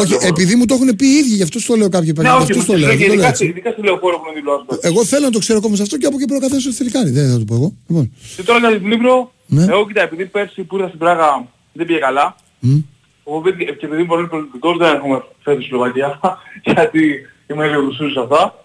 όχι, 0.00 0.26
επειδή 0.26 0.54
μου 0.54 0.64
το 0.64 0.74
έχουν 0.74 0.96
πει 0.96 1.06
οι 1.06 1.16
ίδιοι, 1.16 1.34
γι' 1.34 1.42
αυτό 1.42 1.66
το 1.66 1.74
λέω 1.74 1.88
κάποιοι 1.88 2.12
παίκτες. 2.12 2.32
Ναι, 2.32 2.58
όχι, 2.58 2.66
το 2.66 2.76
λέω. 2.76 2.92
Ειδικά 2.92 3.32
στη 3.32 3.82
λεωφόρο 3.84 4.16
που 4.18 4.24
είναι 4.30 4.78
Εγώ 4.80 5.04
θέλω 5.04 5.24
να 5.24 5.30
το 5.30 5.38
ξέρω 5.38 5.58
ακόμα 5.58 5.76
σε 5.76 5.82
αυτό 5.82 5.96
και 5.96 6.06
από 6.06 6.16
εκεί 6.16 6.24
πέρα 6.24 6.38
ο 6.38 6.40
καθένας 6.40 6.66
ό,τι 6.66 6.74
θέλει 6.74 6.90
κάνει. 6.90 7.10
Δεν 7.10 7.30
θα 7.30 7.38
το 7.38 7.44
πω 7.44 7.54
εγώ. 7.54 7.72
Λοιπόν. 7.88 8.12
Και 8.36 8.42
τώρα 8.42 8.58
για 8.58 8.78
την 8.78 8.86
Λίμπρο, 8.86 9.32
ναι. 9.46 9.64
εγώ 9.64 9.86
κοιτά, 9.86 10.02
επειδή 10.02 10.26
πέρσι 10.26 10.62
που 10.62 10.76
ήρθα 10.76 10.88
στην 10.88 10.98
Πράγα 10.98 11.48
δεν 11.72 11.86
πήγε 11.86 11.98
καλά. 11.98 12.36
Mm. 12.62 12.82
Εγώ 13.26 13.42
και 13.42 13.84
επειδή 13.84 14.04
πολύ 14.04 14.26
πολιτικός 14.28 14.76
δεν 14.78 14.94
έχουμε 14.94 15.24
φέρει 15.42 15.56
στη 15.56 15.66
Σλοβακία, 15.68 16.20
γιατί 16.72 17.02
είμαι 17.50 17.66
λίγο 17.66 17.80
ρουσούς 17.80 18.16
αυτά. 18.16 18.64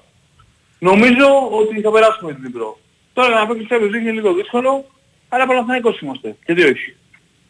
Νομίζω 0.79 1.27
ότι 1.59 1.81
θα 1.81 1.91
περάσουμε 1.91 2.33
την 2.33 2.43
Λίμπρο. 2.43 2.79
Τώρα 3.13 3.29
να 3.39 3.47
παίξει 3.47 3.67
Champions 3.69 3.95
είναι 4.01 4.11
λίγο 4.11 4.33
δύσκολο, 4.33 4.85
αλλά 5.29 5.47
Παναθηναϊκός 5.47 5.99
είμαστε. 5.99 6.35
Και 6.45 6.53
τι 6.53 6.63
όχι. 6.63 6.95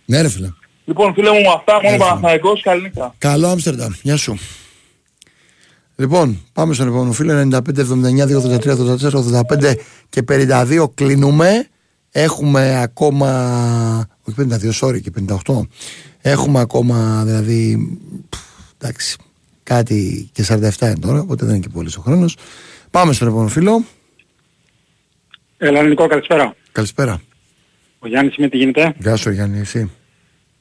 Ναι 0.09 0.21
ρε 0.21 0.29
φίλε. 0.29 0.49
Λοιπόν 0.85 1.13
φίλε 1.13 1.29
μου 1.29 1.51
αυτά, 1.51 1.79
μόνο 1.84 1.97
Παναθηναϊκός, 1.97 2.61
καλή 2.61 2.81
νύχτα. 2.81 3.15
Καλό 3.17 3.47
Άμστερνταμ, 3.47 3.91
γεια 4.01 4.17
σου. 4.17 4.38
Λοιπόν, 5.95 6.45
πάμε 6.53 6.73
στον 6.73 6.88
επόμενο 6.88 7.11
φίλο 7.11 7.49
95, 7.51 7.59
79, 7.59 8.25
283, 8.25 8.75
84, 9.01 9.11
85 9.49 9.75
και 10.09 10.23
52 10.29 10.89
κλείνουμε. 10.93 11.67
Έχουμε 12.11 12.81
ακόμα, 12.81 13.29
όχι 14.23 14.47
52, 14.81 14.88
sorry 14.88 15.01
και 15.01 15.11
58. 15.45 15.59
Έχουμε 16.21 16.59
ακόμα 16.59 17.23
δηλαδή, 17.25 17.89
εντάξει, 18.77 19.17
κάτι 19.63 20.29
και 20.31 20.45
47 20.47 20.81
είναι 20.81 20.99
τώρα, 20.99 21.19
οπότε 21.19 21.45
δεν 21.45 21.55
είναι 21.55 21.63
και 21.63 21.73
πολύ 21.73 21.89
ο 21.97 22.01
χρόνος. 22.01 22.38
Πάμε 22.91 23.13
στον 23.13 23.27
επόμενο 23.27 23.49
φίλο. 23.49 23.84
Έλα, 25.57 25.84
Νικό, 25.84 26.07
καλησπέρα. 26.07 26.55
Καλησπέρα. 26.71 27.21
Ο 28.07 28.09
Γιάννης 28.09 28.38
με 28.38 28.49
τι 28.49 28.57
γίνεται; 28.57 28.93
Γεια 28.97 29.15
σου 29.15 29.29
Γιάννη, 29.29 29.59
εσύ. 29.59 29.91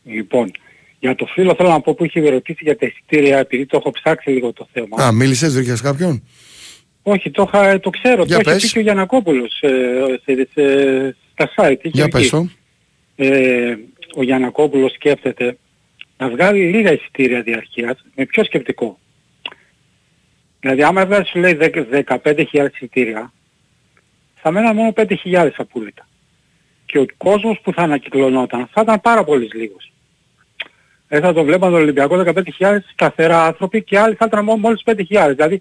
Λοιπόν, 0.05 0.51
για 0.99 1.15
το 1.15 1.27
φίλο 1.27 1.55
θέλω 1.55 1.69
να 1.69 1.81
πω 1.81 1.95
που 1.95 2.05
είχε 2.05 2.31
ρωτήσει 2.31 2.59
για 2.63 2.77
τα 2.77 2.87
εισιτήρια, 2.87 3.39
επειδή 3.39 3.67
το 3.67 3.77
έχω 3.77 3.91
ψάξει 3.91 4.31
λίγο 4.31 4.53
το 4.53 4.69
θέμα. 4.73 5.05
Α, 5.05 5.13
μίλησες, 5.13 5.55
βρήκες 5.55 5.81
κάποιον; 5.81 6.23
Όχι, 7.03 7.31
το, 7.31 7.51
είχα, 7.53 7.81
το 7.81 7.91
ξέρω, 7.91 8.25
για 8.25 8.39
το 8.39 8.51
έχει 8.51 8.67
πει 8.67 8.73
και 8.73 8.79
ο 8.79 8.83
Γιανακόπουλος 8.83 9.61
ε, 9.61 9.71
σε, 10.25 10.49
σε, 10.53 11.17
στα 11.33 11.53
site. 11.57 11.81
Για 11.83 12.09
πες 12.09 12.33
ε, 13.17 13.77
ο 14.15 14.23
Γιανακόπουλος 14.23 14.93
σκέφτεται 14.93 15.59
να 16.19 16.29
βγάλει 16.29 16.65
λίγα 16.65 16.93
εισιτήρια 16.93 17.43
διαρκείας, 17.43 18.05
με 18.15 18.25
πιο 18.25 18.45
σκεπτικό; 18.45 18.99
Δηλαδή 20.61 20.83
άμα 20.83 21.07
βγάλεις 21.07 21.29
σου 21.29 21.39
λέει 21.39 21.59
15.000 21.61 22.69
εισιτήρια, 22.73 23.33
θα 24.35 24.51
μέναν 24.51 24.77
μόνο 24.77 24.93
5.000 24.97 25.51
απόλυτα 25.57 26.07
και 26.87 26.99
ο 26.99 27.07
κόσμος 27.17 27.61
που 27.63 27.73
θα 27.73 27.83
ανακυκλωνόταν 27.83 28.69
θα 28.73 28.81
ήταν 28.81 29.01
πάρα 29.01 29.25
πολύ 29.25 29.51
λίγος. 29.55 29.93
Δεν 31.09 31.21
θα 31.21 31.33
το 31.33 31.45
βλέπαν 31.45 31.71
τον 31.71 31.81
Ολυμπιακό 31.81 32.23
15.000 32.59 32.79
σταθερά 32.93 33.45
άνθρωποι 33.45 33.83
και 33.83 33.99
άλλοι 33.99 34.15
θα 34.15 34.25
ήταν 34.29 34.45
μόλις 34.59 34.83
5.000. 34.85 35.31
Δηλαδή 35.35 35.61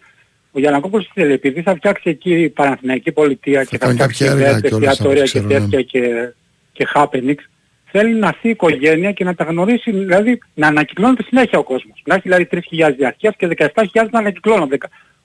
ο 0.51 0.59
Γιανακόπουλος 0.59 1.11
θέλει, 1.13 1.33
επειδή 1.33 1.61
θα 1.61 1.75
φτιάξει 1.75 2.09
εκεί 2.09 2.41
η 2.41 2.49
Παναθηναϊκή 2.49 3.11
πολιτεία 3.11 3.63
και 3.63 3.77
θα 3.77 3.89
φτιάξει 3.89 4.25
εστιατόρια 4.63 5.23
και 5.23 5.41
τέτοια 5.41 5.77
ναι. 5.77 5.81
και, 5.81 6.33
και 6.71 6.87
happenings, 6.93 7.43
θέλει 7.85 8.13
να 8.13 8.27
έρθει 8.27 8.47
η 8.47 8.49
οικογένεια 8.49 9.11
και 9.11 9.23
να 9.23 9.35
τα 9.35 9.43
γνωρίσει, 9.43 9.91
δηλαδή 9.91 10.39
να 10.53 10.67
ανακυκλώνεται 10.67 11.23
συνέχεια 11.23 11.59
ο 11.59 11.63
κόσμος. 11.63 12.01
Να 12.05 12.15
έχει 12.15 12.23
δηλαδή 12.23 12.47
3.000 12.51 12.93
διαρκείας 12.97 13.35
και 13.37 13.47
17.000 13.57 14.09
να 14.11 14.19
ανακυκλώνονται 14.19 14.77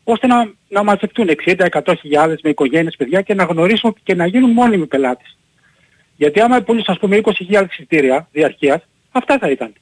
ώστε 0.05 0.27
να, 0.27 0.51
να 0.69 0.83
μαζευτούν 0.83 1.29
60-100.000 1.45 2.35
με 2.43 2.51
οικογένειες, 2.51 2.97
παιδιά 2.97 3.21
και 3.21 3.35
να 3.35 3.45
γνωρίσουν 3.45 3.97
και 4.03 4.15
να 4.15 4.27
γίνουν 4.27 4.51
μόνιμοι 4.51 4.87
πελάτες. 4.87 5.37
Γιατί 6.21 6.41
άμα 6.41 6.63
πουλήσεις 6.63 6.89
ας 6.89 6.99
πούμε 6.99 7.21
20.000 7.23 7.67
εισιτήρια 7.71 8.29
διαρκείας, 8.33 8.83
αυτά 9.11 9.39
θα 9.39 9.51
ήταν. 9.51 9.73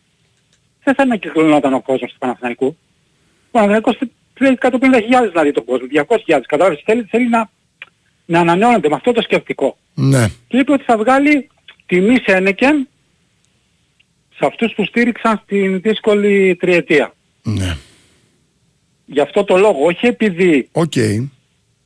Δεν 0.84 0.94
θα 0.94 1.02
ανακυκλωνόταν 1.02 1.74
ο 1.74 1.80
κόσμος 1.80 2.12
του 2.12 2.18
Παναθηναϊκού. 2.18 2.66
Ο 2.66 3.50
Παναθηναϊκός 3.50 3.98
θέλει 4.34 4.58
150.000 4.60 5.28
δηλαδή 5.30 5.52
τον 5.52 5.64
κόσμο, 5.64 5.86
200.000. 6.26 6.40
Κατάλαβες, 6.46 6.82
θέλει, 6.84 7.02
θέλει 7.10 7.28
να, 7.28 7.50
να 8.24 8.40
ανανεώνεται 8.40 8.88
με 8.88 8.94
αυτό 8.94 9.12
το 9.12 9.22
σκεπτικό. 9.22 9.76
Ναι. 9.94 10.26
Και 10.48 10.56
είπε 10.58 10.72
ότι 10.72 10.84
θα 10.84 10.96
βγάλει 10.96 11.48
τιμή 11.86 12.14
σε 12.14 12.32
Ένεκεν 12.32 12.88
σε 14.36 14.46
αυτούς 14.46 14.72
που 14.74 14.84
στήριξαν 14.84 15.40
στην 15.44 15.80
δύσκολη 15.80 16.56
τριετία. 16.56 17.14
Ναι. 17.42 17.76
Γι' 19.04 19.20
αυτό 19.20 19.44
το 19.44 19.56
λόγο, 19.56 19.84
όχι 19.84 20.06
επειδή 20.06 20.68
okay 20.72 21.28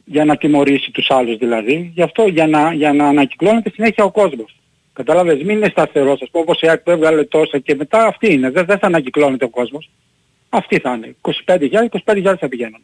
για 0.04 0.24
να 0.24 0.36
τιμωρήσει 0.36 0.90
τους 0.90 1.10
άλλους 1.10 1.36
δηλαδή, 1.36 1.90
γι' 1.94 2.02
αυτό 2.02 2.26
για 2.26 2.46
να, 2.46 2.72
για 2.72 2.92
να 2.92 3.06
ανακυκλώνεται 3.08 3.70
συνέχεια 3.74 4.04
ο 4.04 4.10
κόσμος. 4.10 4.56
Κατάλαβες, 4.92 5.42
μην 5.42 5.56
είναι 5.56 5.68
σταθερός, 5.68 6.22
ας 6.22 6.28
πούμε, 6.30 6.44
όπως 6.44 6.60
η 6.60 6.68
ΑΕΚ 6.68 6.80
που 6.80 6.90
έβγαλε 6.90 7.24
τόσα 7.24 7.58
και 7.58 7.74
μετά 7.74 8.06
αυτή 8.06 8.32
είναι, 8.32 8.50
δεν, 8.50 8.64
δεν 8.64 8.78
θα 8.78 8.86
ανακυκλώνεται 8.86 9.44
ο 9.44 9.48
κόσμος. 9.48 9.90
Αυτή 10.48 10.78
θα 10.78 10.92
είναι. 10.92 11.16
25.000, 11.46 11.58
25.000 12.04 12.34
θα 12.38 12.48
πηγαίνουν. 12.48 12.80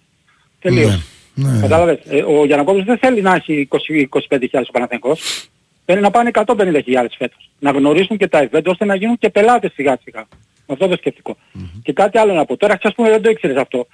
Τελείως. 0.61 1.03
Ναι, 1.35 1.53
ναι. 1.53 1.61
Κατάλαβες, 1.61 1.99
ε, 2.09 2.23
ο 2.23 2.45
Γιανακόπουλος 2.45 2.87
δεν 2.87 2.99
θέλει 2.99 3.21
να 3.21 3.35
έχει 3.35 3.69
25.000 3.71 4.65
ο 4.69 4.73
Παναθηναϊκός. 4.73 5.49
Θέλει 5.85 6.01
να 6.01 6.11
πάνε 6.11 6.31
150.000 6.33 7.07
φέτος. 7.19 7.51
Να 7.59 7.71
γνωρίσουν 7.71 8.17
και 8.17 8.29
τα 8.29 8.49
event 8.51 8.65
ώστε 8.65 8.85
να 8.85 8.95
γίνουν 8.95 9.19
και 9.19 9.29
πελάτες 9.29 9.73
σιγά 9.73 9.99
σιγά. 10.03 10.27
Με 10.67 10.75
αυτό 10.75 10.89
το 10.89 10.97
σκεπτικό. 10.97 11.37
Mm-hmm. 11.37 11.81
Και 11.83 11.93
κάτι 11.93 12.19
άλλο 12.19 12.33
να 12.33 12.45
πω. 12.45 12.57
Τώρα 12.57 12.79
ας 12.83 12.95
πούμε 12.95 13.11
δεν 13.11 13.23
το 13.23 13.31
ήξερες 13.31 13.57
αυτό. 13.57 13.87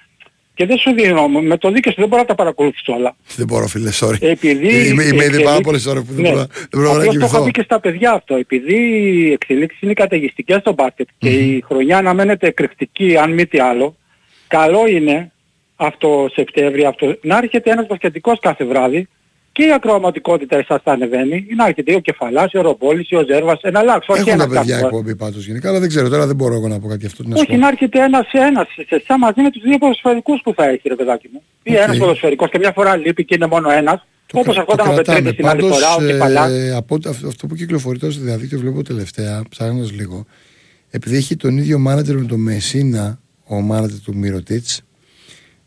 Και 0.55 0.67
δεν 0.67 0.79
σου 0.79 0.93
δίνω, 0.93 1.29
με 1.29 1.57
το 1.57 1.71
δίκαιο 1.71 1.93
σου 1.93 2.01
δεν 2.01 2.09
μπορώ 2.09 2.23
να 2.23 2.29
τα 2.29 2.35
παρακολουθήσω 2.35 2.93
όλα. 2.93 3.17
Δεν 3.37 3.47
μπορώ 3.47 3.67
φίλε, 3.67 3.91
sorry. 4.01 4.17
Επειδή 4.21 4.89
είμαι, 4.89 5.03
είμαι 5.03 5.25
ήδη 5.25 5.43
πάρα 5.43 5.61
πολλές 5.61 5.87
ώρες 5.87 6.03
που 6.03 6.13
δεν 6.13 6.23
ναι. 6.23 6.31
μπορώ, 6.31 6.47
δεν 6.71 6.81
μπορώ 6.81 7.13
να 7.13 7.19
το 7.19 7.25
έχω 7.25 7.45
πει 7.45 7.51
και 7.51 7.63
στα 7.63 7.81
παιδιά 7.81 8.13
αυτό. 8.13 8.35
Επειδή 8.35 8.75
οι 8.75 9.33
εξελίξεις 9.33 9.81
είναι 9.81 9.93
καταιγιστικές 9.93 10.61
στο 10.61 10.73
μπάσκετ 10.73 11.09
και 11.19 11.29
η 11.29 11.65
χρονιά 11.67 11.99
αναμένεται 11.99 12.47
εκρηκτική 12.47 13.17
αν 13.17 13.33
μη 13.33 13.47
τι 13.47 13.59
άλλο, 13.59 13.97
καλό 14.47 14.87
είναι 14.87 15.33
αυτό 15.77 16.29
Σεπτέμβριο 16.33 16.89
αυτό, 16.89 17.19
να 17.23 17.37
έρχεται 17.37 17.71
ένας 17.71 17.87
μπασκετικός 17.87 18.39
κάθε 18.41 18.65
βράδυ 18.65 19.09
και 19.55 19.65
η 19.65 19.73
ακροαματικότητα 19.73 20.57
εσάς 20.57 20.81
θα 20.85 20.93
ανεβαίνει, 20.93 21.47
να 21.57 21.67
έρχεται 21.67 21.95
ο 21.95 21.99
Κεφαλάς, 21.99 22.55
ο 22.55 22.61
Ρομπόλης, 22.61 23.09
ο 23.13 23.25
Ζέρβας, 23.27 23.59
ένα 23.63 23.79
αλλάξω. 23.79 24.15
Έχουν 24.17 24.33
ένα 24.33 24.47
τα 24.47 24.59
παιδιά 24.59 24.79
εκπομπή 24.79 25.17
πάντως 25.17 25.47
γενικά, 25.47 25.69
αλλά 25.69 25.79
δεν 25.79 25.89
ξέρω, 25.89 26.09
τώρα 26.09 26.27
δεν 26.27 26.37
μπορώ 26.37 26.55
εγώ 26.55 26.69
να 26.69 26.81
πω 26.81 26.89
κάτι 26.89 27.07
αυτό. 27.07 27.25
Όχι, 27.35 27.57
να 27.57 27.69
έρχεται 27.69 27.99
ένας 28.03 28.27
σε 28.27 28.39
ένας, 28.39 28.67
σε 28.75 28.95
εσά 28.95 29.19
μαζί 29.19 29.41
με 29.41 29.51
τους 29.51 29.63
δύο 29.63 29.79
ποδοσφαιρικούς 29.79 30.41
που 30.45 30.55
θα 30.57 30.69
έχει 30.69 30.89
ρε 30.89 30.95
παιδάκι 30.95 31.29
μου. 31.33 31.43
Okay. 31.43 31.71
Ή 31.71 31.75
ένας 31.75 31.97
ποδοσφαιρικός 31.97 32.51
και 32.51 32.59
μια 32.59 32.73
φορά 32.73 32.97
λείπει 32.97 33.25
και 33.25 33.35
είναι 33.35 33.47
μόνο 33.47 33.71
ένας. 33.71 34.07
Το 34.27 34.39
Όπως 34.39 34.57
ερχόταν 34.57 34.93
ο 34.93 34.95
Πετρίδης 34.95 35.35
την 35.35 35.47
άλλη 35.47 35.63
φορά, 35.63 35.95
ο 35.95 36.07
Κεφαλάς. 36.07 36.51
Ε, 36.51 36.75
από, 36.77 36.99
αυτό 37.27 37.47
που 37.47 37.55
κυκλοφορεί 37.55 37.99
τώρα 37.99 38.13
στο 38.13 38.23
διαδίκτυο 38.23 38.59
βλέπω 38.59 38.83
τελευταία, 38.83 39.43
ψάχνοντας 39.51 39.93
λίγο, 39.93 40.27
επειδή 40.91 41.17
έχει 41.17 41.37
τον 41.37 41.57
ίδιο 41.57 41.79
μάνατζερ 41.79 42.17
με 42.17 42.27
τον 42.27 42.41
Μεσίνα, 42.41 43.19
ο 43.47 43.61
μάνατζερ 43.61 44.01
του 44.01 44.17
Μυρωτίτς, 44.17 44.83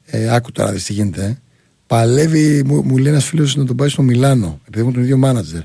ε, 0.05 0.35
άκου 0.35 0.51
τώρα 0.51 0.72
τι 0.72 0.93
γίνεται, 0.93 1.41
Παλεύει, 1.88 2.64
μου, 2.64 2.84
μου 2.84 2.97
λέει 2.97 3.11
ένας 3.11 3.26
φίλος 3.26 3.55
να 3.55 3.65
τον 3.65 3.76
πάει 3.76 3.89
στο 3.89 4.01
Μιλάνο, 4.01 4.59
επειδή 4.68 4.81
έχουν 4.81 4.93
τον 4.93 5.03
ίδιο 5.03 5.18
μάνατζερ. 5.18 5.61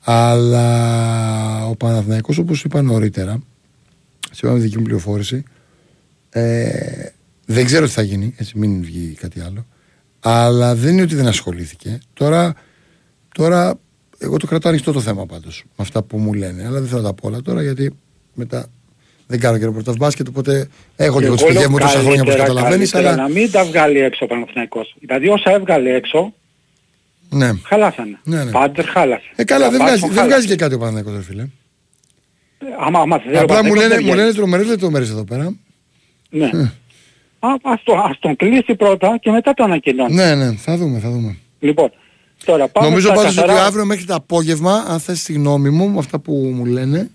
Αλλά 0.00 1.66
ο 1.66 1.76
Παναθηναϊκός 1.76 2.38
όπως 2.38 2.64
είπα 2.64 2.82
νωρίτερα, 2.82 3.42
σύμφωνα 4.30 4.52
με 4.52 4.58
δική 4.58 4.78
μου 4.78 4.82
πληροφόρηση. 4.82 5.42
Ε, 6.30 7.06
δεν 7.46 7.64
ξέρω 7.64 7.86
τι 7.86 7.92
θα 7.92 8.02
γίνει, 8.02 8.34
έτσι 8.36 8.58
μην 8.58 8.82
βγει 8.82 9.14
κάτι 9.20 9.40
άλλο. 9.40 9.66
Αλλά 10.20 10.74
δεν 10.74 10.92
είναι 10.92 11.02
ότι 11.02 11.14
δεν 11.14 11.26
ασχολήθηκε. 11.26 11.98
Τώρα, 12.14 12.54
τώρα 13.34 13.78
εγώ 14.18 14.36
το 14.36 14.46
κρατάω 14.46 14.72
ανοιχτό 14.72 14.92
το 14.92 15.00
θέμα 15.00 15.26
πάντως. 15.26 15.64
Με 15.68 15.74
αυτά 15.76 16.02
που 16.02 16.18
μου 16.18 16.32
λένε. 16.32 16.66
Αλλά 16.66 16.80
δεν 16.80 16.88
θέλω 16.88 17.00
να 17.00 17.08
τα 17.08 17.14
πω 17.14 17.28
όλα 17.28 17.42
τώρα 17.42 17.62
γιατί 17.62 17.92
μετά 18.34 18.66
δεν 19.26 19.40
κάνω 19.40 19.58
και 19.58 19.64
ρεπορτάζ 19.64 19.94
μπάσκετ. 19.96 20.28
Οπότε 20.28 20.68
έχω 20.96 21.18
λίγο 21.20 21.34
τις 21.34 21.44
πηγέ 21.44 21.68
μου 21.68 21.78
τόσα 21.78 21.98
χρόνια 21.98 22.24
που 22.24 22.30
καταλαβαίνεις. 22.36 22.94
Αλλά... 22.94 23.16
Να 23.16 23.28
μην 23.28 23.50
τα 23.50 23.64
βγάλει 23.64 23.98
έξω 24.00 24.24
ο 24.24 24.28
Παναθηναϊκός. 24.28 24.94
Δηλαδή 25.00 25.28
όσα 25.28 25.50
έβγαλε 25.50 25.94
έξω 25.94 26.32
ναι. 27.30 27.50
χαλάσανε. 27.64 28.18
Ναι, 28.24 28.44
ναι. 28.44 28.50
Πάντερ 28.50 28.86
χάλασε. 28.88 29.30
Ε, 29.36 29.44
καλά, 29.44 29.70
δεν 29.70 29.78
Τα 29.78 29.84
βγάζει, 29.84 30.00
μπάσκετ 30.00 30.16
δεν 30.16 30.24
βγάζει 30.26 30.30
χάλασε. 30.30 30.48
και 30.48 30.56
κάτι 30.56 30.74
ο 30.74 30.78
Παναθηναϊκός, 30.78 31.14
ρε 31.16 31.22
φίλε. 31.22 31.46
Άμα, 32.86 32.98
άμα 33.00 33.18
θέλει 33.18 33.36
ο 33.36 33.40
Απλά 33.40 33.54
μου 33.54 33.68
Παναθηναϊκός 33.68 33.82
λένε, 33.82 33.94
δεν 33.94 33.98
μου 34.04 34.10
βγαίνει. 34.10 34.20
λένε 34.26 34.32
τρομερές 34.36 34.66
λεπτομέρειες 34.66 35.10
εδώ 35.10 35.24
πέρα. 35.24 35.54
Ναι. 36.30 36.46
Α, 37.38 37.48
ας, 37.62 37.82
το, 37.84 37.92
ας 38.10 38.18
τον 38.18 38.36
κλείσει 38.36 38.74
πρώτα 38.74 39.18
και 39.20 39.30
μετά 39.30 39.54
το 39.54 39.64
ανακοινώνει. 39.64 40.14
Ναι, 40.14 40.34
ναι, 40.34 40.52
θα 40.56 40.76
δούμε, 40.76 40.98
θα 40.98 41.10
δούμε. 41.10 41.36
Λοιπόν, 41.60 41.92
τώρα 42.44 42.68
πάμε 42.68 42.88
Νομίζω 42.88 43.06
στα 43.06 43.14
πάντως 43.16 43.30
ότι 43.30 43.46
καθαρά- 43.46 43.66
αύριο 43.66 43.84
μέχρι 43.84 44.04
το 44.04 44.14
απόγευμα, 44.14 44.84
αν 44.88 45.00
θες 45.00 45.22
τη 45.22 45.32
γνώμη 45.32 45.70
μου, 45.70 45.88
με 45.88 45.98
αυτά 45.98 46.18
που 46.18 46.32
μου 46.54 46.64
λένε, 46.64 47.10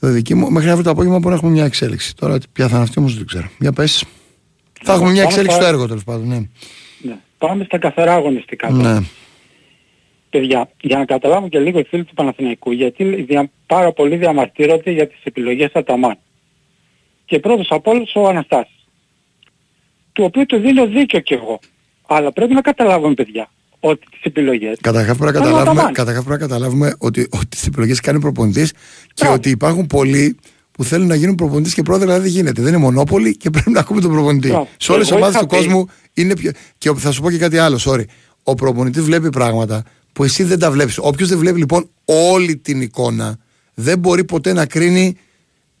το 0.00 0.08
δική 0.08 0.34
μου, 0.34 0.50
μέχρι 0.50 0.68
αύριο 0.68 0.84
το 0.84 0.90
απόγευμα 0.90 1.18
μπορεί 1.18 1.28
να 1.30 1.34
έχουμε 1.34 1.50
μια 1.52 1.64
εξέλιξη. 1.64 2.16
Τώρα 2.16 2.38
ποια 2.52 2.68
θα 2.68 2.74
είναι 2.74 2.84
αυτή 2.84 2.98
όμως 2.98 3.16
δεν 3.16 3.26
ξέρω. 3.26 3.48
Για 3.58 3.72
πες. 3.72 4.04
Θα 4.82 4.92
έχουμε 4.92 5.10
μια 5.10 5.22
πάμε 5.22 5.28
εξέλιξη 5.34 5.56
στα- 5.56 5.64
στο 5.64 5.74
έργο 5.74 5.86
τέλος 5.86 6.04
πάντων, 6.04 6.28
ναι. 6.28 6.38
Ναι. 7.02 7.16
Πάμε 7.38 7.64
στα 7.64 7.78
καθαρά 7.78 8.14
αγωνιστικά. 8.14 8.68
τώρα. 8.68 8.92
Ναι. 9.00 9.06
Παιδιά, 10.30 10.70
για 10.80 10.98
να 10.98 11.04
καταλάβουν 11.04 11.48
και 11.48 11.58
λίγο 11.58 11.78
οι 11.78 11.84
φίλοι 11.84 12.04
του 12.04 12.14
Παναθηναϊκού, 12.14 12.72
γιατί 12.72 13.22
δια, 13.22 13.50
πάρα 13.66 13.92
πολλοί 13.92 14.16
διαμαρτύρονται 14.16 14.90
για 14.90 15.08
τις 15.08 15.18
επιλογές 15.22 15.70
Αταμάν. 15.72 16.18
Και 17.24 17.38
πρώτος 17.38 17.66
από 17.70 17.90
όλους 17.90 18.12
ο 18.14 18.28
Αναστάσης. 18.28 18.86
Του 20.12 20.24
οποίου 20.24 20.46
του 20.46 20.58
δίνω 20.58 20.86
δίκιο 20.86 21.20
κι 21.20 21.32
εγώ. 21.34 21.58
Αλλά 22.06 22.32
πρέπει 22.32 22.54
να 22.54 22.60
καταλάβουμε 22.60 23.14
παιδιά, 23.14 23.50
ότι 23.80 24.06
τις 24.10 24.20
επιλογές... 24.22 24.78
Καταρχάς 24.80 25.16
πρέπει 25.16 25.32
να 25.32 25.38
Κάνω 25.38 25.44
καταλάβουμε, 25.44 25.70
Αταμάν. 25.72 25.92
καταρχάς 25.94 26.24
πρέπει 26.24 26.40
να 26.40 26.46
καταλάβουμε 26.48 26.94
ότι, 26.98 27.26
ότι 27.30 27.46
τις 27.46 27.66
επιλογές 27.66 28.00
κάνει 28.00 28.18
ο 28.18 28.20
προπονητής 28.20 28.72
και 29.14 29.26
ότι 29.28 29.50
υπάρχουν 29.50 29.86
πολλοί 29.86 30.36
που 30.70 30.84
θέλουν 30.84 31.06
να 31.06 31.14
γίνουν 31.14 31.34
προπονητής 31.34 31.74
και 31.74 31.82
πρόεδρε 31.82 32.06
δηλαδή 32.06 32.22
δεν 32.28 32.36
γίνεται. 32.36 32.62
Δεν 32.62 32.72
είναι 32.72 32.82
μονόπολη 32.82 33.36
και 33.36 33.50
πρέπει 33.54 33.70
να 33.70 33.80
ακούμε 33.80 34.00
τον 34.00 34.10
προπονητή. 34.10 34.48
Μπράβο. 34.48 34.68
Σε 34.76 34.92
όλες 34.92 35.02
τις 35.08 35.16
Εγώ 35.16 35.20
ομάδες 35.24 35.40
είχα 35.40 35.46
του 35.46 35.56
πει- 35.56 35.64
κόσμου 35.64 35.86
είναι 36.14 36.34
πιο... 36.36 36.50
Και 36.78 36.92
θα 36.96 37.10
σου 37.12 37.22
πω 37.22 37.30
και 37.30 37.38
κάτι 37.38 37.58
άλλο, 37.58 37.78
sorry. 37.84 38.04
Ο 38.42 38.54
προπονητής 38.54 39.02
βλέπει 39.02 39.28
πράγματα 39.30 39.82
που 40.12 40.24
εσύ 40.24 40.42
δεν 40.42 40.58
τα 40.58 40.70
βλέπεις. 40.70 40.98
Όποιος 40.98 41.28
δεν 41.28 41.38
βλέπει 41.38 41.58
λοιπόν 41.58 41.90
όλη 42.04 42.56
την 42.56 42.80
εικόνα 42.80 43.36
δεν 43.74 43.98
μπορεί 43.98 44.24
ποτέ 44.24 44.52
να 44.52 44.66
κρίνει 44.66 45.16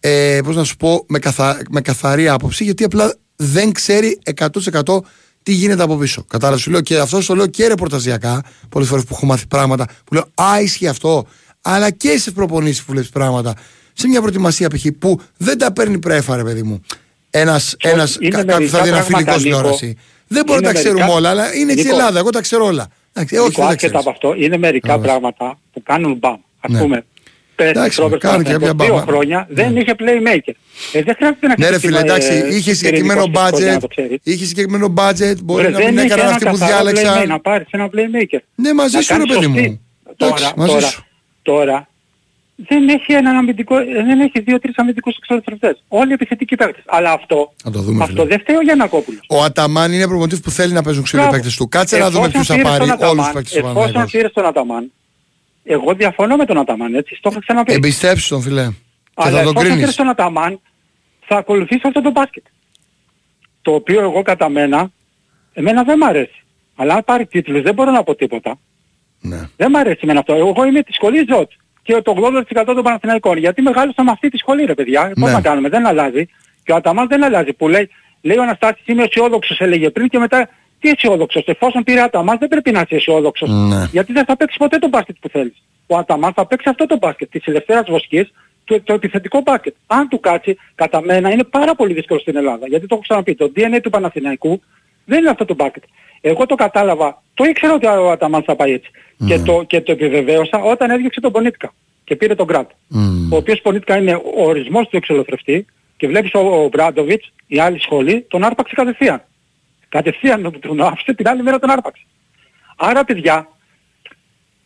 ε, 0.00 0.38
πώς 0.44 0.56
να 0.56 0.64
σου 0.64 0.76
πω, 0.76 1.04
με, 1.08 1.18
καθα... 1.18 1.58
με 1.70 1.80
καθαρή 1.80 2.28
άποψη, 2.28 2.64
γιατί 2.64 2.84
απλά 2.84 3.14
δεν 3.36 3.72
ξέρει 3.72 4.18
100% 4.36 4.98
τι 5.50 5.56
γίνεται 5.56 5.82
από 5.82 5.96
πίσω. 5.96 6.24
Κατάλαβες, 6.28 6.62
σου 6.62 6.70
λέω 6.70 6.80
και 6.80 6.98
αυτό 6.98 7.24
το 7.26 7.34
λέω 7.34 7.46
και 7.46 7.66
ρεπορταζιακά, 7.68 8.42
πολλές 8.68 8.88
φορές 8.88 9.04
που 9.04 9.14
έχω 9.14 9.26
μάθει 9.26 9.46
πράγματα, 9.46 9.86
που 10.04 10.14
λέω 10.14 10.24
Α, 10.34 10.60
ισχύει 10.60 10.86
αυτό, 10.86 11.26
αλλά 11.62 11.90
και 11.90 12.18
σε 12.18 12.30
προπονήσεις 12.30 12.84
που 12.84 12.92
βλέπεις 12.92 13.10
πράγματα. 13.10 13.54
Σε 13.92 14.08
μια 14.08 14.20
προετοιμασία 14.20 14.68
π.χ. 14.68 14.86
που 14.98 15.20
δεν 15.36 15.58
τα 15.58 15.72
παίρνει 15.72 15.98
πρέφα, 15.98 16.36
ρε 16.36 16.42
παιδί 16.42 16.62
μου. 16.62 16.80
Ένας 17.30 17.74
ένας, 17.78 18.16
είναι 18.20 18.30
κα- 18.36 18.44
κάποιος 18.44 18.70
θα 18.70 18.78
μερικά 18.78 18.82
δει 18.82 18.88
ένα 18.88 19.02
φιλικό 19.02 19.24
πράγματα, 19.24 19.32
Νίκο. 19.32 19.42
τηλεόραση. 19.56 19.96
Δεν 20.26 20.42
μπορούμε 20.46 20.66
να 20.66 20.72
τα 20.72 20.78
Είναι 20.80 20.88
ξέρουμε 20.88 21.00
μερικά- 21.00 21.18
όλα, 21.18 21.28
αλλά 21.30 21.54
είναι 21.54 21.72
έτσι 21.72 21.84
η 21.84 21.84
Νίκο. 21.84 21.96
Ελλάδα. 21.98 22.18
Εγώ 22.18 22.30
τα 22.30 22.40
ξέρω 22.40 22.64
όλα. 22.66 22.88
Εντάξει, 23.12 23.34
ε, 23.34 23.38
όχι, 23.38 23.48
Νίκο, 23.48 23.60
δεν 23.60 23.68
τα 23.70 23.74
άσχετα 23.74 23.98
ξέρεις. 23.98 24.06
από 24.06 24.10
αυτό, 24.28 24.44
είναι 24.44 24.58
μερικά 24.58 24.94
Ωραία. 24.94 25.04
πράγματα 25.04 25.58
που 25.72 25.82
κάνουν 25.82 26.16
μπαμ. 26.18 26.36
Ας 26.60 26.72
Ναι. 26.72 26.78
πούμε, 26.80 27.04
πέρσι 27.62 27.78
Εντάξει, 27.78 28.00
Ρόμπερτ 28.00 28.20
κάνουν 28.22 28.44
και 28.44 28.50
Παναθηναϊκός, 28.52 28.86
κάποια 28.86 28.86
δύο 28.86 29.04
μπαμ. 29.04 29.06
χρόνια 29.14 29.46
δεν 29.50 29.76
είχε 29.76 29.94
playmaker. 29.98 30.54
Ε, 30.92 31.02
δεν 31.02 31.14
χρειάζεται 31.16 31.46
να 31.46 31.54
Ναι, 31.58 31.68
ρε 31.68 31.76
χτυπήσει, 31.76 31.86
φίλε, 31.86 31.98
ε, 31.98 32.00
εντάξει, 32.02 32.32
είχε 32.56 32.74
συγκεκριμένο 32.74 33.20
πυρηνικό 33.22 33.46
σχολείο, 33.46 33.66
να 33.68 33.76
budget. 33.76 33.80
το 33.80 33.86
ξέρεις. 33.86 34.18
Είχε 34.22 34.44
συγκεκριμένο 34.44 34.86
budget. 34.96 35.36
Μπορεί 35.44 35.62
Ρε, 35.62 35.68
να 35.70 35.78
μην 35.78 35.86
δεν 35.86 35.94
είχε 35.96 36.04
έκαναν 36.04 36.26
ένα 36.26 36.34
αυτοί 36.34 36.44
που 36.44 36.58
καθαρό 36.58 36.74
playmaker, 36.74 36.92
διάλεξαν. 36.94 37.28
Να 37.28 37.40
πάρεις 37.40 37.66
ένα 37.70 37.86
playmaker. 37.94 38.38
Ναι, 38.54 38.72
μαζί 38.74 38.96
Να 38.96 39.02
σου, 39.02 39.08
ρε 39.12 39.18
κάνεις 39.18 39.34
παιδί 39.34 39.44
σωστή. 39.46 39.68
μου. 39.68 39.80
Τώρα, 40.16 40.32
Εντάξει, 40.36 40.52
μαζί 40.56 40.72
τώρα, 40.72 40.86
σου. 40.86 41.04
τώρα, 41.42 41.88
δεν 42.68 42.88
έχει 42.88 43.12
έναν 43.12 43.36
αμυντικό, 43.36 43.76
δεν 43.76 44.20
έχει 44.20 44.40
δύο-τρεις 44.40 44.76
αμυντικούς 44.78 45.16
εξωτερικούς. 45.16 45.82
Όλοι 45.88 46.12
επιθετικοί 46.12 46.56
παίκτες. 46.56 46.82
Αλλά 46.86 47.12
αυτό, 47.12 47.52
Να 47.64 47.70
το 47.70 47.80
δούμε, 47.80 48.02
αυτό 48.04 48.14
φίλε. 48.22 48.26
δεν 48.28 48.40
φταίει 48.40 48.56
ο 48.56 48.60
Γιαννακόπουλος. 48.62 49.20
Ο 49.28 49.42
Αταμάν 49.42 49.92
είναι 49.92 50.06
προπονητής 50.06 50.40
που 50.40 50.50
θέλει 50.50 50.72
να 50.72 50.82
παίζουν 50.82 51.02
ξύλο 51.02 51.20
οι 51.22 51.24
Μπράβο. 51.24 51.38
παίκτες 51.42 51.56
του. 51.58 51.68
Κάτσε 51.68 51.98
να 51.98 52.10
δούμε 52.10 52.26
Εφόσον 52.26 52.32
ποιους 52.32 52.46
θα 52.46 52.54
πήρες 52.54 52.70
πάρει 52.70 52.84
τον 52.84 52.90
όλους 52.90 53.00
τους 53.00 53.10
Αταμάν, 53.14 53.32
παίκτες 53.32 53.52
του 53.52 53.58
Εφόσον 53.58 53.74
Παναθηναϊκός. 53.74 54.12
πήρες 54.12 54.32
τον 54.32 54.46
Αταμάν, 54.46 54.92
εγώ 55.72 55.94
διαφωνώ 55.94 56.36
με 56.36 56.44
τον 56.44 56.58
Αταμάν, 56.58 56.94
έτσι, 56.94 57.18
το 57.22 57.28
είχα 57.32 57.40
ξαναπεί. 57.40 57.72
Εμπιστέψου 57.72 58.28
τον 58.28 58.42
φίλε. 58.42 58.66
Και 58.66 58.72
Αλλά 59.14 59.36
θα 59.38 59.42
τον 59.44 59.50
εφόσον 59.50 59.62
πήρες 59.62 59.76
κρίνεις. 59.76 59.94
τον 59.96 60.08
Αταμάν, 60.08 60.60
θα 61.26 61.36
ακολουθήσω 61.36 61.88
αυτό 61.88 62.00
το 62.02 62.10
μπάσκετ. 62.10 62.44
Το 63.62 63.74
οποίο 63.74 64.00
εγώ 64.00 64.22
κατά 64.22 64.48
μένα, 64.48 64.90
εμένα 65.52 65.82
δεν 65.82 65.98
μ' 65.98 66.04
αρέσει. 66.04 66.44
Αλλά 66.76 66.94
αν 66.94 67.02
πάρει 67.04 67.26
τίτλους 67.26 67.62
δεν 67.62 67.74
μπορώ 67.74 67.90
να 67.90 68.02
πω 68.02 68.14
τίποτα. 68.14 68.58
Ναι. 69.20 69.48
Δεν 69.56 69.70
μ' 69.70 69.76
αρέσει 69.76 70.00
εμένα 70.02 70.18
αυτό. 70.18 70.34
Εγώ 70.34 70.64
είμαι 70.64 70.82
της 70.82 70.94
σχολής 70.94 71.24
Ζωτ 71.28 71.50
και 71.82 72.00
το 72.02 72.14
80% 72.16 72.62
των 72.64 72.82
Παναθηναϊκών. 72.82 73.38
Γιατί 73.38 73.62
μεγάλωσα 73.62 74.02
με 74.04 74.10
αυτή 74.10 74.28
τη 74.28 74.36
σχολή 74.36 74.64
ρε 74.64 74.74
παιδιά. 74.74 75.00
Πώς 75.14 75.28
Ναι. 75.28 75.32
να 75.34 75.40
κάνουμε, 75.40 75.68
δεν 75.68 75.86
αλλάζει. 75.86 76.26
Και 76.64 76.72
ο 76.72 76.76
Αταμάν 76.76 77.08
δεν 77.08 77.24
αλλάζει. 77.24 77.52
Που 77.52 77.68
λέει, 77.68 77.88
λέει 78.20 78.36
ο 78.36 78.42
Αναστάσης 78.42 78.82
είμαι 78.86 79.02
αισιόδοξος 79.02 79.60
έλεγε 79.60 79.90
πριν 79.90 80.08
και 80.08 80.18
μετά 80.18 80.48
τι 80.80 80.88
αισιόδοξος. 80.88 81.44
Εφόσον 81.46 81.82
πήρε 81.82 82.00
Αταμάν 82.00 82.38
δεν 82.38 82.48
πρέπει 82.48 82.70
να 82.70 82.80
είσαι 82.80 82.94
αισιόδοξος. 82.94 83.48
Ναι. 83.48 83.84
Γιατί 83.92 84.12
δεν 84.12 84.24
θα 84.24 84.36
παίξεις 84.36 84.58
ποτέ 84.58 84.78
το 84.78 84.88
μπάσκετ 84.88 85.16
που 85.20 85.28
θέλεις. 85.28 85.62
Ο 85.86 85.96
Αταμάν 85.96 86.32
θα 86.32 86.46
παίξει 86.46 86.68
αυτό 86.68 86.86
το 86.86 86.96
μπάσκετ 86.96 87.30
της 87.30 87.46
ελευθέρας 87.46 87.84
βοσκής 87.88 88.32
το, 88.64 88.80
το 88.80 88.92
επιθετικό 88.92 89.40
μπάσκετ. 89.40 89.74
Αν 89.86 90.08
του 90.08 90.20
κάτσει, 90.20 90.56
κατά 90.74 91.02
μένα 91.02 91.30
είναι 91.30 91.44
πάρα 91.44 91.74
πολύ 91.74 91.92
δύσκολο 91.92 92.20
στην 92.20 92.36
Ελλάδα. 92.36 92.66
Γιατί 92.66 92.86
το 92.86 92.94
έχω 92.94 93.02
ξαναπεί, 93.02 93.34
το 93.34 93.52
DNA 93.56 93.80
του 93.82 93.90
Παναθηναϊκού 93.90 94.60
δεν 95.04 95.18
είναι 95.18 95.30
αυτό 95.30 95.44
το 95.44 95.54
μπάσκετ. 95.54 95.82
Εγώ 96.20 96.46
το 96.46 96.54
κατάλαβα, 96.54 97.22
το 97.34 97.44
ήξερα 97.44 97.74
ότι 97.74 97.86
ο 97.86 98.10
Αταμάν 98.10 98.42
θα 98.42 98.56
πάει 98.56 98.72
έτσι. 98.72 98.90
Και, 99.26 99.38
το, 99.38 99.62
και 99.66 99.80
το 99.80 99.92
επιβεβαίωσα 99.92 100.58
όταν 100.58 100.90
έδιωξε 100.90 101.20
τον 101.20 101.32
Πονίτκα 101.32 101.72
και 102.04 102.16
πήρε 102.16 102.34
τον 102.34 102.46
Γκραντ. 102.46 102.66
Μμμ. 102.88 103.32
Ο 103.32 103.36
οποίος 103.36 103.60
Πονίτκα 103.60 103.96
είναι 103.96 104.14
ο 104.14 104.42
ορισμός 104.44 104.88
του 104.88 104.96
εξολοθρευτή 104.96 105.66
και 105.96 106.06
βλέπεις 106.06 106.34
ο, 106.34 106.38
ο 106.38 106.68
Μπράντοβιτς, 106.68 107.32
η 107.46 107.58
άλλη 107.58 107.80
σχολή, 107.80 108.26
τον 108.28 108.44
άρπαξε 108.44 108.74
κατευθείαν. 108.74 109.22
Κατευθείαν 109.94 110.42
τον- 110.42 110.60
τον 110.60 110.80
άφησε 110.80 111.14
την 111.14 111.28
άλλη 111.28 111.42
μέρα 111.42 111.58
τον 111.58 111.70
άρπαξε. 111.70 112.02
Άρα 112.76 113.04
παιδιά, 113.04 113.48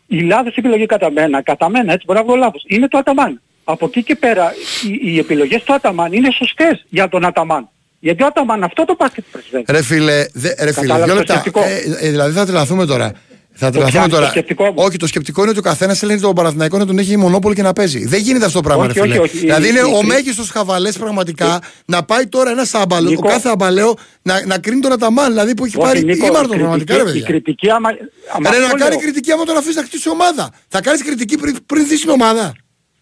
η 0.06 0.20
λάθος 0.20 0.56
επιλογή 0.56 0.86
κατά 0.86 1.10
μένα, 1.10 1.42
κατά 1.42 1.68
μένα 1.68 1.92
έτσι 1.92 2.04
μπορεί 2.06 2.18
να 2.18 2.24
βγω 2.24 2.36
λάθος, 2.36 2.64
είναι 2.66 2.88
το 2.88 2.98
Αταμάν. 2.98 3.40
Από 3.64 3.86
εκεί 3.86 4.02
και 4.02 4.14
πέρα 4.16 4.52
οι, 4.84 5.12
οι 5.12 5.18
επιλογές 5.18 5.62
του 5.62 5.74
Αταμάν 5.74 6.12
είναι 6.12 6.30
σωστές 6.30 6.84
για 6.88 7.08
τον 7.08 7.24
Αταμάν. 7.24 7.68
Γιατί 8.00 8.22
ο 8.22 8.26
Αταμάν 8.26 8.62
αυτό 8.64 8.84
το 8.84 8.94
μπάσκετ 8.98 9.24
πρεσβεύει. 9.30 9.64
Ρε 9.68 9.82
φίλε, 9.82 10.26
δε, 10.32 10.48
ρε 10.64 10.72
φίλε, 10.72 10.86
Κατάλαβες 10.86 11.04
δύο 11.04 11.14
το 11.14 11.18
λεπτά. 11.18 11.32
σκεπτικό. 11.34 11.60
Ε, 11.64 12.06
ε, 12.06 12.10
δηλαδή 12.10 12.32
θα 12.34 12.44
τρελαθούμε 12.46 12.86
τώρα. 12.86 13.12
Θα 13.56 13.70
τρελαθούμε 13.70 13.90
πιάνεις 13.90 14.10
το 14.10 14.16
τώρα. 14.16 14.30
σκεπτικό 14.30 14.64
μου. 14.64 14.72
όχι, 14.76 14.96
το 14.96 15.06
σκεπτικό 15.06 15.40
είναι 15.40 15.50
ότι 15.50 15.58
ο 15.58 15.62
καθένας 15.62 16.02
έλεγε 16.02 16.20
τον 16.20 16.34
Παναθηναϊκό 16.34 16.78
να 16.78 16.86
τον 16.86 16.98
έχει 16.98 17.16
μονόπολη 17.16 17.54
και 17.54 17.62
να 17.62 17.72
παίζει. 17.72 18.04
Δεν 18.06 18.20
γίνεται 18.20 18.44
αυτό 18.44 18.60
το 18.60 18.64
πράγμα, 18.68 18.84
Όχι, 18.84 18.92
ρε 18.94 19.00
φίλε. 19.02 19.18
όχι, 19.18 19.22
όχι. 19.22 19.38
Δηλαδή 19.38 19.66
Η- 19.66 19.68
είναι 19.70 19.78
η- 19.88 19.92
ο 19.94 20.00
η- 20.02 20.06
μέγιστος 20.06 20.50
χαβαλές 20.50 20.98
πραγματικά 20.98 21.60
να 21.84 22.02
πάει 22.04 22.26
τώρα 22.26 22.50
ένα 22.50 22.66
άμπαλο, 22.72 23.06
ο 23.08 23.10
Νίκο. 23.10 23.28
κάθε 23.28 23.48
αμπαλαίο 23.48 23.94
να, 24.22 24.46
να 24.46 24.58
κρίνει 24.58 24.80
τον 24.80 24.92
Αταμάν. 24.92 25.28
Δηλαδή 25.30 25.54
που 25.54 25.64
έχει 25.64 25.76
Όχι, 25.76 25.86
πάρει 25.86 26.04
Νίκο, 26.04 26.26
ήμαρτον 26.26 26.56
η 26.56 26.58
πραγματικά, 26.58 26.94
ρε 26.96 27.02
κριτική- 27.02 27.18
Η 27.18 27.22
παιδιά. 27.22 27.40
κριτική 27.40 27.70
άμα... 27.70 27.88
άμα 28.36 28.50
Ρε 28.50 28.58
να 28.58 28.64
αυτό 28.64 28.76
κάνει 28.76 28.90
λέω. 28.90 29.00
κριτική 29.00 29.32
άμα 29.32 29.44
τον 29.44 29.56
αφήσει 29.56 29.76
να 29.76 29.82
χτίσει 29.82 30.08
ομάδα. 30.08 30.50
Θα 30.68 30.80
κάνεις 30.80 31.02
κριτική 31.04 31.36
πριν, 31.38 31.56
πριν 31.66 31.86
δει 31.88 32.00
την 32.00 32.10
ομάδα. 32.10 32.52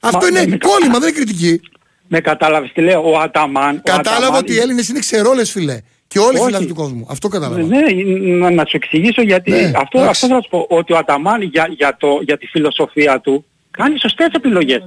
Αυτό 0.01 0.19
Μα, 0.19 0.27
είναι 0.41 0.47
με- 0.47 0.59
κόλλημα, 0.59 0.99
δεν 0.99 1.09
είναι 1.09 1.17
κριτική. 1.17 1.61
Με 2.09 2.21
κατάλαβες 2.21 2.71
τι 2.75 2.81
λέω, 2.81 3.11
ο 3.13 3.19
Αταμάν... 3.19 3.77
ο 3.77 3.81
Κατάλαβα 3.85 4.17
Αταμάν- 4.25 4.43
ότι 4.43 4.53
οι 4.53 4.59
Έλληνες 4.59 4.89
είναι 4.89 4.99
ξερόλες, 4.99 5.51
φίλε. 5.51 5.79
Και 6.13 6.19
όλοι 6.19 6.37
οι 6.37 6.39
Όχι. 6.39 6.45
φιλάθλοι 6.45 6.67
του 6.67 6.75
κόσμου. 6.75 7.07
Αυτό 7.11 7.29
κατάλαβα. 7.29 7.63
Ναι, 7.63 7.79
να, 8.37 8.51
να 8.51 8.65
σου 8.65 8.77
εξηγήσω 8.77 9.23
γιατί 9.23 9.51
Ναι, 9.51 9.57
αυτό, 9.77 9.99
εντάξει. 9.99 10.25
αυτό 10.25 10.27
θα 10.27 10.43
σου 10.43 10.49
πω, 10.51 10.67
ότι 10.69 10.93
ο 10.93 10.97
Αταμάν 10.97 11.43
για, 11.43 11.69
για, 11.77 11.97
το, 12.01 12.09
για 12.25 12.39
τη 12.39 12.47
φιλοσοφία 12.47 13.21
του 13.21 13.45
κάνει 13.71 13.99
σωστές 13.99 14.29
επιλογές. 14.33 14.83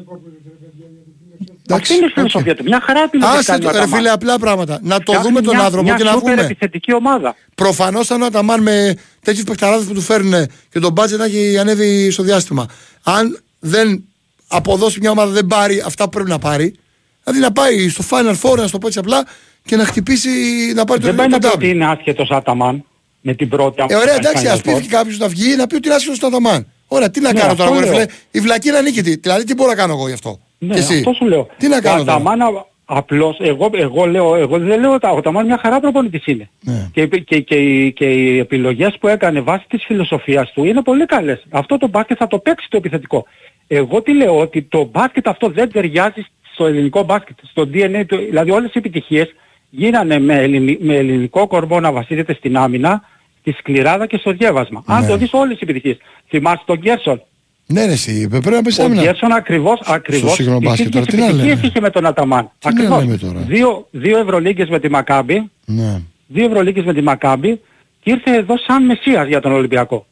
Αυτή 1.70 1.94
είναι 1.94 2.06
η 2.06 2.10
φιλοσοφία 2.10 2.56
του. 2.56 2.64
Μια 2.64 2.82
χαρά 2.86 3.02
επιλογές 3.04 3.36
Άσε 3.38 3.52
κάνει 3.52 3.64
το, 3.64 3.68
ο 3.68 3.72
ρε 3.72 3.78
Αταμάν. 3.78 3.98
φίλε, 4.00 4.10
απλά 4.12 4.40
πράγματα. 4.40 4.80
Να 4.82 4.96
το 4.98 5.02
Φτιάχνει 5.02 5.28
δούμε 5.28 5.42
τον 5.42 5.56
μια- 5.56 5.64
άνθρωπο 5.66 5.86
μια 5.88 5.96
και 5.96 6.04
να 6.04 6.12
σούπερ 6.12 6.34
πούμε. 6.34 6.46
επιθετική 6.46 6.94
ομάδα. 6.94 7.36
Προφανώς 7.56 8.12
αν 8.12 8.22
ο 8.22 8.26
Αταμάν 8.26 8.62
με 8.62 8.96
τέτοιους 9.22 9.44
παιχταράδες 9.44 9.86
που 9.88 9.94
του 9.94 10.02
φέρνουν 10.02 10.48
και 10.72 10.80
τον 10.80 10.92
μπάτζετ 10.92 11.20
να 11.20 11.26
έχει 11.26 11.58
ανέβει 11.58 12.12
στο 12.12 12.24
διάστημα. 12.24 12.66
Αν 13.04 13.40
δεν 13.60 14.04
αποδώσει 14.48 15.00
μια 15.00 15.12
ομάδα, 15.12 15.32
δεν 15.32 15.46
πάρει 15.48 15.84
αυτά 15.86 16.04
που 16.04 16.10
πρέπει 16.10 16.30
να 16.30 16.40
πάρει. 16.40 16.76
Δηλαδή 17.24 17.42
να 17.44 17.52
πάει 17.52 17.90
στο 17.90 18.04
Final 18.10 18.36
Four, 18.42 18.58
να 18.58 18.68
στο 18.68 18.78
πω 18.78 18.88
έτσι 18.88 19.00
απλά, 19.00 19.26
και 19.66 19.76
να 19.76 19.86
χτυπήσει 19.86 20.30
να 20.76 20.86
πάρει 20.86 21.00
το 21.00 21.06
Δεν 21.06 21.16
πάει 21.16 21.28
να 21.28 21.38
πει 21.40 21.48
το 21.48 21.52
ότι 21.56 21.70
είναι 21.70 21.86
άσχετος 21.86 22.30
Αταμάν 22.32 22.84
με 23.22 23.34
την 23.34 23.50
πρώτη 23.50 23.84
Ε, 23.88 23.96
ωραία, 23.96 24.16
εντάξει, 24.16 24.44
Final 24.48 24.52
ας 24.52 24.62
πει 24.62 24.72
Four. 24.76 24.82
και 24.82 24.88
κάποιος 24.88 25.18
να 25.18 25.28
βγει 25.28 25.56
να 25.56 25.68
πει 25.68 25.76
ότι 25.76 25.88
είναι 25.88 25.96
άσχετος 25.96 26.18
στον 26.18 26.30
Αταμάν. 26.30 26.68
Ωραία, 26.88 27.10
τι 27.10 27.20
να 27.20 27.34
Ναι, 27.34 27.40
κάνω 27.40 27.56
τώρα, 27.56 27.64
αυτό 27.70 27.74
μωρέ 27.74 27.86
λέω. 27.86 27.94
φίλε. 28.00 28.06
Η 28.32 28.40
βλακή 28.40 28.68
είναι 28.68 28.78
ανίκητη. 28.78 29.16
Δηλαδή, 29.16 29.44
τι 29.44 29.54
μπορώ 29.54 29.70
να 29.70 29.76
κάνω 29.76 29.94
εγώ 29.94 30.08
γι' 30.08 30.14
αυτό; 30.14 30.40
Ναι, 30.58 30.74
και 30.74 30.80
εσύ; 30.80 30.96
αυτό 30.98 31.14
σου 31.14 31.26
λέω. 31.26 31.48
Τι 31.58 31.68
να 31.68 31.82
κάνω 31.82 32.02
Ο 32.02 32.04
τώρα; 32.06 32.14
Αταμάν 32.18 32.42
α- 32.42 32.66
απλώς, 32.86 33.38
εγώ, 33.40 33.70
εγώ, 33.74 34.06
λέω, 34.06 34.36
εγώ 34.36 34.58
δεν 34.60 34.80
λέω 34.80 34.94
ότι 34.94 35.06
ο 35.08 35.18
Αταμάν 35.18 35.46
μια 35.46 35.58
χαρά 35.62 35.80
προπονητής 35.80 36.26
είναι. 36.26 36.50
Ναι. 36.62 36.90
Και, 36.94 37.08
και, 37.08 37.20
και, 37.20 37.40
και, 37.40 37.56
οι- 37.56 37.94
και 37.94 38.06
οι 38.06 38.38
επιλογές 38.40 38.98
που 39.00 39.08
έκανε 39.08 39.40
βάσει 39.42 39.66
της 39.70 39.84
φιλοσοφίας 39.86 40.52
του 40.52 40.64
είναι 40.64 40.82
πολύ 40.82 41.06
καλές. 41.06 41.46
Αυτό 41.50 41.78
το 41.78 41.88
μπάσκετ 41.88 42.18
θα 42.20 42.28
το 42.28 42.40
παίξει 42.40 42.68
το 42.70 42.78
επιθετικό. 42.78 43.26
Εγώ 43.68 44.02
τι 44.02 44.14
λέω, 44.14 44.40
ότι 44.40 44.62
το 44.62 44.84
μπάσκετ 44.92 45.28
αυτό 45.28 45.50
δεν 45.50 45.72
ταιριάζει 45.72 46.26
στο 46.54 46.66
ελληνικό 46.66 47.04
μπάσκετ, 47.04 47.38
στο 47.50 47.70
DNA 47.74 48.04
του, 48.08 48.18
δηλαδή 48.18 48.52
όλες 48.52 48.70
οι 48.70 48.78
επιτυχίες 48.78 49.34
γίνανε 49.78 50.20
με, 50.20 50.34
ελληνι, 50.36 50.78
με 50.82 50.96
ελληνικό 50.96 51.48
κορμό 51.48 51.80
να 51.80 51.92
βασίζεται 51.92 52.34
στην 52.34 52.58
άμυνα, 52.58 53.02
στη 53.40 53.52
σκληράδα 53.60 54.06
και 54.08 54.18
στο 54.18 54.32
διέβασμα. 54.32 54.84
Αν 54.86 55.02
Ναι. 55.02 55.08
το 55.08 55.18
δεις 55.18 55.30
όλες 55.34 55.56
οι 55.56 55.60
επιτυχίες. 55.62 55.98
Θυμάσαι 56.28 56.64
τον 56.66 56.78
Γκέρσον. 56.78 57.22
Ναι, 57.68 57.86
ρε, 57.86 57.92
εσύ, 57.92 58.28
πρέπει 58.28 58.50
να 58.50 58.62
πεις 58.62 58.80
Ο 58.80 58.84
άμυνα. 58.84 59.02
Γκέρσον 59.02 59.32
ακριβώς, 59.32 59.80
ακριβώς 59.86 60.34
σύγχρονο 60.34 60.60
τις 60.60 60.68
μπάσκετ, 60.68 60.86
ίδιες 60.88 61.06
τώρα 61.06 61.12
τι 61.16 61.18
να 61.22 61.26
επιτυχίες 61.26 61.56
λέμε. 61.56 61.68
είχε 61.68 61.80
με 61.80 61.90
τον 61.90 62.06
Αταμάν. 62.06 62.44
Τι 62.60 62.68
να 62.68 62.70
Ακριβώς. 62.72 63.04
λέμε 63.04 63.18
τώρα. 63.18 63.40
Δύο, 63.40 63.88
δύο 63.92 64.18
Ευρωλίγκες 64.18 64.70
με 64.70 64.80
τη 64.80 64.90
Μακάμπη, 64.90 65.52
Ναι. 65.66 66.02
δύο 66.28 66.46
Ευρωλίγκες 66.46 66.84
με 66.84 66.94
τη 66.94 67.02
Μακάμπη 67.02 67.62
και 68.04 68.12
ήρθε 68.12 68.36
εδώ 68.36 68.58
σαν 68.68 68.86
μεσίας 68.86 69.28
για 69.28 69.40
τον 69.42 69.52
Ολυμπιακό. 69.52 70.06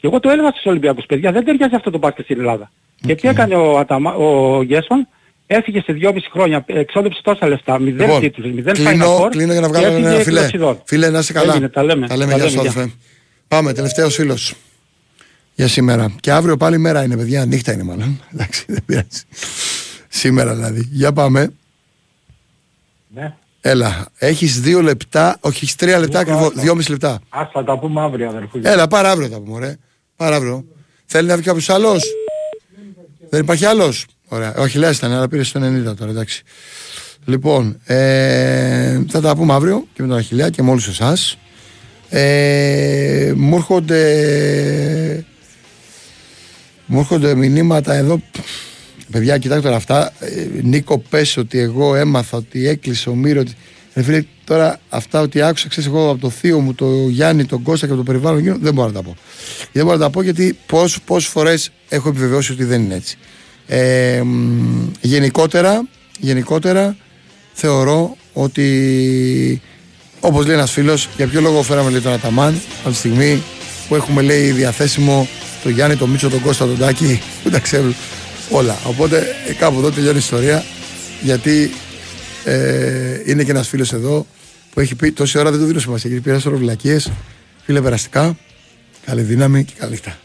Και 0.00 0.06
εγώ 0.06 0.20
το 0.20 0.30
έλεγα 0.30 0.48
στους 0.50 0.64
Ολυμπιακούς, 0.66 1.06
παιδιά, 1.06 1.32
δεν 1.32 1.44
ταιριάζει 1.44 1.74
αυτό 1.74 1.90
το 1.90 1.98
μπάσκετ 1.98 2.24
στην 2.24 2.38
Ελλάδα. 2.38 2.70
Και 3.06 3.14
τι 3.14 3.28
έκανε 3.28 3.54
ο, 3.54 3.78
Αταμα, 3.78 4.14
ο 4.14 4.62
Γκέρσον, 4.64 5.08
έφυγε 5.46 5.80
σε 5.80 5.92
δυόμιση 5.92 6.28
χρόνια, 6.32 6.64
εξόδεψε 6.66 7.20
τόσα 7.22 7.48
λεφτά, 7.48 7.78
μηδέν 7.78 8.06
Λοιπόν, 8.06 8.20
τίτλους, 8.20 8.52
μηδέν 8.52 8.74
κλείνω, 8.74 9.16
Final 9.16 9.20
Four 9.24 9.28
κλείνω 9.30 9.52
για 9.52 9.60
να 9.60 9.66
και 9.66 9.72
βγάλω 9.72 9.86
έφυγε 9.86 10.06
ένα 10.08 10.16
εκ 10.16 10.22
φιλέ. 10.24 10.40
Λασιδών. 10.40 10.82
Φίλε, 10.84 11.10
να 11.10 11.18
είσαι 11.18 11.32
καλά. 11.32 11.52
Έγινε, 11.52 11.68
τα 11.68 11.82
λέμε. 11.82 12.06
Τα 12.06 12.16
λέμε, 12.16 12.30
Τα 12.30 12.36
γεια 12.36 12.46
λέμε, 12.46 12.56
σου, 12.56 12.62
γεια. 12.62 12.70
αδελφέ. 12.70 12.92
Πάμε, 13.48 13.72
τελευταίος 13.72 14.14
φίλος. 14.14 14.54
Για 15.54 15.68
σήμερα. 15.68 16.14
Και 16.20 16.32
αύριο 16.32 16.56
πάλι 16.56 16.78
μέρα 16.78 17.02
είναι, 17.02 17.16
παιδιά. 17.16 17.46
Νύχτα 17.46 17.72
είναι 17.72 17.82
μάλλον. 17.82 18.20
Εντάξει, 18.34 18.64
δεν 18.68 18.82
πειράζει. 18.86 19.22
σήμερα 20.08 20.54
δηλαδή. 20.54 20.88
Για 20.90 21.12
πάμε. 21.12 21.52
Ναι. 23.14 23.34
Έλα. 23.60 24.06
Έχεις 24.18 24.60
δύο 24.60 24.82
λεπτά, 24.82 25.36
όχι, 25.40 25.64
έχεις 25.64 25.76
τρία 25.76 25.98
λεπτά 25.98 26.18
Λούκα, 26.18 26.30
ακριβώς. 26.32 26.48
άστα. 26.48 26.60
Δυόμιση 26.62 26.90
λεπτά. 26.90 27.20
Ας 27.28 27.48
θα 27.52 27.64
τα 27.64 27.78
πούμε 27.78 28.00
αύριο 28.00 28.28
αδερφούλη. 28.28 28.68
Έλα, 28.68 28.86
πάρα 28.88 29.10
αύριο 29.10 29.28
τα 29.28 29.40
πούμε, 29.40 29.54
ωραία. 29.54 29.76
Πάρα 30.16 30.36
αύριο. 30.36 30.64
Θέλει 31.04 31.28
να 31.28 31.36
βγει 31.36 31.44
κάποιος 31.44 31.68
άλλος; 31.68 32.02
Δεν 33.30 33.40
υπάρχει 33.40 33.64
άλλος; 33.64 34.06
Ωραία. 34.28 34.54
Όχι, 34.56 34.78
λες 34.78 34.96
ήταν, 34.96 35.12
αλλά 35.12 35.28
πήρες 35.28 35.48
στο 35.48 35.60
90 35.60 35.96
τώρα, 35.96 36.10
εντάξει. 36.10 36.42
Λοιπόν, 37.24 37.80
ε, 37.84 39.00
θα 39.08 39.20
τα 39.20 39.36
πούμε 39.36 39.52
αύριο 39.52 39.86
και 39.92 40.02
με 40.02 40.08
τον 40.08 40.16
Αχιλιά 40.16 40.50
και 40.50 40.62
με 40.62 40.70
όλους 40.70 40.88
εσάς. 40.88 41.38
Ε, 42.08 43.32
μου 43.36 43.56
έρχονται 43.56 45.24
μου 46.86 46.98
έρχονται 46.98 47.34
μηνύματα 47.34 47.94
εδώ 47.94 48.20
παιδιά 49.10 49.38
κοιτάξτε 49.38 49.64
τώρα 49.64 49.76
αυτά 49.76 50.12
ε, 50.18 50.46
Νίκο 50.62 50.98
πες 50.98 51.36
ότι 51.36 51.58
εγώ 51.58 51.94
έμαθα 51.94 52.36
ότι 52.36 52.68
έκλεισε 52.68 53.08
ο 53.08 53.14
Μύρος 53.14 53.42
ότι... 53.42 53.54
Ρε 53.94 54.02
φίλε, 54.02 54.24
τώρα 54.44 54.80
αυτά 54.88 55.20
ότι 55.20 55.42
άκουσα 55.42 55.68
ξέρεις 55.68 55.88
εγώ 55.88 56.10
από 56.10 56.20
το 56.20 56.30
θείο 56.30 56.60
μου 56.60 56.74
το 56.74 57.08
Γιάννη, 57.08 57.44
τον 57.44 57.62
Κώστα 57.62 57.86
και 57.86 57.92
από 57.92 58.02
το 58.02 58.10
περιβάλλον 58.10 58.38
εκείνο, 58.38 58.56
δεν 58.60 58.74
μπορώ 58.74 58.86
να 58.86 58.94
τα 58.94 59.02
πω 59.02 59.16
δεν 59.72 59.84
μπορώ 59.84 59.96
να 59.96 60.02
τα 60.02 60.10
πω 60.10 60.22
γιατί 60.22 60.58
πώς, 60.66 61.02
πόσες 61.02 61.30
φορές 61.30 61.70
έχω 61.88 62.08
επιβεβαιώσει 62.08 62.52
ότι 62.52 62.64
δεν 62.64 62.82
είναι 62.82 62.94
έτσι 62.94 63.18
ε, 63.66 64.22
μ, 64.22 64.90
γενικότερα 65.00 65.88
γενικότερα 66.18 66.96
θεωρώ 67.52 68.16
ότι 68.32 69.62
Όπως 70.26 70.46
λέει 70.46 70.54
ένας 70.54 70.70
φίλος, 70.70 71.08
για 71.16 71.26
ποιο 71.26 71.40
λόγο 71.40 71.62
φέραμε 71.62 71.90
λέει 71.90 72.00
τον 72.00 72.12
Αταμάν 72.12 72.60
από 72.80 72.90
τη 72.90 72.96
στιγμή 72.96 73.42
που 73.88 73.94
έχουμε 73.94 74.22
λέει 74.22 74.50
διαθέσιμο 74.50 75.28
τον 75.62 75.72
Γιάννη, 75.72 75.96
τον 75.96 76.10
Μίτσο, 76.10 76.28
τον 76.28 76.40
Κώστα, 76.40 76.66
τον 76.66 76.78
Τάκη 76.78 77.20
που 77.42 77.50
τα 77.50 77.58
ξέρουν 77.58 77.94
όλα. 78.50 78.78
Οπότε 78.86 79.26
ε, 79.48 79.52
κάπου 79.52 79.78
εδώ 79.78 79.90
τελειώνει 79.90 80.16
η 80.16 80.18
ιστορία 80.18 80.64
γιατί 81.22 81.70
ε, 82.44 83.22
είναι 83.24 83.44
και 83.44 83.50
ένας 83.50 83.68
φίλος 83.68 83.92
εδώ 83.92 84.26
που 84.70 84.80
έχει 84.80 84.94
πει 84.94 85.12
τόση 85.12 85.38
ώρα 85.38 85.50
δεν 85.50 85.60
του 85.60 85.66
δίνω 85.66 85.78
σημασία 85.78 86.10
γιατί 86.10 86.24
πήρα 86.24 86.38
σωρό 86.38 86.56
βλακίε. 86.56 86.98
Φίλε, 87.64 87.80
περαστικά. 87.80 88.36
Καλή 89.06 89.22
δύναμη 89.22 89.64
και 89.64 89.72
καλή 89.78 89.90
νύχτα. 89.90 90.18